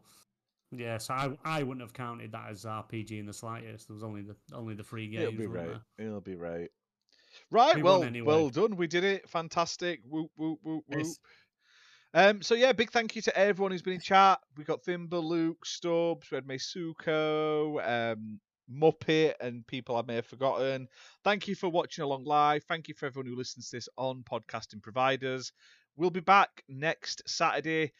yeah. 0.72 0.98
So 0.98 1.14
I 1.14 1.30
I 1.44 1.62
wouldn't 1.62 1.82
have 1.82 1.92
counted 1.92 2.32
that 2.32 2.50
as 2.50 2.64
RPG 2.64 3.18
in 3.18 3.26
the 3.26 3.32
slightest. 3.32 3.88
There 3.88 3.94
was 3.94 4.02
only 4.02 4.22
the 4.22 4.36
only 4.54 4.74
the 4.74 4.84
free 4.84 5.08
games. 5.08 5.24
It'll 5.24 5.38
be 5.38 5.46
right. 5.46 5.66
there? 5.98 6.06
It'll 6.06 6.20
be 6.20 6.34
right. 6.34 6.70
Right, 7.50 7.76
We 7.76 7.82
well, 7.82 8.02
anyway. 8.02 8.26
well 8.26 8.48
done. 8.48 8.76
We 8.76 8.88
did 8.88 9.04
it. 9.04 9.28
Fantastic. 9.28 10.00
Whoop, 10.08 10.30
whoop, 10.36 10.58
whoop, 10.62 10.84
whoop. 10.88 11.06
Um, 12.12 12.42
so 12.42 12.54
yeah, 12.54 12.72
big 12.72 12.90
thank 12.90 13.14
you 13.14 13.22
to 13.22 13.38
everyone 13.38 13.70
who's 13.70 13.82
been 13.82 13.94
in 13.94 14.00
chat. 14.00 14.40
We 14.56 14.64
got 14.64 14.82
Thimble, 14.82 15.28
Luke, 15.28 15.64
Stubbs, 15.64 16.28
we 16.30 16.34
had 16.34 16.46
Mesuko, 16.46 18.14
um, 18.14 18.40
Muppet, 18.72 19.34
and 19.40 19.64
people 19.66 19.96
I 19.96 20.02
may 20.02 20.16
have 20.16 20.26
forgotten. 20.26 20.88
Thank 21.22 21.46
you 21.46 21.54
for 21.54 21.68
watching 21.68 22.02
along 22.02 22.24
live. 22.24 22.64
Thank 22.64 22.88
you 22.88 22.94
for 22.94 23.06
everyone 23.06 23.30
who 23.30 23.36
listens 23.36 23.70
to 23.70 23.76
this 23.76 23.88
on 23.96 24.24
podcasting 24.24 24.82
providers. 24.82 25.52
We'll 26.00 26.08
be 26.08 26.20
back 26.20 26.64
next 26.66 27.20
Saturday, 27.28 27.92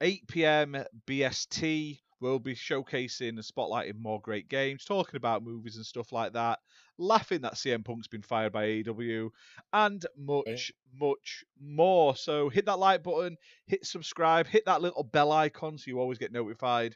8 0.00 0.28
p.m. 0.28 0.76
BST. 1.08 1.98
We'll 2.20 2.38
be 2.38 2.54
showcasing 2.54 3.30
and 3.30 3.38
spotlighting 3.40 3.98
more 3.98 4.20
great 4.20 4.48
games, 4.48 4.84
talking 4.84 5.16
about 5.16 5.42
movies 5.42 5.74
and 5.74 5.84
stuff 5.84 6.12
like 6.12 6.34
that, 6.34 6.60
laughing 6.98 7.40
that 7.40 7.54
CM 7.54 7.84
Punk's 7.84 8.06
been 8.06 8.22
fired 8.22 8.52
by 8.52 8.66
AEW, 8.66 9.30
and 9.72 10.06
much, 10.16 10.70
much 11.00 11.42
more. 11.60 12.14
So 12.14 12.48
hit 12.48 12.66
that 12.66 12.78
like 12.78 13.02
button, 13.02 13.36
hit 13.66 13.84
subscribe, 13.84 14.46
hit 14.46 14.66
that 14.66 14.80
little 14.80 15.02
bell 15.02 15.32
icon 15.32 15.78
so 15.78 15.88
you 15.88 15.98
always 15.98 16.18
get 16.18 16.30
notified, 16.30 16.94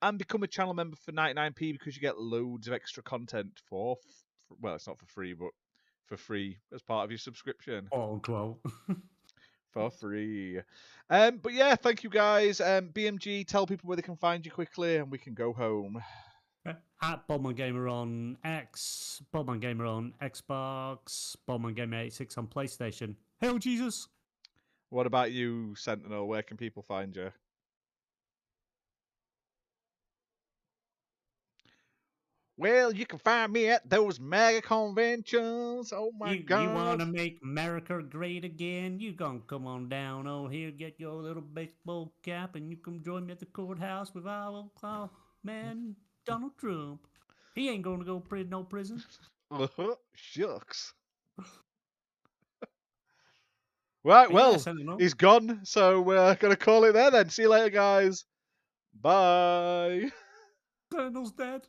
and 0.00 0.16
become 0.16 0.42
a 0.42 0.46
channel 0.46 0.72
member 0.72 0.96
for 0.96 1.12
99p 1.12 1.72
because 1.72 1.94
you 1.94 2.00
get 2.00 2.18
loads 2.18 2.66
of 2.66 2.72
extra 2.72 3.02
content 3.02 3.60
for, 3.68 3.98
well, 4.58 4.74
it's 4.74 4.86
not 4.86 4.98
for 4.98 5.04
free, 5.04 5.34
but 5.34 5.50
for 6.06 6.16
free 6.16 6.56
as 6.72 6.80
part 6.80 7.04
of 7.04 7.10
your 7.10 7.18
subscription 7.18 7.86
oh, 7.92 7.96
Quote 7.98 8.10
unquote. 8.88 8.98
For 9.78 9.90
free. 9.90 10.60
Um, 11.10 11.38
but 11.42 11.52
yeah, 11.52 11.74
thank 11.74 12.02
you 12.02 12.10
guys. 12.10 12.60
Um, 12.60 12.90
BMG, 12.90 13.46
tell 13.46 13.66
people 13.66 13.88
where 13.88 13.96
they 13.96 14.02
can 14.02 14.16
find 14.16 14.44
you 14.44 14.52
quickly, 14.52 14.96
and 14.96 15.10
we 15.10 15.18
can 15.18 15.34
go 15.34 15.52
home. 15.52 16.02
At 17.00 17.26
Bald 17.28 17.44
Man 17.44 17.54
Gamer 17.54 17.88
on 17.88 18.36
X, 18.44 19.22
Bald 19.32 19.46
Man 19.46 19.60
Gamer 19.60 19.86
on 19.86 20.12
Xbox, 20.20 21.36
Bald 21.46 21.62
Man 21.62 21.72
Gamer 21.72 22.00
86 22.00 22.36
on 22.38 22.46
PlayStation. 22.48 23.14
Hail 23.40 23.58
Jesus! 23.58 24.08
What 24.90 25.06
about 25.06 25.32
you, 25.32 25.74
Sentinel? 25.76 26.26
Where 26.26 26.42
can 26.42 26.56
people 26.56 26.82
find 26.82 27.14
you? 27.14 27.30
Well, 32.58 32.92
you 32.92 33.06
can 33.06 33.20
find 33.20 33.52
me 33.52 33.68
at 33.68 33.88
those 33.88 34.18
mega 34.18 34.60
conventions. 34.60 35.92
Oh 35.94 36.10
my 36.18 36.32
you, 36.32 36.42
god! 36.42 36.62
you 36.62 36.70
want 36.70 36.98
to 36.98 37.06
make 37.06 37.38
America 37.40 38.02
great 38.02 38.44
again? 38.44 38.98
You 38.98 39.12
gonna 39.12 39.38
come 39.46 39.64
on 39.68 39.88
down 39.88 40.26
over 40.26 40.50
here, 40.50 40.72
get 40.72 40.98
your 40.98 41.14
little 41.14 41.40
baseball 41.40 42.12
cap, 42.24 42.56
and 42.56 42.68
you 42.68 42.76
come 42.76 43.00
join 43.04 43.26
me 43.26 43.32
at 43.32 43.38
the 43.38 43.46
courthouse 43.46 44.12
with 44.12 44.26
our 44.26 44.48
old 44.50 44.74
claw 44.74 45.08
man 45.44 45.94
Donald 46.26 46.50
Trump. 46.58 46.98
He 47.54 47.68
ain't 47.68 47.82
gonna 47.82 48.04
go 48.04 48.18
pri- 48.18 48.42
no 48.42 48.64
prison. 48.64 49.04
Uh-huh. 49.52 49.94
Shucks. 50.14 50.94
right, 54.02 54.30
well, 54.30 54.60
he's 54.98 55.14
gone, 55.14 55.60
so 55.62 56.00
we're 56.00 56.34
gonna 56.34 56.56
call 56.56 56.82
it 56.84 56.92
there 56.92 57.12
then. 57.12 57.30
See 57.30 57.42
you 57.42 57.50
later, 57.50 57.70
guys. 57.70 58.24
Bye. 59.00 60.10
Colonel's 60.92 61.30
dead. 61.30 61.62